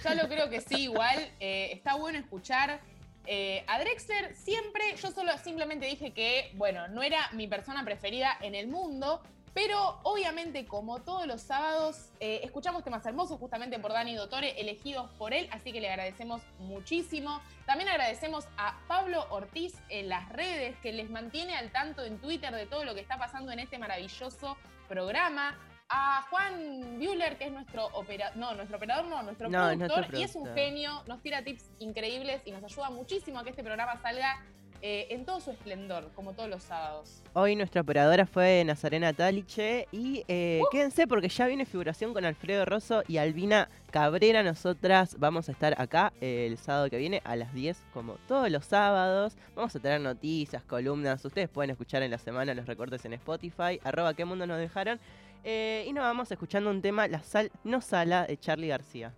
Yo 0.05 0.15
lo 0.15 0.29
creo 0.29 0.51
que 0.51 0.61
sí, 0.61 0.83
igual. 0.83 1.33
eh, 1.41 1.71
está 1.73 1.95
bueno 1.95 2.19
escuchar 2.19 2.79
eh, 3.27 3.65
a 3.69 3.79
Drexler. 3.79 4.37
Siempre, 4.37 4.97
yo 4.97 5.11
solo 5.13 5.33
simplemente 5.39 5.87
dije 5.87 6.13
que, 6.13 6.51
bueno, 6.57 6.89
no 6.89 7.03
era 7.03 7.31
mi 7.33 7.49
persona 7.49 7.83
preferida 7.87 8.37
en 8.43 8.55
el 8.55 8.69
mundo, 8.69 9.23
pero 9.57 9.99
obviamente, 10.03 10.67
como 10.67 11.01
todos 11.01 11.27
los 11.27 11.41
sábados, 11.41 12.11
eh, 12.21 12.41
escuchamos 12.45 12.85
temas 12.85 13.07
hermosos 13.07 13.41
justamente 13.41 13.79
por 13.79 13.91
Dani 13.91 14.15
Dottore, 14.15 14.61
elegidos 14.61 15.09
por 15.13 15.33
él, 15.33 15.49
así 15.51 15.73
que 15.73 15.81
le 15.81 15.89
agradecemos 15.89 16.43
muchísimo. 16.59 17.41
También 17.65 17.89
agradecemos 17.89 18.47
a 18.59 18.79
Pablo 18.87 19.27
Ortiz 19.31 19.73
en 19.89 20.11
las 20.11 20.29
redes, 20.29 20.77
que 20.83 20.93
les 20.93 21.09
mantiene 21.09 21.57
al 21.57 21.73
tanto 21.73 22.05
en 22.05 22.19
Twitter 22.19 22.55
de 22.55 22.67
todo 22.67 22.85
lo 22.85 22.95
que 22.95 23.01
está 23.01 23.17
pasando 23.17 23.51
en 23.51 23.61
este 23.61 23.79
maravilloso 23.79 24.59
programa. 24.91 25.59
a 25.89 26.27
Juan 26.31 26.99
Bueller, 26.99 27.39
que 27.39 27.45
es 27.45 27.53
nuestro 27.53 27.87
operador, 27.93 28.37
no, 28.37 28.55
nuestro 28.55 28.77
operador 28.77 29.07
no, 29.07 29.23
nuestro 29.23 29.49
No, 29.49 29.69
productor, 29.69 29.99
nuestro 29.99 30.19
y 30.19 30.23
es 30.25 30.35
un 30.35 30.53
genio, 30.53 31.05
nos 31.07 31.23
tira 31.23 31.45
tips 31.45 31.71
increíbles 31.79 32.43
y 32.45 32.51
nos 32.51 32.65
ayuda 32.65 32.91
muchísimo 32.91 33.39
a 33.39 33.45
que 33.45 33.51
este 33.51 33.63
programa 33.63 33.97
salga 34.03 34.45
eh, 34.83 35.07
en 35.11 35.25
todo 35.25 35.41
su 35.41 35.51
esplendor, 35.51 36.11
como 36.15 36.33
todos 36.33 36.49
los 36.49 36.63
sábados. 36.63 37.23
Hoy 37.33 37.55
nuestra 37.57 37.83
operadora 37.83 38.27
fue 38.27 38.63
Nazarena 38.65 39.13
Taliche 39.13 39.89
y 39.93 40.25
eh, 40.29 40.63
quédense 40.71 41.07
porque 41.07 41.29
ya 41.29 41.47
viene 41.47 41.67
figuración 41.67 42.15
con 42.15 42.25
Alfredo 42.25 42.65
Rosso 42.65 43.03
y 43.09 43.19
Albina 43.19 43.69
Cabrera. 43.91 44.43
Nosotras 44.43 45.17
vamos 45.19 45.49
a 45.49 45.53
estar 45.53 45.81
acá 45.81 46.13
eh, 46.21 46.47
el 46.51 46.59
sábado 46.59 46.89
que 46.89 46.97
viene 46.99 47.21
a 47.25 47.37
las 47.37 47.53
10 47.53 47.77
como 47.93 48.15
todos 48.27 48.51
los 48.51 48.65
sábados. 48.65 49.37
Vamos 49.55 49.75
a 49.77 49.81
tener 49.81 50.01
noticias, 50.01 50.63
columnas. 50.65 51.25
Ustedes 51.25 51.49
pueden 51.49 51.71
escuchar 51.71 52.03
en 52.03 52.11
la 52.11 52.19
semana 52.19 52.55
los 52.55 52.67
recortes 52.67 53.05
en 53.05 53.13
Spotify, 53.15 53.81
arroba 53.85 54.15
qué 54.15 54.25
mundo 54.25 54.47
nos 54.47 54.59
dejaron. 54.59 54.99
Eh, 55.45 55.85
y 55.87 55.93
nos 55.93 56.03
vamos 56.03 56.31
escuchando 56.31 56.71
un 56.71 56.83
tema, 56.83 57.07
La 57.07 57.23
sal 57.23 57.53
no 57.65 57.81
sala 57.81 58.27
de 58.27 58.37
Charlie 58.37 58.69
García. 58.69 59.13